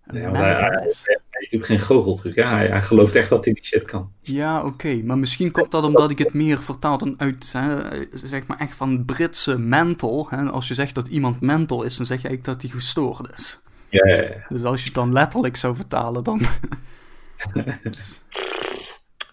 [0.04, 0.94] Een hij,
[1.36, 2.44] hij, doet geen goocheltruc, hè?
[2.44, 4.12] Hij, hij gelooft echt dat hij die shit kan.
[4.22, 5.02] Ja, oké.
[5.04, 7.78] Maar misschien komt dat omdat ik het meer vertaal dan uit, hè,
[8.14, 10.28] zeg maar echt van Britse mental.
[10.30, 10.50] Hè?
[10.50, 13.62] Als je zegt dat iemand mental is, dan zeg je eigenlijk dat hij gestoord is.
[13.90, 14.46] Ja, ja, ja.
[14.50, 16.42] Dus als je het dan letterlijk zou vertalen, dan...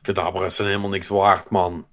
[0.02, 1.86] Kadabra is helemaal niks waard, man.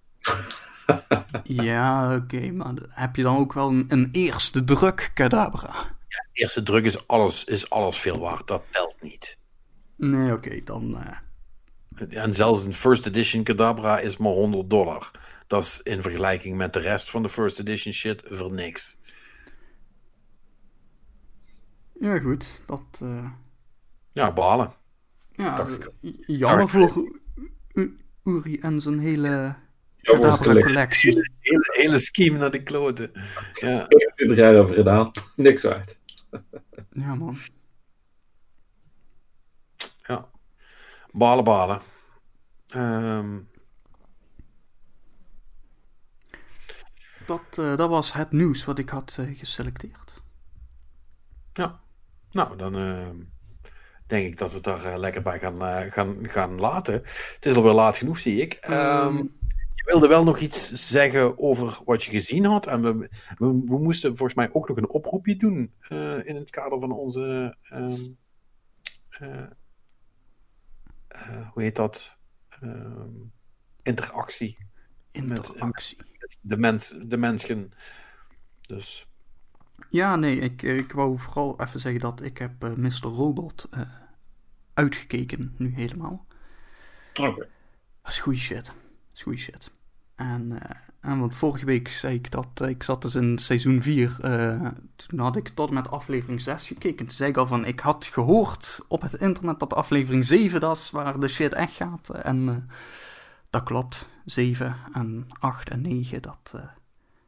[1.44, 5.98] ja, oké, maar heb je dan ook wel een, een eerste druk, Kadabra?
[6.08, 9.39] Ja, eerste druk is alles, is alles veel waard, dat telt niet.
[10.00, 11.02] Nee, oké, dan...
[11.98, 12.18] Uh...
[12.24, 15.12] En zelfs een first edition Kadabra is maar 100 dollar.
[15.48, 18.98] Dat is in vergelijking met de rest van de first edition shit voor niks.
[22.00, 23.00] Ja, goed, dat...
[23.04, 23.30] Uh...
[24.12, 24.74] Ja, balen.
[25.32, 25.68] Ja,
[26.26, 27.12] jammer voor
[28.24, 29.56] Uri en zijn hele
[30.42, 31.12] collectie.
[31.12, 33.12] Hele, hele, hele scheme naar de kloten.
[33.54, 33.88] Ja.
[34.16, 35.12] 20 jaar over gedaan.
[35.36, 35.98] Niks waard.
[36.92, 37.38] Ja, man.
[40.08, 40.30] Ja.
[41.12, 41.82] Balen, balen.
[42.76, 43.50] Um...
[47.26, 50.22] Dat, uh, dat was het nieuws wat ik had uh, geselecteerd.
[51.54, 51.80] Ja.
[52.32, 52.76] Nou, dan...
[52.76, 53.08] Uh
[54.10, 56.94] denk ik dat we het daar uh, lekker bij gaan, gaan, gaan laten.
[56.94, 58.60] Het is alweer laat genoeg, zie ik.
[58.70, 59.38] Um,
[59.76, 62.68] je wilde wel nog iets zeggen over wat je gezien had.
[62.68, 66.50] En we, we, we moesten volgens mij ook nog een oproepje doen uh, in het
[66.50, 67.56] kader van onze.
[67.74, 68.18] Um,
[71.54, 72.18] hoe heet dat?
[72.64, 73.32] Um,
[73.82, 74.58] interactie.
[75.12, 75.98] Interactie.
[75.98, 77.74] Met, met de, mens, de mensen.
[78.62, 79.08] Dus.
[79.90, 83.02] Ja, nee, ik, ik wou vooral even zeggen dat ik heb uh, Mr.
[83.02, 83.82] Robot uh,
[84.74, 86.26] uitgekeken, nu helemaal.
[87.10, 87.28] Oké.
[87.28, 87.48] Okay.
[88.02, 88.66] Dat is goede shit.
[88.66, 88.76] Dat
[89.14, 89.72] is goede shit.
[90.16, 90.60] En, uh,
[91.02, 94.16] en want vorige week zei ik dat ik zat dus in seizoen 4.
[94.96, 97.06] toen had ik tot met aflevering 6 gekeken.
[97.06, 100.78] Toen zei ik al van, ik had gehoord op het internet dat aflevering 7 dat
[100.78, 102.10] is waar de shit echt gaat.
[102.10, 102.70] En
[103.50, 104.08] dat klopt.
[104.26, 106.54] 7 en 8 en 9, dat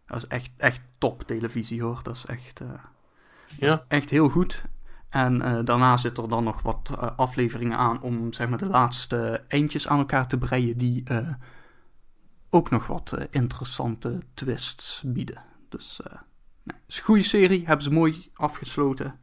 [0.05, 1.99] dat is echt, echt top televisie hoor.
[2.03, 2.61] Dat is echt,
[3.57, 3.73] ja.
[3.73, 4.65] is echt heel goed.
[5.09, 9.87] En daarna zit er dan nog wat afleveringen aan om zeg maar, de laatste eindjes
[9.87, 10.77] aan elkaar te breien.
[10.77, 11.03] Die
[12.53, 15.41] ook nog wat interessante twists bieden.
[15.69, 15.99] Dus
[16.63, 17.65] nee, is een goede serie.
[17.65, 19.19] Hebben ze mooi afgesloten.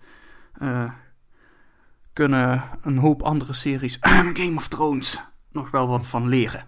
[2.12, 3.96] kunnen een hoop andere series,
[4.40, 5.20] Game of Thrones,
[5.52, 6.66] nog wel wat van leren.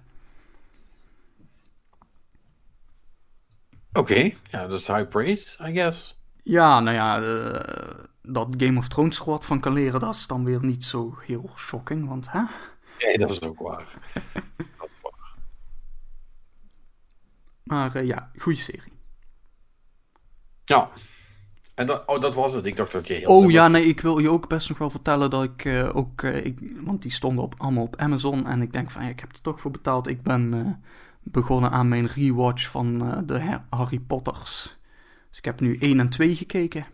[3.93, 4.37] Oké, okay.
[4.51, 6.21] ja, dat is high praise, I guess.
[6.43, 10.27] Ja, nou ja, uh, dat Game of Thrones er wat van kan leren, dat is
[10.27, 12.43] dan weer niet zo heel shocking, want hè?
[12.99, 13.87] Nee, dat is ook waar.
[17.71, 18.93] Maar uh, ja, goede serie.
[20.65, 20.91] Ja.
[21.75, 22.67] En dat, oh, dat was het.
[22.67, 23.29] Ik dacht dat je heel...
[23.29, 26.23] Oh ja, nee, ik wil je ook best nog wel vertellen dat ik uh, ook...
[26.23, 29.33] ik, want die stonden op, allemaal op Amazon en ik denk van, ja, ik heb
[29.33, 30.09] er toch voor betaald.
[30.09, 30.83] Ik ben
[31.23, 34.79] begonnen aan mijn rewatch van de Harry Potters.
[35.29, 36.87] Dus ik heb nu 1 en 2 gekeken.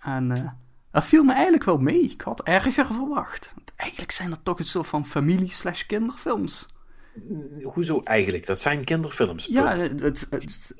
[0.00, 0.58] En
[0.90, 2.00] dat viel me eigenlijk wel mee.
[2.00, 3.52] Ik had erger verwacht.
[3.54, 6.68] Want eigenlijk zijn dat toch een soort van familie-slash kinderfilms.
[7.62, 8.46] Hoezo eigenlijk?
[8.46, 9.46] Dat zijn kinderfilms.
[9.46, 10.74] Ja, het, het, het,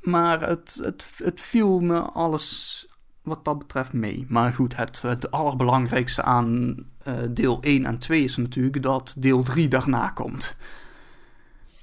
[0.00, 2.86] maar het, het, het viel me alles
[3.22, 4.26] wat dat betreft mee.
[4.28, 6.76] Maar goed, het, het allerbelangrijkste aan
[7.08, 10.56] uh, deel 1 en 2 is natuurlijk dat deel 3 daarna komt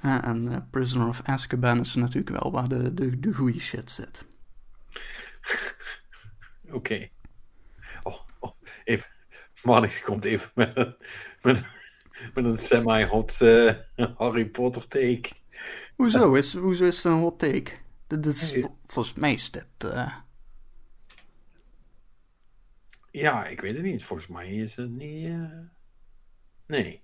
[0.06, 4.25] en uh, Prisoner of Azkaban is natuurlijk wel waar de, de, de goede shit zit.
[6.66, 6.75] Oké.
[6.75, 7.11] Okay.
[8.03, 8.51] Oh, oh,
[8.84, 9.09] even.
[9.64, 10.95] Marnix komt even met een,
[11.42, 11.64] met,
[12.34, 13.72] met een semi-hot uh,
[14.18, 15.30] Harry Potter take.
[15.95, 17.72] Hoezo is, hoezo is het een hot take?
[18.08, 19.66] Dit is, volgens mij is dit...
[19.86, 20.14] Uh...
[23.12, 24.04] Ja, ik weet het niet.
[24.04, 25.34] Volgens mij is het niet...
[26.68, 27.02] Nee.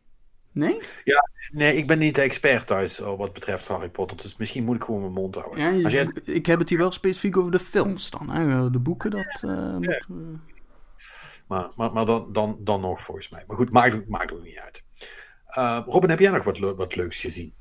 [0.52, 0.78] Nee?
[1.04, 4.18] Ja, nee, ik ben niet de expert thuis wat betreft Harry Potter.
[4.18, 5.82] Dus misschien moet ik gewoon mijn mond houden.
[5.82, 8.30] Ja, je, Ik heb het hier wel specifiek over de films dan.
[8.30, 8.70] Hè?
[8.70, 10.04] De boeken, dat uh, ja.
[10.08, 10.40] moet,
[11.52, 13.44] Maar, maar, maar dan, dan, dan nog volgens mij.
[13.48, 14.84] Maar goed, maakt, maakt ook niet uit.
[15.58, 17.54] Uh, Robin, heb jij nog wat, wat leuks gezien?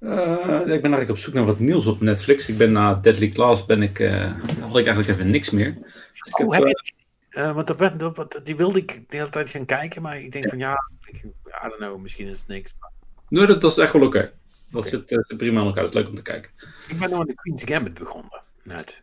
[0.00, 2.48] Uh, ik ben eigenlijk op zoek naar wat nieuws op Netflix.
[2.48, 5.74] Ik ben na Deadly Class ben ik, uh, had ik eigenlijk even niks meer.
[6.12, 6.80] Dus oh, heb, heb
[7.28, 10.48] je, want dat, dat, die wilde ik de hele tijd gaan kijken, maar ik denk
[10.48, 11.30] van ja, ik, I
[11.62, 12.76] don't know, misschien is het niks.
[12.80, 12.90] Maar...
[13.28, 14.16] Nee, dat, dat is echt wel oké.
[14.16, 14.32] Okay.
[14.70, 14.90] Dat okay.
[14.90, 16.50] zit, zit, prima aan elkaar, dat is leuk om te kijken.
[16.88, 18.42] Ik ben nog aan de Queen's Gambit begonnen.
[18.62, 19.02] Net.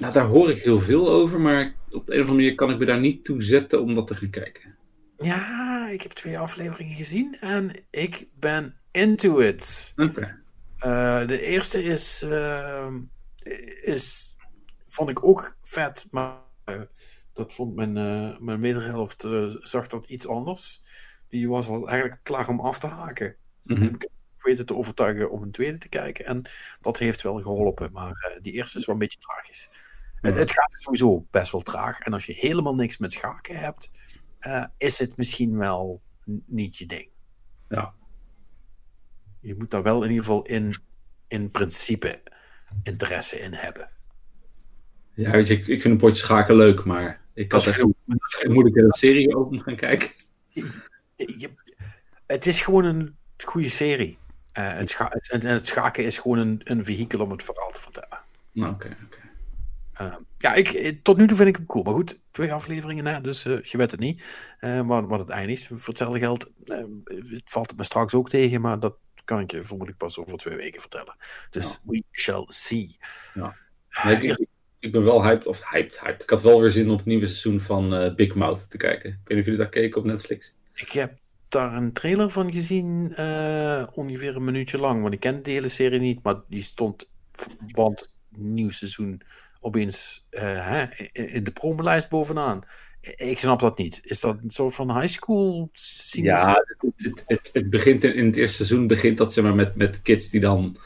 [0.00, 2.70] Nou, daar hoor ik heel veel over, maar op de een of andere manier kan
[2.70, 4.76] ik me daar niet toe zetten om dat te gaan kijken.
[5.16, 9.92] Ja, ik heb twee afleveringen gezien en ik ben into it.
[9.96, 10.34] Okay.
[10.84, 12.86] Uh, de eerste is, uh,
[13.82, 14.36] is,
[14.88, 16.80] vond ik ook vet, maar uh,
[17.32, 17.92] dat vond mijn,
[18.44, 19.26] mijn wederhelft,
[19.60, 20.84] zag dat iets anders.
[21.28, 23.36] Die was al eigenlijk klaar om af te haken.
[23.62, 23.84] Mm -hmm.
[23.84, 24.08] Ik
[24.42, 26.42] weten te overtuigen om een tweede te kijken en
[26.80, 29.70] dat heeft wel geholpen, maar die eerste is wel een beetje tragisch.
[30.20, 33.90] Het, het, gaat sowieso best wel traag en als je helemaal niks met schaken hebt,
[34.76, 36.00] is het misschien wel
[36.46, 37.08] niet je ding.
[37.68, 37.94] Ja
[39.40, 40.74] je moet daar wel in ieder geval in,
[41.28, 42.20] in principe
[42.82, 43.88] interesse in hebben.
[45.14, 47.82] Ja, weet je, ik, ik vind een potje schaken leuk, maar ik had echt,
[48.48, 50.10] moet ik er een serie over gaan kijken?
[51.16, 51.50] Je,
[52.26, 54.18] het is gewoon een goede serie.
[54.58, 57.80] Uh, het, scha het, het, schaken is gewoon een, een vehikel om het verhaal te
[57.80, 58.20] vertellen.
[58.52, 59.18] Nou, oké, oké.
[60.00, 61.84] Uh, ja, ik, tot nu toe vind ik hem cool.
[61.84, 64.22] Maar goed, twee afleveringen, hè, dus uh, je weet het niet.
[64.60, 65.66] Uh, maar wat het einde is.
[65.66, 69.62] Voor hetzelfde geld het valt het me straks ook tegen, maar dat kan ik je
[69.62, 71.16] vermoedelijk pas over twee weken vertellen.
[71.50, 71.78] Dus ja.
[71.84, 72.98] we shall see.
[73.34, 73.54] Ja.
[74.04, 74.46] Nee, ik,
[74.78, 76.22] ik, ben wel hyped, of hyped, hyped.
[76.22, 79.10] Ik had wel weer zin op het nieuwe seizoen van Big Mouth te kijken.
[79.10, 80.54] Ik weet niet of jullie daar keken op Netflix.
[80.74, 83.08] Ik heb daar een trailer van gezien,
[83.92, 85.02] ongeveer een minuutje lang.
[85.02, 87.10] Want ik ken de hele serie niet, maar die stond,
[87.72, 89.22] want nieuw seizoen
[89.60, 92.62] opeens uh, hè, in de promolijst bovenaan.
[93.00, 94.00] Ik snap dat niet.
[94.02, 96.26] Is dat een soort van high school scene?
[96.26, 99.76] Ja, het, het, het, begint in, in, het eerste seizoen begint dat zeg maar met,
[99.76, 100.76] met kids die dan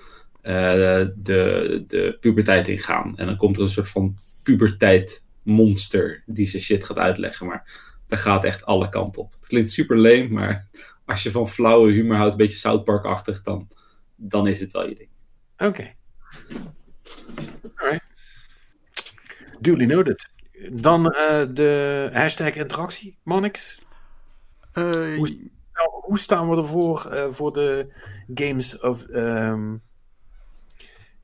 [0.42, 3.18] uh, de, de puberteit ingaan.
[3.18, 7.46] En dan komt er een soort van puberteit monster die ze shit gaat uitleggen.
[7.46, 9.32] Maar daar gaat echt alle kanten op.
[9.32, 10.68] Het klinkt super lame, maar
[11.04, 13.68] als je van flauwe humor houdt, een beetje South Park-achtig, dan,
[14.16, 15.08] dan is het wel je ding.
[15.56, 15.64] Oké.
[15.66, 15.96] Okay.
[17.74, 18.04] Alright.
[19.60, 20.32] Duly noted.
[20.72, 23.82] Dan uh, de hashtag interactie, Monix.
[24.74, 27.92] Uh, hoe, nou, hoe, staan we ervoor uh, voor de
[28.34, 29.82] Games of, um,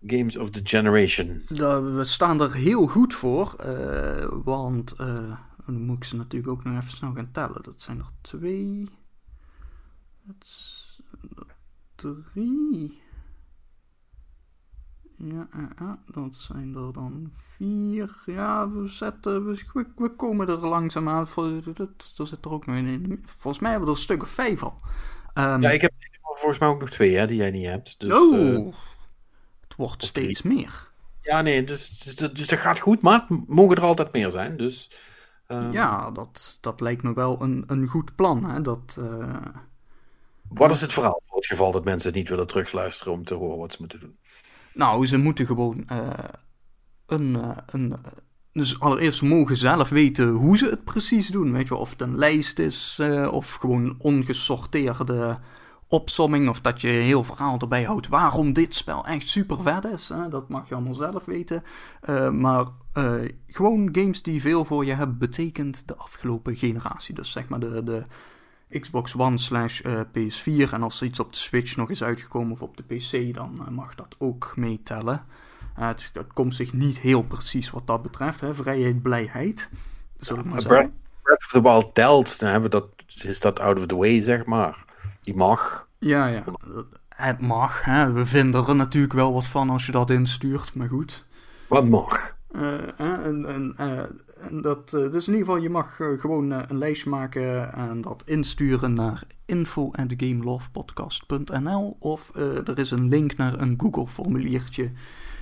[0.07, 1.45] Games of the Generation?
[1.49, 3.55] we staan er heel goed voor,
[4.45, 4.97] want
[5.67, 7.63] dan moet ik ze natuurlijk ook nog even snel gaan tellen.
[7.63, 8.89] Dat zijn er twee,
[11.95, 13.01] drie.
[15.25, 18.23] Ja, ja, dat zijn er dan vier.
[18.27, 19.45] Ja, we zetten.
[19.47, 21.27] We, we komen er langzaam aan.
[21.37, 23.23] Er zit er ook nog in.
[23.25, 24.81] Volgens mij hebben we er een stuk of vijf al.
[25.35, 25.93] Um, ja, ik heb
[26.23, 28.01] volgens mij ook nog twee hè, die jij niet hebt.
[28.01, 28.67] Dus, oh, uh,
[29.61, 30.55] het wordt steeds drie.
[30.55, 30.89] meer.
[31.23, 34.57] Ja, nee, dus, dus, dus dat gaat goed, maar het mogen er altijd meer zijn.
[34.57, 34.93] Dus,
[35.49, 35.73] um...
[35.73, 38.45] Ja, dat, dat lijkt me wel een, een goed plan.
[38.45, 38.61] Hè?
[38.61, 39.37] Dat, uh...
[40.49, 43.59] Wat is het verhaal voor het geval dat mensen niet willen terugluisteren om te horen
[43.59, 44.19] wat ze moeten doen?
[44.75, 46.09] Nou, ze moeten gewoon uh,
[47.07, 47.95] een, uh, een.
[48.53, 51.53] Dus allereerst mogen zelf weten hoe ze het precies doen.
[51.53, 55.39] Weet je, of het een lijst is, uh, of gewoon ongesorteerde
[55.87, 60.09] opsomming, of dat je heel verhaal erbij houdt waarom dit spel echt super vet is.
[60.09, 60.29] Hè?
[60.29, 61.63] Dat mag je allemaal zelf weten.
[62.33, 62.67] maar
[63.47, 67.15] gewoon games die veel voor je hebben betekend de afgelopen generatie.
[67.15, 68.05] Dus zeg maar de, de
[68.71, 70.73] Xbox One slash uh, PS4.
[70.73, 73.59] En als er iets op de Switch nog is uitgekomen of op de PC, dan
[73.61, 75.25] uh, mag dat ook meetellen.
[75.79, 78.41] Uh, het, het, komt zich niet heel precies wat dat betreft.
[78.41, 78.55] Hè.
[78.55, 79.71] Vrijheid, blijheid.
[80.19, 80.91] Zullen we maar Breath,
[81.23, 82.39] Breath of the Wild telt.
[82.39, 82.89] Dan hebben we dat,
[83.25, 84.85] is dat out of the way, zeg maar.
[85.21, 85.89] Die mag.
[85.99, 86.45] Ja, ja.
[87.09, 87.85] Het mag.
[87.85, 88.13] Hè.
[88.13, 91.27] We vinden er natuurlijk wel wat van als je dat instuurt, maar goed.
[91.69, 92.39] Wat mag?
[92.57, 93.99] Uh, en, en, uh,
[94.49, 98.23] en dat, uh, dus in ieder geval, je mag gewoon een lijstje maken en dat
[98.27, 104.91] insturen naar info@gamelovepodcast.nl of er is een link naar een Google-formuliertje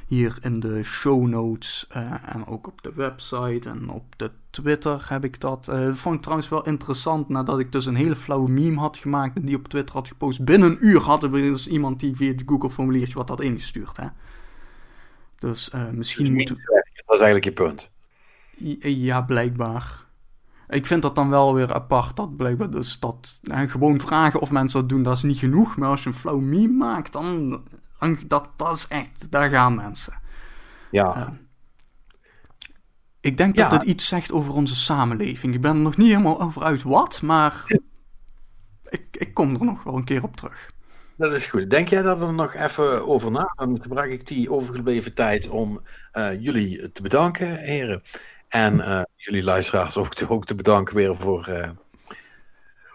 [0.06, 1.86] hier in de show notes
[2.24, 5.64] en ook op de website en op de Twitter heb ik dat.
[5.64, 9.36] dat vond ik trouwens wel interessant nadat ik dus een hele flauwe meme had gemaakt
[9.36, 10.44] en die op Twitter had gepost.
[10.44, 13.96] Binnen een uur hadden we dus iemand die via het Google-formuliertje wat had ingestuurd.
[13.96, 14.06] Hè?
[15.38, 16.86] Dus misschien dus moeten we
[17.18, 17.90] is eigenlijk je punt.
[18.80, 20.06] Ja, blijkbaar.
[20.68, 22.16] Ik vind dat dan wel weer apart.
[22.16, 25.76] Dat blijkbaar dus dat gewoon vragen of mensen dat doen, dat is niet genoeg.
[25.76, 27.62] Maar als je een flauw meme maakt, dan,
[27.98, 30.20] dan dat, dat is echt, daar gaan mensen.
[30.90, 31.16] Ja.
[31.16, 31.28] Uh,
[33.20, 35.54] Ik denk dat het iets zegt over onze samenleving.
[35.54, 37.64] Ik ben er nog niet helemaal over uit wat, maar
[38.88, 40.70] ik, ik kom er nog wel een keer op terug.
[41.18, 41.70] Dat is goed.
[41.70, 43.52] Denk jij dat er nog even over na?
[43.56, 45.82] Dan gebruik ik die overgebleven tijd om
[46.12, 48.02] uh, jullie te bedanken, heren.
[48.48, 51.70] En uh, jullie luisteraars ook te, ook te bedanken weer voor, uh,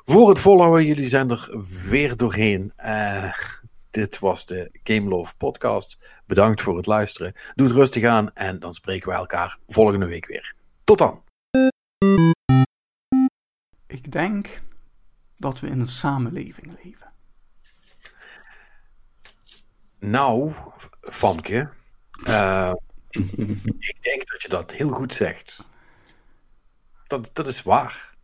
[0.04, 0.86] voor het volhouden.
[0.86, 1.50] Jullie zijn er
[1.90, 2.74] weer doorheen.
[3.92, 6.00] dit was de Game Love podcast.
[6.26, 7.34] Bedankt voor het luisteren.
[7.56, 10.54] Doe het rustig aan en dan spreken we elkaar volgende week weer.
[10.84, 11.24] Tot dan.
[13.88, 14.62] Ik denk
[15.38, 17.13] dat we in een samenleving leven.
[20.04, 20.54] Nou,
[21.02, 21.70] Famke,
[22.28, 22.74] uh,
[23.92, 25.64] ik denk dat je dat heel goed zegt.
[27.08, 28.16] Dat, dat is waar.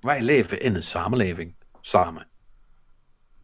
[0.00, 2.28] Wij leven in een samenleving, samen.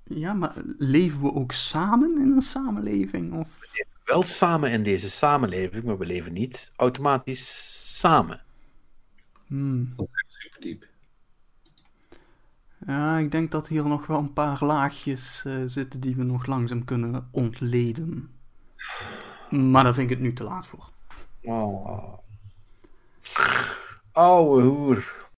[0.04, 3.38] Ja, maar leven we ook samen in een samenleving?
[3.38, 3.58] Of?
[3.60, 8.42] We leven wel samen in deze samenleving, maar we leven niet automatisch samen.
[9.46, 9.92] Hmm.
[9.96, 10.89] Dat is super diep.
[12.86, 16.46] Ja, ik denk dat hier nog wel een paar laagjes uh, zitten die we nog
[16.46, 18.30] langzaam kunnen ontleden.
[19.50, 20.90] Maar daar vind ik het nu te laat voor.
[21.42, 22.18] Oh.
[24.12, 25.28] Ouwe hoer.